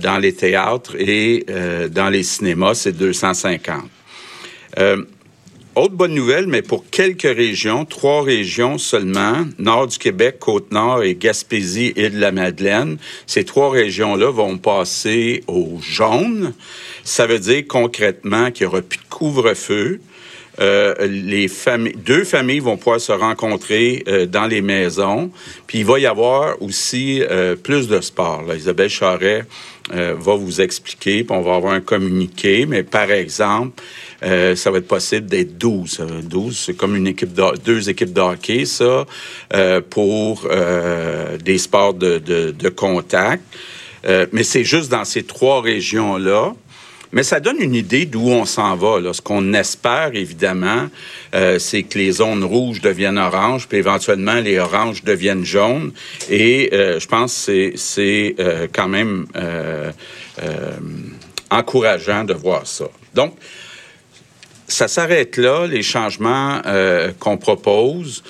dans 0.00 0.18
les 0.18 0.34
théâtres 0.34 0.96
et 0.98 1.46
dans 1.90 2.08
les 2.08 2.24
cinémas, 2.24 2.74
c'est 2.74 2.92
250. 2.92 3.84
Euh, 4.78 5.04
autre 5.76 5.94
bonne 5.94 6.14
nouvelle, 6.14 6.46
mais 6.46 6.62
pour 6.62 6.84
quelques 6.90 7.22
régions, 7.22 7.84
trois 7.84 8.22
régions 8.22 8.78
seulement, 8.78 9.44
nord 9.58 9.88
du 9.88 9.98
Québec, 9.98 10.38
Côte-Nord 10.38 11.02
et 11.02 11.14
Gaspésie, 11.14 11.92
Île-de-la-Madeleine, 11.96 12.98
ces 13.26 13.44
trois 13.44 13.70
régions-là 13.70 14.30
vont 14.30 14.58
passer 14.58 15.42
au 15.46 15.78
jaune. 15.80 16.54
Ça 17.02 17.26
veut 17.26 17.38
dire 17.38 17.64
concrètement 17.68 18.50
qu'il 18.50 18.66
n'y 18.66 18.72
aura 18.72 18.82
plus 18.82 18.98
de 18.98 19.04
couvre-feu. 19.10 20.00
Euh, 20.60 20.94
les 21.06 21.48
familles, 21.48 21.96
deux 21.96 22.22
familles 22.22 22.60
vont 22.60 22.76
pouvoir 22.76 23.00
se 23.00 23.10
rencontrer 23.10 24.04
euh, 24.06 24.26
dans 24.26 24.46
les 24.46 24.60
maisons. 24.60 25.30
Puis 25.66 25.78
il 25.78 25.84
va 25.84 25.98
y 25.98 26.06
avoir 26.06 26.60
aussi 26.62 27.22
euh, 27.22 27.56
plus 27.56 27.88
de 27.88 28.00
sport. 28.00 28.44
Isabelle 28.54 28.90
Charret 28.90 29.44
va 29.90 30.34
vous 30.34 30.62
expliquer, 30.62 31.24
puis 31.24 31.36
on 31.36 31.42
va 31.42 31.56
avoir 31.56 31.74
un 31.74 31.82
communiqué. 31.82 32.64
Mais 32.64 32.82
par 32.82 33.10
exemple, 33.10 33.82
euh, 34.22 34.56
ça 34.56 34.70
va 34.70 34.78
être 34.78 34.88
possible 34.88 35.26
d'être 35.26 35.58
12. 35.58 35.98
Euh, 36.00 36.22
12, 36.22 36.56
c'est 36.66 36.74
comme 36.74 36.96
une 36.96 37.06
équipe 37.06 37.32
de, 37.34 37.42
deux 37.64 37.88
équipes 37.90 38.12
de 38.12 38.64
ça, 38.64 39.06
euh, 39.54 39.80
pour 39.88 40.46
euh, 40.50 41.36
des 41.38 41.58
sports 41.58 41.94
de, 41.94 42.68
contact. 42.70 43.42
Euh, 44.06 44.26
mais 44.32 44.42
c'est 44.42 44.64
juste 44.64 44.90
dans 44.90 45.04
ces 45.04 45.22
trois 45.22 45.60
régions-là. 45.62 46.54
Mais 47.14 47.22
ça 47.22 47.38
donne 47.38 47.58
une 47.60 47.76
idée 47.76 48.06
d'où 48.06 48.28
on 48.28 48.44
s'en 48.44 48.74
va. 48.74 49.00
Ce 49.12 49.22
qu'on 49.22 49.52
espère, 49.54 50.10
évidemment, 50.14 50.88
euh, 51.36 51.60
c'est 51.60 51.84
que 51.84 51.96
les 51.96 52.10
zones 52.10 52.42
rouges 52.42 52.80
deviennent 52.80 53.18
oranges, 53.18 53.68
puis 53.68 53.78
éventuellement 53.78 54.34
les 54.34 54.58
oranges 54.58 55.04
deviennent 55.04 55.44
jaunes. 55.44 55.92
Et 56.28 56.70
euh, 56.72 56.98
je 56.98 57.06
pense 57.06 57.46
que 57.46 57.72
c'est- 57.76 58.34
euh, 58.40 58.66
quand 58.72 58.88
même 58.88 59.26
euh, 59.36 59.92
euh, 60.42 60.72
encourageant 61.50 62.24
de 62.24 62.34
voir 62.34 62.66
ça. 62.66 62.86
Donc, 63.14 63.36
ça 64.68 64.88
s'arrête 64.88 65.36
là, 65.36 65.66
les 65.66 65.82
changements 65.82 66.60
euh, 66.66 67.12
qu'on 67.18 67.36
propose. 67.36 68.22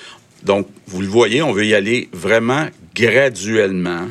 Donc, 0.42 0.68
vous 0.86 1.00
le 1.00 1.06
voyez, 1.06 1.42
on 1.42 1.52
veut 1.52 1.66
y 1.66 1.74
aller 1.74 2.08
vraiment 2.12 2.66
graduellement. 2.94 4.08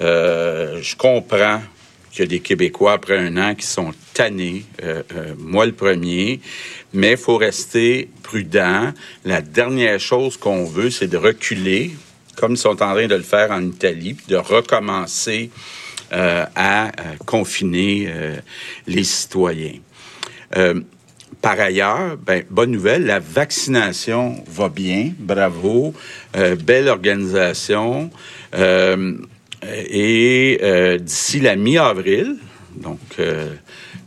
Euh, 0.00 0.80
je 0.82 0.96
comprends 0.96 1.60
qu'il 2.10 2.20
y 2.20 2.22
a 2.24 2.26
des 2.26 2.40
Québécois 2.40 2.92
après 2.92 3.18
un 3.18 3.36
an 3.36 3.54
qui 3.54 3.66
sont 3.66 3.92
tannés, 4.14 4.64
euh, 4.82 5.02
moi 5.38 5.64
le 5.66 5.72
premier, 5.72 6.40
mais 6.92 7.12
il 7.12 7.16
faut 7.16 7.36
rester 7.36 8.08
prudent. 8.22 8.92
La 9.24 9.42
dernière 9.42 10.00
chose 10.00 10.36
qu'on 10.36 10.64
veut, 10.64 10.90
c'est 10.90 11.06
de 11.06 11.16
reculer, 11.16 11.92
comme 12.36 12.52
ils 12.52 12.58
sont 12.58 12.70
en 12.82 12.94
train 12.94 13.06
de 13.06 13.14
le 13.14 13.22
faire 13.22 13.52
en 13.52 13.62
Italie, 13.62 14.14
puis 14.14 14.26
de 14.28 14.36
recommencer 14.36 15.50
à 16.12 16.90
confiner 17.24 18.12
les 18.88 19.04
citoyens. 19.04 19.78
Par 21.42 21.58
ailleurs, 21.58 22.18
ben, 22.18 22.44
bonne 22.50 22.70
nouvelle, 22.70 23.06
la 23.06 23.18
vaccination 23.18 24.44
va 24.46 24.68
bien, 24.68 25.12
bravo, 25.18 25.94
euh, 26.36 26.54
belle 26.54 26.88
organisation. 26.88 28.10
Euh, 28.54 29.16
et 29.62 30.58
euh, 30.62 30.98
d'ici 30.98 31.40
la 31.40 31.56
mi-avril, 31.56 32.36
donc 32.76 32.98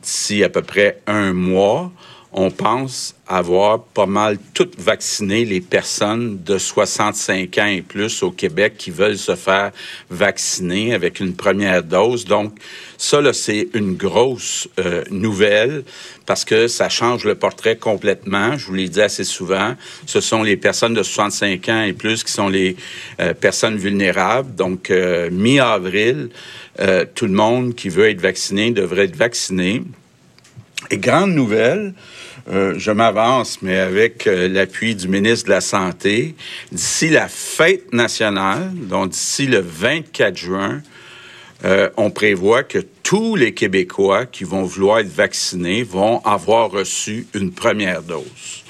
d'ici 0.02 0.44
à 0.44 0.50
peu 0.50 0.62
près 0.62 1.00
un 1.08 1.34
mois, 1.34 1.92
on 2.34 2.50
pense 2.50 3.16
avoir 3.28 3.84
pas 3.84 4.08
mal 4.08 4.38
toutes 4.54 4.80
vacciné 4.80 5.46
les 5.46 5.62
personnes 5.62 6.42
de 6.44 6.58
65 6.58 7.58
ans 7.60 7.66
et 7.66 7.82
plus 7.82 8.24
au 8.24 8.32
Québec 8.32 8.74
qui 8.78 8.90
veulent 8.90 9.18
se 9.18 9.36
faire 9.36 9.72
vacciner 10.10 10.94
avec 10.94 11.20
une 11.20 11.36
première 11.36 11.84
dose. 11.84 12.26
Donc, 12.26 12.56
ça, 13.04 13.20
là, 13.20 13.34
c'est 13.34 13.68
une 13.74 13.96
grosse 13.96 14.70
euh, 14.80 15.04
nouvelle 15.12 15.84
parce 16.26 16.46
que 16.46 16.70
ça 16.70 16.88
change 16.88 17.26
le 17.26 17.36
portrait 17.36 17.76
complètement. 17.76 18.58
Je 18.58 18.66
vous 18.66 18.76
l'ai 18.76 18.88
dit 18.88 19.02
assez 19.02 19.26
souvent. 19.26 19.76
Ce 20.06 20.22
sont 20.22 20.42
les 20.42 20.56
personnes 20.56 20.94
de 20.94 21.04
65 21.04 21.68
ans 21.68 21.84
et 21.84 21.92
plus 21.92 22.24
qui 22.24 22.32
sont 22.32 22.48
les 22.48 22.78
euh, 23.20 23.34
personnes 23.34 23.76
vulnérables. 23.76 24.56
Donc, 24.56 24.90
euh, 24.90 25.30
mi-avril, 25.32 26.30
tout 27.14 27.26
le 27.26 27.34
monde 27.34 27.76
qui 27.76 27.90
veut 27.90 28.10
être 28.10 28.22
vacciné 28.22 28.72
devrait 28.72 29.04
être 29.04 29.18
vacciné. 29.18 29.84
Et 30.90 30.98
grande 30.98 31.34
nouvelle, 31.34 31.94
je 32.50 32.92
m'avance, 32.92 33.62
mais 33.62 33.78
avec 33.78 34.26
l'appui 34.26 34.96
du 34.96 35.08
ministre 35.08 35.46
de 35.46 35.52
la 35.52 35.62
Santé, 35.62 36.34
d'ici 36.72 37.10
la 37.10 37.28
fête 37.28 37.94
nationale, 37.94 38.72
donc 38.74 39.10
d'ici 39.10 39.46
le 39.46 39.60
24 39.60 40.36
juin, 40.36 40.82
euh, 41.66 41.90
on 41.98 42.12
prévoit 42.12 42.64
que 42.64 42.80
tous 43.04 43.36
les 43.36 43.54
Québécois 43.54 44.26
qui 44.26 44.44
vont 44.44 44.64
vouloir 44.64 45.00
être 45.00 45.08
vaccinés 45.08 45.84
vont 45.84 46.20
avoir 46.26 46.72
reçu 46.72 47.28
une 47.34 47.52
première 47.52 48.02
dose. 48.02 48.64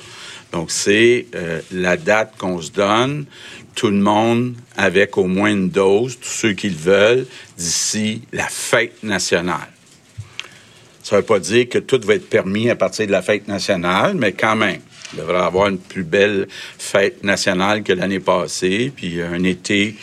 Donc, 0.51 0.69
c'est 0.69 1.25
euh, 1.33 1.61
la 1.71 1.97
date 1.97 2.35
qu'on 2.37 2.61
se 2.61 2.71
donne. 2.71 3.25
Tout 3.73 3.87
le 3.87 3.97
monde 3.97 4.53
avec 4.77 5.17
au 5.17 5.25
moins 5.25 5.49
une 5.49 5.69
dose, 5.69 6.19
tous 6.19 6.29
ceux 6.29 6.53
qui 6.53 6.69
le 6.69 6.77
veulent, 6.77 7.25
d'ici 7.57 8.21
la 8.31 8.47
fête 8.47 9.01
nationale. 9.01 9.71
Ça 11.01 11.15
ne 11.15 11.21
veut 11.21 11.25
pas 11.25 11.39
dire 11.39 11.67
que 11.67 11.79
tout 11.79 11.99
va 12.03 12.13
être 12.13 12.29
permis 12.29 12.69
à 12.69 12.75
partir 12.75 13.07
de 13.07 13.11
la 13.11 13.23
fête 13.23 13.47
nationale, 13.47 14.13
mais 14.15 14.33
quand 14.33 14.55
même, 14.55 14.79
il 15.11 15.19
devrait 15.19 15.41
avoir 15.41 15.69
une 15.69 15.79
plus 15.79 16.03
belle 16.03 16.47
fête 16.77 17.23
nationale 17.23 17.81
que 17.81 17.93
l'année 17.93 18.19
passée, 18.19 18.91
puis 18.95 19.21
un 19.21 19.43
été 19.43 19.95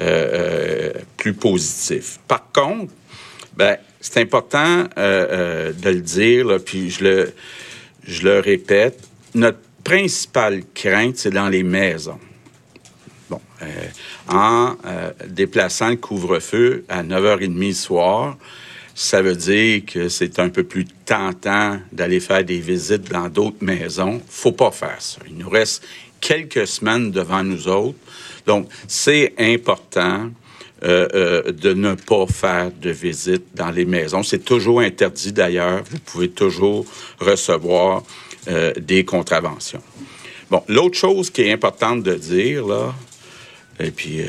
euh, 0.00 0.04
euh, 0.06 0.92
plus 1.16 1.34
positif. 1.34 2.18
Par 2.26 2.50
contre, 2.52 2.92
ben, 3.54 3.76
c'est 4.00 4.20
important 4.20 4.84
euh, 4.96 5.72
de 5.72 5.90
le 5.90 6.00
dire, 6.00 6.58
puis 6.64 6.90
je 6.90 7.04
le, 7.04 7.32
je 8.04 8.22
le 8.22 8.40
répète, 8.40 8.98
notre 9.34 9.58
principale 9.84 10.62
crainte, 10.74 11.18
c'est 11.18 11.30
dans 11.30 11.48
les 11.48 11.62
maisons. 11.62 12.18
Bon, 13.28 13.40
en 14.28 14.76
déplaçant 15.28 15.90
le 15.90 15.96
couvre-feu 15.96 16.84
à 16.88 17.04
9h30 17.04 17.68
le 17.68 17.72
soir, 17.74 18.36
ça 18.94 19.22
veut 19.22 19.36
dire 19.36 19.82
que 19.86 20.08
c'est 20.08 20.38
un 20.38 20.48
peu 20.48 20.64
plus 20.64 20.84
tentant 21.04 21.78
d'aller 21.92 22.20
faire 22.20 22.44
des 22.44 22.58
visites 22.58 23.10
dans 23.10 23.28
d'autres 23.28 23.62
maisons. 23.62 24.20
Faut 24.28 24.52
pas 24.52 24.70
faire 24.70 25.00
ça. 25.00 25.20
Il 25.28 25.36
nous 25.36 25.48
reste 25.48 25.84
quelques 26.20 26.66
semaines 26.66 27.10
devant 27.10 27.42
nous 27.42 27.68
autres. 27.68 27.98
Donc, 28.46 28.68
c'est 28.88 29.34
important 29.38 30.30
euh, 30.82 31.08
euh, 31.14 31.52
de 31.52 31.74
ne 31.74 31.94
pas 31.94 32.26
faire 32.26 32.70
de 32.70 32.90
visite 32.90 33.44
dans 33.54 33.70
les 33.70 33.84
maisons. 33.84 34.22
C'est 34.22 34.44
toujours 34.44 34.80
interdit 34.80 35.32
d'ailleurs. 35.32 35.82
Vous 35.90 35.98
pouvez 35.98 36.30
toujours 36.30 36.86
recevoir 37.18 38.02
euh, 38.48 38.72
des 38.80 39.04
contraventions. 39.04 39.82
Bon, 40.50 40.62
l'autre 40.68 40.96
chose 40.96 41.28
qui 41.30 41.42
est 41.42 41.52
importante 41.52 42.02
de 42.02 42.14
dire, 42.14 42.66
là, 42.66 42.94
et 43.78 43.90
puis 43.90 44.22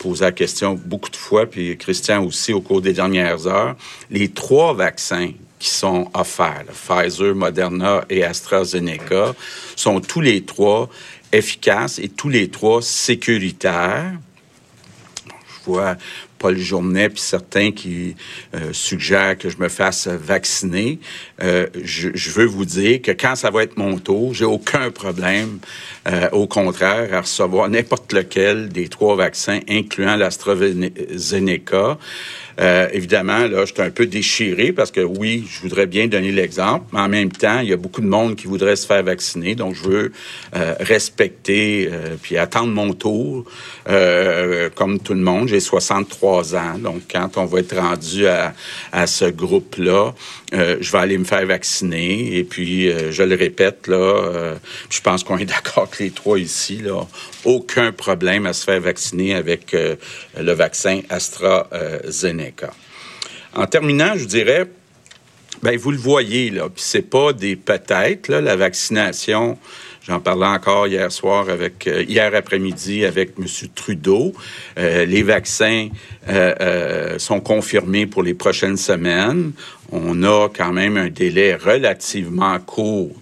poser 0.00 0.26
la 0.26 0.32
question 0.32 0.74
beaucoup 0.74 1.10
de 1.10 1.16
fois, 1.16 1.46
puis 1.46 1.76
Christian 1.78 2.24
aussi 2.24 2.52
au 2.52 2.60
cours 2.60 2.82
des 2.82 2.92
dernières 2.92 3.46
heures, 3.46 3.74
les 4.10 4.28
trois 4.28 4.74
vaccins 4.74 5.30
qui 5.60 5.68
sont 5.68 6.10
offerts, 6.14 6.64
Pfizer, 6.72 7.34
Moderna 7.34 8.04
et 8.10 8.24
AstraZeneca, 8.24 9.36
sont 9.76 10.00
tous 10.00 10.22
les 10.22 10.42
trois 10.42 10.88
efficaces 11.32 12.00
et 12.00 12.08
tous 12.08 12.30
les 12.30 12.48
trois 12.48 12.82
sécuritaires. 12.82 14.14
Je 15.28 15.70
vois 15.70 15.96
Paul 16.40 16.56
Journet 16.56 17.10
puis 17.10 17.20
certains 17.20 17.70
qui 17.70 18.16
euh, 18.54 18.72
suggèrent 18.72 19.36
que 19.36 19.50
je 19.50 19.58
me 19.58 19.68
fasse 19.68 20.08
vacciner. 20.08 20.98
Euh, 21.42 21.66
je, 21.84 22.08
je 22.14 22.30
veux 22.30 22.46
vous 22.46 22.64
dire 22.64 23.02
que 23.02 23.12
quand 23.12 23.36
ça 23.36 23.50
va 23.50 23.62
être 23.62 23.76
mon 23.76 23.98
tour, 23.98 24.32
j'ai 24.32 24.46
aucun 24.46 24.90
problème, 24.90 25.58
euh, 26.08 26.30
au 26.32 26.46
contraire, 26.46 27.12
à 27.12 27.20
recevoir 27.20 27.68
n'importe 27.68 28.14
lequel 28.14 28.70
des 28.70 28.88
trois 28.88 29.16
vaccins, 29.16 29.60
incluant 29.68 30.16
l'AstraZeneca. 30.16 31.98
Euh, 32.60 32.88
évidemment, 32.92 33.46
là, 33.46 33.64
je 33.64 33.72
suis 33.72 33.82
un 33.82 33.90
peu 33.90 34.06
déchiré 34.06 34.72
parce 34.72 34.90
que 34.90 35.00
oui, 35.00 35.46
je 35.50 35.60
voudrais 35.60 35.86
bien 35.86 36.08
donner 36.08 36.30
l'exemple, 36.30 36.84
mais 36.92 37.00
en 37.00 37.08
même 37.08 37.32
temps, 37.32 37.60
il 37.60 37.70
y 37.70 37.72
a 37.72 37.76
beaucoup 37.76 38.02
de 38.02 38.06
monde 38.06 38.36
qui 38.36 38.46
voudrait 38.46 38.76
se 38.76 38.86
faire 38.86 39.02
vacciner, 39.02 39.54
donc 39.54 39.74
je 39.74 39.82
veux 39.82 40.12
euh, 40.54 40.74
respecter 40.80 41.88
euh, 41.90 42.16
puis 42.20 42.36
attendre 42.36 42.72
mon 42.72 42.92
tour, 42.92 43.44
euh, 43.88 44.68
comme 44.74 44.98
tout 45.00 45.14
le 45.14 45.20
monde. 45.20 45.48
J'ai 45.48 45.60
63 45.60 46.54
ans, 46.56 46.78
donc 46.78 47.02
quand 47.10 47.36
on 47.36 47.46
va 47.46 47.60
être 47.60 47.76
rendu 47.76 48.26
à, 48.26 48.52
à 48.92 49.06
ce 49.06 49.24
groupe-là, 49.24 50.14
euh, 50.52 50.78
je 50.80 50.90
vais 50.90 50.98
aller 50.98 51.18
me 51.18 51.24
faire 51.24 51.46
vacciner. 51.46 52.36
Et 52.36 52.44
puis, 52.44 52.90
euh, 52.90 53.12
je 53.12 53.22
le 53.22 53.36
répète, 53.36 53.86
là, 53.86 53.96
euh, 53.96 54.54
je 54.88 55.00
pense 55.00 55.22
qu'on 55.22 55.38
est 55.38 55.44
d'accord 55.64 55.88
que 55.90 56.02
les 56.02 56.10
trois 56.10 56.38
ici, 56.38 56.78
là, 56.78 57.06
aucun 57.44 57.92
problème 57.92 58.46
à 58.46 58.52
se 58.52 58.64
faire 58.64 58.80
vacciner 58.80 59.34
avec 59.34 59.72
le 59.72 60.52
vaccin 60.52 61.00
AstraZeneca. 61.08 62.72
En 63.54 63.66
terminant, 63.66 64.14
je 64.16 64.24
dirais, 64.24 64.66
ben 65.62 65.76
vous 65.76 65.90
le 65.90 65.98
voyez 65.98 66.50
là, 66.50 66.68
puis 66.68 66.82
c'est 66.84 67.02
pas 67.02 67.32
des 67.32 67.56
peut-être 67.56 68.28
la 68.28 68.56
vaccination. 68.56 69.58
J'en 70.10 70.18
parlais 70.18 70.46
encore 70.46 70.88
hier 70.88 71.12
soir 71.12 71.48
avec 71.48 71.86
euh, 71.86 72.02
hier 72.02 72.34
après-midi 72.34 73.04
avec 73.04 73.34
M. 73.38 73.46
Trudeau. 73.76 74.32
Euh, 74.76 75.04
les 75.04 75.22
vaccins 75.22 75.86
euh, 76.28 77.16
sont 77.20 77.40
confirmés 77.40 78.06
pour 78.06 78.24
les 78.24 78.34
prochaines 78.34 78.76
semaines. 78.76 79.52
On 79.92 80.24
a 80.24 80.48
quand 80.48 80.72
même 80.72 80.96
un 80.96 81.10
délai 81.10 81.54
relativement 81.54 82.58
court 82.58 83.14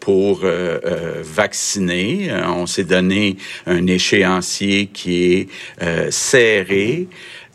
pour 0.00 0.42
vacciner. 1.22 2.30
On 2.46 2.66
s'est 2.66 2.84
donné 2.84 3.36
un 3.66 3.86
échéancier 3.86 4.86
qui 4.86 5.32
est 5.32 6.10
serré. 6.10 7.08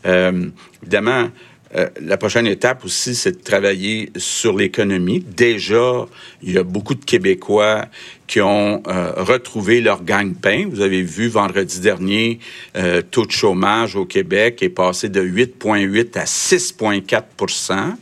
Évidemment, 0.04 1.28
euh, 1.76 1.88
la 2.00 2.16
prochaine 2.16 2.46
étape 2.46 2.84
aussi, 2.84 3.14
c'est 3.14 3.32
de 3.32 3.42
travailler 3.42 4.10
sur 4.16 4.56
l'économie. 4.56 5.20
Déjà, 5.20 6.06
il 6.42 6.52
y 6.52 6.58
a 6.58 6.62
beaucoup 6.62 6.94
de 6.94 7.04
Québécois 7.04 7.86
qui 8.26 8.40
ont 8.40 8.82
euh, 8.86 9.12
retrouvé 9.16 9.80
leur 9.80 10.04
gagne-pain. 10.04 10.66
Vous 10.70 10.80
avez 10.80 11.02
vu 11.02 11.28
vendredi 11.28 11.80
dernier, 11.80 12.38
euh, 12.76 13.02
taux 13.02 13.26
de 13.26 13.32
chômage 13.32 13.96
au 13.96 14.06
Québec 14.06 14.62
est 14.62 14.70
passé 14.70 15.08
de 15.08 15.22
8,8 15.22 16.18
à 16.18 16.24
6,4% 16.24 17.96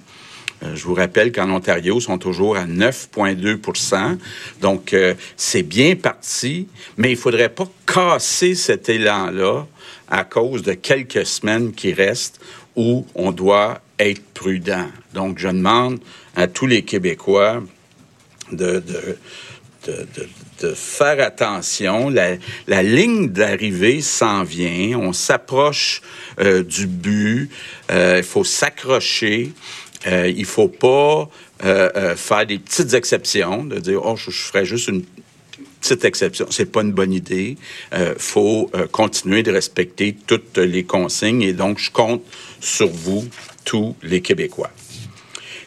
euh, 0.64 0.76
je 0.76 0.84
vous 0.84 0.94
rappelle 0.94 1.32
qu'en 1.32 1.50
Ontario, 1.50 1.98
ils 1.98 2.02
sont 2.02 2.18
toujours 2.18 2.56
à 2.56 2.66
9,2 2.66 4.16
Donc, 4.60 4.94
c'est 5.36 5.64
bien 5.64 5.96
parti, 5.96 6.68
mais 6.96 7.10
il 7.10 7.16
faudrait 7.16 7.48
pas 7.48 7.68
casser 7.84 8.54
cet 8.54 8.88
élan-là 8.88 9.66
à 10.08 10.22
cause 10.22 10.62
de 10.62 10.74
quelques 10.74 11.26
semaines 11.26 11.72
qui 11.72 11.92
restent 11.92 12.40
où 12.76 13.06
on 13.14 13.32
doit 13.32 13.80
être 13.98 14.22
prudent. 14.34 14.88
Donc, 15.14 15.38
je 15.38 15.48
demande 15.48 16.00
à 16.34 16.46
tous 16.46 16.66
les 16.66 16.82
Québécois 16.82 17.62
de, 18.50 18.82
faire 20.74 21.20
attention. 21.20 22.10
La, 22.10 22.82
ligne 22.82 23.28
d'arrivée 23.28 24.00
s'en 24.00 24.44
vient. 24.44 24.98
On 24.98 25.12
s'approche 25.12 26.02
euh, 26.40 26.62
du 26.62 26.86
but. 26.86 27.50
Euh, 27.90 28.18
il 28.18 28.24
faut 28.24 28.44
s'accrocher. 28.44 29.52
Euh, 30.06 30.32
il 30.34 30.44
faut 30.44 30.68
pas 30.68 31.28
faire 32.16 32.44
des 32.44 32.58
petites 32.58 32.92
exceptions, 32.92 33.62
de 33.62 33.78
dire 33.78 34.00
oh 34.04 34.16
je, 34.16 34.32
je 34.32 34.42
ferais 34.42 34.64
juste 34.64 34.88
une 34.88 35.04
petite 35.80 36.04
exception. 36.04 36.46
C'est 36.50 36.70
pas 36.70 36.82
une 36.82 36.92
bonne 36.92 37.12
idée. 37.12 37.56
Euh, 37.94 38.14
faut 38.18 38.70
continuer 38.90 39.42
de 39.42 39.52
respecter 39.52 40.16
toutes 40.26 40.58
les 40.58 40.84
consignes 40.84 41.42
et 41.42 41.52
donc 41.52 41.78
je 41.78 41.90
compte 41.90 42.22
sur 42.62 42.88
vous 42.88 43.28
tous 43.64 43.94
les 44.02 44.22
Québécois. 44.22 44.70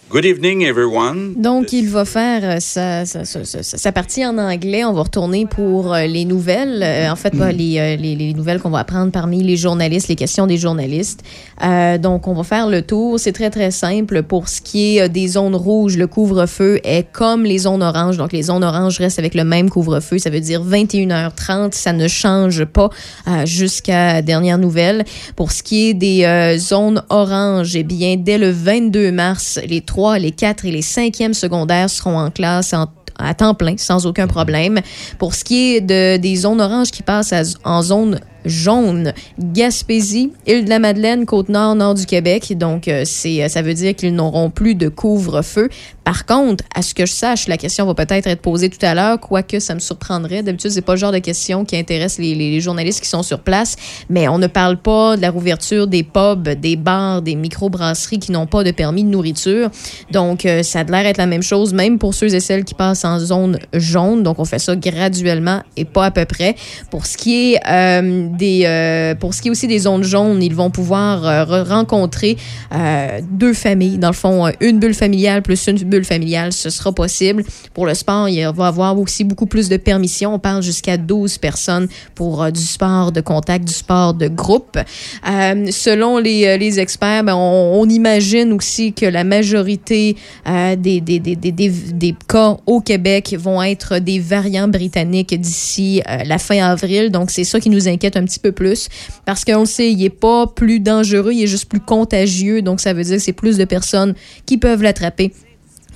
Good 0.08 0.24
evening, 0.24 0.62
everyone. 0.62 1.34
Donc, 1.36 1.74
il 1.74 1.90
va 1.90 2.06
faire 2.06 2.42
euh, 2.44 2.58
sa, 2.60 3.06
sa- 3.06 3.26
sa- 3.26 3.44
sa- 3.64 3.92
partie 3.92 4.24
en 4.24 4.38
anglais. 4.38 4.86
On 4.86 4.94
va 4.94 5.02
retourner 5.02 5.48
pour 5.48 5.94
euh, 5.94 6.06
les 6.06 6.26
nouvelles. 6.26 6.82
Euh, 6.84 7.10
en 7.12 7.16
fait, 7.16 7.36
bah, 7.36 7.52
les, 7.52 7.98
les- 7.98 8.16
les 8.16 8.34
nouvelles 8.36 8.60
qu'on 8.60 8.70
va 8.70 8.80
apprendre 8.80 9.12
parmi 9.12 9.42
les 9.42 9.58
journalistes, 9.58 10.08
les 10.08 10.16
questions 10.16 10.46
des 10.46 10.58
journalistes. 10.58 11.22
Euh, 11.64 11.98
donc, 11.98 12.28
on 12.28 12.36
va 12.36 12.44
faire 12.44 12.70
le 12.70 12.84
tour. 12.84 13.20
C'est 13.20 13.32
très, 13.32 13.50
très 13.50 13.72
simple. 13.72 14.22
Pour 14.22 14.48
ce 14.48 14.62
qui 14.62 15.00
est 15.00 15.10
des 15.10 15.28
zones 15.28 15.56
rouges, 15.56 15.98
le 15.98 16.06
couvre-feu 16.06 16.80
est 16.84 17.12
comme 17.12 17.44
les 17.44 17.58
zones 17.58 17.82
oranges. 17.82 18.18
Donc, 18.18 18.32
les 18.32 18.44
zones 18.44 18.64
oranges 18.64 19.00
restent 19.00 19.20
avec 19.20 19.34
le 19.34 19.44
même 19.44 19.72
couvre-feu. 19.72 20.20
Ça 20.20 20.30
veut 20.30 20.40
dire 20.40 20.64
21h30. 20.64 21.74
Ça 21.74 21.94
ne 21.94 22.08
change 22.08 22.64
pas 22.66 22.92
euh, 23.28 23.46
jusqu'à 23.48 24.22
dernière 24.22 24.60
nouvelle. 24.60 25.04
Pour 25.36 25.52
ce 25.52 25.64
qui 25.64 25.90
est 25.90 25.94
des 25.96 26.56
zones 26.60 27.02
oranges, 27.10 27.76
eh 27.76 27.84
bien, 27.84 28.18
dès 28.18 28.38
le 28.38 28.52
22 28.52 29.12
mars, 29.12 29.60
les 29.68 29.82
3, 29.96 30.20
les 30.20 30.32
4 30.32 30.66
et 30.66 30.72
les 30.72 30.82
5e 30.82 31.32
secondaires 31.32 31.90
seront 31.90 32.20
en 32.20 32.30
classe 32.30 32.76
à 33.18 33.34
temps 33.34 33.54
plein, 33.54 33.78
sans 33.78 34.06
aucun 34.06 34.28
problème. 34.28 34.82
Pour 35.20 35.34
ce 35.34 35.46
qui 35.46 35.76
est 35.76 35.80
de, 35.80 36.18
des 36.18 36.36
zones 36.36 36.60
oranges 36.60 36.92
qui 36.92 37.02
passent 37.02 37.34
en 37.64 37.82
zone 37.82 38.20
jaune, 38.46 39.14
Gaspésie, 39.40 40.32
Île-de-la-Madeleine, 40.48 41.26
Côte-Nord, 41.26 41.76
Nord 41.76 41.96
du 41.96 42.06
Québec. 42.06 42.54
Donc, 42.58 42.88
euh, 42.88 43.04
c'est, 43.06 43.48
ça 43.50 43.62
veut 43.62 43.74
dire 43.74 43.96
qu'ils 43.96 44.14
n'auront 44.16 44.50
plus 44.50 44.76
de 44.76 44.90
couvre-feu. 44.90 45.70
Par 46.06 46.28
contre, 46.28 46.64
à 46.76 46.84
ce 46.84 46.94
que 46.94 47.08
je 47.08 47.12
sache, 47.12 47.48
la 47.48 47.58
question 47.58 47.84
va 47.88 47.96
peut-être 47.96 48.28
être 48.28 48.42
posée 48.42 48.70
tout 48.70 48.84
à 48.86 48.94
l'heure, 48.94 49.20
quoique 49.20 49.60
ça 49.60 49.74
me 49.74 49.80
surprendrait. 49.80 50.44
D'habitude, 50.44 50.70
c'est 50.70 50.84
pas 50.84 50.94
le 50.94 51.00
genre 51.00 51.12
de 51.12 51.18
question 51.18 51.66
qui 51.66 51.76
intéresse 51.76 52.20
les, 52.20 52.62
journalistes 52.62 53.02
qui 53.02 53.10
sont 53.10 53.24
sur 53.24 53.40
place, 53.40 53.76
mais 54.08 54.28
on 54.28 54.38
ne 54.38 54.46
parle 54.46 54.78
pas 54.78 55.18
de 55.18 55.22
la 55.22 55.32
rouverture 55.32 55.88
des 55.88 56.04
pubs, 56.04 56.48
des 56.48 56.76
bars, 56.76 57.24
des 57.24 57.34
microbrasseries 57.34 58.20
qui 58.20 58.32
n'ont 58.32 58.46
pas 58.46 58.64
de 58.64 58.70
permis 58.70 59.04
de 59.04 59.10
nourriture. 59.10 59.72
Donc, 60.12 60.46
euh, 60.46 60.62
ça 60.62 60.82
a 60.82 60.84
l'air 60.84 61.08
être 61.08 61.18
la 61.18 61.26
même 61.26 61.42
chose, 61.42 61.74
même 61.74 61.98
pour 61.98 62.14
ceux 62.14 62.34
et 62.36 62.40
celles 62.40 62.66
qui 62.66 62.76
passent 62.76 63.04
en 63.04 63.18
zone 63.18 63.58
jaune. 63.74 64.22
Donc, 64.22 64.38
on 64.38 64.46
fait 64.46 64.60
ça 64.60 64.76
graduellement 64.76 65.64
et 65.76 65.86
pas 65.86 66.06
à 66.06 66.12
peu 66.12 66.26
près. 66.26 66.56
Pour 66.92 67.08
ce 67.08 67.18
qui 67.18 67.54
est 67.54 67.60
euh, 67.68 68.28
euh, 68.42 69.16
pour 69.16 69.34
ce 69.34 69.42
qui 69.42 69.48
est 69.48 69.52
aussi 69.52 69.68
des 69.68 69.80
zones 69.80 70.04
jaunes, 70.04 70.42
ils 70.42 70.54
vont 70.54 70.70
pouvoir 70.70 71.26
euh, 71.26 71.46
re- 71.46 71.68
rencontrer 71.68 72.38
euh, 72.74 73.20
deux 73.32 73.54
familles. 73.54 73.98
Dans 73.98 74.10
le 74.10 74.14
fond, 74.14 74.52
une 74.60 74.80
bulle 74.80 74.94
familiale 74.94 75.42
plus 75.42 75.68
une 75.68 75.78
bulle 75.78 76.06
familiale, 76.06 76.54
ce 76.54 76.70
sera 76.70 76.92
possible. 76.92 77.44
Pour 77.74 77.86
le 77.86 77.94
sport, 77.94 78.30
il 78.30 78.42
va 78.44 78.66
y 78.66 78.68
avoir 78.68 79.00
aussi 79.00 79.24
beaucoup 79.24 79.46
plus 79.46 79.70
de 79.70 79.78
permissions. 79.78 80.34
On 80.34 80.40
parle 80.40 80.64
jusqu'à 80.64 80.98
12 80.98 81.38
personnes 81.38 81.88
pour 82.14 82.52
du 82.52 82.62
sport 82.62 83.12
de 83.12 83.22
contact, 83.22 83.66
du 83.66 83.74
sport 83.74 84.14
de 84.14 84.28
groupe. 84.28 84.78
Selon 85.24 86.18
les, 86.18 86.58
les 86.58 86.80
experts, 86.80 87.24
ben, 87.24 87.36
on, 87.36 87.86
imagine 87.88 88.52
aussi 88.54 88.94
que 88.94 89.06
la 89.06 89.24
majorité 89.24 90.16
des, 90.46 91.02
des, 91.02 91.20
des, 91.20 91.36
des, 91.36 92.16
cas 92.28 92.58
au 92.66 92.82
Québec 92.82 93.36
vont 93.38 93.62
être 93.62 94.00
des 94.00 94.20
variants 94.20 94.68
britanniques 94.68 95.40
d'ici 95.40 96.02
la 96.26 96.38
fin 96.38 96.64
avril. 96.64 97.12
Donc, 97.12 97.30
c'est 97.32 97.44
ça 97.44 97.60
qui 97.60 97.70
nous 97.70 97.88
inquiète 97.88 98.18
un 98.26 98.28
petit 98.28 98.40
peu 98.40 98.52
plus 98.52 98.90
parce 99.26 99.46
qu'on 99.46 99.62
le 99.62 99.66
sait, 99.66 99.92
il 99.92 100.00
n'est 100.00 100.10
pas 100.10 100.48
plus 100.48 100.80
dangereux, 100.80 101.32
il 101.32 101.44
est 101.44 101.48
juste 101.48 101.70
plus 101.70 101.80
contagieux. 101.80 102.62
Donc, 102.62 102.80
ça 102.80 102.94
veut 102.94 103.04
dire 103.04 103.18
que 103.18 103.22
c'est 103.22 103.34
plus 103.34 103.58
de 103.58 103.66
personnes 103.66 104.16
qui 104.46 104.58
peuvent 104.58 104.82
l'attraper. 104.82 105.32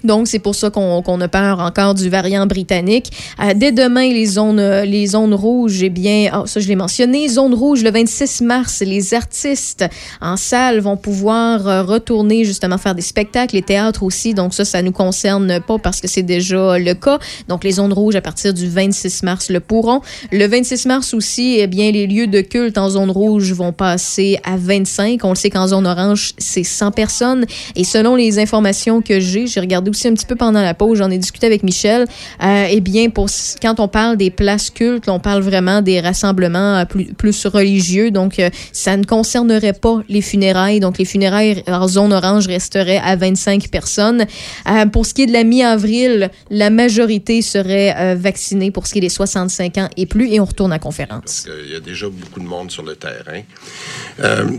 Donc, 0.03 0.27
c'est 0.27 0.39
pour 0.39 0.55
ça 0.55 0.69
qu'on 0.69 1.21
a 1.21 1.27
peur 1.27 1.59
encore 1.59 1.93
du 1.93 2.09
variant 2.09 2.45
britannique. 2.45 3.11
Euh, 3.41 3.53
dès 3.55 3.71
demain, 3.71 4.09
les 4.09 4.25
zones, 4.25 4.61
les 4.83 5.07
zones 5.07 5.33
rouges, 5.33 5.83
eh 5.83 5.89
bien, 5.89 6.31
oh, 6.35 6.45
ça 6.45 6.59
je 6.59 6.67
l'ai 6.67 6.75
mentionné, 6.75 7.27
zone 7.27 7.53
rouge 7.53 7.83
le 7.83 7.91
26 7.91 8.41
mars, 8.41 8.81
les 8.85 9.13
artistes 9.13 9.85
en 10.21 10.37
salle 10.37 10.79
vont 10.79 10.97
pouvoir 10.97 11.67
euh, 11.67 11.83
retourner 11.83 12.45
justement 12.45 12.77
faire 12.77 12.95
des 12.95 13.01
spectacles, 13.01 13.55
les 13.55 13.61
théâtres 13.61 14.03
aussi. 14.03 14.33
Donc 14.33 14.53
ça, 14.53 14.65
ça 14.65 14.81
nous 14.81 14.91
concerne 14.91 15.59
pas 15.59 15.77
parce 15.77 16.01
que 16.01 16.07
c'est 16.07 16.23
déjà 16.23 16.77
le 16.77 16.93
cas. 16.93 17.19
Donc 17.47 17.63
les 17.63 17.73
zones 17.73 17.93
rouges 17.93 18.15
à 18.15 18.21
partir 18.21 18.53
du 18.53 18.67
26 18.67 19.23
mars 19.23 19.49
le 19.49 19.59
pourront. 19.59 20.01
Le 20.31 20.45
26 20.47 20.85
mars 20.85 21.13
aussi, 21.13 21.57
eh 21.59 21.67
bien, 21.67 21.91
les 21.91 22.07
lieux 22.07 22.27
de 22.27 22.41
culte 22.41 22.77
en 22.77 22.89
zone 22.89 23.11
rouge 23.11 23.51
vont 23.53 23.73
passer 23.73 24.39
à 24.43 24.57
25. 24.57 25.23
On 25.23 25.29
le 25.29 25.35
sait 25.35 25.49
qu'en 25.49 25.67
zone 25.67 25.87
orange, 25.87 26.33
c'est 26.37 26.63
100 26.63 26.91
personnes. 26.91 27.45
Et 27.75 27.83
selon 27.83 28.15
les 28.15 28.39
informations 28.39 29.01
que 29.01 29.19
j'ai, 29.19 29.47
j'ai 29.47 29.59
regardé 29.59 29.88
aussi 29.89 30.07
un 30.07 30.13
petit 30.13 30.25
peu 30.25 30.35
pendant 30.35 30.61
la 30.61 30.73
pause, 30.73 30.99
j'en 30.99 31.09
ai 31.09 31.17
discuté 31.17 31.47
avec 31.47 31.63
Michel. 31.63 32.05
Euh, 32.43 32.67
eh 32.69 32.81
bien, 32.81 33.09
pour, 33.09 33.27
quand 33.61 33.79
on 33.79 33.87
parle 33.87 34.17
des 34.17 34.31
places 34.31 34.69
cultes, 34.69 35.09
on 35.09 35.19
parle 35.19 35.41
vraiment 35.41 35.81
des 35.81 35.99
rassemblements 35.99 36.77
euh, 36.77 36.85
plus, 37.17 37.45
religieux. 37.45 38.11
Donc, 38.11 38.39
euh, 38.39 38.49
ça 38.71 38.97
ne 38.97 39.03
concernerait 39.03 39.73
pas 39.73 40.01
les 40.09 40.21
funérailles. 40.21 40.79
Donc, 40.79 40.97
les 40.97 41.05
funérailles 41.05 41.63
en 41.67 41.87
zone 41.87 42.13
orange 42.13 42.47
resteraient 42.47 43.01
à 43.03 43.15
25 43.15 43.69
personnes. 43.69 44.25
Euh, 44.67 44.85
pour 44.85 45.05
ce 45.05 45.13
qui 45.13 45.23
est 45.23 45.27
de 45.27 45.33
la 45.33 45.43
mi-avril, 45.43 46.29
la 46.49 46.69
majorité 46.69 47.41
serait 47.41 48.15
vaccinée 48.15 48.71
pour 48.71 48.87
ce 48.87 48.93
qui 48.93 48.99
est 48.99 49.01
des 49.01 49.09
65 49.09 49.77
ans 49.77 49.89
et 49.97 50.05
plus. 50.05 50.31
Et 50.31 50.39
on 50.39 50.45
retourne 50.45 50.71
à 50.71 50.79
conférence. 50.79 51.47
Il 51.65 51.71
y 51.71 51.75
a 51.75 51.79
déjà 51.79 52.07
beaucoup 52.07 52.39
de 52.39 52.45
monde 52.45 52.71
sur 52.71 52.83
le 52.83 52.95
terrain. 52.95 53.41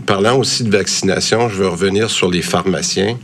Parlant 0.05 0.37
aussi 0.37 0.63
de 0.63 0.71
vaccination, 0.75 1.49
je 1.49 1.55
veux 1.55 1.67
revenir 1.67 2.09
sur 2.09 2.29
les 2.29 2.41
pharmaciens. 2.41 3.17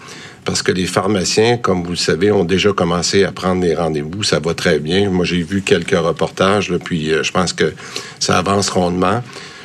Parce 0.48 0.64
que 0.64 0.72
les 0.72 0.86
pharmaciens, 0.86 1.58
comme 1.58 1.84
vous 1.84 1.90
le 1.90 1.98
savez, 1.98 2.32
ont 2.32 2.46
déjà 2.46 2.72
commencé 2.72 3.26
à 3.26 3.34
prendre 3.34 3.60
des 3.60 3.76
rendez-vous. 3.76 4.24
Ça 4.24 4.40
va 4.40 4.54
très 4.54 4.80
bien. 4.80 5.10
Moi, 5.10 5.26
j'ai 5.26 5.44
vu 5.44 5.62
quelques 5.62 5.98
reportages, 5.98 6.70
là, 6.70 6.78
puis 6.82 7.12
euh, 7.12 7.22
je 7.22 7.34
pense 7.34 7.52
que 7.52 7.74
ça 8.22 8.38
avance 8.38 8.70
rondement. 8.70 9.22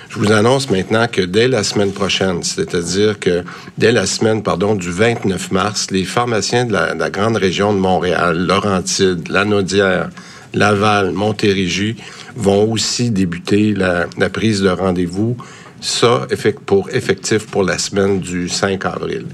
Je 0.09 0.19
vous 0.19 0.33
annonce 0.33 0.71
maintenant 0.71 1.07
que 1.07 1.23
dès 1.23 1.47
la 1.47 1.63
semaine 1.63 1.93
prochaine, 1.93 2.43
c'est-à-dire 2.43 3.21
que 3.21 3.45
dès 3.79 3.93
la 3.93 4.07
semaine, 4.07 4.43
pardon, 4.43 4.75
du 4.75 4.91
29 4.91 5.53
mars, 5.53 5.93
les 5.93 6.03
pharmaciens 6.03 6.65
de 6.65 6.73
la, 6.73 6.95
de 6.95 6.99
la 6.99 7.11
grande 7.11 7.37
région 7.37 7.73
de 7.73 7.79
Montréal, 7.79 8.45
Laurentides, 8.45 9.29
Lanaudière, 9.29 10.11
Laval, 10.53 11.13
Montérégie, 11.13 11.95
vont 12.35 12.69
aussi 12.69 13.13
débuter 13.13 13.73
la, 13.73 14.09
prise 14.31 14.63
de 14.63 14.71
rendez-vous. 14.71 15.37
Ça, 15.81 16.27
pour 16.67 16.91
effectif 16.91 17.47
pour 17.47 17.63
la 17.63 17.79
semaine 17.79 18.19
du 18.19 18.49
5 18.49 18.85
avril. 18.85 19.27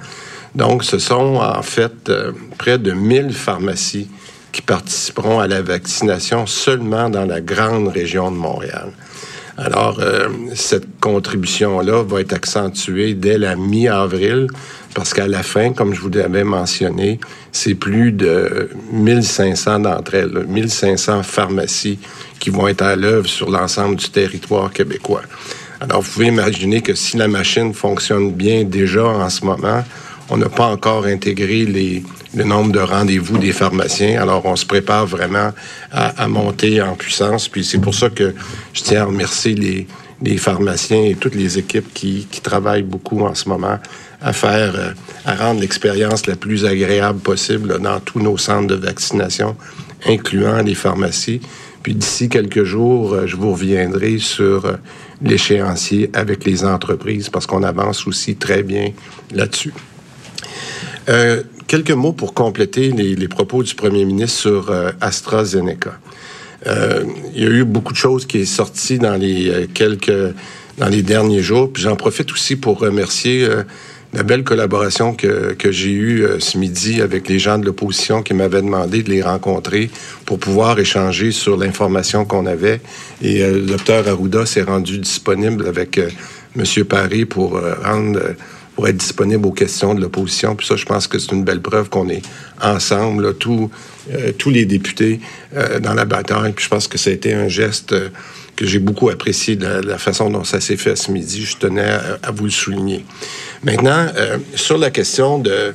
Donc, 0.59 0.83
ce 0.83 0.99
sont 0.99 1.37
en 1.37 1.63
fait 1.63 2.09
euh, 2.09 2.33
près 2.59 2.79
de 2.79 2.91
1000 2.91 3.33
pharmacies 3.33 4.09
qui 4.51 4.61
participeront 4.61 5.39
à 5.39 5.47
la 5.47 5.63
vaccination 5.63 6.49
seulement 6.49 7.09
dans 7.09 7.25
la 7.27 7.41
grande 7.41 7.87
région 7.87 8.33
de 8.33 8.37
Montréal. 8.37 8.91
Alors, 9.57 10.01
euh, 10.01 10.27
cette 10.57 10.99
contribution-là 10.99 12.03
va 12.03 12.21
être 12.23 12.33
accentuée 12.33 13.15
dès 13.15 13.39
la 13.39 13.55
mi-avril, 13.55 14.49
parce 14.95 15.15
qu'à 15.15 15.29
la 15.29 15.45
fin, 15.45 15.73
comme 15.73 15.95
je 15.95 16.01
vous 16.01 16.09
l'avais 16.09 16.43
mentionné, 16.43 17.21
c'est 17.53 17.77
plus 17.77 18.11
de 18.11 18.69
1500 18.91 19.79
d'entre 19.79 20.15
elles, 20.15 20.33
là, 20.33 20.41
1500 20.43 21.23
pharmacies 21.23 22.01
qui 22.41 22.51
vont 22.51 22.67
être 22.67 22.83
à 22.83 22.97
l'œuvre 22.97 23.29
sur 23.29 23.49
l'ensemble 23.49 23.95
du 23.95 24.09
territoire 24.11 24.73
québécois. 24.73 25.23
Alors, 25.81 26.03
vous 26.03 26.11
pouvez 26.11 26.27
imaginer 26.27 26.81
que 26.81 26.97
si 26.97 27.17
la 27.17 27.29
machine 27.29 27.73
fonctionne 27.75 28.33
bien 28.33 28.65
déjà 28.65 29.05
en 29.05 29.31
ce 29.31 29.45
moment, 29.45 29.85
on 30.31 30.37
n'a 30.37 30.49
pas 30.49 30.67
encore 30.67 31.07
intégré 31.07 31.65
les, 31.65 32.03
le 32.35 32.45
nombre 32.45 32.73
de 32.73 32.81
rendez-vous 32.81 33.39
des 33.39 33.53
pharmaciens. 33.53 34.21
Alors, 34.21 34.45
on 34.45 34.57
se 34.57 34.67
prépare 34.67 35.07
vraiment 35.07 35.53
à, 35.91 36.29
monter 36.29 36.83
en 36.83 36.95
puissance. 36.95 37.49
Puis 37.49 37.65
c'est 37.65 37.79
pour 37.79 37.95
ça 37.95 38.11
que 38.11 38.35
je 38.73 38.83
tiens 38.83 39.03
à 39.03 39.05
remercier 39.07 39.55
les, 39.55 39.87
pharmaciens 40.37 41.05
et 41.05 41.15
toutes 41.15 41.35
les 41.35 41.59
équipes 41.59 41.93
qui, 41.95 42.27
qui 42.31 42.41
travaillent 42.41 42.83
beaucoup 42.83 43.21
en 43.21 43.35
ce 43.35 43.49
moment 43.49 43.79
à 44.21 44.33
faire, 44.33 44.75
euh, 44.75 44.91
à 45.25 45.35
rendre 45.37 45.61
l'expérience 45.61 46.27
la 46.27 46.37
plus 46.37 46.65
agréable 46.65 47.21
possible 47.21 47.79
dans 47.79 48.01
tous 48.01 48.19
nos 48.19 48.37
centres 48.37 48.67
de 48.67 48.75
vaccination, 48.75 49.57
incluant 50.07 50.61
les 50.61 50.75
pharmacies. 50.75 51.41
Puis 51.83 51.95
d'ici 51.95 52.29
quelques 52.29 52.65
jours, 52.65 53.15
euh, 53.15 53.27
je 53.27 53.37
vous 53.37 53.53
reviendrai 53.53 54.19
sur 54.19 54.67
euh, 54.67 54.73
l'échéancier 55.23 56.11
avec 56.15 56.45
les 56.45 56.65
entreprises 56.65 57.29
parce 57.29 57.47
qu'on 57.47 57.63
avance 57.63 58.07
aussi 58.07 58.35
très 58.35 58.65
bien 58.65 58.91
là-dessus. 59.33 59.73
Euh, 61.09 61.43
quelques 61.67 61.93
mots 61.93 62.13
pour 62.13 62.35
compléter 62.35 62.91
les, 62.91 63.29
propos 63.29 63.63
du 63.63 63.75
premier 63.75 64.05
ministre 64.05 64.41
sur 64.41 64.71
euh, 64.71 64.91
AstraZeneca. 65.01 65.99
Euh, 66.67 67.05
il 67.35 67.43
y 67.43 67.47
a 67.47 67.51
eu 67.51 67.65
beaucoup 67.65 67.93
de 67.93 67.99
choses 67.99 68.27
qui 68.27 68.39
est 68.39 68.45
sorties 68.45 68.99
dans 68.99 69.15
les 69.15 69.69
quelques 69.73 70.35
dans 70.77 70.89
les 70.89 71.03
derniers 71.03 71.43
jours. 71.43 71.73
Puis 71.73 71.83
j'en 71.83 71.97
profite 71.97 72.31
aussi 72.33 72.57
pour 72.57 72.79
remercier 72.79 73.49
la 74.13 74.23
belle 74.23 74.45
collaboration 74.45 75.15
que, 75.15 75.55
que 75.55 75.73
j'ai 75.73 75.91
eue 75.91 76.27
ce 76.39 76.57
midi 76.57 77.01
avec 77.01 77.29
les 77.29 77.39
gens 77.39 77.59
de 77.59 77.67
l'opposition 77.67 78.23
qui 78.23 78.33
m'avaient 78.33 78.63
demandé 78.63 79.03
de 79.03 79.11
les 79.11 79.23
rencontrer 79.23 79.91
pour 80.25 80.39
pouvoir 80.39 80.79
échanger 80.79 81.33
sur 81.33 81.57
l'information 81.57 82.25
qu'on 82.25 82.47
avait. 82.47 82.81
Et 83.23 83.41
le 83.41 83.63
docteur 83.63 84.07
Arruda 84.07 84.47
s'est 84.47 84.63
rendu 84.63 84.99
disponible 84.99 85.67
avec 85.67 85.99
euh, 85.99 86.09
M. 86.57 86.85
Paris 86.85 87.25
pour 87.25 87.61
rendre 87.85 88.21
pour 88.79 88.87
être 88.87 88.97
disponible 88.97 89.45
aux 89.45 89.51
questions 89.51 89.93
de 89.93 90.01
l'opposition. 90.01 90.55
Puis 90.55 90.65
ça, 90.65 90.77
je 90.77 90.85
pense 90.85 91.09
que 91.09 91.19
c'est 91.19 91.33
une 91.33 91.43
belle 91.43 91.61
preuve 91.61 91.89
qu'on 91.89 92.09
est 92.09 92.23
ensemble, 92.63 93.27
là, 93.27 93.33
tous, 93.33 93.69
euh, 94.13 94.31
les 94.47 94.67
députés 94.67 95.19
euh, 95.57 95.81
dans 95.81 95.95
la 95.95 96.05
bataille. 96.05 96.53
Puis 96.53 96.67
je 96.67 96.71
pense 96.71 96.87
que 96.87 96.97
ça 96.97 97.11
a 97.11 97.13
été 97.13 97.35
un 97.35 97.49
geste 97.49 97.91
euh, 97.91 98.11
que 98.55 98.67
j'ai 98.67 98.79
beaucoup 98.79 99.09
apprécié 99.09 99.57
de 99.57 99.67
la, 99.67 99.99
façon 99.99 100.31
dont 100.31 100.45
ça 100.45 100.61
s'est 100.61 100.77
fait 100.77 100.95
ce 100.95 101.11
midi. 101.11 101.45
Je 101.45 101.57
tenais 101.57 101.91
à, 102.23 102.31
vous 102.31 102.45
le 102.45 102.51
souligner. 102.53 103.05
Maintenant, 103.65 104.07
sur 104.55 104.79
la 104.79 104.91
question 104.91 105.41
de 105.41 105.75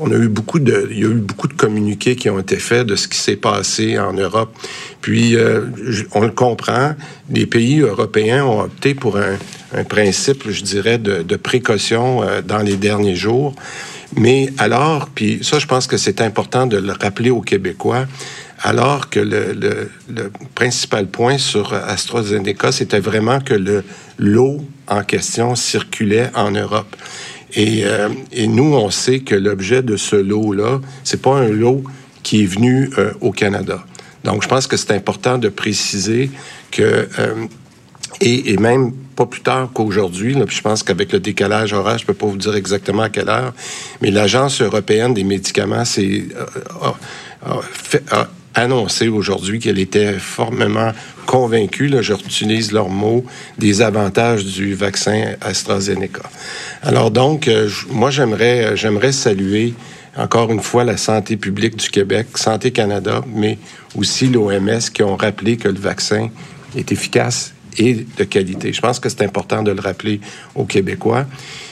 on 0.00 0.10
a 0.10 0.14
eu 0.14 0.28
beaucoup 0.28 0.58
de, 0.58 0.88
il 0.90 0.98
y 0.98 1.04
a 1.04 1.08
eu 1.08 1.20
beaucoup 1.20 1.46
de 1.46 1.52
communiqués 1.52 2.16
qui 2.16 2.30
ont 2.30 2.38
été 2.38 2.56
faits 2.56 2.86
de 2.86 2.96
ce 2.96 3.06
qui 3.06 3.18
s'est 3.18 3.36
passé 3.36 3.98
en 3.98 4.12
Europe. 4.12 4.50
Puis, 5.00 5.36
euh, 5.36 5.66
on 6.12 6.22
le 6.22 6.30
comprend, 6.30 6.94
les 7.30 7.46
pays 7.46 7.80
européens 7.80 8.44
ont 8.44 8.62
opté 8.62 8.94
pour 8.94 9.18
un, 9.18 9.36
principe, 9.84 10.50
je 10.50 10.62
dirais, 10.62 10.98
de, 10.98 11.36
précaution 11.36 12.22
euh, 12.22 12.42
dans 12.42 12.58
les 12.58 12.76
derniers 12.76 13.14
jours. 13.14 13.54
Mais 14.16 14.52
alors, 14.58 15.08
puis 15.14 15.38
ça, 15.42 15.58
je 15.58 15.66
pense 15.66 15.86
que 15.86 15.96
c'est 15.96 16.20
important 16.20 16.66
de 16.66 16.78
le 16.78 16.92
rappeler 16.92 17.30
aux 17.30 17.42
Québécois, 17.42 18.06
alors 18.62 19.08
que 19.08 19.20
le, 19.20 19.90
principal 20.54 21.06
point 21.06 21.38
sur 21.38 21.72
AstraZeneca, 21.72 22.72
c'était 22.72 23.00
vraiment 23.00 23.40
que 23.40 23.54
le 23.54 23.84
l'eau 24.20 24.60
en 24.86 25.02
question 25.02 25.56
circulait 25.56 26.30
en 26.34 26.50
Europe. 26.50 26.94
Et, 27.54 27.84
euh, 27.84 28.08
et 28.32 28.46
nous, 28.46 28.74
on 28.74 28.90
sait 28.90 29.20
que 29.20 29.34
l'objet 29.34 29.82
de 29.82 29.96
ce 29.96 30.16
lot-là, 30.16 30.80
c'est 31.04 31.20
pas 31.20 31.36
un 31.36 31.48
lot 31.48 31.82
qui 32.22 32.42
est 32.42 32.46
venu 32.46 32.90
euh, 32.98 33.12
au 33.20 33.32
Canada. 33.32 33.84
Donc, 34.24 34.42
je 34.42 34.48
pense 34.48 34.66
que 34.66 34.76
c'est 34.76 34.92
important 34.92 35.38
de 35.38 35.48
préciser 35.48 36.30
que 36.70 37.08
euh, 37.18 37.46
et, 38.20 38.56
même 38.58 38.92
pas 39.16 39.24
plus 39.24 39.40
tard 39.40 39.70
qu'aujourd'hui, 39.72 40.36
je 40.48 40.60
pense 40.60 40.82
qu'avec 40.82 41.12
le 41.12 41.20
décalage 41.20 41.72
horaire, 41.72 41.98
je 41.98 42.04
peux 42.04 42.14
pas 42.14 42.26
vous 42.26 42.36
dire 42.36 42.54
exactement 42.54 43.02
à 43.02 43.08
quelle 43.08 43.28
heure, 43.28 43.54
mais 44.02 44.10
l'Agence 44.10 44.60
européenne 44.60 45.14
des 45.14 45.24
médicaments 45.24 45.84
s'est, 45.84 46.24
annoncé 48.54 49.08
aujourd'hui 49.08 49.58
qu'elle 49.58 49.78
était 49.78 50.14
formellement 50.14 50.92
convaincue, 51.26 51.88
là, 51.88 52.02
je 52.02 52.14
utilise 52.14 52.72
leurs 52.72 52.88
mots, 52.88 53.24
des 53.58 53.82
avantages 53.82 54.44
du 54.44 54.74
vaccin 54.74 55.34
AstraZeneca. 55.40 56.22
Alors 56.82 57.10
donc, 57.10 57.46
euh, 57.46 57.68
moi 57.90 58.10
j'aimerais, 58.10 58.64
euh, 58.64 58.76
j'aimerais 58.76 59.12
saluer 59.12 59.74
encore 60.16 60.50
une 60.50 60.60
fois 60.60 60.84
la 60.84 60.96
santé 60.96 61.36
publique 61.36 61.76
du 61.76 61.88
Québec, 61.88 62.26
Santé 62.34 62.72
Canada, 62.72 63.22
mais 63.32 63.58
aussi 63.96 64.26
l'OMS 64.26 64.80
qui 64.92 65.02
ont 65.02 65.16
rappelé 65.16 65.56
que 65.56 65.68
le 65.68 65.78
vaccin 65.78 66.30
est 66.76 66.90
efficace 66.90 67.54
et 67.78 68.06
de 68.16 68.24
qualité. 68.24 68.72
Je 68.72 68.80
pense 68.80 69.00
que 69.00 69.08
c'est 69.08 69.22
important 69.22 69.62
de 69.62 69.72
le 69.72 69.80
rappeler 69.80 70.20
aux 70.54 70.64
Québécois. 70.64 71.26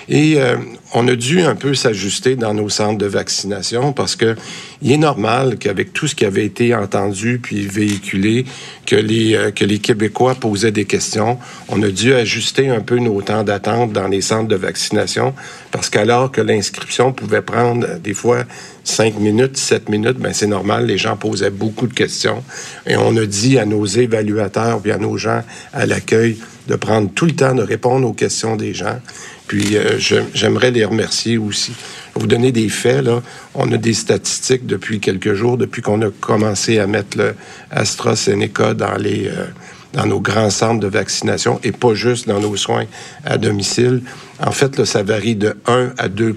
Et 0.09 0.41
euh, 0.41 0.57
on 0.95 1.07
a 1.07 1.15
dû 1.15 1.43
un 1.43 1.55
peu 1.55 1.75
s'ajuster 1.75 2.35
dans 2.35 2.55
nos 2.55 2.71
centres 2.71 2.97
de 2.97 3.07
vaccination 3.07 3.93
parce 3.93 4.17
que 4.17 4.37
il 4.81 4.93
est 4.93 4.97
normal 4.97 5.59
qu'avec 5.59 5.93
tout 5.93 6.07
ce 6.07 6.15
qui 6.15 6.25
avait 6.25 6.47
été 6.47 6.75
entendu 6.75 7.41
puis 7.43 7.67
véhiculé, 7.67 8.47
que 8.87 8.97
les, 8.97 9.35
euh, 9.35 9.51
que 9.51 9.67
les 9.67 9.81
Québécois 9.81 10.35
posaient 10.35 10.73
des 10.73 10.87
questions. 10.87 11.39
On 11.69 11.83
a 11.83 11.89
dû 11.89 12.15
ajuster 12.15 12.71
un 12.71 12.81
peu 12.81 12.99
nos 12.99 13.21
temps 13.21 13.45
d'attente 13.45 13.93
dans 13.93 14.09
les 14.09 14.23
centres 14.23 14.49
de 14.49 14.57
vaccination 14.57 15.35
parce 15.73 15.91
qu'alors 15.91 16.33
que 16.33 16.41
l'inscription 16.41 17.13
pouvait 17.13 17.43
prendre 17.43 17.87
euh, 17.87 17.99
des 17.99 18.15
fois 18.15 18.45
cinq 18.89 19.19
minutes, 19.19 19.57
sept 19.57 19.89
minutes, 19.89 20.19
ben 20.19 20.33
c'est 20.33 20.47
normal, 20.47 20.87
les 20.87 20.99
gens 20.99 21.17
posaient 21.17 21.51
beaucoup 21.51 21.87
de 21.87 21.95
questions. 21.95 22.43
Et 22.87 22.97
on 22.97 23.17
a 23.17 23.27
dit 23.27 23.59
à 23.59 23.67
nos 23.67 23.85
évaluateurs 23.85 24.81
puis 24.81 24.93
à 24.93 24.99
nos 24.99 25.17
gens 25.19 25.43
à 25.73 25.87
l'accueil 25.87 26.39
de 26.69 26.75
prendre 26.77 27.11
tout 27.15 27.27
le 27.27 27.33
temps 27.33 27.55
de 27.55 27.63
répondre 27.63 28.07
aux 28.09 28.13
questions 28.13 28.57
des 28.57 28.75
gens. 28.75 28.99
Puis 29.47 29.77
euh, 29.77 29.99
j'aimerais 30.35 30.71
les 30.71 30.85
remercier 30.85 31.39
aussi. 31.39 31.73
Vous 32.15 32.27
donner 32.27 32.53
des 32.53 32.69
faits, 32.69 33.03
là. 33.05 33.23
On 33.55 33.71
a 33.73 33.77
des 33.77 33.95
statistiques 33.95 34.67
depuis 34.67 35.01
quelques 35.01 35.35
jours, 35.35 35.57
depuis 35.57 35.81
qu'on 35.81 36.03
a 36.03 36.11
commencé 36.11 36.79
à 36.79 36.87
mettre 36.87 37.17
le 37.17 37.35
AstraZeneca 37.71 38.75
dans 38.75 38.97
les... 38.97 39.29
euh, 39.29 39.47
dans 39.93 40.07
nos 40.07 40.21
grands 40.21 40.51
centres 40.51 40.81
de 40.81 40.87
vaccination 40.87 41.61
et 41.65 41.73
pas 41.73 41.95
juste 41.95 42.29
dans 42.29 42.41
nos 42.41 42.57
soins 42.57 42.85
à 43.25 43.39
domicile. 43.39 44.03
En 44.41 44.53
fait, 44.53 44.77
là, 44.79 44.85
ça 44.85 45.03
varie 45.03 45.37
de 45.37 45.57
1 45.67 45.93
à 45.99 46.09
2 46.09 46.37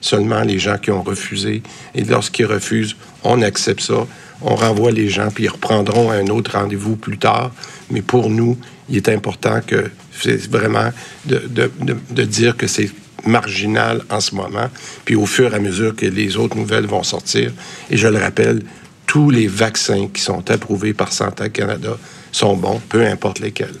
seulement 0.00 0.42
les 0.42 0.58
gens 0.58 0.78
qui 0.78 0.90
ont 0.90 1.02
refusé. 1.02 1.62
Et 1.94 2.04
lorsqu'ils 2.04 2.46
refusent, 2.46 2.96
on 3.24 3.42
accepte 3.42 3.80
ça. 3.80 4.06
On 4.42 4.54
renvoie 4.54 4.92
les 4.92 5.08
gens, 5.08 5.28
puis 5.34 5.44
ils 5.44 5.48
reprendront 5.48 6.10
un 6.12 6.26
autre 6.28 6.52
rendez-vous 6.56 6.94
plus 6.96 7.18
tard. 7.18 7.50
Mais 7.90 8.02
pour 8.02 8.30
nous, 8.30 8.56
il 8.88 8.96
est 8.96 9.08
important 9.08 9.60
que 9.66 9.90
c'est 10.12 10.48
vraiment 10.50 10.90
de, 11.26 11.38
de- 11.48 11.70
de- 11.80 11.96
de 12.10 12.22
dire 12.22 12.56
que 12.56 12.68
c'est 12.68 12.90
marginal 13.26 14.02
en 14.10 14.20
ce 14.20 14.36
moment. 14.36 14.68
Puis 15.04 15.16
au 15.16 15.26
fur 15.26 15.52
et 15.52 15.56
à 15.56 15.58
mesure 15.58 15.94
que 15.96 16.06
les 16.06 16.36
autres 16.36 16.56
nouvelles 16.56 16.86
vont 16.86 17.02
sortir, 17.02 17.52
et 17.90 17.96
je 17.96 18.06
le 18.06 18.18
rappelle, 18.18 18.62
tous 19.06 19.30
les 19.30 19.48
vaccins 19.48 20.06
qui 20.12 20.22
sont 20.22 20.48
approuvés 20.50 20.94
par 20.94 21.12
Santé 21.12 21.50
Canada 21.50 21.96
sont 22.32 22.56
bons, 22.56 22.80
peu 22.88 23.06
importe 23.06 23.40
lesquels. 23.40 23.76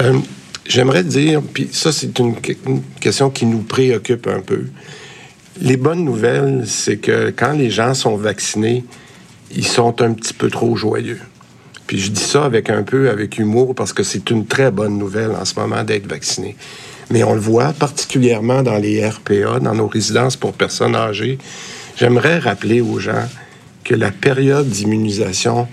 Euh, 0.00 0.18
J'aimerais 0.64 1.02
dire, 1.02 1.42
puis 1.42 1.68
ça, 1.72 1.90
c'est 1.92 2.18
une, 2.18 2.36
une 2.66 2.82
question 3.00 3.30
qui 3.30 3.46
nous 3.46 3.62
préoccupe 3.62 4.28
un 4.28 4.40
peu. 4.40 4.66
Les 5.60 5.76
bonnes 5.76 6.04
nouvelles, 6.04 6.64
c'est 6.66 6.98
que 6.98 7.30
quand 7.30 7.52
les 7.52 7.70
gens 7.70 7.94
sont 7.94 8.16
vaccinés, 8.16 8.84
ils 9.54 9.66
sont 9.66 10.00
un 10.00 10.12
petit 10.12 10.32
peu 10.32 10.48
trop 10.48 10.76
joyeux. 10.76 11.20
Puis 11.86 11.98
je 11.98 12.10
dis 12.10 12.22
ça 12.22 12.44
avec 12.44 12.70
un 12.70 12.84
peu 12.84 13.10
avec 13.10 13.38
humour 13.38 13.74
parce 13.74 13.92
que 13.92 14.02
c'est 14.02 14.30
une 14.30 14.46
très 14.46 14.70
bonne 14.70 14.96
nouvelle 14.96 15.32
en 15.32 15.44
ce 15.44 15.58
moment 15.58 15.82
d'être 15.82 16.06
vacciné. 16.06 16.56
Mais 17.10 17.24
on 17.24 17.34
le 17.34 17.40
voit 17.40 17.72
particulièrement 17.72 18.62
dans 18.62 18.78
les 18.78 19.06
RPA, 19.06 19.58
dans 19.60 19.74
nos 19.74 19.88
résidences 19.88 20.36
pour 20.36 20.52
personnes 20.52 20.94
âgées. 20.94 21.38
J'aimerais 21.96 22.38
rappeler 22.38 22.80
aux 22.80 22.98
gens 22.98 23.28
que 23.84 23.94
la 23.94 24.10
période 24.12 24.68
d'immunisation 24.68 25.68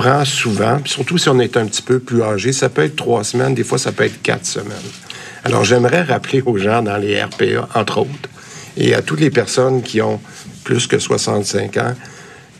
prend 0.00 0.24
souvent, 0.24 0.78
surtout 0.86 1.18
si 1.18 1.28
on 1.28 1.38
est 1.40 1.58
un 1.58 1.66
petit 1.66 1.82
peu 1.82 1.98
plus 1.98 2.22
âgé, 2.22 2.54
ça 2.54 2.70
peut 2.70 2.84
être 2.84 2.96
trois 2.96 3.22
semaines, 3.22 3.54
des 3.54 3.64
fois 3.64 3.76
ça 3.76 3.92
peut 3.92 4.04
être 4.04 4.22
quatre 4.22 4.46
semaines. 4.46 4.90
Alors 5.44 5.62
j'aimerais 5.62 6.00
rappeler 6.00 6.40
aux 6.40 6.56
gens 6.56 6.80
dans 6.80 6.96
les 6.96 7.22
RPA, 7.22 7.68
entre 7.74 7.98
autres, 7.98 8.30
et 8.78 8.94
à 8.94 9.02
toutes 9.02 9.20
les 9.20 9.30
personnes 9.30 9.82
qui 9.82 10.00
ont 10.00 10.18
plus 10.64 10.86
que 10.86 10.98
65 10.98 11.76
ans, 11.76 11.94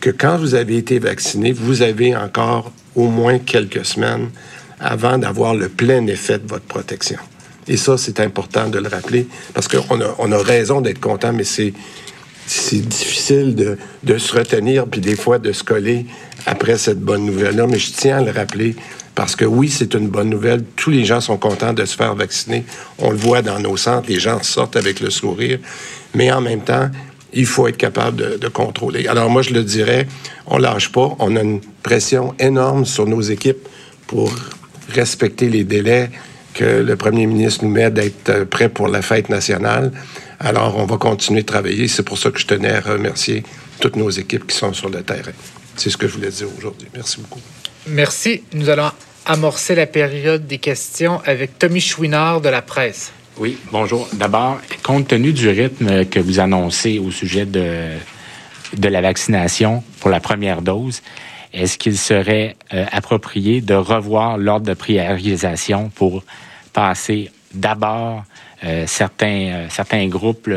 que 0.01 0.11
quand 0.11 0.37
vous 0.37 0.55
avez 0.55 0.77
été 0.77 0.99
vacciné, 0.99 1.53
vous 1.53 1.81
avez 1.81 2.15
encore 2.15 2.73
au 2.95 3.09
moins 3.09 3.39
quelques 3.39 3.87
semaines 3.87 4.29
avant 4.79 5.17
d'avoir 5.17 5.55
le 5.55 5.71
plein 5.71 6.07
effet 6.09 6.39
de 6.39 6.47
votre 6.47 6.67
protection. 6.67 7.19
Et 7.69 7.79
ça, 7.79 7.97
c'est 7.97 8.21
important 8.21 8.69
de 8.69 8.79
le 8.79 8.89
rappeler 8.89 9.27
parce 9.55 9.67
qu'on 9.67 9.99
a, 10.03 10.15
on 10.19 10.31
a 10.31 10.43
raison 10.43 10.83
d'être 10.83 11.01
content, 11.01 11.33
mais 11.33 11.45
c'est 11.45 11.73
c'est 12.51 12.81
difficile 12.81 13.55
de, 14.03 14.19
se 14.19 14.35
retenir 14.37 14.87
puis 14.87 15.01
des 15.01 15.15
fois 15.15 15.39
de 15.39 15.53
se 15.53 15.63
coller 15.63 16.07
après 16.47 16.79
cette 16.79 16.99
bonne 16.99 17.25
nouvelle-là. 17.25 17.69
Mais 17.69 17.79
je 17.79 17.93
tiens 17.93 18.19
à 18.19 18.23
le 18.23 18.33
rappeler 18.33 18.75
parce 19.15 19.37
que 19.37 19.45
oui, 19.45 19.69
c'est 19.69 19.95
une 19.95 20.09
bonne 20.09 20.31
nouvelle. 20.31 20.65
Tous 20.75 20.91
les 20.91 21.05
gens 21.05 21.21
sont 21.21 21.37
contents 21.37 21.73
de 21.73 21.85
se 21.85 21.97
faire 21.97 22.17
vacciner. 22.17 22.65
On 22.99 23.13
le 23.13 23.17
voit 23.17 23.43
dans 23.43 23.61
nos 23.61 23.77
centres, 23.77 24.09
les 24.09 24.19
gens 24.19 24.43
sortent 24.43 24.75
avec 24.75 24.99
le 24.99 25.11
sourire. 25.11 25.61
Mais 26.15 26.33
en 26.33 26.41
même 26.41 26.63
temps, 26.63 26.91
il 27.33 27.47
faut 27.47 27.69
être 27.69 27.77
capable 27.77 28.17
de, 28.17 28.37
de 28.37 28.49
contrôler. 28.49 29.07
Alors 29.07 29.31
moi, 29.31 29.43
je 29.43 29.51
le 29.51 29.63
dirais, 29.63 30.09
on 30.49 30.59
lâche 30.59 30.91
pas. 30.91 31.15
On 31.21 31.37
a 31.37 31.43
une 31.43 31.61
pression 31.85 32.35
énorme 32.41 32.85
sur 32.85 33.07
nos 33.07 33.21
équipes 33.21 33.69
pour 34.09 34.33
respecter 34.89 35.49
les 35.49 35.63
délais 35.63 36.11
que 36.55 36.83
le 36.83 36.97
premier 36.97 37.27
ministre 37.27 37.65
nous 37.65 37.71
met 37.71 37.91
d'être 37.91 38.29
euh, 38.29 38.45
prêt 38.45 38.69
pour 38.69 38.89
la 38.89 39.03
fête 39.03 39.29
nationale. 39.29 39.93
Alors, 40.39 40.77
on 40.77 40.87
va 40.87 40.97
continuer 40.97 41.43
de 41.43 41.47
travailler. 41.47 41.89
C'est 41.89 42.03
pour 42.03 42.19
ça 42.19 42.31
que 42.31 42.39
je 42.39 42.47
tenais 42.47 42.73
à 42.73 42.81
remercier 42.81 43.43
toutes 43.81 43.97
nos 43.97 44.11
équipes 44.11 44.47
qui 44.47 44.57
sont 44.57 44.73
sur 44.73 44.89
le 44.89 45.03
terrain. 45.03 45.33
C'est 45.77 45.91
ce 45.91 45.97
que 45.97 46.09
je 46.09 46.15
voulais 46.15 46.31
dire 46.31 46.49
aujourd'hui. 46.59 46.89
Merci 46.95 47.21
beaucoup. 47.21 47.41
Merci. 47.87 48.43
Nous 48.53 48.69
allons 48.69 48.91
amorcer 49.27 49.75
la 49.75 49.87
période 49.87 50.47
des 50.47 50.59
questions 50.59 51.21
avec 51.25 51.59
Tommy 51.59 51.81
Chouinard 51.81 52.41
de 52.41 52.49
la 52.49 52.63
presse. 52.63 53.13
Oui, 53.39 53.57
bonjour. 53.71 54.09
D'abord, 54.13 54.61
compte 54.83 55.09
tenu 55.09 55.33
du 55.33 55.49
rythme 55.49 56.05
que 56.05 56.21
vous 56.21 56.41
annoncez 56.41 56.99
au 56.99 57.11
sujet 57.11 57.47
de, 57.47 57.97
de 58.77 58.89
la 58.89 59.01
vaccination 59.01 59.83
pour 60.01 60.11
la 60.11 60.21
première 60.21 60.63
dose, 60.63 61.03
est-ce 61.53 61.79
qu'il 61.79 61.99
serait 61.99 62.57
euh, 62.73 62.85
approprié 62.93 63.61
de 63.61 63.75
revoir 63.75 64.39
l'ordre 64.39 64.67
de 64.67 64.75
priorisation 64.75 65.91
pour 65.95 66.23
passer 66.73 67.31
d'abord 67.55 68.25
euh, 68.63 68.85
certains, 68.87 69.27
euh, 69.27 69.67
certains 69.69 70.07
groupes, 70.07 70.49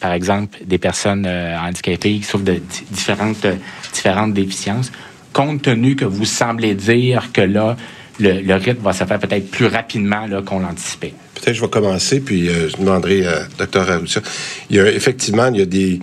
par 0.00 0.12
exemple 0.12 0.58
des 0.64 0.78
personnes 0.78 1.26
handicapées 1.26 2.18
qui 2.18 2.22
souffrent 2.22 2.44
de 2.44 2.54
di- 2.54 2.84
différentes, 2.90 4.32
déficiences, 4.32 4.90
compte 5.32 5.62
tenu 5.62 5.96
que 5.96 6.04
vous 6.04 6.24
semblez 6.24 6.74
dire 6.74 7.30
que 7.32 7.42
là, 7.42 7.76
le, 8.18 8.54
rythme 8.54 8.82
va 8.82 8.92
se 8.92 9.04
faire 9.04 9.18
peut-être 9.18 9.50
plus 9.50 9.66
rapidement 9.66 10.26
qu'on 10.44 10.60
l'anticipait? 10.60 11.14
Peut-être 11.34 11.54
je 11.54 11.60
vais 11.60 11.68
commencer, 11.68 12.20
puis 12.20 12.46
je 12.46 12.76
demanderai 12.76 13.26
à 13.26 13.42
Dr. 13.58 13.90
Arrutia. 13.90 14.22
Il 14.70 14.76
y 14.76 14.80
a 14.80 14.90
effectivement, 14.90 15.48
il 15.48 15.60
y 15.60 15.62
a 15.62 15.66
des, 15.66 16.00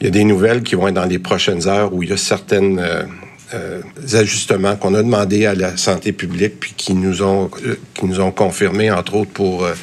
il 0.00 0.04
y 0.04 0.06
a 0.06 0.10
des 0.10 0.24
nouvelles 0.24 0.62
qui 0.62 0.74
vont 0.74 0.88
être 0.88 0.94
dans 0.94 1.06
les 1.06 1.18
prochaines 1.18 1.66
heures 1.66 1.94
où 1.94 2.02
il 2.02 2.10
y 2.10 2.12
a 2.12 2.18
certaines 2.18 2.78
euh, 3.54 3.80
ajustements 4.12 4.76
qu'on 4.76 4.94
a 4.94 5.02
demandé 5.02 5.46
à 5.46 5.54
la 5.54 5.76
santé 5.76 6.12
publique, 6.12 6.58
puis 6.58 6.74
qui 6.76 6.94
nous 6.94 7.22
ont, 7.22 7.50
euh, 7.64 7.76
qui 7.94 8.06
nous 8.06 8.20
ont 8.20 8.32
confirmé, 8.32 8.90
entre 8.90 9.14
autres 9.14 9.30
pour 9.30 9.64
euh, 9.64 9.74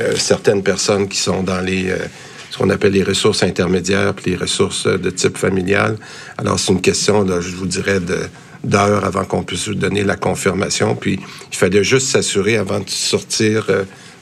euh, 0.00 0.14
certaines 0.16 0.62
personnes 0.62 1.08
qui 1.08 1.18
sont 1.18 1.42
dans 1.42 1.60
les 1.60 1.90
euh, 1.90 1.98
ce 2.50 2.58
qu'on 2.58 2.70
appelle 2.70 2.92
les 2.92 3.02
ressources 3.02 3.42
intermédiaires, 3.42 4.12
puis 4.12 4.32
les 4.32 4.36
ressources 4.36 4.86
de 4.86 5.10
type 5.10 5.38
familial. 5.38 5.96
Alors, 6.36 6.58
c'est 6.58 6.72
une 6.72 6.82
question, 6.82 7.26
je 7.40 7.56
vous 7.56 7.66
dirais, 7.66 7.98
d'heures 8.62 9.06
avant 9.06 9.24
qu'on 9.24 9.42
puisse 9.42 9.70
donner 9.70 10.04
la 10.04 10.16
confirmation. 10.16 10.94
Puis, 10.94 11.18
il 11.50 11.56
fallait 11.56 11.82
juste 11.82 12.08
s'assurer 12.08 12.58
avant 12.58 12.80
de 12.80 12.90
sortir, 12.90 13.68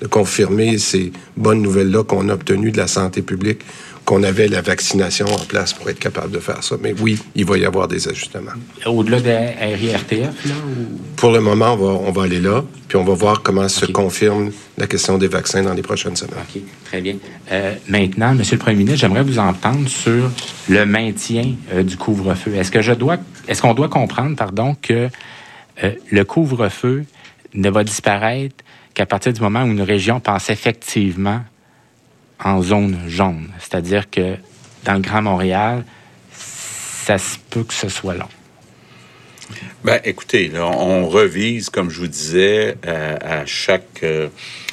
de 0.00 0.06
confirmer 0.06 0.78
ces 0.78 1.10
bonnes 1.36 1.60
nouvelles-là 1.60 2.04
qu'on 2.04 2.28
a 2.28 2.34
obtenues 2.34 2.70
de 2.70 2.76
la 2.76 2.86
santé 2.86 3.20
publique, 3.20 3.62
qu'on 4.04 4.22
avait 4.22 4.48
la 4.48 4.60
vaccination 4.60 5.26
en 5.26 5.38
place 5.38 5.72
pour 5.72 5.88
être 5.88 5.98
capable 5.98 6.32
de 6.32 6.38
faire 6.38 6.62
ça. 6.62 6.76
Mais 6.80 6.94
oui, 7.00 7.18
il 7.34 7.44
va 7.44 7.58
y 7.58 7.64
avoir 7.64 7.86
des 7.86 8.08
ajustements. 8.08 8.52
Au-delà 8.86 9.20
de 9.20 9.76
RIRTF, 9.76 10.46
là? 10.46 10.54
Ou... 10.66 10.98
Pour 11.16 11.30
le 11.30 11.40
moment, 11.40 11.74
on 11.74 11.76
va, 11.76 11.92
on 12.08 12.12
va 12.12 12.22
aller 12.24 12.40
là, 12.40 12.64
puis 12.88 12.96
on 12.96 13.04
va 13.04 13.14
voir 13.14 13.42
comment 13.42 13.68
se 13.68 13.86
confirme 13.86 14.50
la 14.78 14.86
question 14.86 15.18
des 15.18 15.28
vaccins 15.28 15.62
dans 15.62 15.74
les 15.74 15.82
prochaines 15.82 16.16
semaines. 16.16 16.34
OK, 16.54 16.62
très 16.84 17.00
bien. 17.00 17.16
Euh, 17.52 17.74
maintenant, 17.88 18.34
Monsieur 18.34 18.56
le 18.56 18.60
Premier 18.60 18.78
ministre, 18.78 19.00
j'aimerais 19.00 19.22
vous 19.22 19.38
entendre 19.38 19.88
sur 19.88 20.30
le 20.68 20.86
maintien 20.86 21.54
euh, 21.72 21.82
du 21.82 21.96
couvre-feu. 21.96 22.54
Est-ce 22.56 22.70
que 22.70 22.82
je 22.82 22.92
dois, 22.92 23.18
est-ce 23.48 23.62
qu'on 23.62 23.74
doit 23.74 23.88
comprendre, 23.88 24.34
pardon, 24.36 24.76
que 24.80 25.08
euh, 25.84 25.92
le 26.10 26.24
couvre-feu 26.24 27.04
ne 27.54 27.70
va 27.70 27.84
disparaître 27.84 28.56
qu'à 28.94 29.06
partir 29.06 29.32
du 29.32 29.40
moment 29.40 29.62
où 29.62 29.68
une 29.68 29.82
région 29.82 30.20
passe 30.20 30.50
effectivement 30.50 31.40
en 32.42 32.62
zone 32.62 32.98
jaune. 33.08 33.48
C'est-à-dire 33.58 34.10
que 34.10 34.36
dans 34.84 34.94
le 34.94 35.00
Grand 35.00 35.22
Montréal, 35.22 35.84
ça 36.32 37.18
se 37.18 37.36
peut 37.50 37.64
que 37.64 37.74
ce 37.74 37.88
soit 37.88 38.14
long. 38.14 38.28
Ben, 39.82 40.00
écoutez, 40.04 40.52
on 40.56 41.08
revise, 41.08 41.70
comme 41.70 41.90
je 41.90 42.00
vous 42.00 42.06
disais, 42.06 42.76
euh, 42.86 43.16
à 43.20 43.46
chaque 43.46 44.02
euh, 44.02 44.28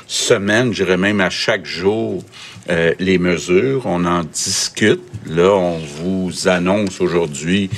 semaine, 0.06 0.74
je 0.74 0.84
dirais 0.84 0.98
même 0.98 1.22
à 1.22 1.30
chaque 1.30 1.66
jour, 1.66 2.24
euh, 2.70 2.94
les 3.00 3.18
mesures. 3.18 3.84
On 3.86 4.06
en 4.06 4.24
discute. 4.24 5.02
Là, 5.26 5.52
on 5.56 5.78
vous 5.80 6.48
annonce 6.48 7.02
aujourd'hui 7.02 7.70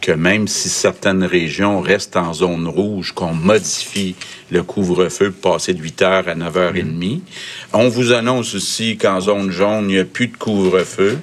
que 0.00 0.12
même 0.12 0.46
si 0.48 0.68
certaines 0.68 1.24
régions 1.24 1.80
restent 1.80 2.16
en 2.16 2.32
zone 2.32 2.66
rouge, 2.68 3.12
qu'on 3.12 3.32
modifie 3.32 4.14
le 4.50 4.62
couvre-feu 4.62 5.30
pour 5.32 5.52
passer 5.54 5.74
de 5.74 5.82
8 5.82 6.02
heures 6.02 6.28
à 6.28 6.34
9 6.34 6.56
heures 6.56 6.76
et 6.76 6.82
demie. 6.82 7.22
On 7.72 7.88
vous 7.88 8.12
annonce 8.12 8.54
aussi 8.54 8.96
qu'en 8.96 9.20
zone 9.20 9.50
jaune, 9.50 9.90
il 9.90 9.94
n'y 9.94 9.98
a 9.98 10.04
plus 10.04 10.28
de 10.28 10.36
couvre-feu. 10.36 11.18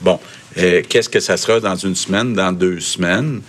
Bon, 0.00 0.18
euh, 0.58 0.82
qu'est-ce 0.88 1.08
que 1.08 1.20
ça 1.20 1.36
sera 1.36 1.60
dans 1.60 1.76
une 1.76 1.94
semaine, 1.94 2.34
dans 2.34 2.52
deux 2.52 2.80
semaines? 2.80 3.40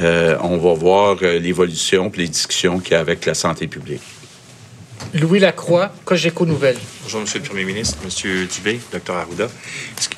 Euh, 0.00 0.36
on 0.42 0.58
va 0.58 0.74
voir 0.74 1.16
euh, 1.22 1.38
l'évolution 1.38 2.10
et 2.14 2.18
les 2.18 2.28
discussions 2.28 2.80
qu'il 2.80 2.92
y 2.92 2.96
a 2.96 3.00
avec 3.00 3.24
la 3.26 3.34
santé 3.34 3.66
publique. 3.66 4.02
Louis 5.12 5.38
Lacroix, 5.38 5.92
Cogeco 6.04 6.46
Nouvelles. 6.46 6.78
Bonjour, 7.02 7.20
Monsieur 7.20 7.38
le 7.38 7.44
Premier 7.44 7.64
ministre, 7.64 7.98
Monsieur 8.04 8.46
Dubé, 8.46 8.80
Dr 8.92 9.14
Arruda. 9.14 9.48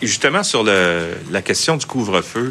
Justement, 0.00 0.42
sur 0.42 0.62
le- 0.64 1.16
la 1.30 1.42
question 1.42 1.76
du 1.76 1.84
couvre-feu, 1.86 2.50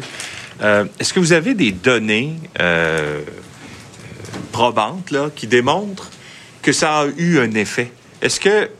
est-ce 0.60 1.12
que 1.12 1.20
vous 1.20 1.32
avez 1.32 1.54
des 1.54 1.72
données 1.72 2.34
euh, 2.60 3.22
probantes 4.52 5.10
là, 5.10 5.30
qui 5.34 5.46
démontrent 5.46 6.10
que 6.62 6.72
ça 6.72 7.00
a 7.00 7.06
eu 7.16 7.38
un 7.38 7.52
effet? 7.54 7.92
Est-ce 8.22 8.40
que 8.40 8.70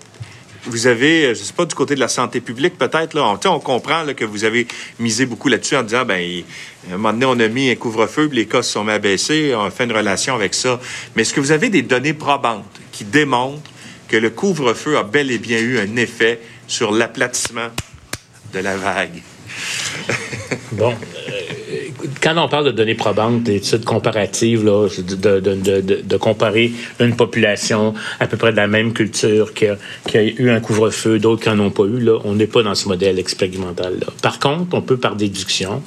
vous 0.65 0.89
avez, 0.89 1.23
je 1.35 1.41
ne 1.41 1.45
sais 1.45 1.53
pas, 1.53 1.65
du 1.65 1.75
côté 1.75 1.95
de 1.95 2.01
la 2.01 2.09
santé 2.09 2.41
publique, 2.41 2.77
peut-être, 2.77 3.15
là, 3.15 3.25
on, 3.25 3.49
on 3.49 3.61
comprend 3.61 4.03
là, 4.03 4.15
que 4.15 4.25
vous 4.25 4.43
avez 4.45 4.67
misé 4.99 5.25
beaucoup 5.25 5.49
là-dessus 5.49 5.77
en 5.77 5.83
disant, 5.85 6.05
ben, 6.05 6.19
il- 6.19 6.45
à 6.91 6.95
un 6.95 6.97
moment 6.97 7.13
donné, 7.13 7.27
on 7.27 7.39
a 7.45 7.49
mis 7.49 7.71
un 7.71 7.77
couvre-feu, 7.77 8.29
les 8.33 8.47
cas 8.47 8.63
se 8.63 8.73
sont 8.73 8.85
baisser, 8.85 9.55
on 9.55 9.65
a 9.65 9.71
fait 9.71 9.85
une 9.85 9.93
relation 9.93 10.35
avec 10.35 10.55
ça. 10.55 10.81
Mais 11.15 11.23
est-ce 11.23 11.35
que 11.35 11.41
vous 11.41 11.53
avez 11.53 11.69
des 11.69 11.83
données 11.83 12.15
probantes 12.15 12.65
qui 12.91 13.05
démontrent 13.05 13.71
que 14.09 14.17
le 14.17 14.31
couvre-feu 14.31 14.97
a 14.97 15.03
bel 15.05 15.31
et 15.31 15.39
bien 15.39 15.59
eu 15.61 15.79
un 15.79 15.97
effet 15.97 16.41
sur 16.67 16.91
l'aplatissement 16.91 17.69
de 18.53 18.59
la 18.59 18.77
vague? 18.77 19.23
Bon, 20.73 20.93
euh, 20.93 21.41
quand 22.21 22.35
on 22.37 22.49
parle 22.49 22.67
de 22.67 22.71
données 22.71 22.95
probantes, 22.95 23.43
d'études 23.43 23.85
comparatives, 23.85 24.65
là, 24.65 24.89
de, 24.89 26.17
comparer 26.17 26.73
une 27.01 27.17
population 27.17 27.95
à 28.21 28.27
peu 28.27 28.37
près 28.37 28.53
de 28.53 28.57
la 28.57 28.67
même 28.67 28.93
culture 28.93 29.55
qui 29.55 29.67
a, 29.67 29.77
eu 30.23 30.51
un 30.51 30.61
couvre-feu, 30.61 31.19
d'autres 31.19 31.43
qui 31.43 31.49
n'en 31.49 31.67
ont 31.67 31.71
pas 31.71 31.85
eu, 31.85 32.01
là, 32.01 32.19
on 32.25 32.35
n'est 32.35 32.47
pas 32.47 32.63
dans 32.63 32.75
ce 32.75 32.89
modèle 32.89 33.19
expérimental-là. 33.19 34.07
Par 34.23 34.39
contre, 34.39 34.75
on 34.75 34.83
peut 34.83 34.97
par 34.97 35.17
déduction 35.17 35.83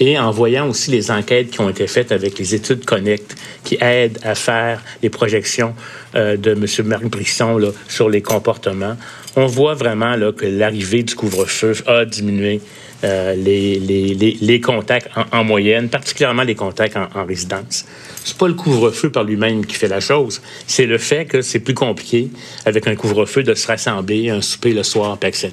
et 0.00 0.18
en 0.18 0.30
voyant 0.30 0.68
aussi 0.68 0.90
les 0.90 1.10
enquêtes 1.10 1.50
qui 1.50 1.60
ont 1.60 1.68
été 1.68 1.86
faites 1.86 2.12
avec 2.12 2.38
les 2.38 2.54
études 2.54 2.84
Connect 2.84 3.36
qui 3.64 3.76
aident 3.80 4.18
à 4.22 4.34
faire 4.34 4.82
les 5.02 5.10
projections 5.10 5.74
euh, 6.14 6.36
de 6.36 6.52
M. 6.52 6.66
Marc 6.86 7.04
Brisson 7.04 7.58
là, 7.58 7.68
sur 7.88 8.08
les 8.08 8.22
comportements, 8.22 8.96
on 9.36 9.46
voit 9.46 9.74
vraiment 9.74 10.16
là, 10.16 10.32
que 10.32 10.46
l'arrivée 10.46 11.02
du 11.02 11.14
couvre-feu 11.14 11.74
a 11.86 12.04
diminué 12.04 12.60
euh, 13.04 13.34
les, 13.34 14.60
contacts 14.60 15.08
en, 15.16 15.38
en 15.38 15.44
moyenne, 15.44 15.88
particulièrement 15.88 16.42
les 16.42 16.54
contacts 16.54 16.96
en, 16.96 17.08
en 17.14 17.24
résidence. 17.24 17.84
C'est 18.24 18.36
pas 18.38 18.46
le 18.46 18.54
couvre-feu 18.54 19.10
par 19.10 19.24
lui-même 19.24 19.66
qui 19.66 19.74
fait 19.74 19.88
la 19.88 20.00
chose, 20.00 20.40
c'est 20.66 20.86
le 20.86 20.98
fait 20.98 21.24
que 21.24 21.42
c'est 21.42 21.58
plus 21.58 21.74
compliqué 21.74 22.28
avec 22.64 22.86
un 22.86 22.94
couvre-feu 22.94 23.42
de 23.42 23.54
se 23.54 23.66
rassembler, 23.66 24.30
un 24.30 24.40
souper 24.40 24.72
le 24.72 24.84
soir, 24.84 25.18
etc. 25.22 25.50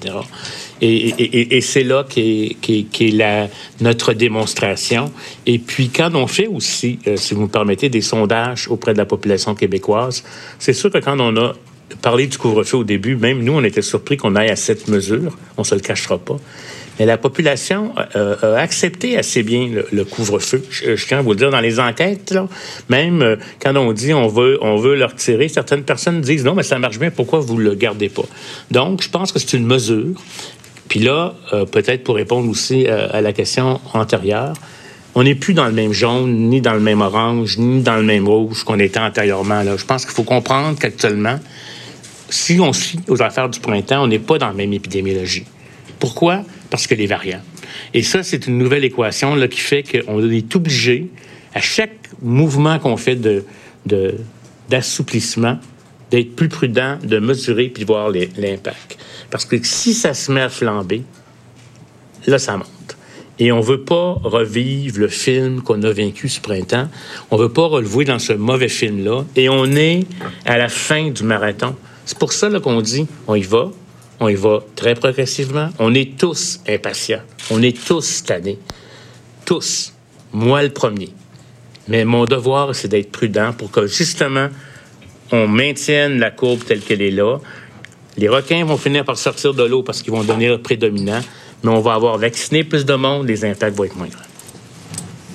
Et, 0.82 1.62
c'est 1.62 1.84
là 1.84 2.06
qu'est 2.08 2.56
qu 2.62 2.84
qu 2.84 3.10
la, 3.10 3.48
notre 3.82 4.14
démonstration. 4.14 5.12
Et 5.46 5.60
puis 5.60 5.90
quand 5.90 6.14
on 6.16 6.28
fait 6.28 6.48
aussi, 6.48 7.00
euh, 7.08 7.18
si 7.18 7.34
vous 7.34 7.42
me 7.44 7.48
permettez, 7.48 7.90
des 7.90 8.02
sondages 8.02 8.68
auprès 8.70 8.94
de 8.94 8.98
la 8.98 9.06
population 9.06 9.56
québécoise, 9.56 10.24
c'est 10.60 10.74
sûr 10.74 10.92
que 10.92 11.00
quand 11.00 11.20
on 11.20 11.36
a 11.38 11.54
parlé 12.02 12.28
du 12.28 12.38
couvre-feu 12.38 12.78
au 12.78 12.84
début, 12.84 13.16
même 13.16 13.44
nous, 13.44 13.54
on 13.54 13.64
était 13.64 13.82
surpris 13.82 14.18
qu'on 14.18 14.36
aille 14.36 14.50
à 14.50 14.56
cette 14.56 14.88
mesure, 14.88 15.38
on 15.58 15.64
se 15.64 15.76
le 15.76 15.82
cachera 15.82 16.18
pas. 16.18 16.38
Mais 17.00 17.06
la 17.06 17.18
population 17.18 17.94
euh, 18.16 18.36
a 18.58 18.60
accepté 18.60 19.18
assez 19.18 19.42
bien 19.42 19.70
le, 19.92 20.04
couvre-feu. 20.04 20.62
Je, 20.70 21.06
tiens 21.06 21.20
à 21.20 21.22
vous 21.22 21.34
dire, 21.34 21.50
dans 21.50 21.62
les 21.62 21.80
enquêtes, 21.80 22.36
même 22.90 23.22
euh, 23.22 23.36
quand 23.62 23.76
on 23.78 23.94
dit 23.94 24.14
on 24.14 24.28
veut, 24.28 24.58
on 24.62 24.76
veut 24.76 24.96
le 24.96 25.06
retirer, 25.06 25.48
certaines 25.48 25.84
personnes 25.84 26.20
disent 26.20 26.44
non, 26.44 26.56
mais 26.56 26.64
ça 26.64 26.78
marche 26.78 27.00
bien, 27.00 27.10
pourquoi 27.10 27.40
vous 27.40 27.58
le 27.58 27.74
gardez 27.74 28.10
pas? 28.10 28.26
Donc, 28.70 29.02
je 29.02 29.10
pense 29.10 29.32
que 29.32 29.40
c'est 29.40 29.54
une 29.54 29.66
mesure. 29.66 30.22
Puis 30.90 31.00
là, 31.00 31.36
euh, 31.54 31.66
peut-être 31.66 32.04
pour 32.04 32.16
répondre 32.16 32.50
aussi 32.50 32.88
à 32.88 33.22
la 33.22 33.32
question 33.32 33.80
antérieure, 33.94 34.54
on 35.16 35.24
n'est 35.24 35.36
plus 35.36 35.54
dans 35.54 35.66
le 35.66 35.72
même 35.72 35.94
jaune, 35.94 36.50
ni 36.50 36.62
dans 36.62 36.74
le 36.74 36.80
même 36.80 37.02
orange, 37.02 37.58
ni 37.58 37.82
dans 37.82 37.96
le 37.96 38.04
même 38.04 38.28
rouge 38.28 38.64
qu'on 38.64 38.80
était 38.80 39.00
antérieurement. 39.00 39.64
Je 39.78 39.86
pense 39.86 40.06
qu'il 40.06 40.14
faut 40.14 40.24
comprendre 40.24 40.78
qu'actuellement, 40.78 41.40
si 42.30 42.60
on 42.60 42.74
suit 42.74 43.00
aux 43.08 43.22
affaires 43.22 43.50
du 43.50 43.60
printemps, 43.60 44.04
on 44.04 44.08
n'est 44.08 44.20
pas 44.20 44.38
dans 44.38 44.48
la 44.48 44.54
même 44.54 44.74
épidémiologie. 44.74 45.46
Pourquoi? 46.00 46.44
Parce 46.70 46.88
que 46.88 46.96
les 46.96 47.08
variants. 47.08 47.42
Et 47.94 48.04
ça, 48.04 48.24
c'est 48.24 48.48
une 48.48 48.58
nouvelle 48.58 48.84
équation 48.84 49.36
là, 49.36 49.48
qui 49.48 49.60
fait 49.60 49.84
qu'on 49.84 50.30
est 50.30 50.56
obligé, 50.56 51.10
à 51.54 51.62
chaque 51.62 52.10
mouvement 52.22 52.78
qu'on 52.80 52.98
fait 52.98 53.16
de, 53.16 53.44
d'assouplissement, 54.70 55.58
d'être 56.12 56.36
plus 56.36 56.50
prudent, 56.50 56.98
de 57.04 57.20
mesurer 57.20 57.70
puis 57.70 57.84
de 57.84 57.88
voir 57.88 58.10
l'impact. 58.10 58.98
Parce 59.30 59.46
que 59.46 59.58
si 59.64 59.94
ça 59.94 60.14
se 60.14 60.32
met 60.32 60.42
à 60.42 60.50
flamber, 60.50 61.04
là, 62.28 62.40
ça 62.40 62.58
monte. 62.58 62.68
Et 63.40 63.54
on 63.54 63.62
veut 63.62 63.82
pas 63.82 64.20
revivre 64.22 65.00
le 65.00 65.08
film 65.08 65.62
qu'on 65.62 65.82
a 65.84 65.92
vaincu 65.92 66.28
ce 66.28 66.42
printemps. 66.42 66.90
On 67.32 67.38
veut 67.38 67.50
pas 67.50 67.68
relever 67.68 68.04
dans 68.04 68.20
ce 68.20 68.34
mauvais 68.34 68.68
film-là. 68.68 69.24
Et 69.38 69.48
on 69.48 69.66
est 69.66 70.06
à 70.46 70.58
la 70.58 70.68
fin 70.68 71.10
du 71.10 71.24
marathon. 71.24 71.76
C'est 72.06 72.18
pour 72.18 72.34
ça 72.34 72.50
qu'on 72.60 72.82
dit, 72.82 73.08
on 73.28 73.36
y 73.36 73.42
va, 73.42 73.72
on 74.20 74.28
y 74.28 74.36
va 74.36 74.60
très 74.76 74.96
progressivement. 74.96 75.70
On 75.80 75.94
est 75.94 76.18
tous 76.18 76.60
impatients. 76.68 77.22
On 77.52 77.62
est 77.62 77.78
tous 77.86 78.24
tannés. 78.24 78.60
Tous. 79.46 79.94
Moi 80.34 80.64
le 80.64 80.70
premier. 80.70 81.10
Mais 81.88 82.06
mon 82.06 82.26
devoir, 82.26 82.76
c'est 82.76 82.88
d'être 82.88 83.12
prudent 83.12 83.54
pour 83.54 83.72
que 83.72 83.88
justement, 83.88 84.50
on 85.32 85.48
maintienne 85.48 86.20
la 86.20 86.32
courbe 86.32 86.64
telle 86.64 86.82
qu'elle 86.82 87.02
est 87.02 87.12
là. 87.12 87.38
Les 88.18 88.28
requins 88.28 88.64
vont 88.66 88.78
finir 88.78 89.06
par 89.06 89.18
sortir 89.18 89.54
de 89.54 89.64
l'eau 89.64 89.82
parce 89.82 90.02
qu'ils 90.02 90.12
vont 90.12 90.24
devenir 90.24 90.62
prédominants, 90.62 91.22
mais 91.64 91.72
on 91.72 91.80
va 91.80 91.94
avoir 91.94 92.18
vacciné 92.18 92.64
plus 92.64 92.86
de 92.86 92.94
monde, 92.94 93.28
les 93.28 93.46
impacts 93.46 93.76
vont 93.76 93.86
être 93.86 93.96
moins 93.96 94.08
grands. 94.08 94.20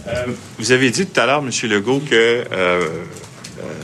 Euh, 0.08 0.26
vous 0.58 0.70
avez 0.70 0.90
dit 0.90 1.06
tout 1.06 1.18
à 1.20 1.26
l'heure, 1.26 1.42
M. 1.42 1.70
Legault, 1.70 2.00
que 2.00 2.44
euh, 2.52 2.88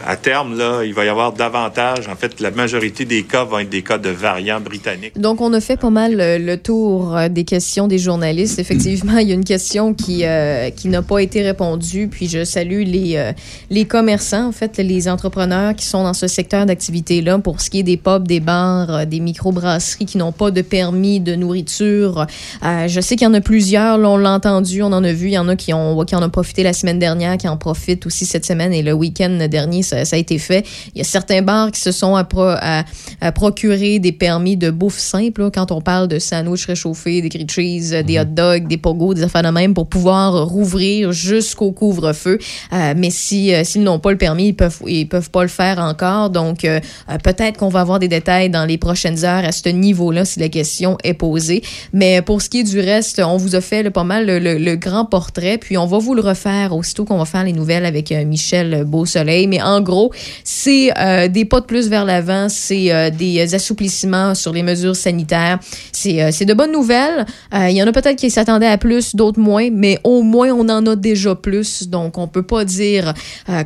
à 0.06 0.16
terme, 0.16 0.56
là, 0.56 0.82
il 0.84 0.94
va 0.94 1.04
y 1.04 1.08
avoir 1.08 1.32
davantage. 1.32 2.08
En 2.08 2.16
fait, 2.16 2.40
la 2.40 2.50
majorité 2.50 3.04
des 3.04 3.22
cas 3.22 3.44
vont 3.44 3.58
être 3.58 3.70
des 3.70 3.82
cas 3.82 3.98
de 3.98 4.10
variants 4.10 4.60
britanniques. 4.60 5.18
Donc, 5.18 5.40
on 5.40 5.52
a 5.52 5.60
fait 5.60 5.76
pas 5.76 5.90
mal 5.90 6.20
euh, 6.20 6.38
le 6.38 6.56
tour 6.56 7.16
euh, 7.16 7.28
des 7.28 7.44
questions 7.44 7.88
des 7.88 7.98
journalistes. 7.98 8.58
Effectivement, 8.58 9.18
il 9.18 9.28
y 9.28 9.32
a 9.32 9.34
une 9.34 9.44
question 9.44 9.94
qui, 9.94 10.24
euh, 10.24 10.70
qui 10.70 10.88
n'a 10.88 11.02
pas 11.02 11.18
été 11.18 11.42
répondue. 11.42 12.08
Puis, 12.08 12.28
je 12.28 12.44
salue 12.44 12.82
les, 12.84 13.16
euh, 13.16 13.32
les 13.70 13.84
commerçants, 13.84 14.48
en 14.48 14.52
fait, 14.52 14.78
les 14.78 15.08
entrepreneurs 15.08 15.74
qui 15.74 15.86
sont 15.86 16.04
dans 16.04 16.14
ce 16.14 16.26
secteur 16.26 16.66
d'activité-là 16.66 17.38
pour 17.38 17.60
ce 17.60 17.70
qui 17.70 17.80
est 17.80 17.84
des 17.84 17.96
pubs, 17.96 18.26
des 18.26 18.40
bars, 18.40 18.94
euh, 18.94 19.04
des 19.04 19.20
microbrasseries 19.20 20.06
qui 20.06 20.18
n'ont 20.18 20.32
pas 20.32 20.50
de 20.50 20.62
permis 20.62 21.20
de 21.20 21.34
nourriture. 21.34 22.26
Euh, 22.64 22.88
je 22.88 23.00
sais 23.00 23.16
qu'il 23.16 23.26
y 23.26 23.30
en 23.30 23.34
a 23.34 23.40
plusieurs. 23.40 23.98
Là, 23.98 24.08
on 24.08 24.16
l'a 24.16 24.32
entendu, 24.32 24.82
on 24.82 24.92
en 24.92 25.04
a 25.04 25.12
vu. 25.12 25.28
Il 25.28 25.32
y 25.32 25.38
en 25.38 25.48
a 25.48 25.56
qui, 25.56 25.72
ont, 25.72 26.04
qui 26.04 26.14
en 26.14 26.22
ont 26.22 26.30
profité 26.30 26.62
la 26.62 26.72
semaine 26.72 26.98
dernière, 26.98 27.36
qui 27.36 27.48
en 27.48 27.56
profitent 27.56 28.06
aussi 28.06 28.26
cette 28.26 28.46
semaine 28.46 28.72
et 28.72 28.82
le 28.82 28.92
week-end 28.92 29.46
dernier 29.48 29.69
dernier, 29.70 29.82
ça, 29.82 30.04
ça 30.04 30.16
a 30.16 30.18
été 30.18 30.38
fait. 30.38 30.66
Il 30.94 30.98
y 30.98 31.00
a 31.00 31.04
certains 31.04 31.42
bars 31.42 31.70
qui 31.70 31.80
se 31.80 31.92
sont 31.92 32.16
à, 32.16 32.24
pro- 32.24 32.42
à- 32.42 32.84
à 33.20 33.32
procurer 33.32 33.98
des 33.98 34.12
permis 34.12 34.56
de 34.56 34.70
bouffe 34.70 34.98
simple, 34.98 35.42
là, 35.42 35.50
quand 35.50 35.70
on 35.72 35.80
parle 35.80 36.08
de 36.08 36.18
sandwich 36.18 36.66
réchauffé, 36.66 37.22
des 37.22 37.28
grilled 37.28 37.50
cheese, 37.50 37.90
des 38.04 38.18
hot 38.18 38.24
dogs, 38.24 38.66
des 38.66 38.76
pogos, 38.78 39.14
des 39.14 39.22
affaires 39.22 39.42
de 39.42 39.48
même, 39.50 39.74
pour 39.74 39.86
pouvoir 39.88 40.46
rouvrir 40.48 41.12
jusqu'au 41.12 41.72
couvre-feu. 41.72 42.38
Euh, 42.72 42.94
mais 42.96 43.10
si 43.10 43.54
euh, 43.54 43.62
s'ils 43.64 43.82
n'ont 43.82 43.98
pas 43.98 44.10
le 44.10 44.18
permis, 44.18 44.48
ils 44.48 44.54
peuvent 44.54 44.78
ils 44.86 45.06
peuvent 45.08 45.30
pas 45.30 45.42
le 45.42 45.48
faire 45.48 45.78
encore. 45.78 46.30
Donc 46.30 46.64
euh, 46.64 46.80
peut-être 47.22 47.58
qu'on 47.58 47.68
va 47.68 47.80
avoir 47.80 47.98
des 47.98 48.08
détails 48.08 48.50
dans 48.50 48.64
les 48.64 48.78
prochaines 48.78 49.24
heures 49.24 49.44
à 49.44 49.52
ce 49.52 49.68
niveau-là 49.68 50.24
si 50.24 50.40
la 50.40 50.48
question 50.48 50.96
est 51.04 51.14
posée. 51.14 51.62
Mais 51.92 52.22
pour 52.22 52.42
ce 52.42 52.48
qui 52.48 52.60
est 52.60 52.64
du 52.64 52.80
reste, 52.80 53.20
on 53.24 53.36
vous 53.36 53.54
a 53.54 53.60
fait 53.60 53.82
là, 53.82 53.90
pas 53.90 54.04
mal 54.04 54.26
le, 54.26 54.38
le- 54.38 54.58
le 54.58 54.76
grand 54.76 55.04
portrait, 55.04 55.58
puis 55.58 55.76
on 55.78 55.86
va 55.86 55.98
vous 55.98 56.14
le 56.14 56.22
refaire 56.22 56.74
aussitôt 56.74 57.04
qu'on 57.04 57.18
va 57.18 57.24
faire 57.24 57.44
les 57.44 57.52
nouvelles 57.52 57.84
avec 57.84 58.10
Michel 58.10 58.84
Beausoleil. 58.84 59.46
Mais 59.46 59.59
en 59.62 59.80
gros, 59.80 60.12
c'est 60.44 60.90
euh, 60.98 61.28
des 61.28 61.44
pas 61.44 61.60
de 61.60 61.66
plus 61.66 61.88
vers 61.88 62.04
l'avant, 62.04 62.48
c'est 62.48 62.92
euh, 62.92 63.10
des 63.10 63.54
assouplissements 63.54 64.34
sur 64.34 64.52
les 64.52 64.62
mesures 64.62 64.96
sanitaires. 64.96 65.58
C'est 65.92 66.22
euh, 66.22 66.30
de 66.44 66.54
bonnes 66.54 66.72
nouvelles. 66.72 67.26
Il 67.52 67.72
y 67.76 67.82
en 67.82 67.86
a 67.86 67.92
peut-être 67.92 68.16
qui 68.16 68.30
s'attendaient 68.30 68.66
à 68.66 68.78
plus, 68.78 69.14
d'autres 69.14 69.38
moins, 69.38 69.68
mais 69.70 69.98
au 70.04 70.22
moins 70.22 70.48
on 70.50 70.68
en 70.68 70.86
a 70.86 70.96
déjà 70.96 71.34
plus. 71.34 71.88
Donc 71.88 72.16
on 72.18 72.26
peut 72.26 72.42
pas 72.42 72.64
dire 72.64 73.12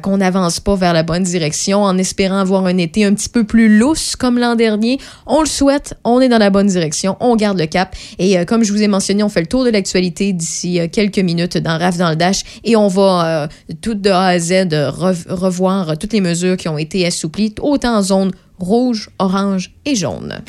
qu'on 0.02 0.16
n'avance 0.18 0.60
pas 0.60 0.74
vers 0.74 0.92
la 0.92 1.02
bonne 1.02 1.22
direction 1.22 1.82
en 1.82 1.96
espérant 1.96 2.38
avoir 2.38 2.66
un 2.66 2.76
été 2.78 3.04
un 3.04 3.14
petit 3.14 3.28
peu 3.28 3.44
plus 3.44 3.78
lousse 3.78 4.16
comme 4.16 4.38
l'an 4.38 4.56
dernier. 4.56 4.98
On 5.26 5.40
le 5.40 5.46
souhaite, 5.46 5.94
on 6.04 6.20
est 6.20 6.28
dans 6.28 6.38
la 6.38 6.50
bonne 6.50 6.66
direction, 6.66 7.16
on 7.20 7.36
garde 7.36 7.58
le 7.58 7.66
cap. 7.66 7.94
Et 8.18 8.44
comme 8.44 8.64
je 8.64 8.72
vous 8.72 8.82
ai 8.82 8.88
mentionné, 8.88 9.22
on 9.22 9.28
fait 9.28 9.40
le 9.40 9.46
tour 9.46 9.64
de 9.64 9.70
l'actualité 9.70 10.32
d'ici 10.32 10.80
quelques 10.92 11.18
minutes 11.18 11.56
dans 11.58 11.78
RAF 11.78 11.96
dans 11.96 12.10
le 12.10 12.16
Dash 12.16 12.42
et 12.64 12.76
on 12.76 12.88
va 12.88 13.48
tout 13.80 13.94
de 13.94 14.10
A 14.10 14.26
à 14.26 14.38
Z 14.38 14.52
rev- 14.72 15.26
revoir 15.28 15.83
toutes 15.98 16.12
les 16.12 16.20
mesures 16.20 16.56
qui 16.56 16.68
ont 16.68 16.78
été 16.78 17.06
assouplies, 17.06 17.54
autant 17.60 17.96
en 17.96 18.02
zone 18.02 18.32
rouge, 18.58 19.10
orange 19.18 19.72
et 19.84 19.94
jaune. 19.94 20.42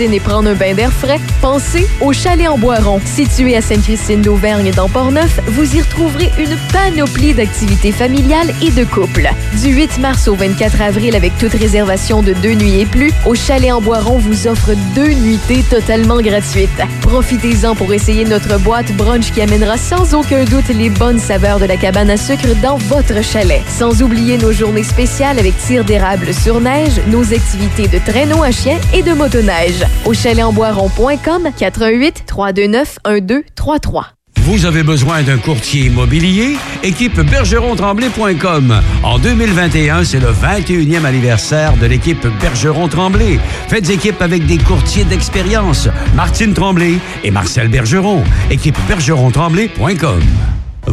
Et 0.00 0.20
prendre 0.20 0.48
un 0.48 0.54
bain 0.54 0.72
d'air 0.72 0.90
frais, 0.90 1.20
pensez 1.42 1.86
au 2.00 2.14
Chalet 2.14 2.48
en 2.48 2.56
Boiron. 2.56 2.98
Situé 3.04 3.56
à 3.56 3.60
Sainte-Christine 3.60 4.22
d'Auvergne 4.22 4.70
dans 4.74 4.88
Portneuf, 4.88 5.38
vous 5.48 5.76
y 5.76 5.82
retrouverez 5.82 6.32
une 6.38 6.56
panoplie 6.72 7.34
d'activités 7.34 7.92
familiales 7.92 8.54
et 8.62 8.70
de 8.70 8.84
couples. 8.84 9.28
Du 9.62 9.68
8 9.68 9.98
mars 9.98 10.28
au 10.28 10.34
24 10.34 10.80
avril, 10.80 11.14
avec 11.14 11.36
toute 11.36 11.52
réservation 11.52 12.22
de 12.22 12.32
deux 12.32 12.54
nuits 12.54 12.80
et 12.80 12.86
plus, 12.86 13.12
au 13.26 13.34
Chalet 13.34 13.70
en 13.70 13.82
Boiron 13.82 14.16
vous 14.16 14.46
offre 14.46 14.70
deux 14.94 15.12
nuitées 15.12 15.62
totalement 15.68 16.22
gratuites. 16.22 16.70
Profitez-en 17.02 17.74
pour 17.74 17.92
essayer 17.92 18.24
notre 18.24 18.58
boîte 18.60 18.92
brunch 18.92 19.30
qui 19.30 19.42
amènera 19.42 19.76
sans 19.76 20.14
aucun 20.14 20.44
doute 20.44 20.68
les 20.68 20.88
bonnes 20.88 21.18
saveurs 21.18 21.60
de 21.60 21.66
la 21.66 21.76
cabane 21.76 22.10
à 22.10 22.16
sucre 22.16 22.54
dans 22.62 22.78
votre 22.78 23.22
chalet. 23.22 23.62
Sans 23.68 24.02
oublier 24.02 24.38
nos 24.38 24.52
journées 24.52 24.84
spéciales 24.84 25.38
avec 25.38 25.56
tir 25.58 25.84
d'érable 25.84 26.32
sur 26.32 26.60
neige, 26.60 27.00
nos 27.08 27.34
activités 27.34 27.88
de 27.88 27.98
traîneau 27.98 28.42
à 28.42 28.52
chien 28.52 28.78
et 28.94 29.02
de 29.02 29.12
motoneige. 29.12 29.81
Au 30.04 30.14
chalet-en-boiron.com 30.14 31.50
88 31.56 32.24
329 32.26 32.98
1233. 33.06 34.06
Vous 34.44 34.66
avez 34.66 34.82
besoin 34.82 35.22
d'un 35.22 35.38
courtier 35.38 35.86
immobilier? 35.86 36.56
Équipe 36.82 37.20
bergeron-tremblay.com. 37.20 38.80
En 39.04 39.18
2021, 39.20 40.02
c'est 40.02 40.18
le 40.18 40.32
21e 40.32 41.04
anniversaire 41.04 41.76
de 41.76 41.86
l'équipe 41.86 42.26
Bergeron-Tremblay. 42.40 43.38
Faites 43.68 43.88
équipe 43.90 44.20
avec 44.20 44.44
des 44.46 44.58
courtiers 44.58 45.04
d'expérience, 45.04 45.88
Martine 46.16 46.54
Tremblay 46.54 46.98
et 47.22 47.30
Marcel 47.30 47.68
Bergeron. 47.68 48.24
Équipe 48.50 48.76
bergeron-tremblay.com. 48.88 50.22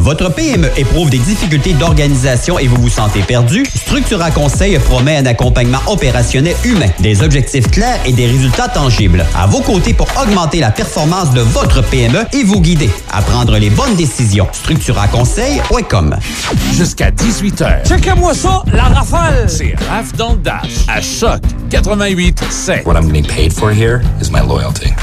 Votre 0.00 0.30
PME 0.30 0.70
éprouve 0.78 1.10
des 1.10 1.18
difficultés 1.18 1.74
d'organisation 1.74 2.58
et 2.58 2.66
vous 2.66 2.80
vous 2.80 2.88
sentez 2.88 3.20
perdu? 3.20 3.66
Structura 3.66 4.30
Conseil 4.30 4.78
promet 4.78 5.18
un 5.18 5.26
accompagnement 5.26 5.80
opérationnel 5.88 6.56
humain, 6.64 6.86
des 7.00 7.22
objectifs 7.22 7.70
clairs 7.70 8.00
et 8.06 8.12
des 8.12 8.26
résultats 8.26 8.68
tangibles. 8.68 9.26
À 9.36 9.46
vos 9.46 9.60
côtés 9.60 9.92
pour 9.92 10.08
augmenter 10.20 10.60
la 10.60 10.70
performance 10.70 11.32
de 11.32 11.42
votre 11.42 11.82
PME 11.82 12.24
et 12.32 12.44
vous 12.44 12.62
guider 12.62 12.88
à 13.12 13.20
prendre 13.20 13.58
les 13.58 13.68
bonnes 13.68 13.94
décisions. 13.94 14.48
StructuraConseil.com 14.52 16.16
Jusqu'à 16.72 17.10
18h. 17.10 17.86
Checkez-moi 17.86 18.32
ça, 18.32 18.62
la 18.72 18.84
rafale! 18.84 19.50
C'est 19.50 19.74
Raph 19.90 20.14
dans 20.16 20.32
le 20.32 20.38
Dash 20.38 20.86
à 20.88 21.02
Choc 21.02 21.42
88 21.68 22.42
7. 22.48 22.86
What 22.86 22.94
I'm 22.94 23.12
being 23.12 23.26
paid 23.26 23.52
for 23.52 23.70
here 23.70 24.00
is 24.18 24.30
my 24.30 24.40
loyalty. 24.40 24.94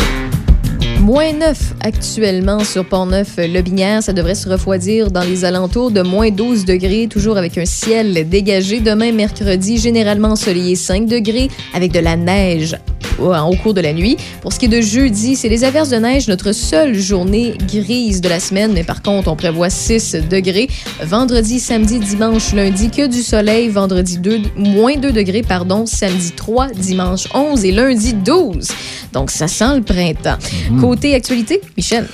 Moins 1.02 1.34
9 1.34 1.76
actuellement 1.82 2.64
sur 2.64 2.84
Pont-Neuf-Lobinière. 2.86 4.04
Ça 4.04 4.14
devrait 4.14 4.36
se 4.36 4.50
refroidir 4.50 5.12
dans 5.12 5.22
les 5.22 5.46
alentours 5.46 5.92
de 5.92 6.02
moins 6.02 6.32
12 6.32 6.66
degrés, 6.66 7.08
toujours 7.08 7.38
avec 7.38 7.58
un 7.58 7.66
ciel 7.66 8.28
dégagé. 8.28 8.80
Demain, 8.80 9.12
mercredi, 9.12 9.78
généralement 9.78 10.30
ensoleillé 10.30 10.76
5 10.76 11.06
degrés, 11.06 11.50
avec 11.74 11.92
de 11.92 12.00
la 12.00 12.16
neige 12.16 12.76
au 13.20 13.56
cours 13.56 13.74
de 13.74 13.82
la 13.82 13.94
nuit. 13.94 14.18
Pour 14.42 14.54
ce 14.54 14.60
qui 14.60 14.66
est 14.66 14.70
de 14.70 14.82
jeudi, 14.82 15.36
c'est 15.36 15.50
les 15.50 15.64
averses 15.64 15.90
de 15.90 15.98
neige, 15.98 16.28
notre 16.28 16.52
seule 16.52 16.94
journée 16.96 17.56
grise 17.68 18.22
de 18.22 18.30
la 18.30 18.40
semaine, 18.40 18.74
mais 18.74 18.84
par 18.84 19.02
contre, 19.02 19.30
on 19.30 19.36
prévoit 19.36 19.70
6 19.70 20.18
degrés. 20.30 20.68
Vendredi, 21.02 21.60
samedi, 21.60 22.00
dimanche, 22.00 22.54
lundi, 22.54 22.90
que 22.90 23.08
du 23.08 23.22
soleil. 23.22 23.70
Vendredi, 23.70 24.18
2, 24.18 24.42
moins 24.56 24.96
2 24.96 25.12
degrés, 25.12 25.42
pardon. 25.42 25.86
Samedi, 25.86 26.32
3, 26.32 26.70
dimanche, 26.70 27.28
11 27.34 27.66
et 27.66 27.72
lundi, 27.72 28.14
12. 28.14 28.68
Donc, 29.14 29.32
ça 29.32 29.48
sent 29.48 29.78
le 29.78 29.82
printemps. 29.82 30.38
Côté 30.80 31.16
actualité, 31.16 31.62
Michel. 31.76 32.08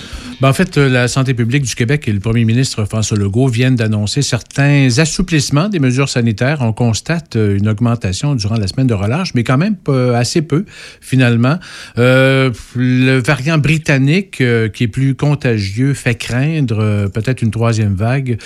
Ben, 0.43 0.49
en 0.49 0.53
fait, 0.53 0.77
euh, 0.77 0.89
la 0.89 1.07
santé 1.07 1.33
publique 1.33 1.63
du 1.63 1.73
Québec 1.73 2.05
et 2.05 2.11
le 2.11 2.19
premier 2.19 2.43
ministre 2.43 2.83
François 2.83 3.17
Legault 3.17 3.47
viennent 3.47 3.77
d'annoncer 3.77 4.21
certains 4.21 4.89
assouplissements 4.97 5.69
des 5.69 5.79
mesures 5.79 6.09
sanitaires. 6.09 6.57
On 6.59 6.73
constate 6.73 7.37
euh, 7.37 7.57
une 7.57 7.69
augmentation 7.69 8.35
durant 8.35 8.57
la 8.57 8.67
semaine 8.67 8.87
de 8.87 8.93
relâche, 8.93 9.33
mais 9.35 9.45
quand 9.45 9.57
même 9.57 9.77
assez 10.13 10.41
peu, 10.41 10.65
finalement. 10.99 11.59
Euh, 11.97 12.51
le 12.75 13.19
variant 13.19 13.57
britannique, 13.57 14.43
qui 14.73 14.83
est 14.83 14.87
plus 14.89 15.15
contagieux, 15.15 15.93
fait 15.93 16.15
craindre 16.15 17.07
peut-être 17.13 17.41
une 17.41 17.51
troisième 17.51 17.93
vague, 17.93 18.37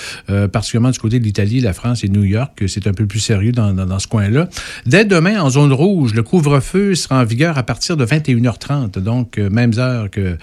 particulièrement 0.52 0.92
du 0.92 1.00
côté 1.00 1.20
de 1.20 1.24
l'Italie, 1.24 1.62
la 1.62 1.74
France 1.74 2.04
et 2.04 2.10
New 2.10 2.24
York. 2.24 2.64
C'est 2.68 2.86
un 2.86 2.94
peu 2.94 3.08
plus 3.08 3.20
sérieux 3.20 3.52
dans, 3.52 4.00
ce 4.00 4.08
coin-là. 4.08 4.50
Dès 4.86 5.06
demain, 5.06 5.42
en 5.42 5.50
zone 5.50 5.74
rouge, 5.74 6.14
le 6.14 6.22
couvre-feu 6.22 6.94
sera 6.94 7.22
en 7.22 7.26
vigueur 7.26 7.58
à 7.58 7.64
partir 7.64 7.98
de 7.98 8.06
21h30, 8.06 9.00
donc 9.00 9.38
mêmes 9.38 9.74
heures 9.78 10.10
que 10.12 10.38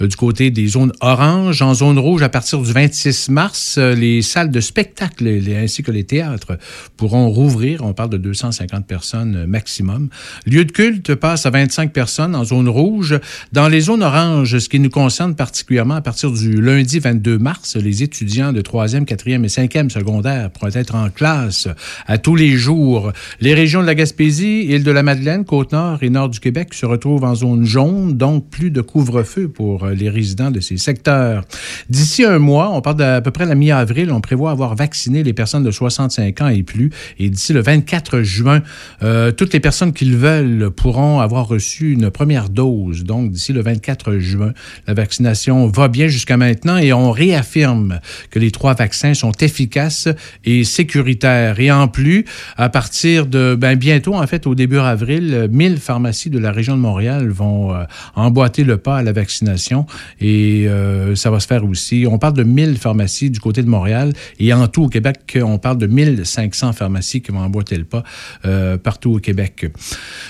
du 0.00 0.16
côté 0.16 0.50
des 0.50 0.68
zones 0.68 0.92
orange. 1.00 1.62
En 1.62 1.74
zone 1.74 1.98
rouge, 1.98 2.22
à 2.22 2.28
partir 2.28 2.60
du 2.60 2.72
26 2.72 3.30
mars, 3.30 3.76
euh, 3.78 3.94
les 3.94 4.22
salles 4.22 4.50
de 4.50 4.60
spectacle 4.60 5.26
ainsi 5.56 5.82
que 5.82 5.90
les 5.90 6.04
théâtres 6.04 6.58
pourront 6.96 7.28
rouvrir. 7.28 7.82
On 7.82 7.92
parle 7.92 8.10
de 8.10 8.18
250 8.18 8.86
personnes 8.86 9.46
maximum. 9.46 10.08
Lieu 10.46 10.64
de 10.64 10.72
culte 10.72 11.14
passe 11.14 11.46
à 11.46 11.50
25 11.50 11.92
personnes 11.92 12.34
en 12.34 12.44
zone 12.44 12.68
rouge. 12.68 13.18
Dans 13.52 13.68
les 13.68 13.80
zones 13.80 14.02
oranges, 14.02 14.58
ce 14.58 14.68
qui 14.68 14.78
nous 14.78 14.90
concerne 14.90 15.34
particulièrement 15.34 15.94
à 15.94 16.00
partir 16.00 16.30
du 16.30 16.60
lundi 16.60 16.98
22 16.98 17.38
mars, 17.38 17.76
les 17.76 18.02
étudiants 18.02 18.52
de 18.52 18.60
3e, 18.60 19.04
4e 19.04 19.44
et 19.44 19.48
5e 19.48 19.90
secondaire 19.90 20.50
pourront 20.50 20.70
être 20.74 20.94
en 20.94 21.10
classe 21.10 21.68
à 22.06 22.18
tous 22.18 22.36
les 22.36 22.56
jours. 22.56 23.12
Les 23.40 23.54
régions 23.54 23.80
de 23.80 23.86
la 23.86 23.94
Gaspésie, 23.94 24.66
île 24.68 24.84
de 24.84 24.90
la 24.90 25.02
Madeleine, 25.02 25.44
Côte-Nord 25.44 25.98
et 26.02 26.10
Nord 26.10 26.28
du 26.28 26.40
Québec 26.40 26.74
se 26.74 26.86
retrouvent 26.86 27.24
en 27.24 27.34
zone 27.34 27.64
jaune, 27.64 28.16
donc 28.16 28.48
plus 28.48 28.70
de 28.70 28.80
couvre-feu 28.80 29.48
pour 29.48 29.84
euh, 29.84 29.94
les 29.94 30.08
résidents 30.08 30.50
de 30.50 30.60
ces 30.60 30.76
secteurs. 30.80 31.44
D'ici 31.88 32.24
un 32.24 32.38
mois, 32.38 32.70
on 32.72 32.80
parle 32.80 32.96
d'à 32.96 33.20
peu 33.20 33.30
près 33.30 33.46
la 33.46 33.54
mi-avril, 33.54 34.10
on 34.12 34.20
prévoit 34.20 34.50
avoir 34.50 34.74
vacciné 34.74 35.22
les 35.22 35.32
personnes 35.32 35.62
de 35.62 35.70
65 35.70 36.40
ans 36.40 36.48
et 36.48 36.62
plus. 36.62 36.90
Et 37.18 37.30
d'ici 37.30 37.52
le 37.52 37.60
24 37.60 38.22
juin, 38.22 38.62
euh, 39.02 39.30
toutes 39.30 39.52
les 39.52 39.60
personnes 39.60 39.92
qui 39.92 40.04
le 40.04 40.16
veulent 40.16 40.70
pourront 40.70 41.20
avoir 41.20 41.46
reçu 41.46 41.92
une 41.92 42.10
première 42.10 42.48
dose. 42.48 43.04
Donc, 43.04 43.30
d'ici 43.30 43.52
le 43.52 43.62
24 43.62 44.18
juin, 44.18 44.52
la 44.86 44.94
vaccination 44.94 45.66
va 45.66 45.88
bien 45.88 46.08
jusqu'à 46.08 46.36
maintenant 46.36 46.76
et 46.76 46.92
on 46.92 47.10
réaffirme 47.10 48.00
que 48.30 48.38
les 48.38 48.50
trois 48.50 48.74
vaccins 48.74 49.14
sont 49.14 49.32
efficaces 49.32 50.08
et 50.44 50.64
sécuritaires. 50.64 51.60
Et 51.60 51.70
en 51.70 51.88
plus, 51.88 52.24
à 52.56 52.68
partir 52.68 53.26
de 53.26 53.56
ben, 53.58 53.76
bientôt, 53.76 54.14
en 54.14 54.26
fait, 54.26 54.46
au 54.46 54.54
début 54.54 54.78
avril, 54.78 55.48
1000 55.50 55.78
pharmacies 55.78 56.30
de 56.30 56.38
la 56.38 56.52
région 56.52 56.76
de 56.76 56.80
Montréal 56.80 57.28
vont 57.28 57.74
euh, 57.74 57.84
emboîter 58.14 58.64
le 58.64 58.76
pas 58.76 58.98
à 58.98 59.02
la 59.02 59.12
vaccination 59.12 59.86
et 60.20 60.66
euh, 60.70 61.14
ça 61.14 61.30
va 61.30 61.40
se 61.40 61.46
faire 61.46 61.64
aussi. 61.64 62.06
On 62.08 62.18
parle 62.18 62.34
de 62.34 62.42
1000 62.42 62.78
pharmacies 62.78 63.30
du 63.30 63.40
côté 63.40 63.62
de 63.62 63.68
Montréal 63.68 64.12
et 64.38 64.52
en 64.52 64.66
tout 64.68 64.84
au 64.84 64.88
Québec, 64.88 65.38
on 65.42 65.58
parle 65.58 65.78
de 65.78 65.86
1500 65.86 66.72
pharmacies 66.72 67.20
qui 67.20 67.32
vont 67.32 67.40
emboîter 67.40 67.76
le 67.76 67.84
pas 67.84 68.02
euh, 68.44 68.78
partout 68.78 69.12
au 69.12 69.18
Québec. 69.18 69.66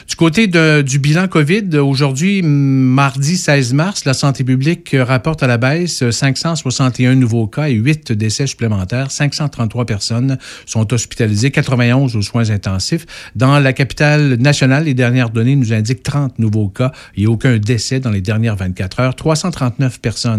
Du 0.09 0.17
côté 0.17 0.47
du 0.47 0.99
bilan 0.99 1.29
COVID, 1.29 1.79
aujourd'hui, 1.79 2.43
mardi 2.43 3.37
16 3.37 3.75
mars, 3.75 4.05
la 4.05 4.15
santé 4.15 4.45
publique 4.45 4.97
rapporte 4.99 5.43
à 5.43 5.47
la 5.47 5.59
baisse 5.59 6.09
561 6.11 7.15
nouveaux 7.15 7.47
cas 7.47 7.69
et 7.69 7.75
8 7.75 8.13
décès 8.13 8.47
supplémentaires. 8.47 9.11
533 9.11 9.85
personnes 9.87 10.39
sont 10.67 10.93
hospitalisées, 10.93 11.51
91 11.51 12.17
aux 12.17 12.23
soins 12.23 12.51
intensifs. 12.51 13.07
Dans 13.37 13.59
la 13.59 13.73
capitale 13.73 14.35
nationale, 14.35 14.85
les 14.85 14.95
dernières 14.95 15.31
données 15.31 15.57
nous 15.57 15.73
indiquent 15.73 16.03
30 16.03 16.39
nouveaux 16.39 16.69
cas 16.69 16.93
et 17.17 17.27
aucun 17.27 17.59
décès 17.59 18.01
dans 18.01 18.11
les 18.11 18.21
dernières 18.21 18.57
24 18.57 19.01
heures. 19.01 19.15
339 19.15 20.01
personnes 20.01 20.30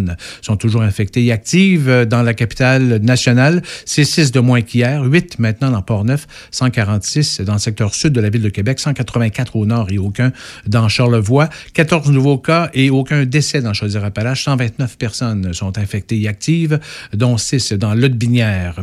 sont 0.42 0.58
toujours 0.58 0.82
infectées 0.82 1.26
et 1.26 1.32
actives 1.32 2.06
dans 2.10 2.24
la 2.24 2.34
capitale 2.34 3.00
nationale. 3.02 3.62
C'est 3.86 4.04
6 4.04 4.32
de 4.32 4.40
moins 4.40 4.62
qu'hier, 4.62 5.04
8 5.04 5.40
maintenant 5.40 5.72
dans 5.72 5.82
Port-Neuf, 5.82 6.28
146 6.52 7.42
dans 7.42 7.54
le 7.54 7.60
secteur 7.60 7.94
sud 7.94 8.14
de 8.14 8.22
la 8.22 8.30
ville 8.30 8.42
de 8.42 8.50
Québec, 8.50 8.80
184 8.80 9.56
au 9.56 9.66
nord 9.66 9.88
et 9.92 9.98
aucun 9.98 10.32
dans 10.68 10.88
Charlevoix. 10.88 11.50
14 11.74 12.12
nouveaux 12.12 12.38
cas 12.38 12.70
et 12.74 12.90
aucun 12.90 13.26
décès 13.26 13.62
dans 13.62 13.74
Chaudière-Appalaches. 13.74 14.44
129 14.46 14.98
personnes 14.98 15.54
sont 15.54 15.78
infectées 15.78 16.22
et 16.22 16.28
actives, 16.28 16.80
dont 17.14 17.38
6 17.38 17.74
dans 17.74 17.94
Lotbinière. 17.94 18.82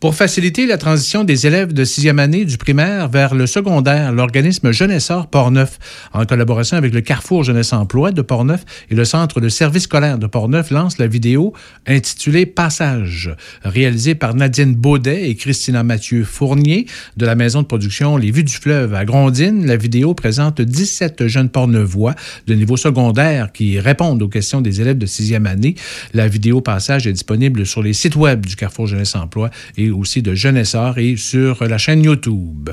Pour 0.00 0.14
faciliter 0.14 0.66
la 0.66 0.78
transition 0.78 1.24
des 1.24 1.46
élèves 1.46 1.72
de 1.72 1.84
sixième 1.84 2.18
année 2.18 2.44
du 2.44 2.56
primaire 2.56 3.08
vers 3.08 3.34
le 3.34 3.46
secondaire, 3.46 4.12
l'organisme 4.12 4.72
Jeunessor 4.72 5.28
Portneuf, 5.28 5.78
en 6.12 6.24
collaboration 6.24 6.76
avec 6.76 6.92
le 6.92 7.00
Carrefour 7.00 7.44
Jeunesse 7.44 7.72
Emploi 7.72 8.12
de 8.12 8.22
Portneuf 8.22 8.64
et 8.90 8.94
le 8.94 9.04
Centre 9.04 9.40
de 9.40 9.48
service 9.48 9.84
scolaire 9.84 10.18
de 10.18 10.26
Portneuf, 10.26 10.37
lance 10.46 10.98
la 10.98 11.06
vidéo 11.06 11.52
intitulée 11.86 12.46
Passage, 12.46 13.34
réalisée 13.64 14.14
par 14.14 14.34
Nadine 14.34 14.74
Baudet 14.74 15.28
et 15.28 15.34
Christina 15.34 15.82
Mathieu 15.82 16.24
Fournier 16.24 16.86
de 17.16 17.26
la 17.26 17.34
maison 17.34 17.62
de 17.62 17.66
production 17.66 18.16
Les 18.16 18.30
Vues 18.30 18.44
du 18.44 18.54
Fleuve 18.54 18.94
à 18.94 19.04
Grondines. 19.04 19.66
La 19.66 19.76
vidéo 19.76 20.14
présente 20.14 20.60
17 20.60 21.26
jeunes 21.26 21.48
pornevois 21.48 22.14
de 22.46 22.54
niveau 22.54 22.76
secondaire 22.76 23.52
qui 23.52 23.80
répondent 23.80 24.22
aux 24.22 24.28
questions 24.28 24.60
des 24.60 24.80
élèves 24.80 24.98
de 24.98 25.06
sixième 25.06 25.46
année. 25.46 25.74
La 26.14 26.28
vidéo 26.28 26.60
Passage 26.60 27.06
est 27.06 27.12
disponible 27.12 27.66
sur 27.66 27.82
les 27.82 27.92
sites 27.92 28.16
web 28.16 28.46
du 28.46 28.54
Carrefour 28.54 28.86
Jeunesse 28.86 29.14
Emploi 29.16 29.50
et 29.76 29.90
aussi 29.90 30.22
de 30.22 30.34
Jeunessor 30.34 30.98
et 30.98 31.16
sur 31.16 31.64
la 31.64 31.78
chaîne 31.78 32.04
YouTube. 32.04 32.70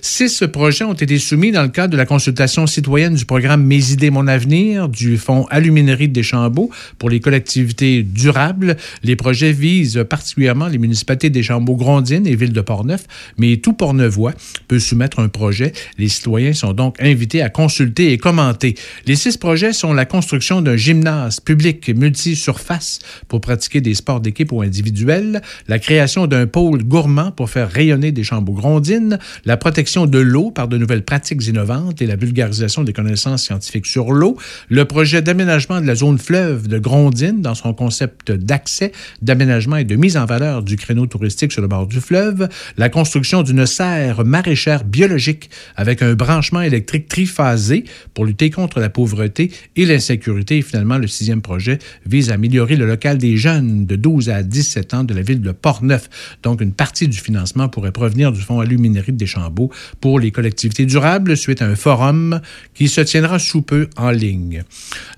Six 0.00 0.44
projets 0.52 0.84
ont 0.84 0.94
été 0.94 1.18
soumis 1.18 1.52
dans 1.52 1.62
le 1.62 1.68
cadre 1.68 1.92
de 1.92 1.96
la 1.96 2.06
consultation 2.06 2.66
citoyenne 2.66 3.14
du 3.14 3.24
programme 3.24 3.64
Mes 3.64 3.90
idées, 3.90 4.10
mon 4.10 4.26
avenir 4.26 4.88
du 4.88 5.18
Fonds 5.18 5.46
Aluminerie 5.50 6.08
de 6.08 6.12
Deschambault 6.12 6.70
pour 7.02 7.10
les 7.10 7.18
collectivités 7.18 8.04
durables. 8.04 8.76
Les 9.02 9.16
projets 9.16 9.50
visent 9.50 10.04
particulièrement 10.08 10.68
les 10.68 10.78
municipalités 10.78 11.30
des 11.30 11.40
Deschambault-Grondines 11.40 12.28
et 12.28 12.36
Ville 12.36 12.52
de 12.52 12.60
Portneuf, 12.60 13.08
mais 13.38 13.56
tout 13.56 13.72
Portneuvois 13.72 14.34
peut 14.68 14.78
soumettre 14.78 15.18
un 15.18 15.26
projet. 15.26 15.72
Les 15.98 16.06
citoyens 16.06 16.52
sont 16.52 16.74
donc 16.74 17.02
invités 17.02 17.42
à 17.42 17.48
consulter 17.48 18.12
et 18.12 18.18
commenter. 18.18 18.76
Les 19.06 19.16
six 19.16 19.36
projets 19.36 19.72
sont 19.72 19.92
la 19.92 20.04
construction 20.04 20.62
d'un 20.62 20.76
gymnase 20.76 21.40
public 21.40 21.88
multi-surface 21.88 23.00
pour 23.26 23.40
pratiquer 23.40 23.80
des 23.80 23.94
sports 23.94 24.20
d'équipe 24.20 24.52
ou 24.52 24.62
individuels, 24.62 25.42
la 25.66 25.80
création 25.80 26.28
d'un 26.28 26.46
pôle 26.46 26.84
gourmand 26.84 27.32
pour 27.32 27.50
faire 27.50 27.68
rayonner 27.68 28.12
des 28.12 28.22
Chambault-Grondines, 28.22 29.18
la 29.44 29.56
protection 29.56 30.06
de 30.06 30.20
l'eau 30.20 30.52
par 30.52 30.68
de 30.68 30.78
nouvelles 30.78 31.04
pratiques 31.04 31.44
innovantes 31.48 32.00
et 32.00 32.06
la 32.06 32.14
vulgarisation 32.14 32.84
des 32.84 32.92
connaissances 32.92 33.42
scientifiques 33.42 33.86
sur 33.86 34.12
l'eau, 34.12 34.36
le 34.68 34.84
projet 34.84 35.20
d'aménagement 35.20 35.80
de 35.80 35.86
la 35.88 35.96
zone 35.96 36.18
fleuve 36.18 36.68
de 36.68 36.78
Grondines 36.78 36.91
dans 36.92 37.54
son 37.54 37.72
concept 37.72 38.32
d'accès, 38.32 38.92
d'aménagement 39.22 39.76
et 39.76 39.84
de 39.84 39.96
mise 39.96 40.18
en 40.18 40.26
valeur 40.26 40.62
du 40.62 40.76
créneau 40.76 41.06
touristique 41.06 41.50
sur 41.50 41.62
le 41.62 41.68
bord 41.68 41.86
du 41.86 42.02
fleuve, 42.02 42.50
la 42.76 42.90
construction 42.90 43.42
d'une 43.42 43.64
serre 43.64 44.26
maraîchère 44.26 44.84
biologique 44.84 45.48
avec 45.74 46.02
un 46.02 46.12
branchement 46.12 46.60
électrique 46.60 47.08
triphasé 47.08 47.84
pour 48.12 48.26
lutter 48.26 48.50
contre 48.50 48.78
la 48.78 48.90
pauvreté 48.90 49.50
et 49.74 49.86
l'insécurité. 49.86 50.58
Et 50.58 50.62
finalement, 50.62 50.98
le 50.98 51.06
sixième 51.06 51.40
projet 51.40 51.78
vise 52.04 52.30
à 52.30 52.34
améliorer 52.34 52.76
le 52.76 52.86
local 52.86 53.16
des 53.16 53.38
jeunes 53.38 53.86
de 53.86 53.96
12 53.96 54.28
à 54.28 54.42
17 54.42 54.92
ans 54.92 55.04
de 55.04 55.14
la 55.14 55.22
ville 55.22 55.40
de 55.40 55.52
Portneuf. 55.52 56.10
Donc, 56.42 56.60
une 56.60 56.72
partie 56.72 57.08
du 57.08 57.18
financement 57.18 57.70
pourrait 57.70 57.92
provenir 57.92 58.32
du 58.32 58.40
Fonds 58.42 58.60
Aluminerie 58.60 59.12
de 59.12 59.16
Deschambault 59.16 59.70
pour 60.00 60.20
les 60.20 60.30
collectivités 60.30 60.84
durables 60.84 61.38
suite 61.38 61.62
à 61.62 61.66
un 61.66 61.76
forum 61.76 62.40
qui 62.74 62.88
se 62.88 63.00
tiendra 63.00 63.38
sous 63.38 63.62
peu 63.62 63.88
en 63.96 64.10
ligne. 64.10 64.64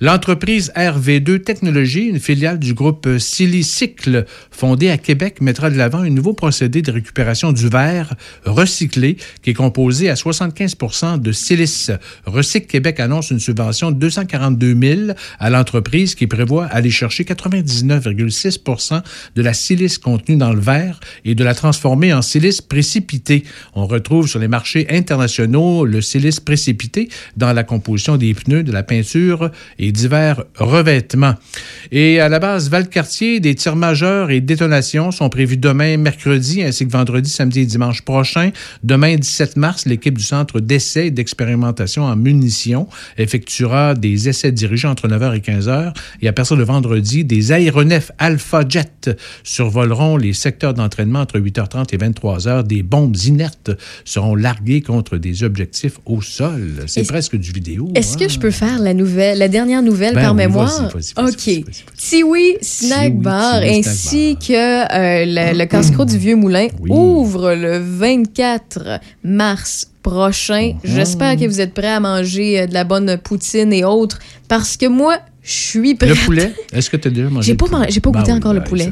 L'entreprise 0.00 0.72
RV2 0.76 1.40
Technologies, 1.40 1.63
une 1.66 2.20
filiale 2.20 2.58
du 2.58 2.74
groupe 2.74 3.08
Silicycle, 3.18 4.26
fondée 4.50 4.90
à 4.90 4.98
Québec, 4.98 5.40
mettra 5.40 5.70
de 5.70 5.76
l'avant 5.76 6.00
un 6.00 6.10
nouveau 6.10 6.32
procédé 6.32 6.82
de 6.82 6.90
récupération 6.90 7.52
du 7.52 7.68
verre 7.68 8.14
recyclé 8.44 9.16
qui 9.42 9.50
est 9.50 9.54
composé 9.54 10.10
à 10.10 10.14
75% 10.14 11.20
de 11.20 11.32
silice. 11.32 11.90
Recycle 12.26 12.66
Québec 12.66 13.00
annonce 13.00 13.30
une 13.30 13.40
subvention 13.40 13.90
de 13.90 13.96
242 13.96 14.76
000 14.80 15.00
à 15.38 15.50
l'entreprise 15.50 16.14
qui 16.14 16.26
prévoit 16.26 16.66
aller 16.66 16.90
chercher 16.90 17.24
99,6% 17.24 19.02
de 19.34 19.42
la 19.42 19.54
silice 19.54 19.98
contenue 19.98 20.36
dans 20.36 20.52
le 20.52 20.60
verre 20.60 21.00
et 21.24 21.34
de 21.34 21.44
la 21.44 21.54
transformer 21.54 22.12
en 22.12 22.22
silice 22.22 22.60
précipité. 22.60 23.44
On 23.74 23.86
retrouve 23.86 24.28
sur 24.28 24.38
les 24.38 24.48
marchés 24.48 24.86
internationaux 24.90 25.84
le 25.84 26.00
silice 26.00 26.40
précipité 26.40 27.08
dans 27.36 27.52
la 27.52 27.64
composition 27.64 28.16
des 28.16 28.34
pneus, 28.34 28.62
de 28.62 28.72
la 28.72 28.82
peinture 28.82 29.50
et 29.78 29.92
divers 29.92 30.44
revêtements. 30.56 31.34
Et 31.92 32.20
à 32.20 32.28
la 32.28 32.38
base 32.38 32.70
Valcartier, 32.70 33.40
des 33.40 33.54
tirs 33.54 33.76
majeurs 33.76 34.30
et 34.30 34.40
détonations 34.40 35.10
sont 35.10 35.28
prévus 35.28 35.56
demain, 35.56 35.96
mercredi, 35.96 36.62
ainsi 36.62 36.86
que 36.86 36.92
vendredi, 36.92 37.30
samedi 37.30 37.60
et 37.60 37.66
dimanche 37.66 38.02
prochain. 38.02 38.50
Demain, 38.82 39.16
17 39.16 39.56
mars, 39.56 39.86
l'équipe 39.86 40.16
du 40.16 40.24
Centre 40.24 40.60
d'essai 40.60 41.06
et 41.06 41.10
d'expérimentation 41.10 42.04
en 42.04 42.16
munitions 42.16 42.88
effectuera 43.18 43.94
des 43.94 44.28
essais 44.28 44.52
dirigés 44.52 44.88
entre 44.88 45.08
9h 45.08 45.36
et 45.36 45.40
15h. 45.40 45.94
Et 46.22 46.28
à 46.28 46.32
partir 46.32 46.56
de 46.56 46.62
vendredi, 46.62 47.24
des 47.24 47.52
aéronefs 47.52 48.10
Alpha 48.18 48.62
Jet 48.68 49.10
survoleront 49.42 50.16
les 50.16 50.32
secteurs 50.32 50.74
d'entraînement 50.74 51.20
entre 51.20 51.38
8h30 51.38 51.94
et 51.94 51.98
23h. 51.98 52.66
Des 52.66 52.82
bombes 52.82 53.16
inertes 53.24 53.70
seront 54.04 54.34
larguées 54.34 54.82
contre 54.82 55.18
des 55.18 55.44
objectifs 55.44 55.98
au 56.06 56.22
sol. 56.22 56.84
C'est 56.86 57.06
presque 57.06 57.36
du 57.36 57.52
vidéo. 57.52 57.90
Est-ce 57.94 58.14
hein? 58.14 58.20
que 58.20 58.28
je 58.28 58.38
peux 58.38 58.50
faire 58.50 58.78
la 58.78 58.94
nouvelle, 58.94 59.38
la 59.38 59.48
dernière 59.48 59.82
nouvelle 59.82 60.14
Ben 60.14 60.22
par 60.22 60.32
oui, 60.32 60.38
mémoire? 60.38 60.92
OK. 61.18 61.43
Bar 61.46 61.64
Tiwi 61.96 62.56
Snack 62.60 63.12
ainsi 63.64 64.36
que 64.36 64.52
euh, 64.52 65.24
le, 65.26 65.58
le 65.58 65.64
casse-croûte 65.66 66.08
du 66.08 66.18
Vieux 66.18 66.36
Moulin 66.36 66.68
ouvre 66.88 67.54
le 67.54 67.78
24 67.78 69.00
mars 69.22 69.88
prochain. 70.02 70.74
Mhm. 70.74 70.80
J'espère 70.84 71.36
que 71.36 71.46
vous 71.46 71.60
êtes 71.60 71.74
prêts 71.74 71.88
à 71.88 72.00
manger 72.00 72.60
euh, 72.60 72.66
de 72.66 72.74
la 72.74 72.84
bonne 72.84 73.16
poutine 73.18 73.72
et 73.72 73.84
autres 73.84 74.18
parce 74.48 74.76
que 74.76 74.86
moi, 74.86 75.18
je 75.44 75.52
suis 75.52 75.94
prête. 75.94 76.08
Le 76.10 76.14
poulet, 76.24 76.52
est-ce 76.72 76.88
que 76.88 76.96
tu 76.96 77.08
as 77.08 77.10
déjà 77.10 77.28
mangé 77.28 77.46
J'ai 77.52 77.54
pas, 77.54 77.66
j'ai 77.88 78.00
pas 78.00 78.10
Ben 78.10 78.20
goûté 78.20 78.32
oui, 78.32 78.38
encore 78.38 78.54
le 78.54 78.60
ben, 78.60 78.66
poulet. 78.66 78.90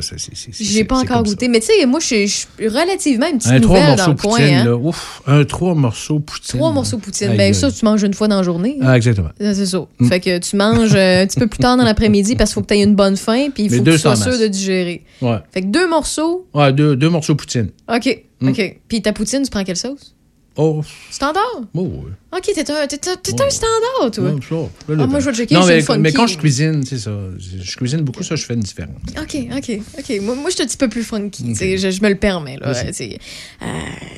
J'ai 0.60 0.84
pas 0.84 0.96
encore 0.98 1.16
ça. 1.18 1.22
goûté. 1.22 1.48
Mais 1.48 1.60
tu 1.60 1.66
sais, 1.66 1.86
moi, 1.86 1.98
je 1.98 2.26
suis- 2.26 2.46
relativement 2.60 3.26
une 3.26 3.38
petite 3.38 3.50
Un 3.52 3.60
trois 3.60 3.80
nouvelle 3.80 3.96
dans 3.96 4.06
le 4.08 4.14
coin. 4.14 4.38
hein. 4.40 4.64
là, 4.64 4.76
ouf, 4.76 5.22
un 5.26 5.44
trois 5.44 5.74
morceaux 5.74 6.18
poutine. 6.20 6.58
Trois 6.58 6.70
morceaux 6.72 6.98
de 6.98 7.02
poutine. 7.02 7.30
Aïe, 7.30 7.36
Ben, 7.36 7.44
aïe. 7.46 7.54
ça, 7.54 7.70
tu 7.72 7.84
manges 7.84 8.02
une 8.02 8.14
fois 8.14 8.28
dans 8.28 8.36
la 8.36 8.42
journée. 8.42 8.76
Ah, 8.82 8.96
exactement. 8.96 9.30
Ça, 9.40 9.54
C'est 9.54 9.66
ça. 9.66 9.86
Mm. 9.98 10.08
Fait 10.08 10.20
que 10.20 10.38
tu 10.38 10.56
manges 10.56 10.94
euh, 10.94 11.22
un 11.22 11.26
petit 11.26 11.40
peu 11.40 11.46
plus 11.46 11.58
tard 11.58 11.76
dans 11.76 11.84
l'après-midi 11.84 12.36
parce 12.36 12.50
qu'il 12.50 12.54
faut 12.54 12.60
que 12.62 12.66
tu 12.66 12.74
aies 12.74 12.82
une 12.82 12.94
bonne 12.94 13.16
faim 13.16 13.48
puis 13.54 13.64
il 13.64 13.70
Mais 13.70 13.78
faut 13.78 13.84
que 13.84 13.90
tu 13.90 13.96
200 13.96 14.16
sois 14.16 14.32
sûr 14.32 14.40
de 14.40 14.46
digérer. 14.48 15.04
Ouais. 15.22 15.38
Fait 15.52 15.62
que 15.62 15.66
deux 15.68 15.88
morceaux. 15.88 16.46
Ouais, 16.54 16.72
deux, 16.72 16.96
deux 16.96 17.08
morceaux 17.08 17.34
poutine. 17.34 17.70
OK. 17.92 18.24
Mm. 18.40 18.48
OK. 18.50 18.80
Puis 18.88 19.00
ta 19.02 19.12
poutine, 19.12 19.42
tu 19.42 19.50
prends 19.50 19.64
quelle 19.64 19.76
sauce? 19.76 20.14
Oh, 20.56 20.82
Standard? 21.10 21.62
oh, 21.74 21.80
ouais. 21.80 22.12
OK, 22.36 22.42
t'es 22.54 22.60
un, 22.70 22.86
t'es 22.86 23.08
un- 23.08 23.16
t'es 23.16 23.32
un 23.42 23.50
standard, 23.50 24.10
toi. 24.12 24.34
Ça, 24.48 24.94
là, 24.94 25.02
Ah, 25.02 25.06
moi, 25.06 25.20
je 25.20 25.30
vais 25.30 25.34
checker 25.36 25.54
Non, 25.54 25.64
mais, 25.66 25.76
le 25.76 25.82
funky. 25.82 26.00
mais 26.00 26.12
quand 26.12 26.26
je 26.26 26.36
cuisine, 26.38 26.84
c'est 26.84 26.98
ça. 26.98 27.10
Je, 27.38 27.76
cuisine 27.76 28.02
beaucoup, 28.02 28.22
ça, 28.22 28.36
je 28.36 28.44
fais 28.44 28.54
une 28.54 28.60
différence. 28.60 28.96
OK, 29.20 29.36
OK, 29.56 29.80
OK. 29.98 30.20
Moi, 30.22 30.34
moi 30.34 30.50
je 30.50 30.54
suis 30.56 30.62
un 30.62 30.66
petit 30.66 30.76
peu 30.76 30.88
plus 30.88 31.04
funky. 31.04 31.44
tu 31.44 31.54
sais, 31.54 31.78
Je, 31.78 31.90
je 31.90 32.02
me 32.02 32.08
le 32.10 32.16
permets. 32.16 32.58
Là. 32.58 32.72
Vas-y. 32.72 32.86
Tu 32.88 32.92
sais, 32.94 33.18
euh, 33.62 33.66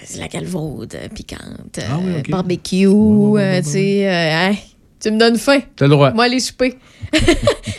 c'est 0.05 0.19
la 0.19 0.29
galvaude 0.29 0.95
euh, 0.95 1.09
piquante, 1.09 1.79
Ah 1.81 1.99
oui, 2.03 2.15
euh, 2.15 2.19
ok. 2.21 2.31
barbecue, 2.31 2.87
euh, 2.89 3.63
tu 3.63 3.71
sais, 3.71 4.07
euh, 4.09 4.51
hein, 4.51 4.55
Tu 5.05 5.11
me 5.11 5.19
donnes 5.19 5.37
faim. 5.37 5.61
T'as 5.77 5.85
le 5.85 5.91
droit. 5.91 6.13
Moi, 6.13 6.25
aller 6.25 6.41
souper. 6.41 6.79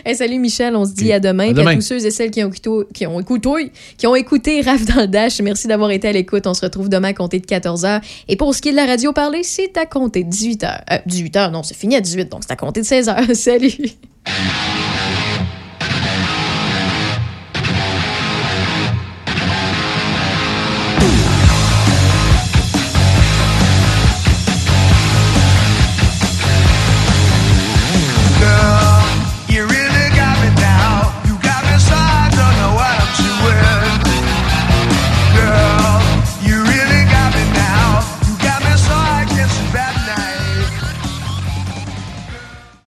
Hey, 0.08 0.16
salut 0.16 0.38
Michel, 0.38 0.76
on 0.76 0.86
se 0.86 0.94
dit 0.94 1.12
à 1.12 1.20
demain. 1.20 1.46
À 1.46 1.54
Puis 1.54 1.60
à 1.62 1.64
demain. 1.64 1.76
tous 1.78 1.82
ceux 1.82 2.06
et 2.06 2.12
celles 2.12 2.30
qui 2.30 2.44
ont, 2.44 2.50
écouté, 2.52 2.70
qui 2.94 3.08
ont 3.08 3.20
écouté, 3.20 3.72
qui 3.98 4.06
ont 4.06 4.14
écouté 4.14 4.62
Raph 4.62 4.86
dans 4.86 5.02
le 5.02 5.08
Dash, 5.08 5.42
merci 5.42 5.68
d'avoir 5.68 5.90
été 5.90 6.08
à 6.08 6.12
l'écoute. 6.12 6.46
On 6.46 6.54
se 6.54 6.62
retrouve 6.62 6.90
demain 6.90 7.08
à 7.08 7.14
compter 7.14 7.40
de 7.40 7.46
14h. 7.48 8.02
Et 8.28 8.36
pour 8.36 8.54
ce 8.54 8.62
qui 8.62 8.70
est 8.70 8.72
de 8.72 8.78
la 8.78 8.86
radio 8.86 9.14
parlée, 9.14 9.42
c'est 9.42 9.76
à 9.78 9.88
compter 9.88 10.24
de 10.24 10.30
18h. 10.30 10.82
Euh, 10.92 10.98
18h, 11.08 11.50
non, 11.50 11.64
c'est 11.64 11.76
fini 11.76 11.96
à 11.96 12.02
18, 12.02 12.30
donc 12.30 12.42
c'est 12.44 12.54
à 12.54 12.56
compter 12.56 12.82
de 12.82 12.86
16h. 12.86 13.34
Salut! 13.34 13.90